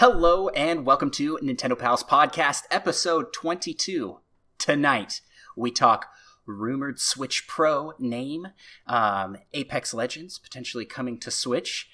Hello 0.00 0.48
and 0.48 0.86
welcome 0.86 1.10
to 1.10 1.38
Nintendo 1.42 1.78
Pals 1.78 2.02
Podcast, 2.02 2.62
episode 2.70 3.34
22. 3.34 4.20
Tonight, 4.56 5.20
we 5.54 5.70
talk 5.70 6.06
rumored 6.46 6.98
Switch 6.98 7.46
Pro 7.46 7.92
name, 7.98 8.48
um, 8.86 9.36
Apex 9.52 9.92
Legends 9.92 10.38
potentially 10.38 10.86
coming 10.86 11.18
to 11.18 11.30
Switch, 11.30 11.90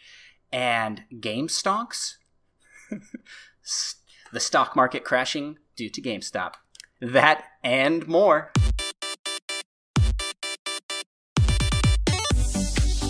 and 0.53 1.03
game 1.19 1.49
stonks. 1.49 2.19
the 4.33 4.39
stock 4.39 4.77
market 4.77 5.03
crashing 5.03 5.59
due 5.75 5.91
to 5.91 6.01
GameStop. 6.01 6.53
That 7.01 7.43
and 7.65 8.07
more. 8.07 8.53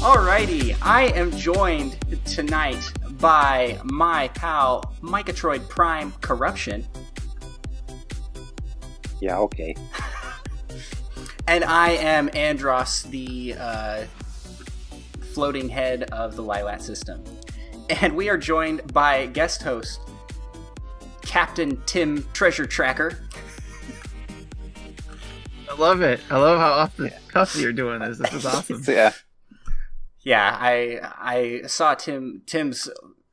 Alrighty, 0.00 0.74
I 0.80 1.12
am 1.14 1.32
joined 1.32 1.98
tonight 2.24 2.90
by 3.18 3.80
my 3.84 4.28
pal 4.28 4.94
Micah 5.00 5.32
Troid 5.32 5.68
Prime 5.68 6.12
Corruption. 6.20 6.86
Yeah, 9.20 9.38
okay. 9.38 9.74
and 11.48 11.64
I 11.64 11.90
am 11.90 12.28
Andros, 12.34 13.04
the 13.04 13.54
uh, 13.58 14.04
floating 15.32 15.68
head 15.68 16.04
of 16.12 16.36
the 16.36 16.42
Lylat 16.42 16.82
system. 16.82 17.22
And 18.02 18.16
we 18.16 18.28
are 18.28 18.38
joined 18.38 18.92
by 18.92 19.26
guest 19.26 19.62
host 19.62 20.00
Captain 21.22 21.80
Tim 21.86 22.26
Treasure 22.32 22.66
Tracker. 22.66 23.18
I 25.68 25.74
love 25.74 26.00
it. 26.00 26.20
I 26.30 26.38
love 26.38 26.58
how 26.58 26.72
off 26.72 26.96
the 26.96 27.12
cuff 27.28 27.56
you're 27.56 27.72
doing 27.72 28.00
this. 28.00 28.18
This 28.18 28.32
is 28.32 28.46
awesome. 28.46 28.82
yeah. 28.86 29.12
Yeah, 30.26 30.58
I 30.60 30.98
I 31.20 31.62
saw 31.68 31.94
Tim 31.94 32.42
Tim's 32.46 32.90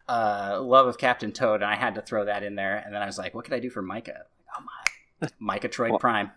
uh, 0.08 0.60
love 0.62 0.86
of 0.86 1.00
Captain 1.00 1.32
Toad, 1.32 1.64
and 1.64 1.66
I 1.66 1.76
had 1.76 1.96
to 1.96 2.04
throw 2.04 2.26
that 2.26 2.44
in 2.44 2.54
there. 2.54 2.78
And 2.78 2.94
then 2.94 3.02
I 3.02 3.08
was 3.08 3.18
like, 3.18 3.34
what 3.34 3.46
could 3.46 3.56
I 3.56 3.60
do 3.60 3.72
for 3.72 3.82
Micah? 3.82 4.26
Oh 4.56 4.64
my, 4.64 5.28
Micah 5.40 5.70
Troid 5.70 5.90
well, 5.90 5.98
Prime. 5.98 6.30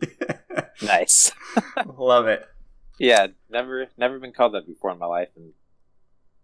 nice. 0.82 1.32
love 1.86 2.28
it. 2.28 2.46
Yeah, 3.00 3.26
never 3.50 3.88
never 3.96 4.20
been 4.20 4.30
called 4.30 4.54
that 4.54 4.64
before 4.64 4.92
in 4.92 4.98
my 5.00 5.06
life, 5.06 5.30
and 5.34 5.54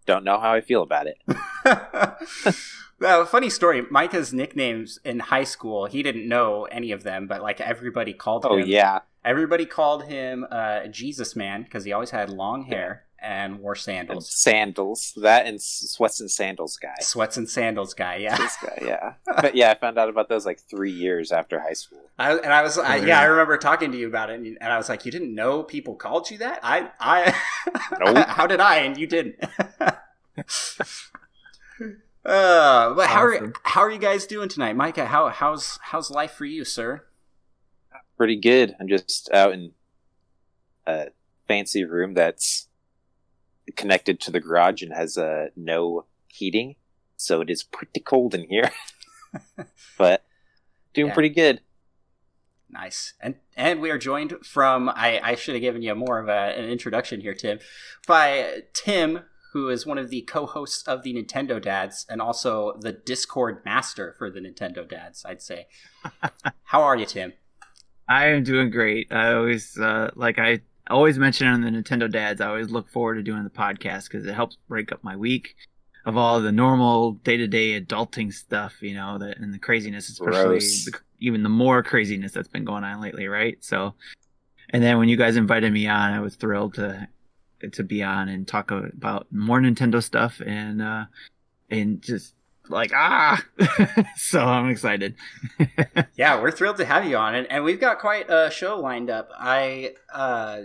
don't 0.06 0.24
know 0.24 0.40
how 0.40 0.52
I 0.52 0.60
feel 0.60 0.82
about 0.82 1.06
it. 1.06 1.18
well, 2.98 3.24
funny 3.26 3.48
story. 3.48 3.84
Micah's 3.92 4.32
nicknames 4.32 4.98
in 5.04 5.20
high 5.20 5.44
school, 5.44 5.86
he 5.86 6.02
didn't 6.02 6.28
know 6.28 6.64
any 6.64 6.90
of 6.90 7.04
them, 7.04 7.28
but 7.28 7.42
like 7.42 7.60
everybody 7.60 8.12
called 8.12 8.44
oh, 8.44 8.56
him. 8.56 8.64
Oh 8.64 8.66
yeah. 8.66 9.00
Everybody 9.24 9.64
called 9.64 10.04
him 10.04 10.44
uh, 10.50 10.88
Jesus 10.88 11.34
Man 11.34 11.62
because 11.62 11.84
he 11.84 11.92
always 11.92 12.10
had 12.10 12.28
long 12.28 12.64
hair 12.64 13.03
and 13.24 13.58
wore 13.58 13.74
sandals. 13.74 14.24
And 14.24 14.32
sandals. 14.32 15.12
That 15.16 15.46
and 15.46 15.60
sweats 15.60 16.20
and 16.20 16.30
sandals 16.30 16.76
guy. 16.76 16.94
Sweats 17.00 17.36
and 17.36 17.48
sandals 17.48 17.94
guy. 17.94 18.16
Yeah. 18.16 18.36
This 18.36 18.56
guy. 18.62 18.78
Yeah. 18.82 19.14
but 19.40 19.54
yeah, 19.54 19.70
I 19.70 19.74
found 19.74 19.98
out 19.98 20.08
about 20.08 20.28
those 20.28 20.44
like 20.44 20.60
three 20.60 20.92
years 20.92 21.32
after 21.32 21.58
high 21.58 21.72
school. 21.72 22.00
I, 22.18 22.34
and 22.34 22.52
I 22.52 22.62
was, 22.62 22.78
I, 22.78 22.96
yeah, 22.96 23.20
I 23.20 23.24
remember 23.24 23.56
talking 23.56 23.90
to 23.92 23.98
you 23.98 24.06
about 24.06 24.30
it, 24.30 24.34
and, 24.34 24.46
and, 24.60 24.72
I 24.72 24.76
was 24.76 24.88
like, 24.88 25.04
"You 25.04 25.10
didn't 25.10 25.34
know 25.34 25.64
people 25.64 25.96
called 25.96 26.30
you 26.30 26.38
that? 26.38 26.60
I, 26.62 26.90
I, 27.00 27.34
nope. 28.04 28.28
how 28.28 28.46
did 28.46 28.60
I? 28.60 28.76
And 28.78 28.96
you 28.96 29.06
didn't." 29.06 29.36
Uh, 32.26 32.94
but 32.94 33.06
how 33.08 33.28
awesome. 33.28 33.48
are 33.48 33.52
how 33.64 33.80
are 33.82 33.90
you 33.90 33.98
guys 33.98 34.26
doing 34.26 34.48
tonight, 34.48 34.74
Micah? 34.74 35.04
How 35.04 35.28
how's 35.28 35.78
how's 35.82 36.10
life 36.10 36.30
for 36.30 36.46
you, 36.46 36.64
sir? 36.64 37.04
Pretty 38.16 38.36
good. 38.36 38.74
I'm 38.80 38.88
just 38.88 39.30
out 39.30 39.52
in 39.52 39.72
a 40.86 41.08
fancy 41.46 41.84
room 41.84 42.14
that's 42.14 42.68
connected 43.76 44.20
to 44.20 44.30
the 44.30 44.40
garage 44.40 44.82
and 44.82 44.92
has 44.92 45.16
uh, 45.16 45.48
no 45.56 46.06
heating, 46.28 46.76
so 47.16 47.40
it 47.40 47.50
is 47.50 47.62
pretty 47.62 48.00
cold 48.00 48.34
in 48.34 48.48
here. 48.48 48.70
but 49.98 50.24
doing 50.92 51.08
yeah. 51.08 51.14
pretty 51.14 51.28
good. 51.28 51.60
Nice. 52.70 53.14
And 53.20 53.36
and 53.56 53.80
we 53.80 53.90
are 53.90 53.98
joined 53.98 54.34
from 54.44 54.88
I, 54.88 55.20
I 55.22 55.34
should 55.36 55.54
have 55.54 55.62
given 55.62 55.82
you 55.82 55.94
more 55.94 56.18
of 56.18 56.28
a, 56.28 56.58
an 56.58 56.64
introduction 56.64 57.20
here, 57.20 57.34
Tim, 57.34 57.60
by 58.06 58.62
Tim, 58.72 59.20
who 59.52 59.68
is 59.68 59.86
one 59.86 59.98
of 59.98 60.10
the 60.10 60.22
co-hosts 60.22 60.86
of 60.88 61.04
the 61.04 61.14
Nintendo 61.14 61.62
Dads 61.62 62.04
and 62.08 62.20
also 62.20 62.76
the 62.80 62.92
Discord 62.92 63.64
master 63.64 64.14
for 64.18 64.28
the 64.28 64.40
Nintendo 64.40 64.88
Dads. 64.88 65.24
I'd 65.24 65.42
say. 65.42 65.68
How 66.64 66.82
are 66.82 66.96
you, 66.96 67.06
Tim? 67.06 67.34
I 68.08 68.26
am 68.26 68.42
doing 68.42 68.70
great. 68.70 69.12
I 69.12 69.32
always 69.34 69.78
uh, 69.78 70.10
like 70.16 70.38
I 70.38 70.60
always 70.92 71.18
mention 71.18 71.46
on 71.46 71.60
the 71.62 71.70
Nintendo 71.70 72.10
Dads. 72.10 72.40
I 72.40 72.48
always 72.48 72.70
look 72.70 72.88
forward 72.88 73.14
to 73.14 73.22
doing 73.22 73.44
the 73.44 73.50
podcast 73.50 74.04
because 74.04 74.26
it 74.26 74.34
helps 74.34 74.58
break 74.68 74.92
up 74.92 75.02
my 75.02 75.16
week 75.16 75.56
of 76.04 76.16
all 76.16 76.40
the 76.40 76.52
normal 76.52 77.12
day-to-day 77.12 77.80
adulting 77.80 78.32
stuff, 78.32 78.82
you 78.82 78.94
know, 78.94 79.18
that 79.18 79.38
and 79.38 79.54
the 79.54 79.58
craziness, 79.58 80.08
especially 80.08 80.58
the, 80.58 80.92
even 81.20 81.42
the 81.42 81.48
more 81.48 81.82
craziness 81.82 82.32
that's 82.32 82.48
been 82.48 82.64
going 82.64 82.84
on 82.84 83.00
lately, 83.00 83.26
right? 83.26 83.56
So, 83.64 83.94
and 84.70 84.82
then 84.82 84.98
when 84.98 85.08
you 85.08 85.16
guys 85.16 85.36
invited 85.36 85.72
me 85.72 85.86
on, 85.86 86.12
I 86.12 86.20
was 86.20 86.36
thrilled 86.36 86.74
to 86.74 87.08
to 87.72 87.82
be 87.82 88.02
on 88.02 88.28
and 88.28 88.46
talk 88.46 88.70
about 88.70 89.26
more 89.30 89.58
Nintendo 89.58 90.02
stuff 90.02 90.42
and 90.44 90.82
uh 90.82 91.06
and 91.70 92.02
just 92.02 92.34
like 92.68 92.92
ah. 92.94 93.44
So 94.16 94.40
i'm 94.40 94.70
excited. 94.70 95.16
Yeah 96.16 96.40
we're 96.40 96.50
thrilled 96.50 96.76
to 96.78 96.84
have 96.84 97.04
you 97.04 97.16
on 97.16 97.34
and, 97.34 97.50
and 97.50 97.64
we've 97.64 97.80
got 97.80 97.98
quite 97.98 98.30
a 98.30 98.50
show 98.50 98.78
lined 98.78 99.10
up. 99.10 99.30
I 99.36 99.94
uh 100.12 100.62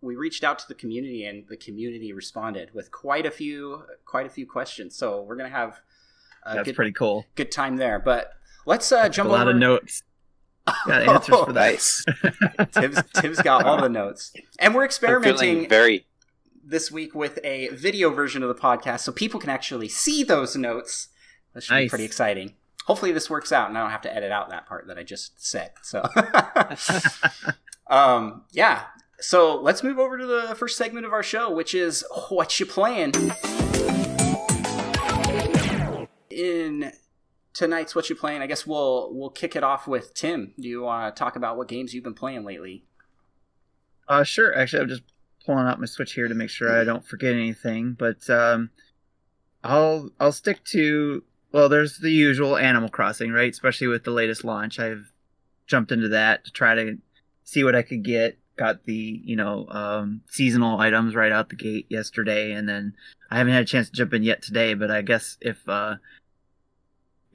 we 0.00 0.14
reached 0.16 0.44
out 0.44 0.58
to 0.60 0.68
the 0.68 0.74
community 0.74 1.24
and 1.24 1.46
the 1.48 1.56
community 1.56 2.12
responded 2.12 2.72
with 2.74 2.90
quite 2.90 3.26
a 3.26 3.30
few 3.30 3.84
quite 4.04 4.26
a 4.26 4.30
few 4.30 4.46
questions. 4.46 4.96
So 4.96 5.22
we're 5.22 5.36
gonna 5.36 5.48
have 5.48 5.80
a 6.44 6.54
that's 6.54 6.66
good, 6.66 6.76
pretty 6.76 6.92
cool. 6.92 7.26
good 7.34 7.50
time 7.50 7.76
there. 7.76 7.98
But 7.98 8.32
let's 8.66 8.90
uh 8.92 9.08
jump 9.08 9.30
a 9.30 9.32
lot 9.32 9.42
over... 9.42 9.50
of 9.50 9.56
notes. 9.56 10.02
Got 10.86 11.02
answers 11.08 11.44
for 11.44 11.52
that. 11.52 11.72
Nice. 11.72 12.04
Tim's, 12.72 12.98
Tim's 13.14 13.40
got 13.40 13.64
all 13.64 13.80
the 13.80 13.88
notes, 13.88 14.32
and 14.58 14.74
we're 14.74 14.84
experimenting 14.84 15.68
very 15.68 16.06
this 16.66 16.90
week 16.90 17.14
with 17.14 17.38
a 17.44 17.68
video 17.68 18.10
version 18.10 18.42
of 18.42 18.48
the 18.48 18.60
podcast, 18.60 19.00
so 19.00 19.12
people 19.12 19.38
can 19.38 19.50
actually 19.50 19.88
see 19.88 20.24
those 20.24 20.56
notes. 20.56 21.08
This 21.54 21.64
should 21.64 21.74
nice. 21.74 21.84
be 21.84 21.88
pretty 21.88 22.04
exciting. 22.04 22.54
Hopefully, 22.86 23.12
this 23.12 23.30
works 23.30 23.52
out, 23.52 23.68
and 23.68 23.78
I 23.78 23.82
don't 23.82 23.90
have 23.90 24.02
to 24.02 24.14
edit 24.14 24.32
out 24.32 24.50
that 24.50 24.66
part 24.66 24.86
that 24.88 24.98
I 24.98 25.02
just 25.02 25.44
said. 25.44 25.70
So, 25.82 26.04
um, 27.88 28.44
yeah. 28.52 28.82
So 29.18 29.60
let's 29.60 29.82
move 29.82 29.98
over 29.98 30.18
to 30.18 30.26
the 30.26 30.54
first 30.56 30.76
segment 30.76 31.06
of 31.06 31.12
our 31.12 31.22
show, 31.22 31.50
which 31.50 31.74
is 31.74 32.04
what 32.28 32.60
you 32.60 32.66
playing. 32.66 33.12
In 36.28 36.92
tonight's 37.54 37.94
what 37.94 38.10
you 38.10 38.16
playing. 38.16 38.42
I 38.42 38.46
guess 38.46 38.66
we'll 38.66 39.14
we'll 39.14 39.30
kick 39.30 39.56
it 39.56 39.64
off 39.64 39.88
with 39.88 40.12
Tim. 40.14 40.52
Do 40.60 40.68
you 40.68 40.82
want 40.82 41.14
to 41.14 41.18
talk 41.18 41.36
about 41.36 41.56
what 41.56 41.68
games 41.68 41.94
you've 41.94 42.04
been 42.04 42.14
playing 42.14 42.44
lately? 42.44 42.84
Uh, 44.06 44.22
sure. 44.22 44.56
Actually, 44.56 44.82
I'm 44.82 44.88
just 44.88 45.02
pulling 45.46 45.66
out 45.66 45.80
my 45.80 45.86
Switch 45.86 46.12
here 46.12 46.28
to 46.28 46.34
make 46.34 46.50
sure 46.50 46.78
I 46.78 46.84
don't 46.84 47.06
forget 47.06 47.34
anything. 47.34 47.94
But 47.98 48.28
um, 48.28 48.70
I'll 49.64 50.10
I'll 50.20 50.32
stick 50.32 50.64
to 50.72 51.22
well. 51.52 51.68
There's 51.68 51.98
the 51.98 52.10
usual 52.10 52.56
Animal 52.56 52.88
Crossing, 52.88 53.32
right? 53.32 53.50
Especially 53.50 53.86
with 53.86 54.04
the 54.04 54.10
latest 54.10 54.44
launch, 54.44 54.78
I've 54.78 55.12
jumped 55.66 55.92
into 55.92 56.08
that 56.08 56.44
to 56.44 56.50
try 56.50 56.74
to 56.74 56.98
see 57.44 57.64
what 57.64 57.76
I 57.76 57.82
could 57.82 58.02
get. 58.02 58.38
Got 58.56 58.84
the 58.84 59.20
you 59.24 59.36
know 59.36 59.66
um, 59.68 60.22
seasonal 60.28 60.80
items 60.80 61.14
right 61.14 61.32
out 61.32 61.48
the 61.48 61.56
gate 61.56 61.86
yesterday, 61.88 62.52
and 62.52 62.68
then 62.68 62.94
I 63.30 63.38
haven't 63.38 63.52
had 63.52 63.62
a 63.62 63.66
chance 63.66 63.88
to 63.88 63.96
jump 63.96 64.12
in 64.12 64.22
yet 64.22 64.42
today. 64.42 64.74
But 64.74 64.90
I 64.90 65.02
guess 65.02 65.36
if 65.40 65.68
uh, 65.68 65.96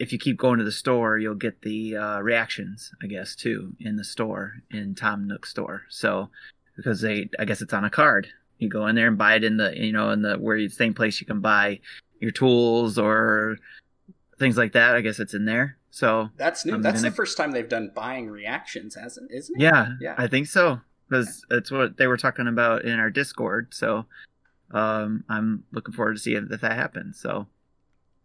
if 0.02 0.12
you 0.12 0.18
keep 0.18 0.38
going 0.38 0.58
to 0.58 0.66
the 0.66 0.72
store, 0.72 1.20
you'll 1.20 1.36
get 1.36 1.62
the 1.62 1.96
uh, 1.96 2.20
reactions, 2.22 2.92
I 3.04 3.06
guess, 3.06 3.36
too, 3.36 3.74
in 3.80 3.98
the 3.98 4.04
store, 4.04 4.64
in 4.72 4.96
Tom 4.96 5.28
Nook 5.28 5.46
store. 5.46 5.84
So, 5.90 6.32
because 6.76 7.02
they, 7.02 7.30
I 7.40 7.46
guess 7.46 7.62
it's 7.62 7.74
on 7.74 7.86
a 7.86 7.90
card. 7.90 8.28
You 8.60 8.70
go 8.70 8.88
in 8.88 8.96
there 8.96 9.08
and 9.08 9.18
buy 9.18 9.36
it 9.36 9.44
in 9.44 9.58
the, 9.58 9.76
you 9.76 9.92
know, 9.92 10.12
in 10.12 10.22
the 10.22 10.36
where 10.36 10.58
you 10.58 10.70
same 10.70 10.94
place 10.94 11.20
you 11.20 11.28
can 11.28 11.40
buy 11.40 11.80
your 12.20 12.32
tools 12.32 12.98
or 12.98 13.58
things 14.38 14.58
like 14.58 14.74
that. 14.74 14.96
I 14.96 15.02
guess 15.02 15.20
it's 15.20 15.34
in 15.34 15.46
there. 15.46 15.78
So 15.90 16.30
that's 16.38 16.66
new. 16.66 16.76
I'm 16.76 16.82
that's 16.82 17.02
gonna... 17.02 17.10
the 17.10 17.16
first 17.16 17.38
time 17.38 17.52
they've 17.52 17.68
done 17.68 17.92
buying 17.96 18.30
reactions, 18.30 18.96
hasn't? 18.96 19.32
Isn't 19.32 19.60
it? 19.60 19.64
Yeah, 19.64 19.94
yeah. 20.00 20.16
I 20.18 20.28
think 20.28 20.48
so 20.48 20.80
because 21.10 21.46
it's 21.52 21.72
what 21.72 21.98
they 21.98 22.08
were 22.08 22.18
talking 22.18 22.48
about 22.48 22.86
in 22.86 23.00
our 23.00 23.10
Discord. 23.10 23.74
So 23.74 24.06
um, 24.72 25.24
I'm 25.28 25.64
looking 25.72 25.94
forward 25.94 26.14
to 26.14 26.20
see 26.20 26.36
if, 26.36 26.52
if 26.52 26.62
that 26.62 26.74
happens. 26.74 27.20
So. 27.20 27.48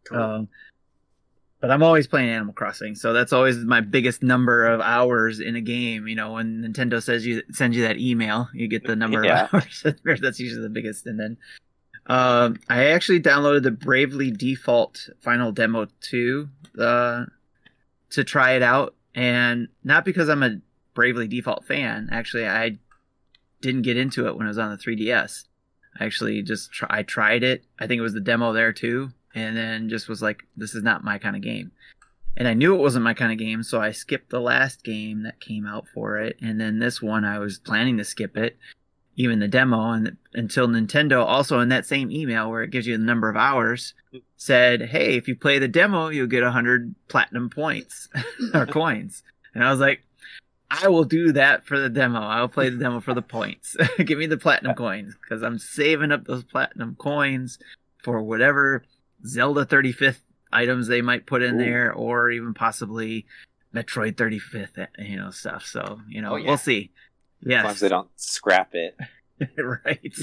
Cool. 0.04 0.22
Um, 0.22 0.48
but 1.60 1.70
I'm 1.70 1.82
always 1.82 2.06
playing 2.06 2.28
Animal 2.28 2.54
Crossing, 2.54 2.94
so 2.94 3.12
that's 3.12 3.32
always 3.32 3.56
my 3.58 3.80
biggest 3.80 4.22
number 4.22 4.66
of 4.66 4.80
hours 4.80 5.40
in 5.40 5.56
a 5.56 5.60
game. 5.60 6.06
You 6.06 6.14
know, 6.14 6.32
when 6.32 6.62
Nintendo 6.62 7.02
says 7.02 7.26
you 7.26 7.42
sends 7.52 7.76
you 7.76 7.82
that 7.84 7.98
email, 7.98 8.48
you 8.52 8.68
get 8.68 8.84
the 8.84 8.96
number 8.96 9.24
yeah. 9.24 9.48
of 9.52 9.54
hours. 10.04 10.20
that's 10.20 10.38
usually 10.38 10.62
the 10.62 10.68
biggest. 10.68 11.06
And 11.06 11.18
then 11.18 11.36
um, 12.06 12.58
I 12.68 12.86
actually 12.86 13.20
downloaded 13.20 13.62
the 13.62 13.70
Bravely 13.70 14.30
Default 14.30 15.08
Final 15.20 15.50
Demo 15.50 15.86
2 16.02 16.48
uh, 16.78 17.24
to 18.10 18.24
try 18.24 18.52
it 18.52 18.62
out, 18.62 18.94
and 19.14 19.68
not 19.82 20.04
because 20.04 20.28
I'm 20.28 20.42
a 20.42 20.58
Bravely 20.94 21.26
Default 21.26 21.64
fan. 21.64 22.08
Actually, 22.12 22.46
I 22.46 22.78
didn't 23.60 23.82
get 23.82 23.96
into 23.96 24.26
it 24.26 24.36
when 24.36 24.46
it 24.46 24.50
was 24.50 24.58
on 24.58 24.70
the 24.70 24.76
3DS. 24.76 25.44
I 25.98 26.04
actually 26.04 26.42
just 26.42 26.70
try, 26.70 26.88
I 26.90 27.02
tried 27.02 27.42
it. 27.42 27.64
I 27.78 27.86
think 27.86 27.98
it 27.98 28.02
was 28.02 28.12
the 28.12 28.20
demo 28.20 28.52
there 28.52 28.72
too, 28.72 29.10
and 29.36 29.54
then 29.56 29.88
just 29.88 30.08
was 30.08 30.22
like, 30.22 30.44
this 30.56 30.74
is 30.74 30.82
not 30.82 31.04
my 31.04 31.18
kind 31.18 31.36
of 31.36 31.42
game. 31.42 31.70
And 32.38 32.48
I 32.48 32.54
knew 32.54 32.74
it 32.74 32.80
wasn't 32.80 33.04
my 33.04 33.14
kind 33.14 33.30
of 33.30 33.38
game, 33.38 33.62
so 33.62 33.80
I 33.80 33.92
skipped 33.92 34.30
the 34.30 34.40
last 34.40 34.82
game 34.82 35.22
that 35.22 35.40
came 35.40 35.66
out 35.66 35.86
for 35.94 36.18
it, 36.18 36.36
and 36.40 36.60
then 36.60 36.78
this 36.78 37.00
one 37.00 37.24
I 37.24 37.38
was 37.38 37.58
planning 37.58 37.98
to 37.98 38.04
skip 38.04 38.36
it, 38.36 38.56
even 39.14 39.38
the 39.38 39.48
demo, 39.48 39.92
and 39.92 40.16
until 40.34 40.68
Nintendo 40.68 41.24
also 41.24 41.60
in 41.60 41.68
that 41.68 41.86
same 41.86 42.10
email 42.10 42.50
where 42.50 42.62
it 42.62 42.70
gives 42.70 42.86
you 42.86 42.96
the 42.96 43.04
number 43.04 43.28
of 43.30 43.36
hours 43.36 43.94
said, 44.36 44.82
"Hey, 44.82 45.16
if 45.16 45.28
you 45.28 45.36
play 45.36 45.58
the 45.58 45.68
demo, 45.68 46.08
you'll 46.08 46.26
get 46.26 46.42
hundred 46.42 46.94
platinum 47.08 47.48
points 47.48 48.08
or 48.54 48.66
coins." 48.66 49.22
And 49.54 49.64
I 49.64 49.70
was 49.70 49.80
like, 49.80 50.02
I 50.70 50.88
will 50.88 51.04
do 51.04 51.32
that 51.32 51.64
for 51.64 51.78
the 51.78 51.88
demo. 51.88 52.20
I'll 52.20 52.48
play 52.48 52.68
the 52.68 52.76
demo 52.76 53.00
for 53.00 53.14
the 53.14 53.22
points. 53.22 53.76
Give 54.04 54.18
me 54.18 54.26
the 54.26 54.36
platinum 54.36 54.74
coins 54.74 55.14
because 55.14 55.42
I'm 55.42 55.58
saving 55.58 56.12
up 56.12 56.24
those 56.24 56.44
platinum 56.44 56.96
coins 56.96 57.58
for 58.02 58.20
whatever 58.20 58.82
Zelda 59.26 59.66
35th 59.66 60.20
items 60.52 60.86
they 60.86 61.02
might 61.02 61.26
put 61.26 61.42
in 61.42 61.56
Ooh. 61.56 61.64
there, 61.64 61.92
or 61.92 62.30
even 62.30 62.54
possibly 62.54 63.26
Metroid 63.74 64.14
35th, 64.14 64.86
you 64.98 65.16
know, 65.16 65.30
stuff. 65.30 65.64
So 65.66 66.00
you 66.08 66.22
know, 66.22 66.32
Oh, 66.32 66.36
yeah. 66.36 66.48
we'll 66.48 66.58
see. 66.58 66.90
As 67.44 67.48
long 67.48 67.66
as 67.66 67.80
they 67.80 67.88
don't 67.88 68.08
scrap 68.16 68.74
it. 68.74 68.96
right. 69.58 70.14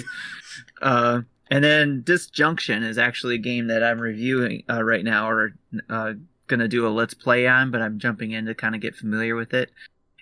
Uh, 0.81 1.21
and 1.51 1.63
then 1.63 2.01
Disjunction 2.03 2.83
is 2.83 2.97
actually 2.97 3.35
a 3.35 3.39
game 3.39 3.67
that 3.67 3.83
I'm 3.83 3.99
reviewing 3.99 4.63
uh, 4.69 4.83
right 4.83 5.03
now, 5.03 5.29
or 5.29 5.53
uh, 5.89 6.13
gonna 6.47 6.67
do 6.67 6.87
a 6.87 6.89
let's 6.89 7.13
play 7.13 7.47
on, 7.47 7.69
but 7.69 7.81
I'm 7.81 7.99
jumping 7.99 8.31
in 8.31 8.45
to 8.45 8.55
kind 8.55 8.73
of 8.75 8.81
get 8.81 8.95
familiar 8.95 9.35
with 9.35 9.53
it. 9.53 9.69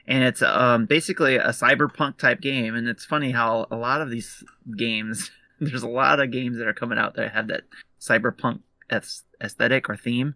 And 0.07 0.24
it's 0.24 0.42
um, 0.42 0.88
basically 0.88 1.36
a 1.36 1.50
cyberpunk 1.50 2.18
type 2.18 2.42
game, 2.42 2.75
and 2.75 2.88
it's 2.88 3.06
funny 3.06 3.31
how 3.31 3.68
a 3.72 3.78
lot 3.78 4.01
of 4.01 4.10
these 4.10 4.44
games, 4.75 5.31
there's 5.62 5.83
a 5.83 5.88
lot 5.88 6.19
of 6.19 6.31
games 6.31 6.57
that 6.57 6.68
are 6.68 6.74
coming 6.74 6.98
out 6.98 7.16
that 7.16 7.31
have 7.31 7.48
that 7.48 7.63
cyberpunk 8.01 8.60
aesthetic 8.91 9.89
or 9.89 9.95
theme, 9.95 10.35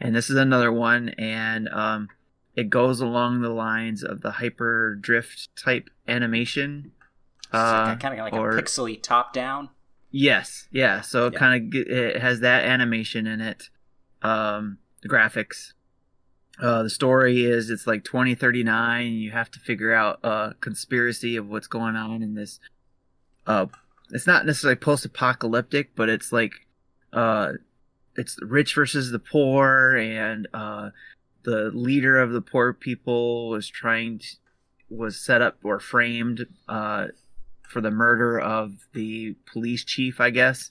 and 0.00 0.14
this 0.14 0.30
is 0.30 0.36
another 0.36 0.72
one, 0.72 1.10
and 1.10 1.68
um, 1.70 2.08
it 2.54 2.70
goes 2.70 3.00
along 3.00 3.40
the 3.42 3.50
lines 3.50 4.02
of 4.02 4.20
the 4.22 4.32
hyper 4.32 4.94
drift 5.00 5.48
type 5.56 5.90
animation. 6.08 6.92
Uh, 7.52 7.94
kind 7.96 8.14
of 8.18 8.18
like 8.24 8.32
or- 8.32 8.56
a 8.56 8.62
pixely 8.62 9.00
top 9.02 9.32
down. 9.32 9.68
Yes, 10.10 10.68
yeah. 10.70 11.00
So 11.02 11.26
it 11.26 11.34
Yeah. 11.34 11.38
kind 11.38 11.74
of 11.74 11.80
it 11.88 12.20
has 12.22 12.40
that 12.40 12.64
animation 12.64 13.26
in 13.26 13.40
it. 13.40 13.68
Um, 14.22 14.78
the 15.02 15.08
graphics. 15.08 15.72
Uh, 16.58 16.82
the 16.84 16.88
story 16.90 17.44
is 17.44 17.68
it's 17.68 17.86
like 17.86 18.02
2039. 18.04 19.12
You 19.12 19.32
have 19.32 19.50
to 19.50 19.60
figure 19.60 19.92
out 19.92 20.20
a 20.22 20.54
conspiracy 20.60 21.36
of 21.36 21.48
what's 21.48 21.66
going 21.66 21.96
on 21.96 22.22
in 22.22 22.34
this. 22.34 22.60
Uh, 23.46 23.66
it's 24.10 24.26
not 24.26 24.46
necessarily 24.46 24.76
post-apocalyptic, 24.76 25.94
but 25.94 26.08
it's 26.08 26.32
like, 26.32 26.66
uh, 27.12 27.52
it's 28.16 28.34
the 28.36 28.46
rich 28.46 28.74
versus 28.74 29.10
the 29.10 29.18
poor, 29.18 29.96
and 29.96 30.48
uh, 30.54 30.90
the 31.42 31.70
leader 31.72 32.18
of 32.18 32.32
the 32.32 32.40
poor 32.40 32.72
people 32.72 33.48
was 33.48 33.68
trying 33.68 34.18
to 34.18 34.26
was 34.88 35.18
set 35.18 35.42
up 35.42 35.58
or 35.64 35.80
framed 35.80 36.46
uh 36.68 37.08
for 37.68 37.80
the 37.80 37.90
murder 37.90 38.38
of 38.38 38.86
the 38.92 39.34
police 39.50 39.84
chief, 39.84 40.20
I 40.20 40.30
guess, 40.30 40.70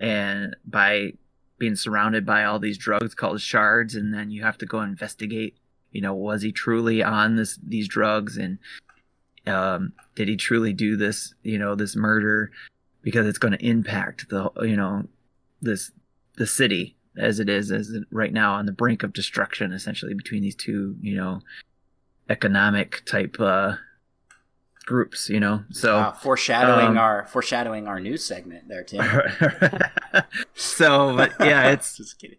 and 0.00 0.56
by 0.64 1.12
being 1.58 1.76
surrounded 1.76 2.26
by 2.26 2.44
all 2.44 2.58
these 2.58 2.76
drugs 2.76 3.14
called 3.14 3.40
shards, 3.40 3.94
and 3.94 4.12
then 4.12 4.32
you 4.32 4.42
have 4.42 4.58
to 4.58 4.66
go 4.66 4.80
investigate. 4.80 5.56
You 5.92 6.00
know, 6.00 6.14
was 6.14 6.42
he 6.42 6.50
truly 6.50 7.02
on 7.02 7.36
this 7.36 7.58
these 7.62 7.86
drugs, 7.86 8.36
and 8.36 8.58
um, 9.46 9.92
did 10.16 10.28
he 10.28 10.36
truly 10.36 10.72
do 10.72 10.96
this? 10.96 11.34
You 11.44 11.58
know, 11.58 11.76
this 11.76 11.94
murder 11.94 12.50
because 13.02 13.26
it's 13.26 13.38
going 13.38 13.52
to 13.52 13.64
impact 13.64 14.28
the 14.28 14.50
you 14.62 14.76
know 14.76 15.04
this 15.60 15.92
the 16.36 16.46
city 16.46 16.96
as 17.16 17.38
it 17.38 17.48
is 17.48 17.70
as 17.70 17.90
it, 17.90 18.04
right 18.10 18.32
now 18.32 18.54
on 18.54 18.66
the 18.66 18.72
brink 18.72 19.02
of 19.02 19.12
destruction, 19.12 19.72
essentially 19.72 20.14
between 20.14 20.42
these 20.42 20.54
two 20.54 20.96
you 21.00 21.16
know 21.16 21.40
economic 22.28 23.04
type 23.04 23.36
uh 23.38 23.74
groups. 24.84 25.28
You 25.28 25.40
know, 25.40 25.64
so. 25.70 26.12
Foreshadowing 26.20 26.88
um, 26.88 26.98
our 26.98 27.26
foreshadowing 27.26 27.86
our 27.86 28.00
news 28.00 28.24
segment 28.24 28.68
there, 28.68 28.84
Tim. 28.84 29.04
so, 30.54 31.16
but 31.16 31.32
yeah, 31.40 31.70
it's 31.70 31.96
just 31.96 32.18
kidding. 32.18 32.38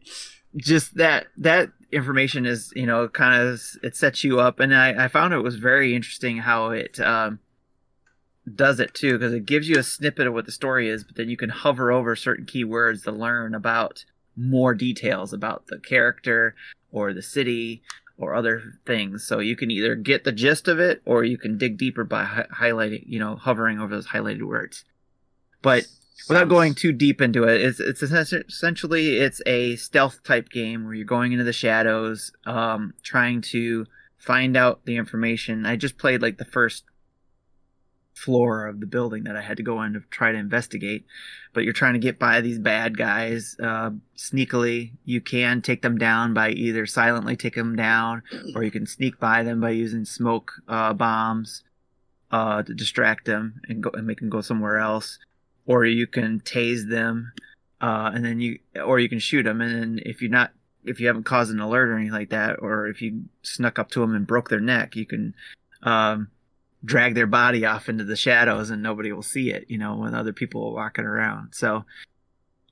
just 0.58 0.96
that 0.96 1.28
that 1.38 1.72
information 1.92 2.46
is 2.46 2.72
you 2.76 2.86
know 2.86 3.08
kind 3.08 3.42
of 3.42 3.62
it 3.84 3.96
sets 3.96 4.24
you 4.24 4.40
up, 4.40 4.60
and 4.60 4.76
I, 4.76 5.06
I 5.06 5.08
found 5.08 5.34
it 5.34 5.40
was 5.40 5.56
very 5.56 5.96
interesting 5.96 6.38
how 6.38 6.70
it 6.70 7.00
um, 7.00 7.40
does 8.56 8.80
it 8.80 8.94
too 8.94 9.18
because 9.18 9.34
it 9.34 9.46
gives 9.46 9.70
you 9.70 9.78
a 9.78 9.84
snippet 9.84 10.28
of 10.28 10.34
what 10.34 10.46
the 10.46 10.52
story 10.52 10.90
is, 10.90 11.04
but 11.04 11.16
then 11.16 11.30
you 11.30 11.38
can 11.38 11.50
hover 11.50 11.92
over 11.92 12.16
certain 12.16 12.46
keywords 12.46 13.04
to 13.04 13.12
learn 13.12 13.56
about 13.56 14.06
more 14.36 14.74
details 14.74 15.34
about 15.34 15.68
the 15.68 15.80
character 15.80 16.56
or 16.92 17.14
the 17.14 17.22
city 17.22 17.82
or 18.18 18.36
other 18.36 18.80
things. 18.86 19.24
So 19.24 19.40
you 19.40 19.56
can 19.56 19.72
either 19.72 19.96
get 19.96 20.24
the 20.24 20.32
gist 20.32 20.68
of 20.68 20.80
it 20.80 21.02
or 21.06 21.24
you 21.24 21.38
can 21.38 21.58
dig 21.58 21.78
deeper 21.78 22.04
by 22.04 22.24
hi- 22.24 22.48
highlighting, 22.54 23.04
you 23.06 23.20
know, 23.20 23.36
hovering 23.36 23.80
over 23.80 23.96
those 23.96 24.08
highlighted 24.08 24.44
words. 24.44 24.86
But 25.62 25.88
without 26.28 26.50
going 26.50 26.76
too 26.76 26.92
deep 26.92 27.22
into 27.22 27.44
it, 27.46 27.62
it's 27.62 27.80
it's 27.80 28.04
essentially 28.04 29.18
it's 29.18 29.42
a 29.46 29.76
stealth 29.78 30.24
type 30.24 30.50
game 30.50 30.86
where 30.86 30.94
you're 30.94 31.06
going 31.06 31.32
into 31.32 31.46
the 31.46 31.54
shadows, 31.54 32.32
um, 32.46 32.94
trying 33.04 33.42
to 33.42 33.86
find 34.18 34.56
out 34.56 34.86
the 34.86 34.98
information. 34.98 35.66
I 35.66 35.76
just 35.76 35.98
played 35.98 36.22
like 36.22 36.38
the 36.38 36.46
first 36.46 36.84
floor 38.14 38.68
of 38.68 38.80
the 38.80 38.86
building 38.86 39.24
that 39.24 39.36
I 39.36 39.42
had 39.42 39.58
to 39.58 39.64
go 39.64 39.82
in 39.82 39.94
to 39.94 40.02
try 40.10 40.32
to 40.32 40.38
investigate. 40.38 41.06
But 41.54 41.64
you're 41.64 41.74
trying 41.74 41.94
to 41.94 42.00
get 42.00 42.20
by 42.20 42.42
these 42.42 42.60
bad 42.60 42.98
guys 42.98 43.56
uh, 43.62 43.92
sneakily. 44.18 44.92
You 45.06 45.22
can 45.22 45.62
take 45.62 45.82
them 45.82 45.98
down 45.98 46.34
by 46.34 46.52
either 46.52 46.86
silently 46.86 47.36
take 47.36 47.56
them 47.56 47.76
down, 47.76 48.24
or 48.56 48.64
you 48.64 48.72
can 48.72 48.86
sneak 48.86 49.20
by 49.20 49.44
them 49.44 49.60
by 49.60 49.72
using 49.72 50.06
smoke 50.06 50.54
uh, 50.68 50.94
bombs 50.94 51.64
uh, 52.32 52.64
to 52.64 52.74
distract 52.74 53.26
them 53.26 53.62
and 53.68 53.84
go 53.84 53.92
and 53.94 54.08
make 54.08 54.20
them 54.20 54.30
go 54.30 54.42
somewhere 54.42 54.78
else. 54.78 55.20
Or 55.66 55.86
you 55.86 56.08
can 56.08 56.40
tase 56.42 56.90
them, 56.90 57.32
uh, 57.80 58.12
and 58.14 58.26
then 58.26 58.40
you, 58.40 58.60
or 58.84 59.00
you 59.00 59.08
can 59.08 59.20
shoot 59.20 59.44
them. 59.44 59.62
And 59.62 59.82
then 59.82 60.00
if 60.06 60.22
you're 60.22 60.32
not, 60.32 60.52
if 60.84 61.00
you 61.00 61.08
haven't 61.08 61.24
caused 61.24 61.52
an 61.52 61.62
alert 61.62 61.90
or 61.90 61.96
anything 61.96 62.12
like 62.12 62.32
that, 62.32 62.58
or 62.60 62.88
if 62.88 63.02
you 63.02 63.26
snuck 63.44 63.80
up 63.80 63.90
to 63.92 64.02
them 64.02 64.14
and 64.14 64.28
broke 64.28 64.50
their 64.50 64.60
neck, 64.60 64.96
you 64.96 65.06
can 65.06 65.36
um, 65.84 66.28
drag 66.86 67.16
their 67.16 67.28
body 67.28 67.66
off 67.66 67.88
into 67.90 68.04
the 68.04 68.16
shadows 68.16 68.70
and 68.70 68.84
nobody 68.84 69.12
will 69.12 69.24
see 69.24 69.52
it, 69.52 69.66
you 69.70 69.78
know, 69.78 69.96
when 69.96 70.14
other 70.14 70.34
people 70.34 70.68
are 70.68 70.74
walking 70.74 71.06
around. 71.06 71.54
So 71.54 71.86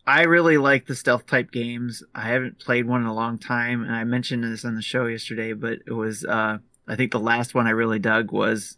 I 0.05 0.23
really 0.23 0.57
like 0.57 0.87
the 0.87 0.95
stealth 0.95 1.25
type 1.25 1.51
games. 1.51 2.03
I 2.13 2.23
haven't 2.23 2.59
played 2.59 2.87
one 2.87 3.01
in 3.01 3.07
a 3.07 3.13
long 3.13 3.37
time, 3.37 3.83
and 3.83 3.95
I 3.95 4.03
mentioned 4.03 4.43
this 4.43 4.65
on 4.65 4.75
the 4.75 4.81
show 4.81 5.05
yesterday, 5.05 5.53
but 5.53 5.79
it 5.85 5.93
was 5.93 6.25
uh 6.25 6.57
I 6.87 6.95
think 6.95 7.11
the 7.11 7.19
last 7.19 7.53
one 7.53 7.67
I 7.67 7.71
really 7.71 7.99
dug 7.99 8.31
was 8.31 8.77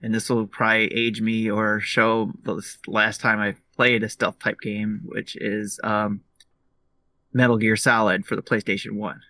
and 0.00 0.14
this 0.14 0.30
will 0.30 0.46
probably 0.46 0.92
age 0.94 1.20
me 1.20 1.50
or 1.50 1.80
show 1.80 2.32
the 2.42 2.62
last 2.86 3.20
time 3.20 3.40
I 3.40 3.56
played 3.76 4.04
a 4.04 4.08
stealth 4.08 4.38
type 4.38 4.60
game, 4.60 5.02
which 5.04 5.36
is 5.36 5.80
um 5.82 6.20
Metal 7.32 7.56
Gear 7.56 7.76
Solid 7.76 8.26
for 8.26 8.36
the 8.36 8.42
PlayStation 8.42 8.92
1. 8.92 9.20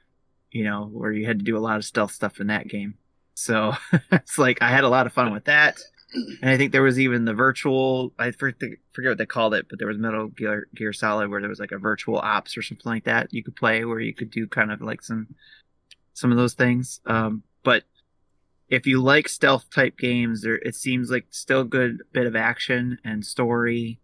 You 0.51 0.65
know, 0.65 0.87
where 0.87 1.13
you 1.13 1.27
had 1.27 1.39
to 1.39 1.45
do 1.45 1.57
a 1.57 1.61
lot 1.61 1.77
of 1.77 1.85
stealth 1.85 2.13
stuff 2.13 2.41
in 2.41 2.49
that 2.49 2.69
game. 2.69 2.95
So 3.39 3.73
it's 4.13 4.37
like 4.37 4.61
I 4.61 4.69
had 4.69 4.85
a 4.85 4.89
lot 4.89 5.07
of 5.07 5.13
fun 5.13 5.33
with 5.33 5.45
that. 5.45 5.81
And 6.13 6.51
I 6.51 6.57
think 6.57 6.73
there 6.73 6.83
was 6.83 6.99
even 6.99 7.25
the 7.25 7.35
virtual 7.35 8.13
I 8.19 8.33
forget, 8.33 8.79
what 8.97 9.19
they 9.19 9.27
called 9.27 9.55
it, 9.55 9.67
but 9.69 9.79
there 9.79 9.89
was 9.89 9.99
Metal 9.99 10.29
Gear, 10.29 10.67
Gear 10.75 10.93
Solid 10.93 11.31
where 11.31 11.41
there 11.41 11.51
was 11.51 11.61
like 11.61 11.73
a 11.73 11.79
virtual 11.79 12.19
ops 12.19 12.57
or 12.57 12.63
something 12.63 12.91
like 12.91 13.05
that 13.05 13.33
you 13.33 13.45
could 13.45 13.57
play 13.57 13.85
where 13.85 14.01
you 14.01 14.15
could 14.15 14.31
do 14.31 14.47
kind 14.47 14.73
of 14.73 14.81
like 14.81 15.03
some 15.03 15.35
some 16.15 16.33
of 16.33 16.37
those 16.37 16.55
things. 16.55 17.01
Um, 17.07 17.45
but 17.63 17.85
if 18.69 18.87
you 18.87 19.01
like 19.01 19.29
stealth 19.29 19.71
type 19.71 19.99
games, 19.99 20.43
there 20.43 20.57
it 20.57 20.75
seems 20.75 21.11
like 21.11 21.27
still 21.31 21.65
good 21.65 22.03
bit 22.13 22.27
of 22.27 22.35
action 22.35 22.99
and 23.05 23.25
story, 23.25 24.01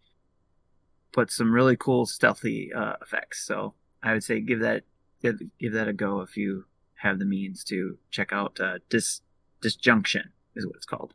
but 1.12 1.30
some 1.30 1.52
really 1.52 1.76
cool 1.76 2.06
stealthy 2.06 2.72
uh, 2.72 2.94
effects. 3.02 3.44
So 3.44 3.74
I 4.02 4.12
would 4.12 4.22
say 4.22 4.40
give 4.40 4.60
that 4.60 4.84
give, 5.22 5.40
give 5.58 5.72
that 5.72 5.88
a 5.88 5.92
go 5.92 6.20
if 6.20 6.36
you 6.36 6.66
have 7.04 7.18
the 7.18 7.24
means 7.24 7.64
to 7.64 7.98
check 8.10 8.32
out 8.32 8.58
uh, 8.60 8.78
Dis 8.88 9.20
Disjunction 9.64 10.30
is 10.54 10.66
what 10.66 10.76
it's 10.76 10.86
called. 10.86 11.14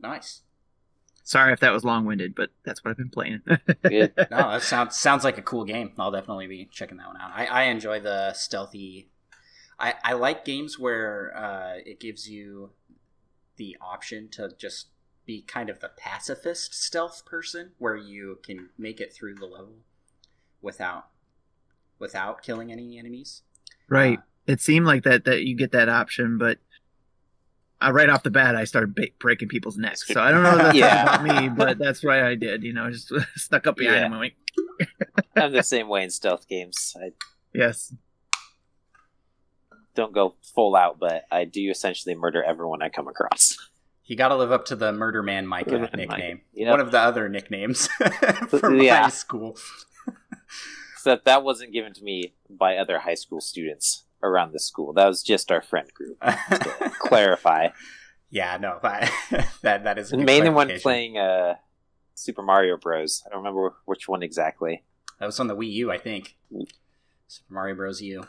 Nice. 0.00 0.42
Sorry 1.22 1.52
if 1.52 1.60
that 1.60 1.72
was 1.72 1.84
long 1.84 2.06
winded, 2.06 2.34
but 2.34 2.48
that's 2.64 2.82
what 2.82 2.90
I've 2.90 2.96
been 2.96 3.10
playing. 3.10 3.42
No, 3.50 4.08
that 4.52 4.62
sounds 4.62 4.96
sounds 4.96 5.24
like 5.24 5.36
a 5.36 5.42
cool 5.42 5.64
game. 5.64 5.92
I'll 5.98 6.10
definitely 6.10 6.46
be 6.46 6.68
checking 6.72 6.96
that 6.96 7.06
one 7.08 7.18
out. 7.18 7.32
I, 7.34 7.44
I 7.46 7.62
enjoy 7.64 8.00
the 8.00 8.32
stealthy. 8.32 9.10
I, 9.78 9.94
I 10.02 10.12
like 10.14 10.44
games 10.44 10.78
where 10.78 11.36
uh, 11.36 11.74
it 11.84 12.00
gives 12.00 12.28
you 12.28 12.70
the 13.56 13.76
option 13.80 14.28
to 14.30 14.52
just 14.58 14.86
be 15.26 15.42
kind 15.42 15.68
of 15.68 15.80
the 15.80 15.90
pacifist 15.96 16.74
stealth 16.74 17.24
person, 17.26 17.72
where 17.78 17.96
you 17.96 18.38
can 18.42 18.70
make 18.78 18.98
it 19.00 19.12
through 19.12 19.34
the 19.34 19.44
level 19.46 19.74
without 20.62 21.08
without 21.98 22.42
killing 22.42 22.72
any 22.72 22.98
enemies. 22.98 23.42
right. 23.88 24.18
Uh, 24.18 24.22
It 24.46 24.60
seemed 24.62 24.86
like 24.86 25.02
that 25.02 25.24
that 25.26 25.42
you 25.44 25.54
get 25.54 25.72
that 25.72 25.90
option, 25.90 26.38
but 26.38 26.58
uh, 27.80 27.92
right 27.92 28.08
off 28.10 28.22
the 28.22 28.30
bat, 28.30 28.56
I 28.56 28.64
started 28.64 28.94
ba- 28.94 29.08
breaking 29.18 29.48
people's 29.48 29.76
necks. 29.78 30.06
So 30.06 30.20
I 30.20 30.30
don't 30.30 30.42
know 30.42 30.50
if 30.50 30.58
that's 30.62 30.76
Yeah. 30.78 31.02
about 31.02 31.42
me, 31.42 31.48
but 31.48 31.78
that's 31.78 32.02
what 32.02 32.18
I 32.18 32.34
did. 32.34 32.62
You 32.64 32.72
know, 32.72 32.90
just 32.90 33.12
stuck 33.36 33.66
up 33.66 33.76
behind 33.76 33.96
Yeah. 34.00 34.06
him 34.06 34.12
and 34.12 34.20
went, 34.20 34.32
I'm 35.36 35.52
the 35.52 35.62
same 35.62 35.88
way 35.88 36.02
in 36.04 36.10
stealth 36.10 36.48
games. 36.48 36.96
I 37.00 37.12
Yes. 37.54 37.94
don't 39.94 40.12
go 40.12 40.36
full 40.54 40.76
out, 40.76 40.98
but 40.98 41.24
I 41.30 41.44
do 41.44 41.70
essentially 41.70 42.14
murder 42.14 42.42
everyone 42.42 42.82
I 42.82 42.88
come 42.88 43.08
across. 43.08 43.56
You 44.04 44.16
got 44.16 44.28
to 44.28 44.36
live 44.36 44.52
up 44.52 44.64
to 44.66 44.76
the 44.76 44.92
Murder 44.92 45.22
Man 45.22 45.46
Micah 45.46 45.72
Murder 45.72 45.80
Man 45.82 45.90
nickname. 46.08 46.08
Micah. 46.36 46.40
You 46.54 46.64
know- 46.64 46.70
One 46.72 46.80
of 46.80 46.90
the 46.92 46.98
other 47.00 47.28
nicknames 47.28 47.88
from 48.48 48.80
Yeah. 48.80 49.02
high 49.04 49.08
school. 49.10 49.56
Except 50.94 51.24
that 51.26 51.42
wasn't 51.44 51.72
given 51.72 51.92
to 51.94 52.02
me 52.02 52.34
by 52.50 52.76
other 52.76 52.98
high 53.00 53.14
school 53.14 53.40
students 53.40 54.04
around 54.22 54.52
the 54.52 54.58
school. 54.58 54.92
That 54.92 55.06
was 55.06 55.22
just 55.22 55.50
our 55.50 55.62
friend 55.62 55.88
group. 55.94 56.18
To 56.50 56.90
clarify. 57.00 57.68
yeah, 58.30 58.56
no, 58.58 58.78
I, 58.82 59.10
that 59.62 59.84
that 59.84 59.98
is 59.98 60.12
Mainly 60.12 60.50
clarification. 60.50 60.82
playing 60.82 61.18
uh, 61.18 61.54
Super 62.14 62.42
Mario 62.42 62.76
Bros. 62.76 63.22
I 63.26 63.30
don't 63.30 63.38
remember 63.38 63.74
which 63.84 64.08
one 64.08 64.22
exactly. 64.22 64.84
That 65.20 65.26
was 65.26 65.40
on 65.40 65.46
the 65.48 65.56
Wii 65.56 65.70
U, 65.72 65.90
I 65.90 65.98
think. 65.98 66.36
Super 67.26 67.52
Mario 67.54 67.74
Bros. 67.74 68.00
U. 68.02 68.24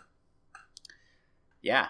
Yeah. 1.61 1.87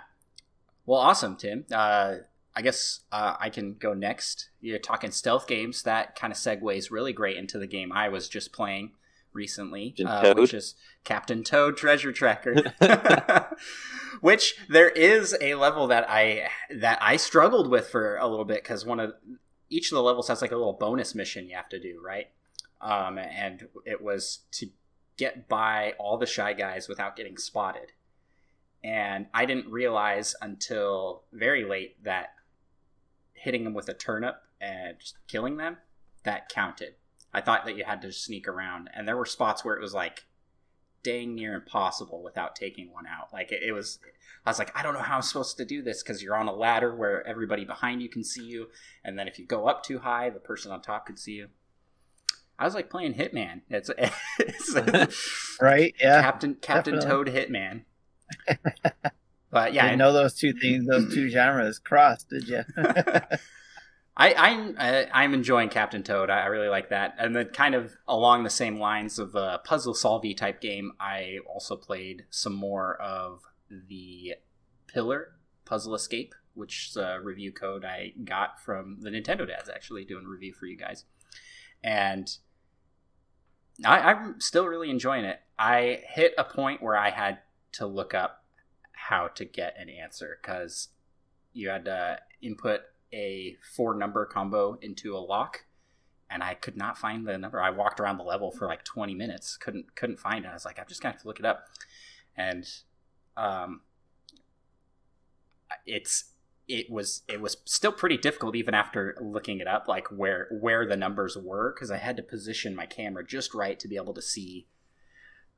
Well, 0.86 1.00
awesome, 1.00 1.36
Tim. 1.36 1.66
Uh, 1.72 2.16
I 2.56 2.62
guess 2.62 3.02
uh, 3.12 3.36
I 3.40 3.50
can 3.50 3.76
go 3.76 3.94
next. 3.94 4.50
You're 4.60 4.80
talking 4.80 5.12
stealth 5.12 5.48
games. 5.48 5.84
That 5.84 6.16
kind 6.16 6.32
of 6.34 6.38
segues 6.38 6.90
really 6.92 7.14
great 7.14 7.38
into 7.38 7.60
the 7.60 7.68
game 7.68 7.92
I 7.92 8.10
was 8.10 8.28
just 8.28 8.52
playing 8.52 8.92
recently, 9.34 9.96
uh, 10.06 10.34
which 10.36 10.54
is 10.54 10.76
Captain 11.04 11.44
Toad 11.44 11.78
Treasure 11.78 12.12
Tracker. 12.12 12.74
which 14.22 14.56
there 14.68 14.90
is 14.90 15.36
a 15.42 15.56
level 15.56 15.88
that 15.88 16.10
I 16.10 16.50
that 16.70 17.00
I 17.02 17.18
struggled 17.18 17.70
with 17.70 17.88
for 17.88 18.18
a 18.18 18.28
little 18.28 18.46
bit 18.46 18.64
because 18.64 18.86
one 18.86 19.00
of 19.00 19.14
each 19.70 19.92
of 19.92 19.96
the 19.96 20.04
levels 20.04 20.28
has 20.28 20.42
like 20.42 20.52
a 20.52 20.58
little 20.58 20.74
bonus 20.74 21.16
mission 21.16 21.48
you 21.48 21.56
have 21.56 21.70
to 21.70 21.80
do, 21.80 22.02
right? 22.04 22.28
Um, 22.82 23.18
and 23.18 23.68
it 23.86 24.02
was 24.02 24.40
to 24.54 24.68
get 25.18 25.48
by 25.48 25.94
all 26.00 26.18
the 26.18 26.26
shy 26.26 26.54
guys 26.54 26.88
without 26.88 27.16
getting 27.16 27.38
spotted. 27.38 27.92
And 28.84 29.28
I 29.34 29.46
didn't 29.46 29.70
realize 29.70 30.36
until 30.42 31.24
very 31.34 31.66
late 31.66 32.02
that 32.04 32.34
hitting 33.34 33.66
them 33.66 33.74
with 33.74 33.90
a 33.90 33.94
turnip 33.94 34.42
and 34.62 34.98
just 35.00 35.16
killing 35.28 35.58
them 35.58 35.78
that 36.24 36.50
counted. 36.50 36.96
I 37.34 37.42
thought 37.42 37.66
that 37.66 37.78
you 37.78 37.84
had 37.86 38.02
to 38.02 38.12
sneak 38.12 38.48
around, 38.48 38.90
and 38.94 39.08
there 39.08 39.18
were 39.18 39.26
spots 39.26 39.64
where 39.64 39.76
it 39.76 39.82
was 39.82 39.94
like 39.94 40.26
dang 41.02 41.36
near 41.36 41.54
impossible 41.54 42.22
without 42.22 42.56
taking 42.56 42.92
one 42.92 43.06
out. 43.08 43.32
Like 43.32 43.52
it, 43.52 43.62
it 43.64 43.72
was, 43.72 44.00
I 44.46 44.50
was 44.50 44.60
like, 44.60 44.76
I 44.78 44.84
don't 44.84 44.94
know 44.94 45.02
how 45.02 45.16
I'm 45.16 45.22
supposed 45.22 45.58
to 45.58 45.66
do 45.66 45.82
this 45.82 46.04
because 46.04 46.22
you're 46.22 46.36
on 46.36 46.48
a 46.48 46.54
ladder 46.54 46.94
where 46.96 47.26
everybody 47.26 47.66
behind 47.66 48.02
you 48.02 48.10
can 48.10 48.24
see 48.24 48.44
you, 48.44 48.68
and 49.04 49.18
then 49.18 49.28
if 49.28 49.40
you 49.40 49.46
go 49.46 49.68
up 49.68 49.84
too 49.84 50.00
high, 50.00 50.30
the 50.30 50.40
person 50.40 50.72
on 50.72 50.82
top 50.82 51.06
could 51.06 51.20
see 51.20 51.34
you. 51.34 51.48
I 52.58 52.66
was 52.66 52.76
like 52.76 52.90
playing 52.90 53.14
Hitman. 53.14 53.62
It's, 53.70 53.90
it's 54.40 55.58
Right? 55.62 55.96
Yeah. 56.00 56.22
Captain 56.22 56.56
Captain 56.56 56.96
definitely. 56.96 57.32
Toad 57.32 57.50
Hitman. 57.50 57.84
But 59.52 59.74
Yeah, 59.74 59.86
yeah, 59.86 59.94
I 59.94 59.96
know 59.96 60.14
those 60.14 60.36
two 60.36 60.54
things, 60.54 60.86
those 60.86 61.12
two 61.12 61.28
genres 61.28 61.80
crossed, 61.80 62.30
did 62.30 62.48
you? 62.48 62.64
I, 64.20 64.34
I'm 64.34 64.76
uh, 64.78 65.04
I'm 65.14 65.34
enjoying 65.34 65.70
Captain 65.70 66.04
Toad. 66.04 66.30
I, 66.30 66.42
I 66.42 66.46
really 66.48 66.68
like 66.68 66.90
that. 66.90 67.16
And 67.18 67.34
then 67.34 67.48
kind 67.48 67.74
of 67.74 67.96
along 68.06 68.44
the 68.44 68.50
same 68.50 68.78
lines 68.78 69.18
of 69.18 69.34
a 69.34 69.62
puzzle 69.64 69.94
solvey 69.94 70.36
type 70.36 70.60
game, 70.60 70.92
I 71.00 71.38
also 71.48 71.78
played 71.78 72.26
some 72.30 72.54
more 72.54 73.02
of 73.02 73.40
the 73.70 74.36
Pillar 74.88 75.36
Puzzle 75.64 75.96
Escape, 75.96 76.36
which 76.54 76.90
is 76.90 76.98
a 76.98 77.22
review 77.24 77.54
code 77.54 77.86
I 77.86 78.12
got 78.26 78.60
from 78.60 78.98
the 79.00 79.10
Nintendo 79.10 79.48
Dads 79.48 79.70
actually 79.70 80.04
doing 80.04 80.26
a 80.26 80.30
review 80.30 80.54
for 80.54 80.66
you 80.66 80.76
guys. 80.76 81.06
And 81.82 82.30
I, 83.86 84.00
I'm 84.00 84.42
still 84.42 84.68
really 84.68 84.90
enjoying 84.90 85.24
it. 85.24 85.40
I 85.58 86.02
hit 86.10 86.34
a 86.38 86.44
point 86.44 86.84
where 86.84 86.98
I 86.98 87.12
had 87.12 87.40
to 87.74 87.88
look 87.88 88.14
up 88.14 88.44
how 88.92 89.30
to 89.30 89.46
get 89.46 89.78
an 89.80 89.90
answer 89.90 90.40
because 90.42 90.90
you 91.54 91.70
had 91.70 91.86
to 91.86 92.20
input 92.42 92.82
a 93.14 93.56
four 93.76 93.96
number 93.96 94.26
combo 94.26 94.78
into 94.82 95.16
a 95.16 95.20
lock 95.20 95.66
and 96.30 96.44
I 96.44 96.54
could 96.54 96.78
not 96.78 96.98
find 96.98 97.28
the 97.28 97.38
number. 97.38 97.62
I 97.62 97.72
walked 97.72 98.00
around 98.00 98.18
the 98.18 98.24
level 98.24 98.52
for 98.52 98.68
like 98.68 98.84
20 98.84 99.16
minutes, 99.16 99.58
couldn't 99.58 99.96
couldn't 99.96 100.20
find 100.20 100.46
it. 100.46 100.50
I 100.50 100.54
was 100.54 100.66
like, 100.66 100.80
I'm 100.80 100.86
just 100.88 101.02
gonna 101.02 101.14
have 101.14 101.22
to 101.22 101.28
look 101.28 101.40
it 101.40 101.46
up. 101.46 101.66
And 102.38 102.70
um 103.36 103.82
it's 105.86 106.34
it 106.68 106.90
was 106.90 107.24
it 107.28 107.42
was 107.42 107.58
still 107.66 107.92
pretty 107.92 108.18
difficult 108.18 108.56
even 108.56 108.76
after 108.76 109.18
looking 109.20 109.60
it 109.60 109.68
up, 109.68 109.88
like 109.88 110.08
where 110.10 110.48
where 110.52 110.86
the 110.86 110.96
numbers 110.96 111.36
were, 111.36 111.74
because 111.74 111.90
I 111.90 111.98
had 111.98 112.16
to 112.18 112.24
position 112.24 112.76
my 112.76 112.86
camera 112.86 113.26
just 113.26 113.54
right 113.56 113.80
to 113.80 113.88
be 113.88 113.96
able 113.96 114.14
to 114.14 114.22
see. 114.22 114.68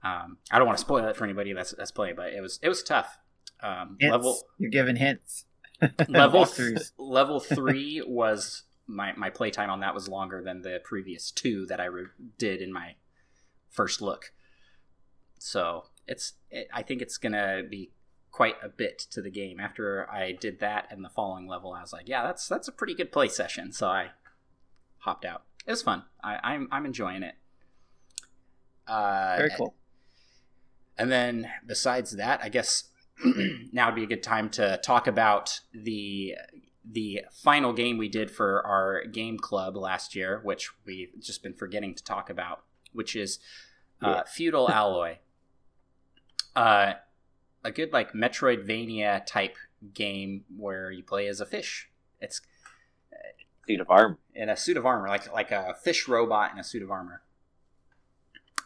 Um, 0.03 0.37
I 0.51 0.57
don't 0.57 0.65
want 0.65 0.79
to 0.79 0.83
spoil 0.83 1.05
it 1.05 1.17
for 1.17 1.25
anybody 1.25 1.53
that's 1.53 1.71
that's 1.71 1.91
playing, 1.91 2.15
but 2.15 2.33
it 2.33 2.41
was 2.41 2.59
it 2.63 2.69
was 2.69 2.81
tough. 2.81 3.19
Um, 3.61 3.97
Hints. 3.99 4.11
level 4.11 4.41
You're 4.57 4.71
giving 4.71 4.95
hints. 4.95 5.45
level 6.07 6.45
Walkthroughs. 6.45 6.91
level 6.97 7.39
three 7.55 8.01
was 8.05 8.63
my 8.87 9.13
my 9.13 9.29
playtime 9.29 9.69
on 9.69 9.79
that 9.79 9.93
was 9.93 10.07
longer 10.07 10.41
than 10.43 10.61
the 10.61 10.79
previous 10.83 11.31
two 11.31 11.65
that 11.67 11.79
I 11.79 11.85
re- 11.85 12.05
did 12.37 12.61
in 12.61 12.71
my 12.73 12.95
first 13.69 14.01
look. 14.01 14.33
So 15.39 15.85
it's 16.07 16.33
it, 16.49 16.67
I 16.73 16.81
think 16.83 17.01
it's 17.01 17.17
gonna 17.17 17.63
be 17.69 17.91
quite 18.31 18.55
a 18.63 18.69
bit 18.69 18.99
to 19.11 19.21
the 19.21 19.29
game. 19.31 19.59
After 19.59 20.09
I 20.09 20.31
did 20.33 20.59
that 20.59 20.87
and 20.89 21.03
the 21.03 21.09
following 21.09 21.47
level, 21.47 21.73
I 21.73 21.81
was 21.81 21.93
like, 21.93 22.07
yeah, 22.07 22.23
that's 22.23 22.47
that's 22.47 22.67
a 22.67 22.71
pretty 22.71 22.93
good 22.93 23.11
play 23.11 23.27
session. 23.27 23.71
So 23.71 23.87
I 23.87 24.11
hopped 24.99 25.25
out. 25.25 25.43
It 25.65 25.71
was 25.71 25.81
fun. 25.83 26.03
I, 26.23 26.39
I'm 26.43 26.67
I'm 26.71 26.85
enjoying 26.85 27.23
it. 27.23 27.35
Uh, 28.87 29.35
Very 29.37 29.51
cool. 29.57 29.75
and 30.97 31.11
then 31.11 31.49
besides 31.65 32.11
that, 32.17 32.41
I 32.43 32.49
guess 32.49 32.85
now 33.71 33.87
would 33.87 33.95
be 33.95 34.03
a 34.03 34.07
good 34.07 34.23
time 34.23 34.49
to 34.51 34.79
talk 34.83 35.07
about 35.07 35.59
the 35.73 36.35
the 36.83 37.21
final 37.31 37.73
game 37.73 37.97
we 37.97 38.09
did 38.09 38.31
for 38.31 38.65
our 38.65 39.05
game 39.05 39.37
club 39.37 39.77
last 39.77 40.15
year, 40.15 40.41
which 40.43 40.71
we've 40.85 41.11
just 41.19 41.43
been 41.43 41.53
forgetting 41.53 41.93
to 41.93 42.03
talk 42.03 42.29
about, 42.29 42.63
which 42.91 43.15
is 43.15 43.39
uh, 44.01 44.09
Yeah. 44.09 44.23
Feudal 44.27 44.69
Alloy. 44.69 45.17
Uh, 46.55 46.93
a 47.63 47.71
good 47.71 47.93
like 47.93 48.13
Metroidvania 48.13 49.25
type 49.25 49.57
game 49.93 50.43
where 50.55 50.91
you 50.91 51.03
play 51.03 51.27
as 51.27 51.39
a 51.39 51.45
fish. 51.45 51.89
It's 52.19 52.41
Suit 53.67 53.79
of 53.79 53.89
armor. 53.89 54.17
in 54.33 54.49
a 54.49 54.57
suit 54.57 54.75
of 54.75 54.85
armor, 54.85 55.07
like 55.07 55.31
like 55.31 55.51
a 55.51 55.75
fish 55.83 56.07
robot 56.07 56.51
in 56.51 56.59
a 56.59 56.63
suit 56.63 56.81
of 56.81 56.89
armor. 56.89 57.21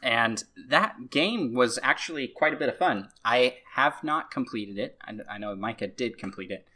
And 0.02 0.44
that 0.70 1.10
game 1.10 1.54
was 1.54 1.80
actually 1.82 2.28
quite 2.28 2.54
a 2.54 2.58
bit 2.58 2.70
of 2.70 2.78
fun. 2.78 3.10
I 3.24 3.58
have 3.74 4.04
not 4.04 4.32
completed 4.32 4.78
it. 4.78 4.98
I, 5.02 5.36
I 5.36 5.38
know 5.38 5.56
Micah 5.56 5.88
did 5.88 6.18
complete 6.18 6.52
it, 6.52 6.68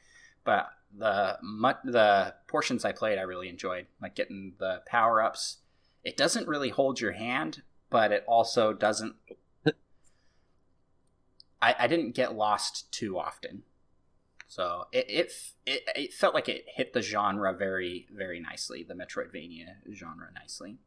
but 0.43 0.69
the 0.97 1.38
the 1.83 2.33
portions 2.47 2.83
I 2.83 2.91
played, 2.91 3.19
I 3.19 3.23
really 3.23 3.49
enjoyed, 3.49 3.88
like 4.01 4.15
getting 4.15 4.53
the 4.57 4.81
power 4.88 5.21
ups. 5.21 5.57
It 6.03 6.17
doesn't 6.17 6.47
really 6.47 6.69
hold 6.69 6.99
your 6.99 7.11
hand, 7.11 7.61
but 7.89 8.11
it 8.11 8.23
also 8.27 8.73
doesn't. 8.73 9.15
I, 11.61 11.75
I 11.77 11.88
didn't 11.88 12.15
get 12.15 12.35
lost 12.35 12.91
too 12.91 13.19
often. 13.19 13.63
So 14.47 14.88
it, 14.91 15.05
it 15.09 15.33
it 15.65 15.83
it 15.95 16.13
felt 16.13 16.33
like 16.33 16.49
it 16.49 16.65
hit 16.67 16.93
the 16.93 17.03
genre 17.03 17.53
very 17.53 18.07
very 18.11 18.39
nicely, 18.39 18.83
the 18.83 18.95
Metroidvania 18.95 19.75
genre 19.93 20.29
nicely. 20.33 20.79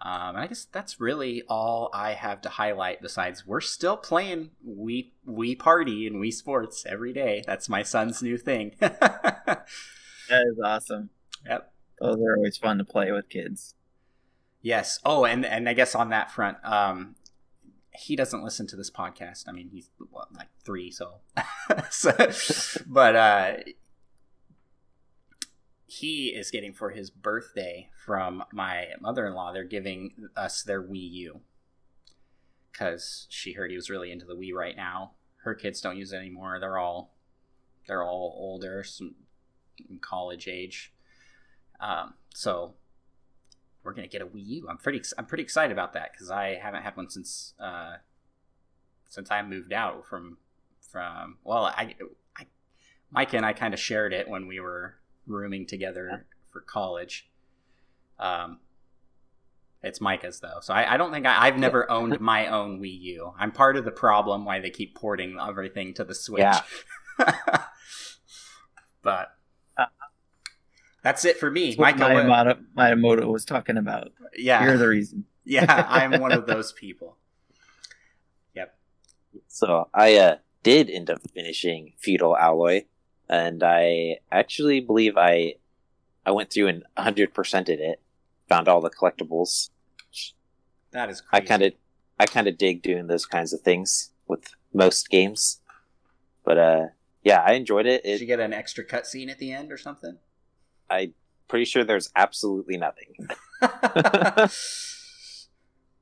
Um, 0.00 0.36
I 0.36 0.46
guess 0.48 0.66
that's 0.66 1.00
really 1.00 1.42
all 1.48 1.88
I 1.94 2.12
have 2.12 2.40
to 2.42 2.48
highlight. 2.48 3.00
Besides, 3.00 3.46
we're 3.46 3.60
still 3.60 3.96
playing 3.96 4.50
we 4.62 5.14
Wii 5.26 5.58
Party 5.58 6.06
and 6.06 6.16
Wii 6.16 6.32
Sports 6.32 6.84
every 6.86 7.12
day. 7.12 7.42
That's 7.46 7.68
my 7.68 7.82
son's 7.82 8.22
new 8.22 8.36
thing. 8.36 8.74
That 10.28 10.46
is 10.46 10.58
awesome. 10.62 11.10
Yep. 11.46 11.72
Those 12.00 12.16
are 12.16 12.36
always 12.36 12.56
fun 12.56 12.78
to 12.78 12.84
play 12.84 13.12
with 13.12 13.28
kids. 13.28 13.74
Yes. 14.62 14.98
Oh, 15.04 15.24
and 15.24 15.44
and 15.44 15.68
I 15.68 15.74
guess 15.74 15.94
on 15.94 16.08
that 16.10 16.30
front, 16.30 16.56
um, 16.64 17.16
he 17.92 18.16
doesn't 18.16 18.42
listen 18.42 18.66
to 18.68 18.76
this 18.76 18.90
podcast. 18.90 19.44
I 19.46 19.52
mean, 19.52 19.68
he's 19.72 19.90
what, 20.10 20.32
like 20.34 20.48
three, 20.64 20.90
so, 20.90 21.20
so 21.90 22.12
but 22.86 23.16
uh, 23.16 23.52
he 25.94 26.28
is 26.28 26.50
getting 26.50 26.72
for 26.72 26.90
his 26.90 27.08
birthday 27.10 27.88
from 28.04 28.42
my 28.52 28.88
mother-in-law. 29.00 29.52
They're 29.52 29.64
giving 29.64 30.28
us 30.36 30.62
their 30.62 30.82
Wii 30.82 31.10
U 31.12 31.40
because 32.72 33.26
she 33.28 33.52
heard 33.52 33.70
he 33.70 33.76
was 33.76 33.88
really 33.90 34.10
into 34.10 34.26
the 34.26 34.34
Wii 34.34 34.52
right 34.52 34.76
now. 34.76 35.12
Her 35.44 35.54
kids 35.54 35.80
don't 35.80 35.96
use 35.96 36.12
it 36.12 36.16
anymore. 36.16 36.58
They're 36.58 36.78
all 36.78 37.14
they're 37.86 38.02
all 38.02 38.34
older, 38.36 38.82
some 38.82 39.14
college 40.00 40.48
age. 40.48 40.92
Um, 41.78 42.14
so 42.34 42.74
we're 43.84 43.92
gonna 43.92 44.08
get 44.08 44.22
a 44.22 44.26
Wii 44.26 44.46
U. 44.46 44.66
I'm 44.68 44.78
pretty 44.78 45.00
I'm 45.16 45.26
pretty 45.26 45.44
excited 45.44 45.72
about 45.72 45.92
that 45.92 46.12
because 46.12 46.30
I 46.30 46.58
haven't 46.60 46.82
had 46.82 46.96
one 46.96 47.08
since 47.08 47.54
uh, 47.60 47.96
since 49.08 49.30
I 49.30 49.42
moved 49.42 49.72
out 49.72 50.06
from 50.06 50.38
from 50.80 51.38
well 51.44 51.66
I, 51.66 51.94
I 52.36 52.46
Mike 53.10 53.32
and 53.32 53.46
I 53.46 53.52
kind 53.52 53.74
of 53.74 53.78
shared 53.78 54.12
it 54.12 54.28
when 54.28 54.48
we 54.48 54.58
were 54.58 54.96
rooming 55.26 55.66
together 55.66 56.26
for 56.50 56.60
college. 56.60 57.28
Um, 58.18 58.58
It's 59.82 60.00
Micah's 60.00 60.40
though, 60.40 60.58
so 60.62 60.72
I, 60.72 60.94
I 60.94 60.96
don't 60.96 61.12
think 61.12 61.26
I, 61.26 61.46
I've 61.46 61.58
never 61.58 61.90
owned 61.90 62.18
my 62.20 62.46
own 62.46 62.80
Wii 62.80 63.00
U. 63.00 63.32
I'm 63.38 63.52
part 63.52 63.76
of 63.76 63.84
the 63.84 63.90
problem 63.90 64.44
why 64.44 64.60
they 64.60 64.70
keep 64.70 64.94
porting 64.94 65.38
everything 65.40 65.92
to 65.94 66.04
the 66.04 66.14
Switch. 66.14 66.40
Yeah. 66.40 66.60
but 69.02 69.28
Uh, 69.76 69.86
that's 71.02 71.24
it 71.24 71.36
for 71.38 71.50
me, 71.50 71.66
That's 71.74 71.78
what 71.78 71.98
Micah. 71.98 72.14
what- 72.14 72.24
Miyamoto, 72.26 72.64
Miyamoto 72.76 73.26
was 73.32 73.44
talking 73.44 73.76
about. 73.76 74.12
yeah, 74.36 74.64
You're 74.64 74.78
the 74.78 74.88
reason. 74.88 75.24
yeah, 75.44 75.86
I'm 75.88 76.20
one 76.20 76.32
of 76.32 76.46
those 76.52 76.72
people. 76.72 77.18
Yep. 78.54 78.74
So 79.48 79.88
I 79.92 80.16
uh, 80.16 80.36
did 80.62 80.88
end 80.88 81.10
up 81.10 81.18
finishing 81.34 81.92
Feudal 81.98 82.36
Alloy, 82.36 82.84
and 83.28 83.62
I 83.62 84.18
actually 84.30 84.80
believe 84.80 85.16
I 85.16 85.54
I 86.26 86.30
went 86.30 86.50
through 86.50 86.68
and 86.68 86.84
100%ed 86.96 87.68
it, 87.68 88.00
found 88.48 88.66
all 88.66 88.80
the 88.80 88.90
collectibles. 88.90 89.70
That 90.92 91.10
is 91.10 91.22
I 91.32 91.40
kind 91.40 91.62
of 91.62 91.72
I 92.18 92.26
kind 92.26 92.46
of 92.48 92.56
dig 92.56 92.82
doing 92.82 93.06
those 93.06 93.26
kinds 93.26 93.52
of 93.52 93.60
things 93.60 94.12
with 94.26 94.54
most 94.72 95.10
games. 95.10 95.60
But 96.44 96.58
uh 96.58 96.86
yeah, 97.22 97.42
I 97.46 97.52
enjoyed 97.54 97.86
it. 97.86 98.04
Did 98.04 98.20
you 98.20 98.26
get 98.26 98.40
an 98.40 98.52
extra 98.52 98.84
cutscene 98.84 99.30
at 99.30 99.38
the 99.38 99.52
end 99.52 99.72
or 99.72 99.78
something? 99.78 100.18
I 100.90 101.12
pretty 101.48 101.64
sure 101.64 101.84
there's 101.84 102.10
absolutely 102.16 102.76
nothing. 102.76 103.14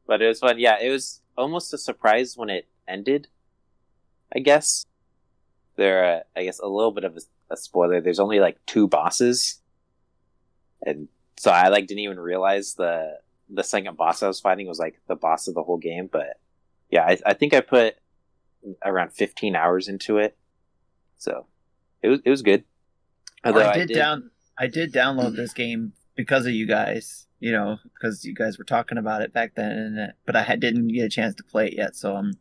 But 0.06 0.20
it 0.20 0.26
was 0.26 0.40
fun. 0.40 0.58
Yeah, 0.58 0.78
it 0.80 0.90
was 0.90 1.22
almost 1.38 1.72
a 1.72 1.78
surprise 1.78 2.36
when 2.36 2.50
it 2.50 2.68
ended. 2.86 3.28
I 4.34 4.40
guess 4.40 4.84
there. 5.82 6.16
Uh, 6.16 6.20
I 6.38 6.44
guess 6.44 6.60
a 6.60 6.66
little 6.66 6.92
bit 6.92 7.04
of 7.04 7.16
a, 7.16 7.54
a 7.54 7.56
spoiler. 7.56 8.00
There's 8.00 8.20
only 8.20 8.40
like 8.40 8.58
two 8.66 8.86
bosses, 8.88 9.60
and 10.80 11.08
so 11.36 11.50
I 11.50 11.68
like 11.68 11.86
didn't 11.86 12.00
even 12.04 12.20
realize 12.20 12.74
the 12.74 13.18
the 13.50 13.64
second 13.64 13.96
boss 13.96 14.22
I 14.22 14.28
was 14.28 14.40
fighting 14.40 14.68
was 14.68 14.78
like 14.78 15.00
the 15.08 15.16
boss 15.16 15.48
of 15.48 15.54
the 15.54 15.62
whole 15.62 15.78
game. 15.78 16.08
But 16.10 16.40
yeah, 16.90 17.04
I, 17.04 17.18
I 17.26 17.34
think 17.34 17.52
I 17.52 17.60
put 17.60 17.96
around 18.84 19.12
15 19.12 19.56
hours 19.56 19.88
into 19.88 20.18
it, 20.18 20.36
so 21.18 21.46
it 22.02 22.08
was 22.08 22.20
it 22.24 22.30
was 22.30 22.42
good. 22.42 22.64
Although 23.44 23.68
I 23.68 23.74
did, 23.74 23.94
down. 23.94 24.30
I 24.58 24.68
did 24.68 24.92
download 24.92 25.34
this 25.34 25.52
game 25.52 25.94
because 26.14 26.46
of 26.46 26.52
you 26.52 26.66
guys. 26.66 27.26
You 27.40 27.50
know, 27.50 27.78
because 27.92 28.24
you 28.24 28.36
guys 28.36 28.56
were 28.56 28.64
talking 28.64 28.98
about 28.98 29.22
it 29.22 29.32
back 29.32 29.56
then, 29.56 30.12
but 30.24 30.36
I 30.36 30.42
had, 30.42 30.60
didn't 30.60 30.86
get 30.86 31.06
a 31.06 31.08
chance 31.08 31.34
to 31.34 31.42
play 31.42 31.66
it 31.66 31.74
yet. 31.76 31.96
So 31.96 32.14
um, 32.14 32.34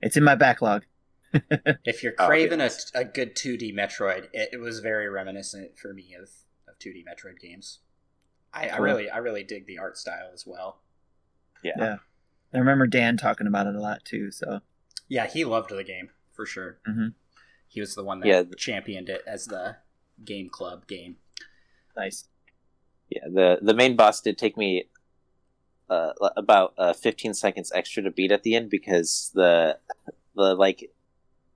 it's 0.00 0.16
in 0.16 0.24
my 0.24 0.34
backlog. 0.34 0.82
if 1.84 2.02
you're 2.02 2.14
Oh, 2.18 2.26
craving 2.26 2.60
yes. 2.60 2.90
a, 2.94 3.00
a 3.00 3.04
good 3.04 3.34
2D 3.36 3.74
Metroid, 3.74 4.28
it, 4.32 4.50
it 4.52 4.60
was 4.60 4.80
very 4.80 5.08
reminiscent 5.08 5.78
for 5.78 5.92
me 5.94 6.14
of, 6.14 6.28
of 6.68 6.78
2D 6.78 7.04
Metroid 7.06 7.38
games. 7.40 7.78
I, 8.52 8.68
I 8.68 8.76
really 8.78 9.08
I 9.08 9.18
really 9.18 9.44
dig 9.44 9.66
the 9.66 9.78
art 9.78 9.96
style 9.96 10.30
as 10.34 10.44
well. 10.46 10.80
yeah. 11.62 11.72
Yeah. 11.78 11.96
I 12.52 12.58
remember 12.58 12.88
Dan 12.88 13.16
talking 13.16 13.46
about 13.46 13.68
it 13.68 13.76
a 13.76 13.80
lot 13.80 14.04
too. 14.04 14.32
So 14.32 14.60
Yeah, 15.08 15.26
he 15.28 15.44
loved 15.44 15.70
the 15.70 15.84
game 15.84 16.10
for 16.32 16.44
sure. 16.46 16.80
Mhm. 16.88 17.14
He 17.68 17.80
was 17.80 17.94
the 17.94 18.02
one 18.02 18.18
that 18.20 18.26
Yeah. 18.28 18.42
championed 18.56 19.08
it 19.08 19.22
as 19.26 19.46
the 19.46 19.76
game 20.24 20.48
club 20.50 20.86
game. 20.88 21.16
nice. 21.96 22.24
Yeah, 23.08 23.28
the 23.32 23.58
the 23.62 23.74
main 23.74 23.94
boss 23.96 24.20
did 24.20 24.36
take 24.38 24.56
me 24.56 24.88
uh, 25.88 26.12
about 26.36 26.74
uh, 26.78 26.92
15 26.92 27.34
seconds 27.34 27.72
extra 27.74 28.02
to 28.04 28.10
beat 28.12 28.30
at 28.32 28.42
the 28.44 28.54
end 28.54 28.70
because 28.70 29.30
the 29.34 29.78
the 30.36 30.54
like 30.54 30.90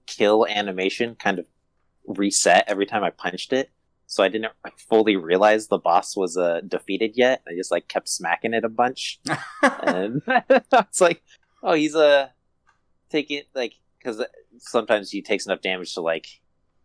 kill 0.07 0.47
animation 0.47 1.17
kind 1.17 1.39
of 1.39 1.47
reset 2.07 2.65
every 2.67 2.87
time 2.87 3.05
I 3.05 3.11
punched 3.11 3.53
it. 3.53 3.71
So 4.07 4.23
I 4.23 4.29
didn't 4.29 4.53
fully 4.77 5.17
realize 5.17 5.67
the 5.67 5.79
boss 5.79 6.17
was 6.17 6.37
uh, 6.37 6.61
defeated 6.67 7.13
yet. 7.17 7.43
I 7.49 7.55
just 7.55 7.71
like 7.71 7.89
kept 7.89 8.09
smacking 8.09 8.55
it 8.55 8.65
a 8.65 8.69
bunch, 8.69 9.19
and 9.63 10.23
it's 10.29 11.01
like, 11.01 11.23
oh, 11.63 11.73
he's 11.73 11.95
a 11.95 12.07
uh, 12.07 12.29
take 13.11 13.31
it 13.31 13.49
like 13.55 13.75
because 13.99 14.23
sometimes 14.59 15.11
he 15.11 15.23
takes 15.23 15.47
enough 15.47 15.63
damage 15.63 15.95
to 15.95 16.03
like 16.03 16.27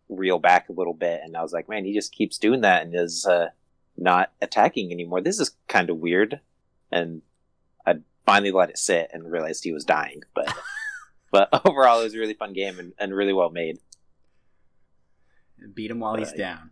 reel 0.08 0.38
back 0.38 0.68
a 0.68 0.72
little 0.72 0.94
bit, 0.94 1.20
and 1.22 1.36
I 1.36 1.42
was 1.42 1.52
like, 1.52 1.68
man, 1.68 1.84
he 1.84 1.92
just 1.92 2.12
keeps 2.12 2.38
doing 2.38 2.62
that 2.62 2.82
and 2.82 2.94
is 2.94 3.26
uh, 3.26 3.48
not 3.96 4.32
attacking 4.40 4.90
anymore. 4.90 5.20
This 5.20 5.40
is 5.40 5.54
kind 5.68 5.90
of 5.90 5.98
weird, 5.98 6.40
and 6.90 7.20
I 7.86 7.96
finally 8.24 8.50
let 8.50 8.70
it 8.70 8.78
sit 8.78 9.10
and 9.12 9.30
realized 9.30 9.62
he 9.62 9.72
was 9.72 9.84
dying. 9.84 10.22
But 10.34 10.52
but 11.30 11.48
overall, 11.66 12.00
it 12.00 12.04
was 12.04 12.14
a 12.14 12.18
really 12.18 12.34
fun 12.34 12.52
game 12.52 12.78
and, 12.78 12.92
and 12.98 13.14
really 13.14 13.32
well 13.32 13.50
made. 13.50 13.78
Beat 15.74 15.90
him 15.90 16.00
while 16.00 16.16
he's 16.16 16.32
down. 16.32 16.70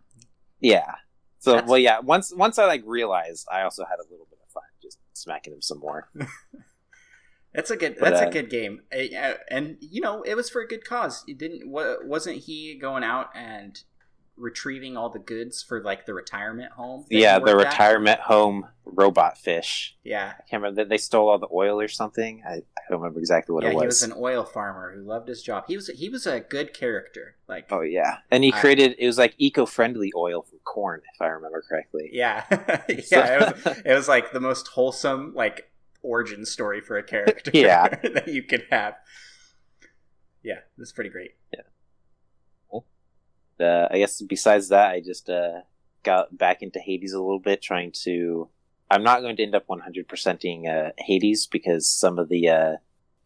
Yeah. 0.59 0.95
So 1.39 1.51
That's- 1.51 1.69
well, 1.69 1.77
yeah. 1.77 1.99
Once 1.99 2.33
once 2.35 2.57
I 2.57 2.65
like 2.65 2.83
realized, 2.85 3.47
I 3.51 3.61
also 3.61 3.85
had 3.85 3.99
a 3.99 4.09
little 4.09 4.27
bit 4.29 4.39
of 4.45 4.51
fun 4.51 4.63
just 4.81 4.97
smacking 5.13 5.53
him 5.53 5.61
some 5.61 5.79
more. 5.79 6.09
That's 7.53 7.71
a 7.71 7.77
good. 7.77 7.97
But, 7.99 8.11
That's 8.11 8.25
uh, 8.25 8.29
a 8.29 8.31
good 8.31 8.49
game, 8.49 8.81
Uh, 8.93 9.15
uh, 9.17 9.33
and 9.49 9.77
you 9.79 10.01
know 10.01 10.21
it 10.23 10.35
was 10.35 10.49
for 10.49 10.61
a 10.61 10.67
good 10.67 10.85
cause. 10.85 11.23
It 11.27 11.37
didn't. 11.37 11.69
wa- 11.69 11.97
Wasn't 12.03 12.37
he 12.37 12.77
going 12.79 13.03
out 13.03 13.29
and 13.35 13.81
retrieving 14.39 14.97
all 14.97 15.09
the 15.09 15.19
goods 15.19 15.61
for 15.61 15.81
like 15.83 16.05
the 16.05 16.13
retirement 16.13 16.71
home? 16.71 17.05
yeah, 17.09 17.37
the 17.37 17.45
worked 17.45 17.65
at? 17.65 17.71
retirement 17.71 18.19
home 18.21 18.67
robot 18.85 19.37
fish. 19.37 19.95
Yeah, 20.03 20.33
I 20.37 20.41
can't 20.49 20.63
remember. 20.63 20.85
They 20.85 20.97
stole 20.97 21.29
all 21.29 21.37
the 21.37 21.49
oil 21.53 21.79
or 21.79 21.87
something. 21.87 22.41
I, 22.47 22.53
I 22.53 22.81
don't 22.89 23.01
remember 23.01 23.19
exactly 23.19 23.53
what 23.53 23.63
yeah. 23.63 23.71
it 23.71 23.75
was. 23.75 23.83
He 23.83 23.87
was 23.87 24.03
an 24.03 24.13
oil 24.17 24.43
farmer 24.43 24.93
who 24.95 25.03
loved 25.03 25.27
his 25.27 25.43
job. 25.43 25.65
He 25.67 25.75
was. 25.75 25.87
He 25.87 26.09
was 26.09 26.25
a 26.25 26.39
good 26.39 26.73
character. 26.73 27.35
Like, 27.47 27.67
Oh 27.71 27.81
yeah, 27.81 28.17
and 28.31 28.43
he 28.43 28.51
created 28.51 28.95
it 28.97 29.05
was 29.05 29.17
like 29.17 29.35
eco-friendly 29.37 30.11
oil 30.15 30.41
from 30.41 30.59
corn, 30.63 31.01
if 31.13 31.21
I 31.21 31.27
remember 31.27 31.63
correctly. 31.67 32.09
yeah, 32.13 32.45
yeah. 33.11 33.35
It 33.35 33.65
was. 33.65 33.81
It 33.85 33.93
was 33.93 34.07
like 34.07 34.31
the 34.31 34.39
most 34.39 34.67
wholesome 34.69 35.33
like 35.35 35.69
origin 36.01 36.45
story 36.45 36.81
for 36.81 36.97
a 36.97 37.03
character. 37.03 37.51
Yeah. 37.53 37.87
that 38.13 38.27
you 38.27 38.43
could 38.43 38.65
have. 38.71 38.95
Yeah, 40.43 40.59
that's 40.77 40.91
pretty 40.91 41.09
great. 41.09 41.31
Uh, 43.59 43.87
I 43.91 43.97
guess 43.97 44.21
besides 44.21 44.69
that, 44.69 44.91
I 44.91 45.01
just 45.01 45.29
uh, 45.29 45.61
got 46.03 46.37
back 46.37 46.61
into 46.61 46.79
Hades 46.79 47.13
a 47.13 47.21
little 47.21 47.39
bit, 47.39 47.61
trying 47.61 47.91
to. 48.03 48.49
I'm 48.91 49.03
not 49.03 49.21
going 49.21 49.35
to 49.35 49.43
end 49.43 49.53
up 49.53 49.67
100%ing 49.67 50.67
uh, 50.67 50.91
Hades 50.97 51.45
because 51.45 51.87
some 51.87 52.17
of 52.17 52.27
the 52.27 52.49
uh, 52.49 52.75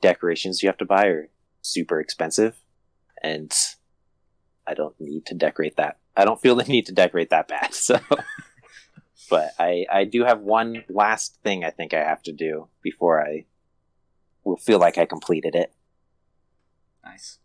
decorations 0.02 0.62
you 0.62 0.68
have 0.68 0.78
to 0.80 0.86
buy 0.86 1.06
are 1.06 1.30
super 1.62 2.02
expensive, 2.02 2.58
and 3.22 3.54
I 4.68 4.74
don't 4.74 5.00
need 5.00 5.26
to 5.28 5.36
decorate 5.36 5.78
that. 5.78 6.00
I 6.16 6.26
don't 6.26 6.42
feel 6.42 6.56
the 6.56 6.64
need 6.64 6.86
to 6.88 6.94
decorate 6.94 7.30
that 7.30 7.48
bad. 7.48 7.74
So, 7.84 8.00
but 9.30 9.54
I 9.58 9.86
I 9.92 10.04
do 10.04 10.26
have 10.26 10.42
one 10.42 10.84
last 10.90 11.40
thing 11.44 11.64
I 11.64 11.70
think 11.70 11.94
I 11.94 12.04
have 12.04 12.22
to 12.24 12.34
do 12.34 12.68
before 12.82 13.26
I 13.26 13.46
will 14.44 14.58
feel 14.58 14.80
like 14.80 14.98
I 14.98 15.06
completed 15.06 15.56
it. 15.56 15.74
Nice. 17.04 17.40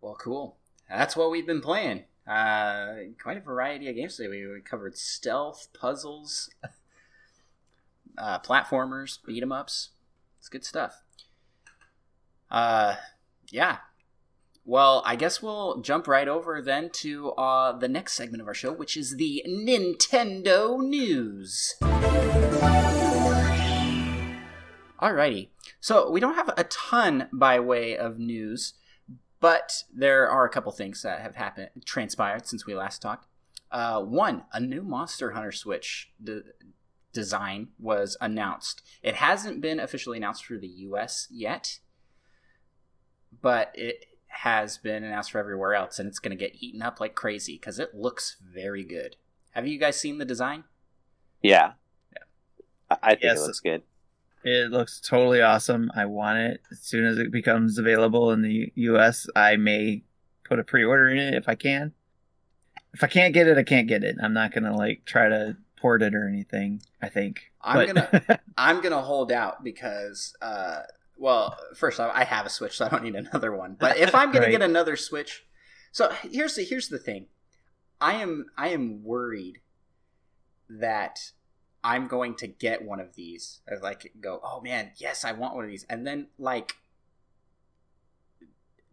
Well, 0.00 0.16
cool. 0.20 0.56
That's 0.88 1.16
what 1.16 1.30
we've 1.30 1.46
been 1.46 1.60
playing. 1.60 2.04
Uh, 2.26 2.94
quite 3.22 3.36
a 3.36 3.40
variety 3.40 3.88
of 3.88 3.96
games 3.96 4.16
today. 4.16 4.28
We, 4.28 4.46
we 4.46 4.60
covered 4.60 4.96
stealth, 4.96 5.68
puzzles, 5.72 6.50
uh, 8.18 8.40
platformers, 8.40 9.18
beat 9.24 9.42
'em 9.42 9.52
ups. 9.52 9.90
It's 10.38 10.48
good 10.48 10.64
stuff. 10.64 11.02
Uh, 12.50 12.96
yeah. 13.50 13.78
Well, 14.64 15.02
I 15.04 15.14
guess 15.14 15.40
we'll 15.40 15.80
jump 15.80 16.08
right 16.08 16.26
over 16.26 16.60
then 16.60 16.90
to 16.94 17.30
uh, 17.32 17.78
the 17.78 17.88
next 17.88 18.14
segment 18.14 18.40
of 18.40 18.48
our 18.48 18.54
show, 18.54 18.72
which 18.72 18.96
is 18.96 19.16
the 19.16 19.44
Nintendo 19.46 20.78
news. 20.80 21.74
Alrighty. 25.00 25.48
So 25.78 26.10
we 26.10 26.18
don't 26.18 26.34
have 26.34 26.50
a 26.56 26.64
ton 26.64 27.28
by 27.32 27.60
way 27.60 27.96
of 27.96 28.18
news, 28.18 28.74
but 29.40 29.84
there 29.92 30.28
are 30.28 30.44
a 30.44 30.50
couple 30.50 30.72
things 30.72 31.02
that 31.02 31.20
have 31.20 31.36
happened, 31.36 31.70
transpired 31.84 32.46
since 32.46 32.66
we 32.66 32.74
last 32.74 33.02
talked. 33.02 33.26
Uh, 33.70 34.00
one, 34.02 34.44
a 34.52 34.60
new 34.60 34.82
Monster 34.82 35.32
Hunter 35.32 35.52
Switch 35.52 36.12
de- 36.22 36.42
design 37.12 37.68
was 37.78 38.16
announced. 38.20 38.82
It 39.02 39.16
hasn't 39.16 39.60
been 39.60 39.80
officially 39.80 40.18
announced 40.18 40.44
for 40.44 40.56
the 40.56 40.68
US 40.68 41.26
yet, 41.30 41.80
but 43.42 43.72
it 43.74 44.06
has 44.28 44.78
been 44.78 45.02
announced 45.04 45.30
for 45.32 45.38
everywhere 45.38 45.74
else, 45.74 45.98
and 45.98 46.08
it's 46.08 46.18
going 46.18 46.36
to 46.36 46.42
get 46.42 46.56
eaten 46.62 46.82
up 46.82 47.00
like 47.00 47.14
crazy 47.14 47.54
because 47.54 47.78
it 47.78 47.94
looks 47.94 48.36
very 48.42 48.84
good. 48.84 49.16
Have 49.52 49.66
you 49.66 49.78
guys 49.78 49.98
seen 49.98 50.18
the 50.18 50.24
design? 50.24 50.64
Yeah, 51.42 51.72
I, 52.90 52.96
I 53.02 53.10
think 53.10 53.22
Yes. 53.24 53.38
it 53.38 53.42
looks 53.42 53.60
good. 53.60 53.82
It 54.48 54.70
looks 54.70 55.00
totally 55.00 55.42
awesome. 55.42 55.90
I 55.96 56.04
want 56.06 56.38
it 56.38 56.60
as 56.70 56.78
soon 56.80 57.04
as 57.04 57.18
it 57.18 57.32
becomes 57.32 57.78
available 57.78 58.30
in 58.30 58.42
the 58.42 58.70
U.S. 58.76 59.26
I 59.34 59.56
may 59.56 60.04
put 60.44 60.60
a 60.60 60.64
pre-order 60.64 61.08
in 61.08 61.18
it 61.18 61.34
if 61.34 61.48
I 61.48 61.56
can. 61.56 61.92
If 62.94 63.02
I 63.02 63.08
can't 63.08 63.34
get 63.34 63.48
it, 63.48 63.58
I 63.58 63.64
can't 63.64 63.88
get 63.88 64.04
it. 64.04 64.16
I'm 64.22 64.32
not 64.32 64.52
gonna 64.52 64.74
like 64.76 65.04
try 65.04 65.28
to 65.28 65.56
port 65.76 66.00
it 66.00 66.14
or 66.14 66.28
anything. 66.28 66.80
I 67.02 67.08
think 67.08 67.50
I'm 67.60 67.74
But- 67.86 67.94
gonna 68.12 68.40
I'm 68.56 68.80
gonna 68.80 69.02
hold 69.02 69.32
out 69.32 69.64
because, 69.64 70.34
uh, 70.40 70.82
well, 71.18 71.58
first 71.74 71.98
off, 71.98 72.12
I 72.14 72.22
have 72.24 72.46
a 72.46 72.50
Switch, 72.50 72.76
so 72.76 72.86
I 72.86 72.88
don't 72.88 73.02
need 73.02 73.16
another 73.16 73.52
one. 73.54 73.76
But 73.78 73.96
if 73.98 74.14
I'm 74.14 74.30
gonna 74.30 74.44
Right. 74.46 74.52
get 74.52 74.62
another 74.62 74.94
Switch, 74.96 75.44
so 75.90 76.10
here's 76.22 76.54
the 76.54 76.62
here's 76.62 76.88
the 76.88 76.98
thing, 77.00 77.26
I 78.00 78.14
am 78.22 78.46
I 78.56 78.68
am 78.68 79.02
worried 79.02 79.58
that 80.70 81.32
I'm 81.84 82.08
going 82.08 82.34
to 82.36 82.46
get 82.46 82.84
one 82.84 83.00
of 83.00 83.14
these. 83.14 83.60
I 83.70 83.76
like 83.82 84.12
go, 84.20 84.40
oh 84.42 84.60
man, 84.60 84.92
yes, 84.96 85.24
I 85.24 85.32
want 85.32 85.54
one 85.54 85.64
of 85.64 85.70
these, 85.70 85.86
and 85.88 86.06
then 86.06 86.28
like 86.38 86.74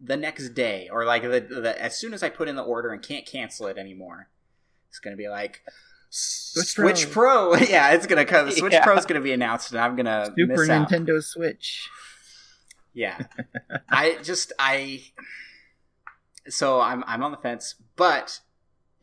the 0.00 0.16
next 0.16 0.50
day 0.50 0.88
or 0.92 1.04
like 1.04 1.22
the, 1.22 1.40
the 1.40 1.80
as 1.80 1.98
soon 1.98 2.12
as 2.12 2.22
I 2.22 2.28
put 2.28 2.48
in 2.48 2.56
the 2.56 2.62
order 2.62 2.92
and 2.92 3.02
can't 3.02 3.26
cancel 3.26 3.66
it 3.66 3.78
anymore, 3.78 4.28
it's 4.88 4.98
gonna 4.98 5.16
be 5.16 5.28
like 5.28 5.62
Switch 6.10 6.68
Switch, 6.68 7.10
Pro. 7.10 7.54
yeah, 7.56 7.92
it's 7.92 8.06
gonna 8.06 8.24
come. 8.24 8.50
Switch 8.52 8.72
Yeah. 8.72 8.84
Pro 8.84 8.96
is 8.96 9.04
gonna 9.06 9.20
be 9.20 9.32
announced, 9.32 9.72
and 9.72 9.80
I'm 9.80 9.96
gonna 9.96 10.26
Super 10.38 10.60
miss 10.60 10.70
out. 10.70 10.88
Nintendo 10.88 11.22
Switch. 11.22 11.88
Yeah, 12.92 13.18
I 13.88 14.18
just 14.22 14.52
I. 14.56 15.02
So 16.48 16.80
I'm 16.80 17.02
I'm 17.08 17.24
on 17.24 17.32
the 17.32 17.36
fence, 17.36 17.74
but 17.96 18.38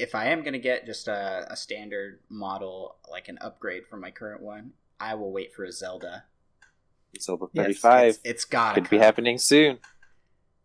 if 0.02 0.16
I 0.16 0.26
am 0.26 0.44
gonna 0.44 0.60
get 0.60 0.86
just 0.86 1.08
a, 1.08 1.46
a 1.50 1.56
standard 1.56 2.20
model, 2.30 2.96
like 3.10 3.28
an 3.28 3.38
upgrade 3.42 3.86
from 3.88 4.02
my 4.02 4.12
current 4.12 4.42
one, 4.42 4.72
I 5.00 5.16
will 5.16 5.32
wait 5.32 5.54
for 5.54 5.64
a 5.64 5.72
Zelda. 5.72 6.26
Zelda 7.20 7.46
Yes, 7.54 7.66
35 7.66 8.08
It's, 8.10 8.20
it's 8.24 8.46
gotta 8.46 8.82
could 8.82 8.90
be 8.90 8.98
happening 8.98 9.38
soon. 9.38 9.80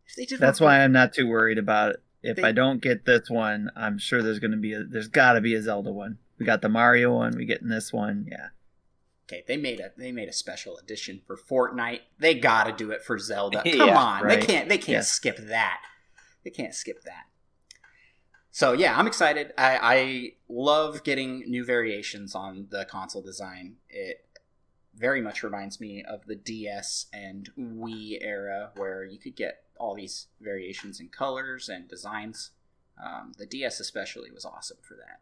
If 0.07 0.15
they 0.17 0.25
did 0.25 0.39
That's 0.41 0.61
why 0.61 0.81
I'm 0.81 0.93
not 0.93 1.13
too 1.13 1.29
worried 1.29 1.59
about 1.59 1.91
it. 1.93 2.03
If 2.23 2.37
They- 2.37 2.45
I 2.45 2.53
don't 2.53 2.81
get 2.81 3.05
this 3.05 3.29
one, 3.29 3.71
I'm 3.77 3.99
sure 3.99 4.23
there's 4.23 4.39
going 4.39 4.53
to 4.53 4.57
be 4.57 4.73
a 4.73 4.85
there's 4.85 5.09
got 5.09 5.33
to 5.35 5.41
be 5.41 5.55
a 5.55 5.63
Zelda 5.63 5.93
one. 5.93 6.19
We 6.39 6.47
got 6.47 6.63
the 6.63 6.69
Mario 6.69 7.15
one. 7.15 7.37
We 7.37 7.45
getting 7.47 7.69
this 7.69 7.93
one. 7.93 8.27
Yeah. 8.31 8.49
Okay, 9.29 9.43
they 9.49 9.57
made 9.57 9.81
a 9.81 9.91
they 9.99 10.13
made 10.13 10.29
a 10.29 10.33
special 10.33 10.77
edition 10.77 11.21
for 11.27 11.37
Fortnite. 11.37 12.01
They 12.19 12.35
gotta 12.35 12.73
do 12.73 12.91
it 12.93 13.03
for 13.03 13.19
Zelda. 13.19 13.63
Come 13.71 13.89
Yeah, 13.89 13.99
on, 13.99 14.23
right. 14.23 14.41
they 14.41 14.47
can't 14.47 14.69
they 14.69 14.79
can't 14.79 14.89
Yeah. 14.99 15.01
skip 15.03 15.37
that. 15.39 15.81
They 16.45 16.51
can't 16.51 16.75
skip 16.75 17.03
that. 17.05 17.25
So 18.57 18.73
yeah, 18.73 18.99
I'm 18.99 19.07
excited. 19.07 19.53
I, 19.59 19.79
I 19.83 20.33
love 20.49 21.05
getting 21.05 21.41
new 21.41 21.63
variations 21.63 22.35
on 22.35 22.69
the 22.71 22.87
console 22.87 23.21
design. 23.21 23.75
It 23.91 24.25
very 24.95 25.21
much 25.21 25.43
reminds 25.43 25.79
me 25.79 26.03
of 26.03 26.25
the 26.25 26.37
DS 26.37 27.05
and 27.13 27.51
Wii 27.59 28.17
era, 28.19 28.71
where 28.75 29.05
you 29.05 29.19
could 29.19 29.37
get 29.37 29.65
all 29.79 29.95
these 29.95 30.29
variations 30.41 31.01
in 31.01 31.11
colors 31.11 31.69
and 31.69 31.87
designs. 31.87 32.53
Um, 32.99 33.33
the 33.37 33.45
DS 33.45 33.79
especially 33.79 34.31
was 34.31 34.47
awesome 34.47 34.79
for 34.81 34.95
that. 34.95 35.21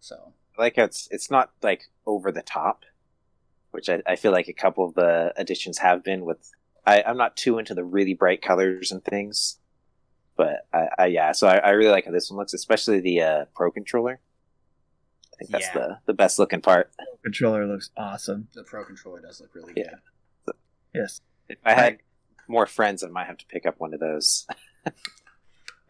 So 0.00 0.32
I 0.58 0.62
like 0.62 0.78
it's 0.78 1.08
it's 1.10 1.30
not 1.30 1.50
like 1.62 1.90
over 2.06 2.32
the 2.32 2.40
top, 2.40 2.84
which 3.72 3.90
I, 3.90 4.00
I 4.06 4.16
feel 4.16 4.32
like 4.32 4.48
a 4.48 4.54
couple 4.54 4.86
of 4.86 4.94
the 4.94 5.34
editions 5.36 5.80
have 5.80 6.02
been 6.02 6.24
with. 6.24 6.50
I, 6.86 7.02
I'm 7.02 7.18
not 7.18 7.36
too 7.36 7.58
into 7.58 7.74
the 7.74 7.84
really 7.84 8.14
bright 8.14 8.40
colors 8.40 8.90
and 8.90 9.04
things, 9.04 9.58
but 10.36 10.66
I, 10.72 10.88
I 10.98 11.06
yeah. 11.06 11.32
So 11.32 11.46
I, 11.46 11.58
I 11.58 11.70
really 11.70 11.90
like 11.90 12.04
how 12.06 12.10
this 12.12 12.30
one 12.30 12.38
looks, 12.38 12.54
especially 12.54 13.00
the 13.00 13.20
uh, 13.22 13.44
Pro 13.54 13.70
controller. 13.70 14.20
I 15.32 15.36
think 15.38 15.50
that's 15.50 15.66
Yeah. 15.68 15.74
the 15.74 15.98
the 16.06 16.14
best 16.14 16.38
looking 16.38 16.60
part. 16.60 16.90
Controller 17.22 17.66
looks 17.66 17.90
awesome. 17.96 18.48
the 18.54 18.62
Pro 18.64 18.84
controller 18.84 19.20
does 19.20 19.40
look 19.40 19.54
really 19.54 19.72
Yeah. 19.76 19.94
good. 20.46 20.54
Yes. 20.94 21.20
If 21.48 21.58
I 21.64 21.74
had 21.74 21.98
more 22.48 22.66
friends, 22.66 23.02
I 23.02 23.08
might 23.08 23.26
have 23.26 23.38
to 23.38 23.46
pick 23.46 23.66
up 23.66 23.78
one 23.80 23.94
of 23.94 24.00
those. 24.00 24.46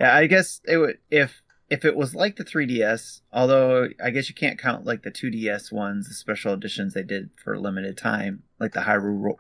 Yeah, 0.01 0.17
I 0.17 0.27
guess 0.27 0.61
it 0.67 0.79
would 0.79 0.99
if 1.11 1.43
if 1.71 1.85
it 1.85 1.95
was 1.97 2.13
like 2.15 2.35
the 2.37 2.45
3DS. 2.45 3.21
Although 3.33 3.89
I 4.03 4.11
guess 4.11 4.29
you 4.29 4.35
can't 4.35 4.59
count 4.59 4.85
like 4.85 5.03
the 5.03 5.13
2DS 5.13 5.71
ones, 5.73 6.09
the 6.09 6.15
special 6.15 6.55
editions 6.55 6.93
they 6.95 7.05
did 7.05 7.31
for 7.37 7.55
a 7.55 7.61
limited 7.61 7.97
time, 7.97 8.43
like 8.59 8.73
the 8.73 8.81
Hyrule 8.81 9.37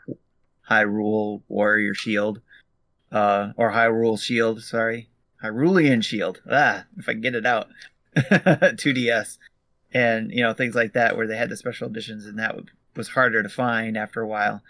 Hyrule 0.70 1.42
Warrior 1.48 1.94
Shield, 1.94 2.40
uh, 3.12 3.52
or 3.56 3.72
Hyrule 3.72 4.20
Shield. 4.20 4.62
Sorry, 4.62 5.08
Hyrulean 5.42 6.02
Shield. 6.02 6.40
Ah, 6.50 6.84
if 6.96 7.08
I 7.08 7.12
can 7.12 7.20
get 7.20 7.34
it 7.34 7.46
out. 7.46 7.68
2DS, 8.16 9.38
and 9.94 10.30
you 10.32 10.42
know 10.42 10.52
things 10.52 10.74
like 10.74 10.92
that, 10.92 11.16
where 11.16 11.26
they 11.26 11.36
had 11.36 11.48
the 11.48 11.56
special 11.56 11.88
editions, 11.88 12.26
and 12.26 12.38
that 12.38 12.56
was 12.96 13.08
harder 13.08 13.42
to 13.42 13.48
find 13.48 13.96
after 13.96 14.20
a 14.20 14.26
while. 14.26 14.62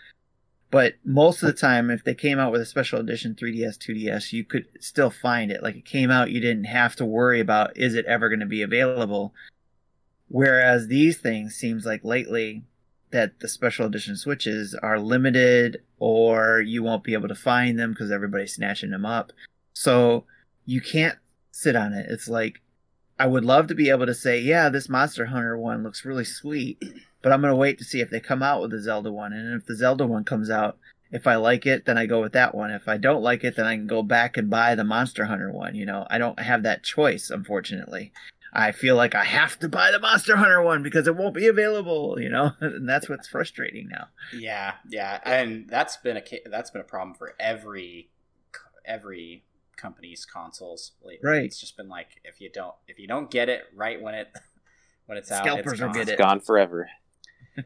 But 0.71 0.95
most 1.05 1.43
of 1.43 1.49
the 1.49 1.53
time, 1.53 1.91
if 1.91 2.03
they 2.03 2.15
came 2.15 2.39
out 2.39 2.51
with 2.51 2.63
a 2.63 2.67
special 2.67 2.99
edition 2.99 3.35
3DS, 3.35 3.77
2DS, 3.77 4.33
you 4.33 4.43
could 4.43 4.67
still 4.81 5.11
find 5.11 5.51
it. 5.51 5.63
Like 5.63 5.77
it 5.77 5.85
came 5.85 6.11
out, 6.11 6.31
you 6.31 6.41
didn't 6.41 6.65
have 6.65 6.97
to 6.97 7.05
worry 7.05 7.41
about 7.41 7.77
is 7.77 7.95
it 7.95 8.07
ever 8.07 8.31
going 8.31 8.41
to 8.41 8.47
be 8.47 8.63
available. 8.63 9.35
Whereas 10.29 10.87
these 10.87 11.19
things 11.19 11.55
seems 11.55 11.85
like 11.85 12.05
lately 12.05 12.65
that 13.13 13.41
the 13.41 13.49
special 13.49 13.87
edition 13.87 14.17
switches 14.17 14.75
are 14.83 14.99
limited 14.99 15.83
or 15.99 16.61
you 16.61 16.83
won't 16.83 17.05
be 17.05 17.15
able 17.15 17.29
to 17.29 17.35
find 17.35 17.79
them 17.79 17.93
because 17.93 18.11
everybody's 18.11 18.55
snatching 18.55 18.91
them 18.91 19.07
up. 19.07 19.33
So 19.73 20.25
you 20.67 20.81
can't 20.81 21.19
sit 21.51 21.77
on 21.77 21.93
it. 21.93 22.07
It's 22.09 22.29
like 22.29 22.61
I 23.19 23.27
would 23.27 23.45
love 23.45 23.69
to 23.69 23.75
be 23.75 23.91
able 23.91 24.07
to 24.07 24.15
say, 24.15 24.41
yeah, 24.41 24.69
this 24.69 24.89
Monster 24.89 25.27
Hunter 25.27 25.57
one 25.57 25.83
looks 25.83 26.05
really 26.05 26.25
sweet, 26.25 26.83
but 27.23 27.33
I'm 27.33 27.41
going 27.41 27.53
to 27.53 27.57
wait 27.57 27.79
to 27.79 27.85
see 27.85 28.01
if 28.01 28.11
they 28.11 28.21
come 28.21 28.43
out 28.43 28.61
with 28.61 28.73
the 28.73 28.81
Zelda 28.81 29.13
one. 29.13 29.33
And 29.33 29.55
if 29.61 29.67
the 29.67 29.77
Zelda 29.77 30.07
one 30.07 30.25
comes 30.25 30.51
out, 30.51 30.79
if 31.13 31.27
I 31.27 31.37
like 31.37 31.67
it, 31.67 31.85
then 31.85 31.99
I 31.99 32.07
go 32.07 32.23
with 32.23 32.33
that 32.33 32.55
one. 32.55 32.71
If 32.71 32.89
I 32.89 32.97
don't 32.97 33.23
like 33.23 33.45
it, 33.45 33.55
then 33.55 33.67
I 33.67 33.77
can 33.77 33.87
go 33.87 34.03
back 34.03 34.39
and 34.39 34.49
buy 34.49 34.75
the 34.75 34.83
Monster 34.83 35.27
Hunter 35.27 35.53
one. 35.53 35.75
You 35.75 35.85
know, 35.85 36.07
I 36.11 36.17
don't 36.17 36.41
have 36.41 36.63
that 36.63 36.83
choice, 36.83 37.29
unfortunately. 37.29 38.13
I 38.53 38.73
feel 38.73 38.97
like 38.97 39.15
I 39.15 39.25
have 39.25 39.59
to 39.61 39.69
buy 39.69 39.91
the 39.91 39.99
Monster 39.99 40.37
Hunter 40.37 40.61
one 40.63 40.83
because 40.83 41.07
it 41.07 41.17
won't 41.17 41.35
be 41.35 41.47
available, 41.47 42.19
you 42.21 42.29
know? 42.29 42.53
And 42.61 42.87
that's 42.89 43.09
what's 43.09 43.27
frustrating 43.27 43.89
now. 43.89 44.09
Yeah, 44.37 44.75
yeah, 44.91 45.21
and 45.25 45.69
that's 45.69 45.97
been 45.97 46.19
a 46.19 46.23
that's 46.51 46.71
been 46.71 46.83
a 46.83 46.85
problem 46.85 47.15
for 47.15 47.35
every 47.41 48.11
every 48.85 49.45
company's 49.77 50.25
consoles 50.25 50.93
lately. 51.03 51.27
Right. 51.29 51.45
It's 51.45 51.59
just 51.59 51.77
been 51.77 51.89
like 51.89 52.09
if 52.25 52.41
you 52.41 52.51
don't 52.51 52.75
if 52.87 52.99
you 52.99 53.07
don't 53.09 53.31
get 53.31 53.49
it 53.49 53.63
right 53.75 54.01
when 54.01 54.15
it 54.15 54.29
when 55.07 55.19
it's 55.19 55.31
out, 55.33 55.45
Scalpers 55.45 55.73
it's 55.73 55.81
will 55.81 55.89
gone. 55.89 55.95
get 55.95 56.03
It's 56.03 56.11
it. 56.13 56.19
gone 56.19 56.41
forever. 56.41 56.89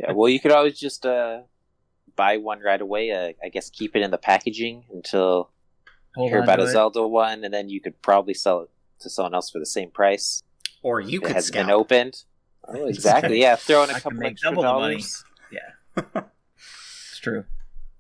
yeah, 0.01 0.12
well, 0.12 0.29
you 0.29 0.40
could 0.40 0.53
always 0.53 0.79
just 0.79 1.05
uh, 1.05 1.40
buy 2.14 2.37
one 2.37 2.61
right 2.61 2.81
away. 2.81 3.11
Uh, 3.11 3.33
I 3.44 3.49
guess 3.49 3.70
keep 3.70 3.94
it 3.96 4.03
in 4.03 4.11
the 4.11 4.18
packaging 4.18 4.85
until 4.92 5.51
Hold 6.14 6.31
hear 6.31 6.42
about 6.42 6.61
a 6.61 6.64
it. 6.64 6.70
Zelda 6.72 7.07
one, 7.07 7.44
and 7.44 7.53
then 7.53 7.68
you 7.68 7.81
could 7.81 8.01
probably 8.03 8.35
sell 8.35 8.61
it 8.62 8.70
to 9.01 9.11
someone 9.11 9.35
else 9.35 9.51
for 9.51 9.59
the 9.59 9.66
same 9.66 9.90
price. 9.90 10.42
Or 10.87 11.01
you 11.01 11.18
It 11.20 11.25
could 11.25 11.35
has 11.35 11.46
scalp. 11.46 11.66
been 11.66 11.75
opened. 11.75 12.22
Oh, 12.68 12.87
exactly. 12.94 13.40
Yeah, 13.40 13.57
throw 13.57 13.83
in 13.83 13.90
I 13.90 13.92
a 13.92 13.94
can 13.94 14.03
couple 14.03 14.18
make 14.18 14.33
extra 14.33 14.51
double 14.51 14.62
the 14.62 14.72
money. 14.72 14.94
dollars. 14.94 15.25
It's 17.11 17.18
true. 17.20 17.44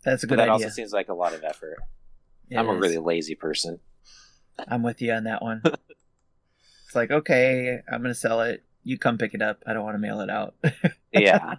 That's 0.04 0.22
a 0.22 0.26
But 0.26 0.34
good 0.34 0.38
that 0.40 0.50
idea. 0.50 0.66
also 0.66 0.68
seems 0.68 0.92
like 0.92 1.08
a 1.08 1.14
lot 1.14 1.34
of 1.34 1.42
effort. 1.42 1.78
It 2.48 2.56
I'm 2.56 2.68
a 2.68 2.74
really 2.76 2.98
lazy 2.98 3.34
person. 3.34 3.80
I'm 4.68 4.84
with 4.84 5.02
you 5.02 5.12
on 5.12 5.24
that 5.24 5.42
one. 5.42 5.62
it's 5.64 6.94
like, 6.94 7.10
okay, 7.10 7.78
I'm 7.90 8.02
going 8.02 8.14
to 8.14 8.18
sell 8.18 8.40
it. 8.42 8.62
You 8.84 8.98
come 8.98 9.18
pick 9.18 9.34
it 9.34 9.42
up. 9.42 9.64
I 9.66 9.72
don't 9.72 9.82
want 9.82 9.94
to 9.96 9.98
mail 9.98 10.20
it 10.20 10.30
out. 10.30 10.54
Yeah. 11.12 11.56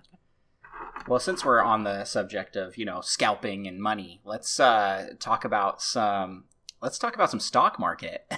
Well, 1.09 1.19
since 1.19 1.43
we're 1.43 1.61
on 1.61 1.83
the 1.83 2.05
subject 2.05 2.55
of 2.55 2.77
you 2.77 2.85
know 2.85 3.01
scalping 3.01 3.67
and 3.67 3.81
money, 3.81 4.21
let's 4.23 4.59
uh, 4.61 5.09
talk 5.19 5.43
about 5.43 5.81
some. 5.81 6.45
Let's 6.81 6.97
talk 6.99 7.15
about 7.15 7.29
some 7.31 7.39
stock 7.41 7.79
market. 7.79 8.31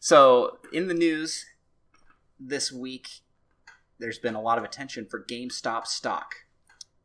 so, 0.00 0.58
in 0.72 0.88
the 0.88 0.94
news 0.94 1.44
this 2.38 2.72
week, 2.72 3.20
there's 3.98 4.18
been 4.18 4.34
a 4.34 4.40
lot 4.40 4.58
of 4.58 4.64
attention 4.64 5.06
for 5.06 5.24
GameStop 5.24 5.86
stock. 5.86 6.34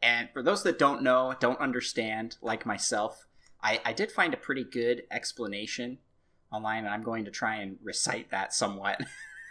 And 0.02 0.30
for 0.34 0.44
those 0.44 0.64
that 0.64 0.78
don't 0.78 1.02
know, 1.02 1.34
don't 1.40 1.60
understand, 1.60 2.38
like 2.42 2.66
myself, 2.66 3.26
I, 3.62 3.80
I 3.86 3.94
did 3.94 4.12
find 4.12 4.34
a 4.34 4.38
pretty 4.38 4.64
good 4.64 5.04
explanation 5.10 6.00
online, 6.52 6.86
and 6.86 6.94
I'm 6.94 7.04
going 7.04 7.26
to 7.26 7.32
try 7.32 7.56
and 7.56 7.78
recite 7.82 8.30
that 8.32 8.54
somewhat, 8.54 9.02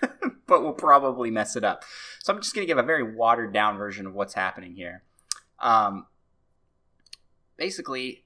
but 0.46 0.62
we'll 0.62 0.74
probably 0.74 1.30
mess 1.30 1.56
it 1.56 1.64
up. 1.64 1.84
So 2.20 2.32
I'm 2.32 2.40
just 2.40 2.54
going 2.54 2.66
to 2.66 2.70
give 2.70 2.78
a 2.78 2.82
very 2.82 3.14
watered 3.14 3.52
down 3.52 3.78
version 3.78 4.06
of 4.06 4.14
what's 4.14 4.34
happening 4.34 4.74
here. 4.74 5.02
Um, 5.58 6.06
basically, 7.56 8.24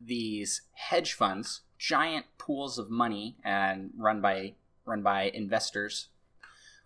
these 0.00 0.62
hedge 0.72 1.12
funds, 1.12 1.62
giant 1.78 2.26
pools 2.36 2.78
of 2.78 2.90
money, 2.90 3.36
and 3.44 3.90
run 3.96 4.20
by 4.20 4.54
run 4.86 5.02
by 5.02 5.30
investors 5.32 6.08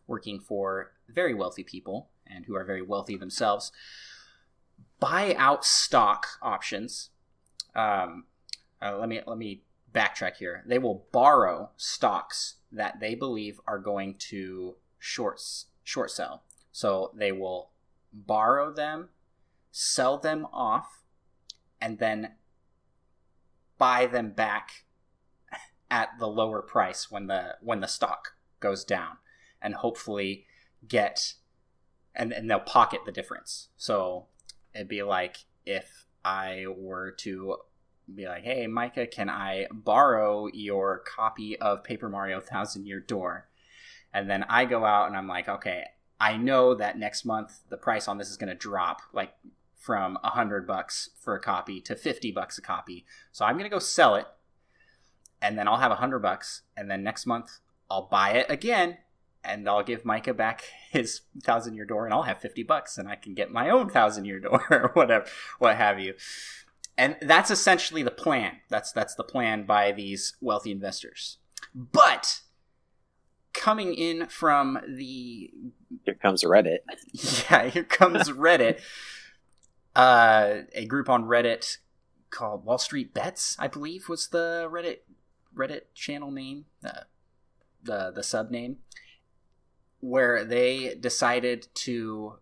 working 0.08 0.40
for 0.40 0.92
very 1.08 1.34
wealthy 1.34 1.62
people 1.62 2.08
and 2.26 2.46
who 2.46 2.56
are 2.56 2.64
very 2.64 2.82
wealthy 2.82 3.16
themselves, 3.16 3.70
buy 4.98 5.36
out 5.36 5.64
stock 5.64 6.26
options. 6.42 7.10
Um, 7.76 8.24
uh, 8.82 8.96
let 8.98 9.08
me 9.08 9.20
let 9.24 9.38
me 9.38 9.62
backtrack 9.92 10.36
here. 10.36 10.64
They 10.66 10.78
will 10.78 11.06
borrow 11.12 11.70
stocks 11.76 12.56
that 12.72 13.00
they 13.00 13.14
believe 13.14 13.60
are 13.66 13.78
going 13.78 14.16
to 14.30 14.76
short 14.98 15.40
short 15.84 16.10
sell. 16.10 16.42
So 16.72 17.12
they 17.14 17.32
will 17.32 17.70
borrow 18.12 18.72
them, 18.72 19.10
sell 19.70 20.18
them 20.18 20.46
off, 20.52 21.02
and 21.80 21.98
then 21.98 22.32
buy 23.78 24.06
them 24.06 24.30
back 24.30 24.84
at 25.90 26.10
the 26.18 26.28
lower 26.28 26.62
price 26.62 27.10
when 27.10 27.26
the 27.26 27.56
when 27.60 27.80
the 27.80 27.86
stock 27.86 28.34
goes 28.60 28.84
down, 28.84 29.18
and 29.60 29.74
hopefully 29.74 30.44
get 30.86 31.34
and 32.14 32.32
and 32.32 32.50
they'll 32.50 32.60
pocket 32.60 33.00
the 33.06 33.12
difference. 33.12 33.68
So 33.76 34.26
it'd 34.74 34.88
be 34.88 35.02
like 35.02 35.38
if 35.66 36.06
I 36.24 36.66
were 36.68 37.12
to 37.18 37.56
be 38.14 38.26
like, 38.26 38.44
"Hey, 38.44 38.66
Micah, 38.66 39.06
can 39.06 39.28
I 39.28 39.66
borrow 39.70 40.48
your 40.52 40.98
copy 41.00 41.58
of 41.58 41.84
Paper 41.84 42.08
Mario 42.08 42.40
Thousand 42.40 42.86
Year 42.86 43.00
Door?" 43.00 43.48
And 44.12 44.28
then 44.30 44.44
I 44.48 44.64
go 44.64 44.84
out 44.84 45.08
and 45.08 45.16
I'm 45.16 45.28
like, 45.28 45.48
"Okay, 45.48 45.84
I 46.20 46.36
know 46.36 46.74
that 46.74 46.98
next 46.98 47.24
month 47.24 47.60
the 47.68 47.76
price 47.76 48.08
on 48.08 48.18
this 48.18 48.28
is 48.28 48.36
going 48.36 48.48
to 48.48 48.54
drop 48.54 49.02
like 49.12 49.34
from 49.76 50.18
a 50.24 50.30
hundred 50.30 50.66
bucks 50.66 51.10
for 51.20 51.34
a 51.34 51.40
copy 51.40 51.80
to 51.80 51.94
50 51.94 52.32
bucks 52.32 52.58
a 52.58 52.62
copy. 52.62 53.06
So 53.32 53.44
I'm 53.44 53.54
going 53.54 53.70
to 53.70 53.74
go 53.74 53.78
sell 53.78 54.16
it 54.16 54.26
and 55.40 55.56
then 55.56 55.68
I'll 55.68 55.78
have 55.78 55.92
a 55.92 55.96
hundred 55.96 56.18
bucks. 56.18 56.62
And 56.76 56.90
then 56.90 57.02
next 57.02 57.26
month 57.26 57.60
I'll 57.88 58.08
buy 58.08 58.32
it 58.32 58.46
again 58.50 58.98
and 59.44 59.68
I'll 59.68 59.82
give 59.82 60.04
Micah 60.04 60.34
back 60.34 60.64
his 60.90 61.22
thousand 61.42 61.74
year 61.74 61.84
door 61.84 62.04
and 62.04 62.14
I'll 62.14 62.22
have 62.22 62.40
50 62.40 62.62
bucks 62.64 62.98
and 62.98 63.08
I 63.08 63.16
can 63.16 63.34
get 63.34 63.50
my 63.50 63.70
own 63.70 63.88
thousand 63.88 64.24
year 64.24 64.40
door 64.40 64.64
or 64.70 64.90
whatever, 64.94 65.26
what 65.58 65.76
have 65.76 65.98
you. 66.00 66.14
And 66.96 67.16
that's 67.22 67.50
essentially 67.50 68.02
the 68.02 68.10
plan. 68.10 68.56
That's, 68.68 68.90
that's 68.90 69.14
the 69.14 69.22
plan 69.24 69.64
by 69.64 69.92
these 69.92 70.34
wealthy 70.40 70.72
investors. 70.72 71.38
But 71.72 72.40
coming 73.52 73.94
in 73.94 74.26
from 74.26 74.78
the 74.88 75.50
here 76.04 76.14
comes 76.14 76.42
Reddit. 76.44 76.78
Yeah, 77.50 77.68
here 77.68 77.84
comes 77.84 78.28
Reddit. 78.30 78.80
uh, 79.96 80.62
a 80.74 80.86
group 80.86 81.08
on 81.08 81.24
Reddit 81.24 81.78
called 82.30 82.64
Wall 82.64 82.78
Street 82.78 83.14
Bets, 83.14 83.56
I 83.58 83.68
believe, 83.68 84.08
was 84.08 84.28
the 84.28 84.68
Reddit 84.70 84.98
Reddit 85.56 85.82
channel 85.94 86.30
name, 86.30 86.66
uh, 86.84 87.02
the 87.82 88.12
the 88.14 88.22
sub 88.22 88.50
name, 88.50 88.78
where 90.00 90.44
they 90.44 90.94
decided 90.94 91.68
to 91.74 92.34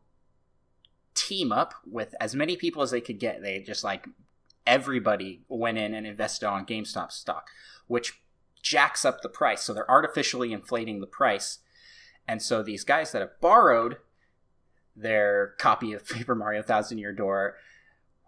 team 1.15 1.51
up 1.51 1.75
with 1.87 2.15
as 2.21 2.35
many 2.35 2.57
people 2.57 2.83
as 2.83 2.91
they 2.91 3.01
could 3.01 3.19
get. 3.19 3.43
They 3.43 3.61
just 3.61 3.83
like 3.83 4.07
everybody 4.67 5.43
went 5.49 5.79
in 5.79 5.95
and 5.95 6.07
invested 6.07 6.47
on 6.47 6.67
GameStop 6.67 7.11
stock, 7.11 7.49
which 7.87 8.21
jacks 8.63 9.05
up 9.05 9.23
the 9.23 9.29
price. 9.29 9.63
So 9.63 9.73
they're 9.73 9.91
artificially 9.91 10.53
inflating 10.53 11.01
the 11.01 11.07
price. 11.07 11.59
And 12.29 12.43
so 12.43 12.63
these 12.63 12.85
guys 12.85 13.13
that 13.13 13.23
have 13.23 13.41
borrowed 13.41 13.99
their 14.95 15.55
copy 15.59 15.93
of 15.93 16.07
Paper 16.09 16.35
Mario 16.35 16.63
Thousand 16.63 16.99
Year 16.99 17.13
Door, 17.13 17.57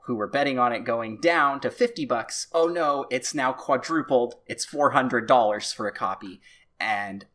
who 0.07 0.15
were 0.15 0.27
betting 0.27 0.59
on 0.59 0.73
it 0.73 0.85
going 0.85 1.21
down 1.21 1.61
to 1.61 1.71
50 1.71 2.07
bucks, 2.07 2.47
oh 2.53 2.67
no, 2.67 3.07
it's 3.11 3.35
now 3.35 3.53
quadrupled. 3.53 4.37
It's 4.47 4.65
$400 4.65 5.75
for 5.75 5.87
a 5.87 5.93
copy. 5.93 6.41
And 6.81 7.27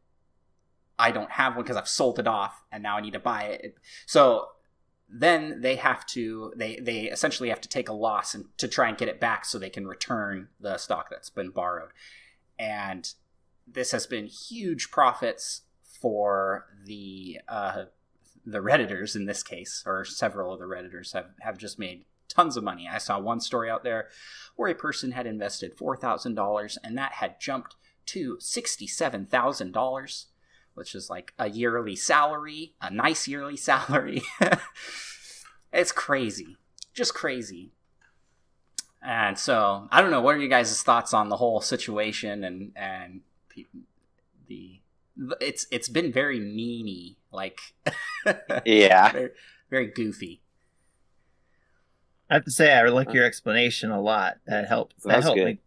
I 0.97 1.11
don't 1.11 1.31
have 1.31 1.55
one 1.55 1.63
because 1.63 1.77
I've 1.77 1.87
sold 1.87 2.19
it 2.19 2.27
off 2.27 2.63
and 2.71 2.83
now 2.83 2.97
I 2.97 3.01
need 3.01 3.13
to 3.13 3.19
buy 3.19 3.43
it. 3.43 3.75
So 4.05 4.47
then 5.09 5.61
they 5.61 5.75
have 5.75 6.05
to 6.07 6.53
they 6.55 6.77
they 6.77 7.03
essentially 7.03 7.49
have 7.49 7.61
to 7.61 7.69
take 7.69 7.89
a 7.89 7.93
loss 7.93 8.33
and 8.33 8.45
to 8.57 8.67
try 8.67 8.89
and 8.89 8.97
get 8.97 9.09
it 9.09 9.19
back 9.19 9.45
so 9.45 9.59
they 9.59 9.69
can 9.69 9.85
return 9.85 10.47
the 10.59 10.77
stock 10.77 11.09
that's 11.09 11.29
been 11.29 11.49
borrowed 11.49 11.91
and 12.57 13.13
this 13.67 13.91
has 13.91 14.07
been 14.07 14.25
huge 14.25 14.91
profits 14.91 15.61
for 16.01 16.65
the 16.85 17.39
uh, 17.47 17.85
the 18.45 18.59
redditors 18.59 19.15
in 19.15 19.25
this 19.25 19.43
case, 19.43 19.83
or 19.85 20.03
several 20.03 20.53
of 20.53 20.59
the 20.59 20.65
redditors 20.65 21.13
have 21.13 21.33
have 21.39 21.57
just 21.57 21.79
made 21.79 22.05
tons 22.27 22.57
of 22.57 22.63
money. 22.63 22.89
I 22.91 22.97
saw 22.97 23.19
one 23.19 23.39
story 23.39 23.69
out 23.69 23.83
there 23.83 24.09
where 24.55 24.69
a 24.69 24.75
person 24.75 25.11
had 25.11 25.25
invested 25.25 25.75
four 25.75 25.95
thousand 25.95 26.35
dollars, 26.35 26.77
and 26.83 26.97
that 26.97 27.13
had 27.13 27.39
jumped 27.39 27.75
to 28.07 28.37
sixty 28.39 28.87
seven 28.87 29.25
thousand 29.25 29.71
dollars, 29.71 30.27
which 30.73 30.95
is 30.95 31.09
like 31.09 31.33
a 31.37 31.49
yearly 31.49 31.95
salary, 31.95 32.73
a 32.81 32.89
nice 32.89 33.27
yearly 33.27 33.57
salary. 33.69 34.21
it's 35.71 35.91
crazy, 35.91 36.57
just 36.93 37.13
crazy. 37.13 37.71
And 39.01 39.37
so 39.37 39.87
I 39.91 40.01
don't 40.01 40.11
know. 40.11 40.21
What 40.21 40.35
are 40.35 40.39
you 40.39 40.49
guys' 40.49 40.81
thoughts 40.81 41.13
on 41.13 41.29
the 41.29 41.37
whole 41.37 41.59
situation 41.61 42.43
and 42.43 42.71
and 42.75 43.21
the 44.47 44.79
it's 45.41 45.67
it's 45.71 45.89
been 45.89 46.11
very 46.11 46.39
meany, 46.39 47.17
like 47.31 47.59
yeah, 48.65 49.11
very, 49.11 49.29
very 49.69 49.87
goofy. 49.87 50.41
I 52.29 52.35
have 52.35 52.45
to 52.45 52.51
say 52.51 52.73
I 52.73 52.83
like 52.87 53.13
your 53.13 53.25
explanation 53.25 53.91
a 53.91 54.01
lot. 54.01 54.37
That 54.47 54.67
helped. 54.67 55.03
That, 55.03 55.09
that 55.09 55.23
helped 55.23 55.37
good. 55.37 55.45
me. 55.45 55.59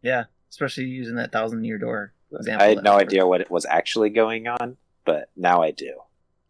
Yeah, 0.00 0.24
especially 0.50 0.84
using 0.84 1.16
that 1.16 1.30
thousand 1.30 1.64
year 1.64 1.78
door 1.78 2.14
example. 2.14 2.21
I 2.58 2.64
had 2.64 2.82
no 2.82 2.98
idea 2.98 3.26
what 3.26 3.50
was 3.50 3.66
actually 3.66 4.10
going 4.10 4.48
on, 4.48 4.76
but 5.04 5.30
now 5.36 5.62
I 5.62 5.70
do. 5.70 5.94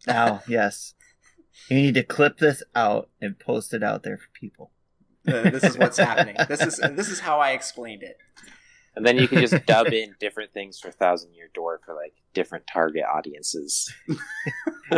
Now, 0.07 0.43
yes, 0.49 0.95
you 1.69 1.77
need 1.77 1.95
to 1.95 2.03
clip 2.03 2.39
this 2.39 2.63
out 2.75 3.09
and 3.21 3.39
post 3.39 3.75
it 3.75 3.83
out 3.83 4.03
there 4.03 4.19
for 4.19 4.29
people. 4.35 4.71
Uh, 5.27 5.51
this 5.51 5.65
is 5.65 5.79
what's 5.79 5.99
happening. 5.99 6.37
This 6.49 6.63
is 6.63 6.77
this 6.79 7.09
is 7.09 7.21
how 7.21 7.39
I 7.39 7.53
explained 7.53 8.03
it. 8.03 8.19
And 8.95 9.07
then 9.07 9.17
you 9.17 9.27
can 9.27 9.41
just 9.41 9.65
dub 9.65 9.87
in 9.93 10.15
different 10.21 10.53
things 10.53 10.79
for 10.79 10.91
Thousand 10.91 11.33
Year 11.35 11.49
Door 11.55 11.81
for 11.85 11.95
like 11.95 12.15
different 12.35 12.67
target 12.67 13.05
audiences. 13.05 13.91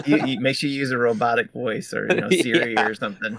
you, 0.07 0.27
you, 0.27 0.40
make 0.40 0.57
sure 0.57 0.68
you 0.68 0.79
use 0.79 0.90
a 0.90 0.99
robotic 0.99 1.53
voice 1.53 1.92
or 1.94 2.07
you 2.09 2.20
know 2.20 2.31
Siri 2.31 2.73
yeah. 2.73 2.87
or 2.87 2.94
something. 2.94 3.38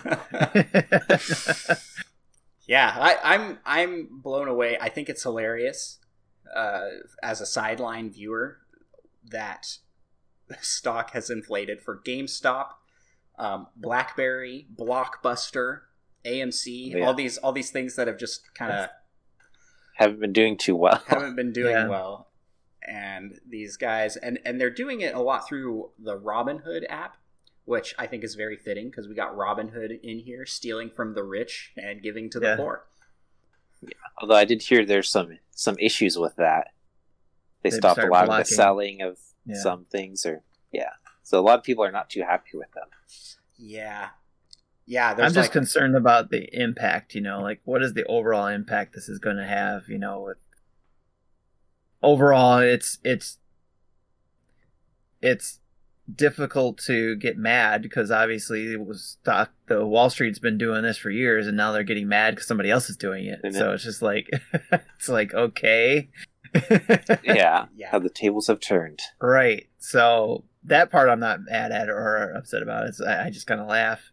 yeah, 2.67 2.95
I, 2.97 3.17
I'm 3.23 3.59
I'm 3.65 4.07
blown 4.21 4.47
away. 4.47 4.77
I 4.79 4.89
think 4.89 5.09
it's 5.09 5.23
hilarious 5.23 5.99
uh, 6.55 6.89
as 7.21 7.41
a 7.41 7.45
sideline 7.45 8.09
viewer 8.09 8.59
that 9.29 9.77
stock 10.61 11.11
has 11.11 11.29
inflated 11.29 11.81
for 11.81 12.01
GameStop, 12.05 12.67
um, 13.37 13.67
BlackBerry, 13.75 14.67
Blockbuster, 14.73 15.81
AMC, 16.25 16.93
yeah. 16.93 17.05
all 17.05 17.13
these 17.13 17.37
all 17.37 17.51
these 17.51 17.69
things 17.69 17.95
that 17.95 18.07
have 18.07 18.17
just 18.17 18.53
kind 18.55 18.71
of 18.71 18.89
haven't 19.95 20.19
been 20.19 20.33
doing 20.33 20.57
too 20.57 20.75
well. 20.75 21.01
haven't 21.07 21.35
been 21.35 21.51
doing 21.51 21.75
yeah. 21.75 21.87
well. 21.87 22.29
And 22.87 23.39
these 23.47 23.77
guys 23.77 24.15
and 24.15 24.39
and 24.45 24.59
they're 24.59 24.69
doing 24.69 25.01
it 25.01 25.15
a 25.15 25.21
lot 25.21 25.47
through 25.47 25.91
the 25.99 26.17
Robinhood 26.17 26.83
app, 26.89 27.17
which 27.65 27.93
I 27.97 28.07
think 28.07 28.23
is 28.23 28.35
very 28.35 28.57
fitting 28.57 28.89
because 28.89 29.07
we 29.07 29.15
got 29.15 29.35
Robinhood 29.35 29.99
in 30.01 30.19
here 30.19 30.45
stealing 30.45 30.89
from 30.89 31.13
the 31.13 31.23
rich 31.23 31.73
and 31.75 32.01
giving 32.01 32.29
to 32.31 32.39
the 32.39 32.47
yeah. 32.47 32.55
poor. 32.55 32.85
Yeah. 33.81 33.89
Although 34.19 34.35
I 34.35 34.45
did 34.45 34.61
hear 34.61 34.85
there's 34.85 35.09
some 35.09 35.37
some 35.51 35.77
issues 35.79 36.17
with 36.17 36.35
that. 36.37 36.73
They 37.61 37.69
They've 37.69 37.77
stopped 37.77 37.99
a 37.99 38.07
lot 38.07 38.25
blocking. 38.25 38.41
of 38.41 38.47
the 38.47 38.53
selling 38.53 39.01
of 39.01 39.17
yeah. 39.45 39.61
some 39.61 39.85
things 39.85 40.25
or 40.25 40.43
yeah. 40.71 40.91
So 41.23 41.39
a 41.39 41.41
lot 41.41 41.57
of 41.57 41.63
people 41.63 41.83
are 41.83 41.91
not 41.91 42.09
too 42.09 42.21
happy 42.21 42.51
with 42.57 42.71
them. 42.71 42.87
Yeah 43.57 44.09
yeah, 44.87 45.11
I'm 45.11 45.33
just 45.33 45.35
like... 45.35 45.51
concerned 45.51 45.95
about 45.95 46.29
the 46.29 46.47
impact. 46.53 47.15
You 47.15 47.21
know, 47.21 47.41
like 47.41 47.61
what 47.65 47.81
is 47.81 47.93
the 47.93 48.05
overall 48.05 48.47
impact 48.47 48.93
this 48.93 49.09
is 49.09 49.19
going 49.19 49.37
to 49.37 49.45
have? 49.45 49.89
You 49.89 49.97
know, 49.97 50.21
with 50.21 50.37
overall, 52.03 52.59
it's 52.59 52.99
it's 53.03 53.39
it's 55.21 55.59
difficult 56.13 56.77
to 56.77 57.15
get 57.15 57.37
mad 57.37 57.81
because 57.81 58.11
obviously 58.11 58.73
it 58.73 58.85
was 58.85 59.17
stock 59.21 59.51
the 59.67 59.85
Wall 59.85 60.09
Street's 60.09 60.39
been 60.39 60.57
doing 60.57 60.83
this 60.83 60.97
for 60.97 61.09
years 61.09 61.47
and 61.47 61.57
now 61.57 61.71
they're 61.71 61.83
getting 61.83 62.07
mad 62.07 62.35
because 62.35 62.47
somebody 62.47 62.69
else 62.69 62.89
is 62.89 62.97
doing 62.97 63.25
it. 63.25 63.39
So 63.53 63.71
it's 63.71 63.83
just 63.83 64.01
like 64.01 64.29
it's 64.97 65.09
like 65.09 65.33
okay. 65.33 66.09
yeah, 67.23 67.65
yeah, 67.75 67.89
how 67.89 67.99
the 67.99 68.09
tables 68.09 68.47
have 68.47 68.59
turned. 68.59 69.01
Right. 69.19 69.67
So 69.79 70.43
that 70.63 70.91
part 70.91 71.09
I'm 71.09 71.19
not 71.19 71.41
mad 71.41 71.71
at 71.71 71.89
or 71.89 72.33
upset 72.33 72.61
about. 72.61 72.87
It's 72.87 73.01
I 73.01 73.29
just 73.29 73.47
kind 73.47 73.61
of 73.61 73.67
laugh. 73.67 74.11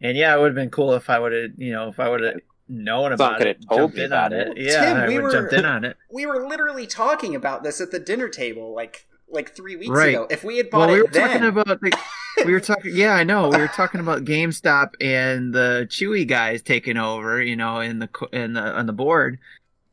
And 0.00 0.16
yeah, 0.16 0.34
it 0.34 0.40
would 0.40 0.48
have 0.48 0.54
been 0.54 0.70
cool 0.70 0.94
if 0.94 1.10
I 1.10 1.18
would 1.18 1.32
have, 1.32 1.50
you 1.56 1.72
know, 1.72 1.88
if 1.88 1.98
I 1.98 2.08
would 2.08 2.22
have 2.22 2.40
known 2.68 3.12
about 3.12 3.40
it, 3.42 3.58
jumped 3.72 3.98
in 3.98 4.12
on 4.12 4.32
it. 4.32 4.48
it. 4.48 4.58
Yeah, 4.58 4.84
Tim, 4.84 4.96
I 4.96 5.08
we 5.08 5.18
were 5.18 5.30
jumped 5.30 5.52
in 5.52 5.64
on 5.64 5.84
it. 5.84 5.96
We 6.12 6.26
were 6.26 6.46
literally 6.46 6.86
talking 6.86 7.34
about 7.34 7.62
this 7.62 7.80
at 7.80 7.90
the 7.90 7.98
dinner 7.98 8.28
table, 8.28 8.74
like 8.74 9.08
like 9.30 9.54
three 9.54 9.76
weeks 9.76 9.90
right. 9.90 10.10
ago. 10.10 10.26
If 10.30 10.44
we 10.44 10.56
had 10.56 10.70
bought 10.70 10.88
well, 10.88 10.92
we 10.92 11.02
were 11.02 11.08
then... 11.08 11.28
talking 11.28 11.46
about 11.46 11.66
the, 11.66 11.98
we 12.44 12.52
were 12.52 12.60
talking. 12.60 12.92
Yeah, 12.94 13.14
I 13.14 13.24
know. 13.24 13.48
We 13.48 13.58
were 13.58 13.68
talking 13.74 14.00
about 14.00 14.24
GameStop 14.24 14.90
and 15.00 15.52
the 15.54 15.86
Chewy 15.90 16.26
guys 16.26 16.62
taking 16.62 16.96
over. 16.96 17.42
You 17.42 17.56
know, 17.56 17.80
in 17.80 17.98
the 17.98 18.08
in 18.32 18.54
the 18.54 18.62
on 18.62 18.86
the 18.86 18.92
board, 18.92 19.38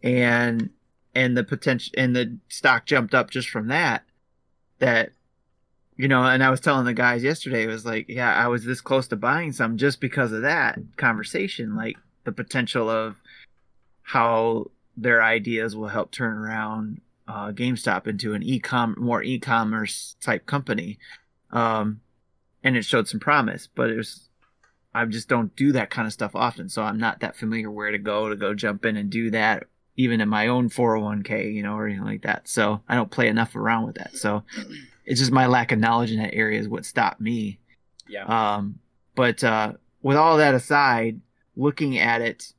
and 0.04 0.70
and 1.14 1.38
the 1.38 1.44
potential 1.44 1.94
and 1.98 2.16
the 2.16 2.38
stock 2.50 2.86
jumped 2.86 3.14
up 3.14 3.30
just 3.30 3.50
from 3.50 3.68
that. 3.68 4.04
That 4.80 5.12
you 5.98 6.08
know, 6.08 6.24
and 6.24 6.44
I 6.44 6.50
was 6.50 6.60
telling 6.60 6.86
the 6.86 6.94
guys 6.94 7.24
yesterday, 7.24 7.64
it 7.64 7.68
was 7.68 7.86
like, 7.86 8.08
yeah, 8.10 8.34
I 8.34 8.48
was 8.48 8.66
this 8.66 8.82
close 8.82 9.08
to 9.08 9.16
buying 9.16 9.54
some 9.54 9.78
just 9.78 10.02
because 10.02 10.32
of 10.34 10.42
that 10.42 10.78
conversation, 10.98 11.76
like 11.76 11.98
the 12.26 12.34
potential 12.34 12.90
of 12.90 13.22
how 14.02 14.72
their 14.98 15.24
ideas 15.24 15.76
will 15.76 15.88
help 15.88 16.12
turn 16.12 16.38
around 16.38 17.02
uh, 17.28 17.52
GameStop 17.52 18.08
into 18.08 18.34
an 18.34 18.44
e-com 18.44 18.96
more 18.98 19.24
e-commerce 19.24 20.16
type 20.22 20.46
company. 20.46 21.00
Um, 21.52 22.02
and 22.64 22.76
it 22.76 22.86
showed 22.86 23.08
some 23.08 23.20
promise, 23.20 23.68
but 23.74 23.90
it 23.90 23.98
was, 23.98 24.30
I 24.94 25.06
just 25.06 25.30
don't 25.30 25.56
do 25.56 25.72
that 25.74 25.90
kind 25.90 26.06
of 26.06 26.14
stuff 26.14 26.36
often. 26.36 26.70
So 26.70 26.84
I'm 26.84 26.98
not 26.98 27.20
that 27.20 27.36
familiar 27.36 27.70
where 27.70 27.92
to 27.92 27.98
go 27.98 28.30
to 28.30 28.36
go 28.36 28.54
jump 28.54 28.86
in 28.86 28.98
and 28.98 29.10
do 29.10 29.32
that, 29.32 29.66
even 29.96 30.22
in 30.22 30.30
my 30.30 30.48
own 30.48 30.70
401k, 30.70 31.54
you 31.54 31.64
know, 31.64 31.76
or 31.76 31.86
anything 31.88 32.06
like 32.06 32.24
that. 32.24 32.48
So 32.48 32.82
I 32.90 32.96
don't 32.96 33.12
play 33.12 33.28
enough 33.28 33.56
around 33.56 33.86
with 33.86 33.96
that. 33.96 34.18
So 34.18 34.44
it's 35.06 35.20
just 35.20 35.32
my 35.32 35.46
lack 35.46 35.72
of 35.72 35.80
knowledge 35.80 36.12
in 36.12 36.18
that 36.18 36.34
area 36.34 36.60
is 36.60 36.68
what 36.68 36.86
stopped 36.86 37.22
me. 37.22 37.60
Yeah. 38.08 38.26
Um, 38.26 38.80
but 39.16 39.44
uh, 39.44 39.74
with 40.02 40.18
all 40.18 40.38
that 40.38 40.56
aside, 40.56 41.22
looking 41.56 41.98
at 41.98 42.22
it, 42.22 42.54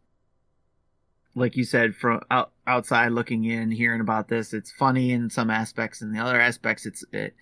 like 1.37 1.57
you 1.57 1.65
said, 1.65 1.95
from 1.97 2.21
out, 2.31 2.53
outside 2.67 3.09
looking 3.13 3.45
in, 3.45 3.71
hearing 3.71 4.01
about 4.01 4.29
this, 4.29 4.55
it's 4.55 4.73
funny 4.73 5.13
in 5.13 5.31
some 5.31 5.51
aspects, 5.51 6.03
and 6.03 6.15
the 6.15 6.21
other 6.21 6.41
aspects, 6.41 6.87
it's 6.87 7.05
it. 7.13 7.35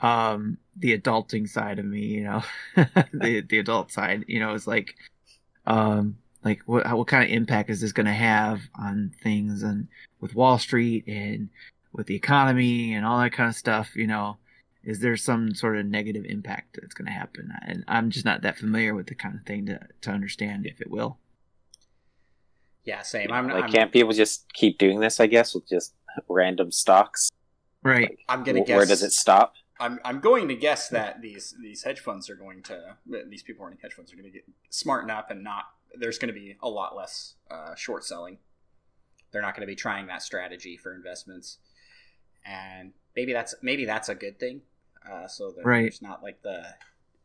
um 0.00 0.58
the 0.76 0.98
adulting 0.98 1.48
side 1.48 1.78
of 1.78 1.86
me, 1.86 2.00
you 2.00 2.24
know, 2.24 2.42
the 3.12 3.40
the 3.48 3.58
adult 3.58 3.90
side, 3.92 4.24
you 4.28 4.40
know, 4.40 4.54
is 4.54 4.66
like 4.66 4.96
um 5.66 6.16
like 6.44 6.62
what 6.66 6.86
what 6.96 7.06
kind 7.08 7.24
of 7.24 7.30
impact 7.30 7.70
is 7.70 7.80
this 7.80 7.92
going 7.92 8.06
to 8.06 8.12
have 8.12 8.60
on 8.78 9.12
things 9.22 9.62
and 9.62 9.88
with 10.20 10.34
Wall 10.34 10.58
Street 10.58 11.04
and 11.08 11.48
with 11.92 12.06
the 12.06 12.16
economy 12.16 12.94
and 12.94 13.06
all 13.06 13.20
that 13.20 13.32
kind 13.32 13.48
of 13.48 13.56
stuff, 13.56 13.94
you 13.96 14.06
know, 14.06 14.38
is 14.84 15.00
there 15.00 15.16
some 15.16 15.54
sort 15.54 15.78
of 15.78 15.86
negative 15.86 16.24
impact 16.26 16.78
that's 16.80 16.94
going 16.94 17.06
to 17.06 17.12
happen? 17.12 17.52
And 17.66 17.84
I'm 17.88 18.10
just 18.10 18.24
not 18.24 18.42
that 18.42 18.58
familiar 18.58 18.94
with 18.94 19.06
the 19.06 19.14
kind 19.14 19.36
of 19.36 19.46
thing 19.46 19.66
to 19.66 19.80
to 20.02 20.10
understand 20.10 20.66
if 20.66 20.80
it 20.80 20.90
will. 20.90 21.18
Yeah, 22.84 23.02
same. 23.02 23.32
I'm, 23.32 23.48
like, 23.48 23.64
I'm 23.64 23.70
can't 23.72 23.92
people 23.92 24.12
just 24.12 24.52
keep 24.52 24.78
doing 24.78 25.00
this? 25.00 25.20
I 25.20 25.26
guess 25.26 25.54
with 25.54 25.68
just 25.68 25.94
random 26.28 26.70
stocks. 26.70 27.30
Right. 27.82 28.10
Like, 28.10 28.18
I'm 28.28 28.44
gonna 28.44 28.60
wh- 28.62 28.66
guess 28.66 28.76
Where 28.76 28.86
does 28.86 29.02
it 29.02 29.12
stop? 29.12 29.54
I'm 29.80 29.98
I'm 30.04 30.20
going 30.20 30.48
to 30.48 30.54
guess 30.54 30.88
that 30.90 31.20
these 31.20 31.54
these 31.60 31.82
hedge 31.82 32.00
funds 32.00 32.30
are 32.30 32.36
going 32.36 32.62
to 32.64 32.96
these 33.28 33.42
people 33.42 33.64
running 33.64 33.78
hedge 33.82 33.92
funds 33.94 34.12
are 34.12 34.16
going 34.16 34.26
to 34.26 34.30
get 34.30 34.44
smarten 34.70 35.10
up 35.10 35.30
and 35.30 35.42
not 35.42 35.64
there's 35.98 36.18
going 36.18 36.32
to 36.32 36.38
be 36.38 36.56
a 36.62 36.68
lot 36.68 36.94
less 36.96 37.34
uh, 37.50 37.74
short 37.74 38.04
selling. 38.04 38.38
They're 39.32 39.42
not 39.42 39.54
going 39.54 39.62
to 39.62 39.70
be 39.70 39.74
trying 39.74 40.06
that 40.06 40.22
strategy 40.22 40.76
for 40.76 40.94
investments, 40.94 41.58
and 42.46 42.92
maybe 43.16 43.32
that's 43.32 43.54
maybe 43.62 43.84
that's 43.84 44.08
a 44.08 44.14
good 44.14 44.38
thing. 44.38 44.62
Uh, 45.10 45.26
so 45.26 45.50
that 45.50 45.64
Right. 45.66 45.82
there's 45.82 46.00
not 46.00 46.22
like 46.22 46.40
the 46.42 46.64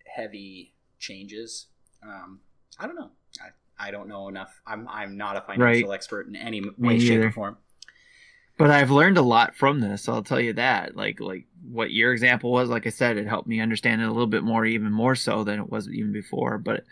heavy 0.06 0.74
changes. 0.98 1.68
Um, 2.04 2.42
I 2.80 2.88
don't 2.88 2.96
know. 2.96 3.12
I, 3.40 3.50
I 3.80 3.92
don't 3.92 4.08
know 4.08 4.28
enough. 4.28 4.62
I'm 4.68 4.88
I'm 4.88 5.18
not 5.18 5.38
a 5.38 5.42
financial 5.42 5.94
expert 5.94 6.28
in 6.28 6.36
any 6.36 6.62
way, 6.78 7.00
shape, 7.00 7.22
or 7.22 7.32
form. 7.32 7.58
But 8.58 8.72
I've 8.72 8.92
learned 8.92 9.18
a 9.18 9.22
lot 9.22 9.56
from 9.56 9.80
this. 9.80 10.10
I'll 10.10 10.22
tell 10.24 10.40
you 10.40 10.54
that. 10.54 10.96
Like 10.96 11.20
like 11.22 11.46
what 11.64 11.92
your 11.92 12.12
example 12.12 12.52
was, 12.52 12.70
like 12.70 12.86
I 12.86 12.90
said, 12.90 13.18
it 13.18 13.28
helped 13.28 13.48
me 13.48 13.62
understand 13.62 14.02
it 14.02 14.06
a 14.06 14.12
little 14.12 14.28
bit 14.28 14.44
more, 14.44 14.66
even 14.66 14.92
more 14.92 15.16
so 15.16 15.44
than 15.44 15.60
it 15.60 15.70
was 15.70 15.88
even 15.90 16.12
before. 16.12 16.58
But 16.58 16.84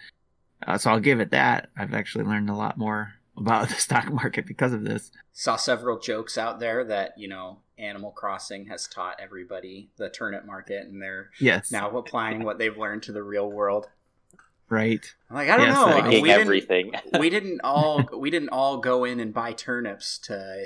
uh, 0.65 0.77
so 0.77 0.91
I'll 0.91 0.99
give 0.99 1.19
it 1.19 1.31
that. 1.31 1.69
I've 1.77 1.93
actually 1.93 2.23
learned 2.23 2.49
a 2.49 2.55
lot 2.55 2.77
more 2.77 3.13
about 3.35 3.67
the 3.69 3.75
stock 3.75 4.11
market 4.11 4.45
because 4.47 4.71
of 4.71 4.83
this. 4.85 5.11
saw 5.33 5.57
several 5.57 5.99
jokes 5.99 6.37
out 6.37 6.59
there 6.61 6.85
that 6.85 7.11
you 7.17 7.27
know 7.27 7.59
Animal 7.77 8.11
Crossing 8.11 8.65
has 8.67 8.87
taught 8.87 9.19
everybody 9.19 9.89
the 9.97 10.09
turnip 10.09 10.45
market, 10.45 10.87
and 10.87 11.01
they're 11.01 11.31
Yes. 11.39 11.69
now 11.71 11.89
applying 11.97 12.43
what 12.43 12.57
they've 12.59 12.77
learned 12.77 13.03
to 13.03 13.11
the 13.11 13.23
real 13.23 13.51
world. 13.51 13.87
Right. 14.69 15.05
Like, 15.29 15.49
I 15.49 15.57
don't 15.57 15.67
Yes, 15.67 15.75
know. 15.75 16.09
We 16.21 16.27
didn't, 16.27 16.41
everything. 16.41 16.91
we 17.19 17.29
didn't 17.29 17.61
all 17.63 18.03
we 18.17 18.29
didn't 18.29 18.49
all 18.49 18.77
go 18.77 19.03
in 19.05 19.19
and 19.19 19.33
buy 19.33 19.53
turnips 19.53 20.17
to 20.19 20.65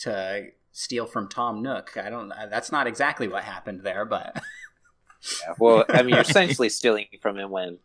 to 0.00 0.48
steal 0.72 1.06
from 1.06 1.28
Tom 1.28 1.62
Nook. 1.62 1.96
I 1.96 2.10
don't. 2.10 2.28
That's 2.28 2.72
not 2.72 2.86
exactly 2.86 3.28
what 3.28 3.44
happened 3.44 3.82
there, 3.82 4.04
but 4.04 4.42
Yeah, 5.42 5.54
well, 5.58 5.84
I 5.88 6.02
mean, 6.02 6.10
you're 6.14 6.20
essentially 6.22 6.68
stealing 6.68 7.06
from 7.22 7.38
him 7.38 7.50
when 7.50 7.78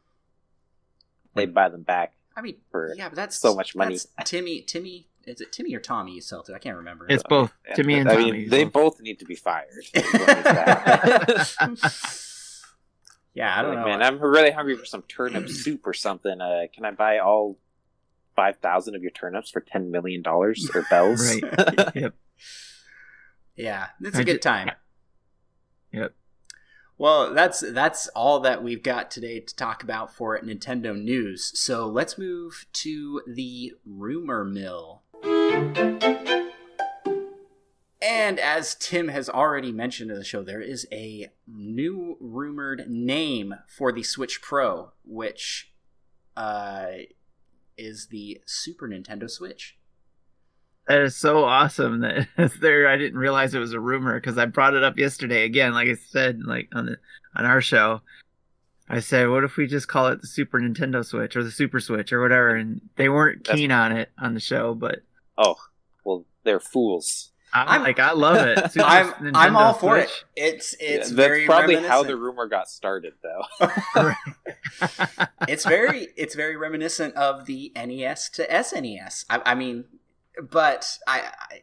they 1.35 1.45
buy 1.45 1.69
them 1.69 1.83
back. 1.83 2.13
I 2.35 2.41
mean, 2.41 2.57
For 2.71 2.93
yeah, 2.97 3.09
but 3.09 3.15
that's 3.15 3.37
so 3.37 3.53
much 3.55 3.75
money. 3.75 3.95
that's 3.95 4.07
Timmy, 4.29 4.61
Timmy, 4.61 5.07
is 5.25 5.41
it 5.41 5.51
Timmy 5.51 5.75
or 5.75 5.79
Tommy? 5.79 6.13
You 6.15 6.21
sell 6.21 6.43
to? 6.43 6.55
I 6.55 6.59
can't 6.59 6.77
remember. 6.77 7.05
It's 7.09 7.23
both 7.23 7.51
Yeah, 7.67 7.75
Timmy 7.75 7.99
and 7.99 8.09
I 8.09 8.15
Tommy. 8.15 8.31
mean, 8.31 8.49
they 8.49 8.63
both 8.63 8.99
need 9.01 9.19
to 9.19 9.25
be 9.25 9.35
fired. 9.35 9.85
yeah, 13.33 13.57
I 13.57 13.61
don't 13.61 13.75
Like, 13.75 13.85
know. 13.85 13.91
Man, 13.91 14.01
I'm 14.03 14.19
really 14.19 14.51
hungry 14.51 14.75
for 14.77 14.85
some 14.85 15.03
turnip 15.03 15.49
soup 15.49 15.85
or 15.87 15.93
something. 15.93 16.39
Uh, 16.41 16.63
can 16.73 16.85
I 16.85 16.91
buy 16.91 17.19
all 17.19 17.57
five 18.35 18.57
thousand 18.57 18.95
of 18.95 19.01
your 19.01 19.11
turnips 19.11 19.49
for 19.49 19.61
ten 19.61 19.91
million 19.91 20.21
dollars 20.21 20.69
or 20.73 20.83
bells? 20.89 21.21
Right. 21.41 21.91
yep. 21.95 22.13
Yeah, 23.55 23.87
it's 24.01 24.17
I 24.17 24.21
a 24.21 24.23
good 24.23 24.33
ju- 24.33 24.39
time. 24.39 24.71
Yep. 25.91 26.13
Well, 26.97 27.33
that's 27.33 27.61
that's 27.71 28.07
all 28.09 28.39
that 28.41 28.63
we've 28.63 28.83
got 28.83 29.09
today 29.09 29.39
to 29.39 29.55
talk 29.55 29.81
about 29.83 30.13
for 30.13 30.39
Nintendo 30.39 30.95
news. 30.95 31.51
So 31.59 31.87
let's 31.87 32.17
move 32.17 32.65
to 32.73 33.21
the 33.27 33.73
rumor 33.85 34.45
mill. 34.45 35.01
And 38.01 38.39
as 38.39 38.73
Tim 38.75 39.09
has 39.09 39.29
already 39.29 39.71
mentioned 39.71 40.09
in 40.09 40.17
the 40.17 40.23
show, 40.23 40.41
there 40.43 40.61
is 40.61 40.87
a 40.91 41.31
new 41.47 42.17
rumored 42.19 42.89
name 42.89 43.53
for 43.67 43.91
the 43.91 44.01
Switch 44.01 44.41
Pro, 44.41 44.91
which 45.05 45.71
uh, 46.35 46.87
is 47.77 48.07
the 48.07 48.41
Super 48.47 48.87
Nintendo 48.87 49.29
Switch. 49.29 49.77
That 50.87 51.01
is 51.01 51.15
so 51.15 51.43
awesome 51.43 51.99
that 52.01 52.27
there. 52.59 52.87
I 52.87 52.97
didn't 52.97 53.19
realize 53.19 53.53
it 53.53 53.59
was 53.59 53.73
a 53.73 53.79
rumor 53.79 54.19
because 54.19 54.37
I 54.37 54.45
brought 54.47 54.73
it 54.73 54.83
up 54.83 54.97
yesterday 54.97 55.45
again. 55.45 55.73
Like 55.73 55.87
I 55.87 55.93
said, 55.95 56.39
like 56.43 56.69
on 56.73 56.87
the 56.87 56.97
on 57.35 57.45
our 57.45 57.61
show, 57.61 58.01
I 58.89 58.99
said, 58.99 59.29
"What 59.29 59.43
if 59.43 59.57
we 59.57 59.67
just 59.67 59.87
call 59.87 60.07
it 60.07 60.21
the 60.21 60.27
Super 60.27 60.59
Nintendo 60.59 61.05
Switch 61.05 61.35
or 61.35 61.43
the 61.43 61.51
Super 61.51 61.79
Switch 61.79 62.11
or 62.11 62.19
whatever?" 62.19 62.55
And 62.55 62.81
they 62.95 63.09
weren't 63.09 63.43
That's- 63.43 63.59
keen 63.59 63.71
on 63.71 63.91
it 63.91 64.09
on 64.17 64.33
the 64.33 64.39
show, 64.39 64.73
but 64.73 65.03
Oh, 65.37 65.55
well, 66.03 66.25
they're 66.43 66.59
fools. 66.59 67.30
I'm, 67.53 67.67
I'm- 67.67 67.83
like, 67.83 67.99
I 67.99 68.11
love 68.13 68.47
it. 68.47 68.71
Super 68.71 68.85
I'm 68.85 69.07
Nintendo 69.13 69.31
I'm 69.35 69.55
all 69.57 69.73
for 69.73 69.97
it. 69.97 70.09
It's 70.35 70.73
it's 70.79 71.07
That's 71.07 71.11
very 71.11 71.45
probably 71.45 71.75
how 71.75 72.03
the 72.03 72.15
rumor 72.15 72.47
got 72.47 72.69
started, 72.69 73.13
though. 73.21 73.67
it's 75.47 75.65
very 75.65 76.07
it's 76.15 76.35
very 76.35 76.55
reminiscent 76.55 77.15
of 77.15 77.45
the 77.45 77.71
NES 77.75 78.29
to 78.31 78.47
SNES. 78.47 79.25
I, 79.29 79.41
I 79.45 79.55
mean, 79.55 79.85
but 80.41 80.97
I, 81.07 81.31
I 81.51 81.61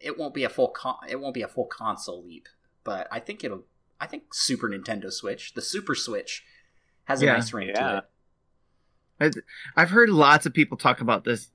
it 0.00 0.18
won't 0.18 0.34
be 0.34 0.44
a 0.44 0.48
full 0.48 0.68
con- 0.68 0.96
it 1.08 1.20
won't 1.20 1.34
be 1.34 1.42
a 1.42 1.48
full 1.48 1.66
console 1.66 2.24
leap. 2.24 2.48
But 2.84 3.06
I 3.10 3.20
think 3.20 3.44
it'll 3.44 3.64
I 4.00 4.06
think 4.06 4.34
Super 4.34 4.68
Nintendo 4.68 5.12
Switch, 5.12 5.54
the 5.54 5.62
Super 5.62 5.94
Switch, 5.94 6.44
has 7.04 7.22
a 7.22 7.26
Yeah. 7.26 7.32
nice 7.34 7.52
ring 7.52 7.68
Yeah. 7.68 8.00
to 8.00 8.04
it. 9.20 9.36
I've 9.76 9.90
heard 9.90 10.08
lots 10.08 10.46
of 10.46 10.54
people 10.54 10.78
talk 10.78 11.00
about 11.02 11.24
this 11.24 11.50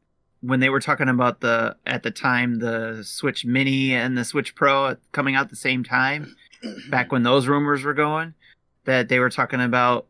when 0.46 0.60
they 0.60 0.70
were 0.70 0.80
talking 0.80 1.10
about 1.10 1.42
the 1.42 1.76
at 1.86 2.04
the 2.04 2.12
time 2.12 2.60
the 2.60 3.04
Switch 3.04 3.46
Mini 3.46 3.94
and 3.94 4.18
the 4.18 4.26
Switch 4.26 4.56
Pro 4.56 4.96
coming 5.12 5.36
out 5.36 5.46
at 5.46 5.50
the 5.50 5.56
same 5.56 5.84
time. 5.84 6.36
back 6.90 7.12
when 7.12 7.24
those 7.24 7.48
rumors 7.48 7.84
were 7.84 7.94
going 7.94 8.34
that 8.86 9.10
they 9.10 9.20
were 9.20 9.30
talking 9.30 9.62
about 9.62 10.08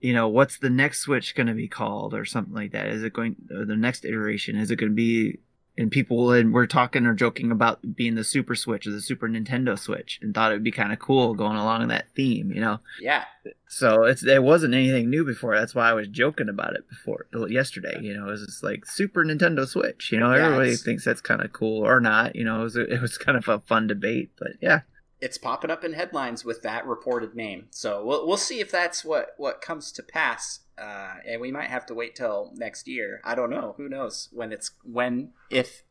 you 0.00 0.12
know 0.12 0.28
what's 0.28 0.58
the 0.58 0.70
next 0.70 1.00
switch 1.00 1.34
going 1.34 1.46
to 1.46 1.54
be 1.54 1.68
called 1.68 2.14
or 2.14 2.24
something 2.24 2.54
like 2.54 2.72
that 2.72 2.88
is 2.88 3.02
it 3.02 3.12
going 3.12 3.36
the 3.48 3.76
next 3.76 4.04
iteration 4.04 4.56
is 4.56 4.70
it 4.70 4.76
going 4.76 4.90
to 4.90 4.96
be 4.96 5.38
and 5.76 5.90
people 5.90 6.30
and 6.30 6.52
we're 6.54 6.66
talking 6.66 7.04
or 7.04 7.14
joking 7.14 7.50
about 7.50 7.96
being 7.96 8.14
the 8.14 8.22
super 8.24 8.54
switch 8.54 8.86
or 8.86 8.92
the 8.92 9.00
super 9.00 9.28
nintendo 9.28 9.76
switch 9.78 10.20
and 10.22 10.32
thought 10.34 10.52
it 10.52 10.54
would 10.54 10.62
be 10.64 10.70
kind 10.70 10.92
of 10.92 10.98
cool 11.00 11.34
going 11.34 11.56
along 11.56 11.88
that 11.88 12.06
theme 12.14 12.52
you 12.52 12.60
know? 12.60 12.78
Yeah, 13.00 13.24
so 13.68 14.04
it's 14.04 14.24
it 14.24 14.42
wasn't 14.42 14.74
anything 14.74 15.10
new 15.10 15.24
before. 15.24 15.56
That's 15.58 15.74
why 15.74 15.90
i 15.90 15.92
was 15.92 16.06
joking 16.08 16.48
about 16.48 16.74
it 16.74 16.88
before 16.88 17.26
yesterday 17.48 17.98
you 18.00 18.14
know? 18.16 18.28
It 18.28 18.30
was 18.30 18.44
just 18.46 18.62
like 18.62 18.86
super 18.86 19.24
nintendo 19.24 19.66
switch 19.66 20.12
you 20.12 20.20
know? 20.20 20.32
Yeah, 20.34 20.44
everybody 20.46 20.68
it's- 20.68 20.82
thinks 20.82 21.04
that's 21.04 21.20
kind 21.20 21.42
of 21.42 21.52
cool 21.52 21.84
or 21.86 22.00
not 22.00 22.36
you 22.36 22.44
know? 22.44 22.60
It 22.60 22.64
was, 22.64 22.76
it 22.76 23.00
was 23.02 23.18
kind 23.18 23.36
of 23.36 23.48
a 23.48 23.58
fun 23.60 23.86
debate 23.88 24.30
but 24.38 24.52
yeah 24.60 24.80
it's 25.24 25.38
popping 25.38 25.70
up 25.70 25.82
in 25.84 25.94
headlines 25.94 26.44
with 26.44 26.60
that 26.62 26.86
reported 26.86 27.34
name. 27.34 27.66
So 27.70 28.04
we'll 28.04 28.26
we'll 28.26 28.36
see 28.36 28.60
if 28.60 28.70
that's 28.70 29.04
what 29.04 29.30
what 29.38 29.60
comes 29.62 29.90
to 29.92 30.02
pass. 30.02 30.60
Uh, 30.76 31.14
and 31.26 31.40
we 31.40 31.50
might 31.50 31.70
have 31.70 31.86
to 31.86 31.94
wait 31.94 32.14
till 32.14 32.52
next 32.56 32.86
year. 32.86 33.20
I 33.24 33.34
don't 33.34 33.50
know. 33.50 33.74
Who 33.78 33.88
knows 33.88 34.28
when 34.32 34.52
it's 34.52 34.72
when 34.84 35.32
if 35.50 35.82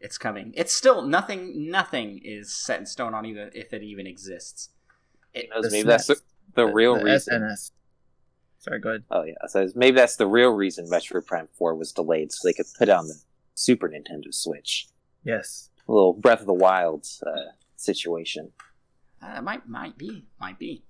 it's 0.00 0.16
coming. 0.18 0.52
It's 0.56 0.74
still 0.74 1.02
nothing. 1.02 1.70
Nothing 1.70 2.20
is 2.24 2.54
set 2.54 2.78
in 2.80 2.86
stone 2.86 3.14
on 3.14 3.26
even 3.26 3.50
if 3.54 3.72
it 3.72 3.82
even 3.82 4.06
exists. 4.06 4.68
It, 5.34 5.48
knows, 5.50 5.64
The 5.64 5.70
maybe 5.70 5.88
that's 5.88 6.06
the, 6.06 6.14
SNES. 6.16 6.22
the 6.54 6.66
real 6.66 6.98
the 6.98 7.04
reason. 7.04 7.40
SNS. 7.42 7.70
sorry 8.58 8.80
go 8.80 8.90
ahead 8.90 9.04
Oh 9.10 9.24
yeah, 9.24 9.34
so 9.48 9.66
maybe 9.74 9.96
that's 9.96 10.16
the 10.16 10.26
real 10.26 10.50
reason 10.50 10.86
Metroid 10.88 11.26
Prime 11.26 11.48
Four 11.58 11.74
was 11.74 11.90
delayed, 11.92 12.30
so 12.32 12.46
they 12.46 12.52
could 12.52 12.66
put 12.78 12.88
it 12.88 12.92
on 12.92 13.06
the 13.08 13.16
Super 13.54 13.88
Nintendo 13.88 14.32
Switch. 14.32 14.86
yes 15.24 15.70
A 15.88 15.92
little 15.92 16.12
Breath 16.12 16.40
of 16.40 16.46
the 16.46 16.52
Wild 16.68 17.06
uh, 17.26 17.30
situation. 17.82 18.52
Uh, 19.20 19.40
might 19.40 19.68
might 19.68 19.96
be 19.98 20.26
might 20.40 20.58
be. 20.58 20.84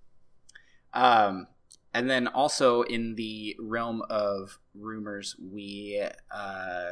Um, 0.93 1.49
and 1.95 2.09
then 2.09 2.27
also 2.27 2.83
in 2.83 3.15
the 3.17 3.57
realm 3.59 4.03
of 4.09 4.59
rumors, 4.75 5.37
we 5.39 6.03
uh, 6.31 6.91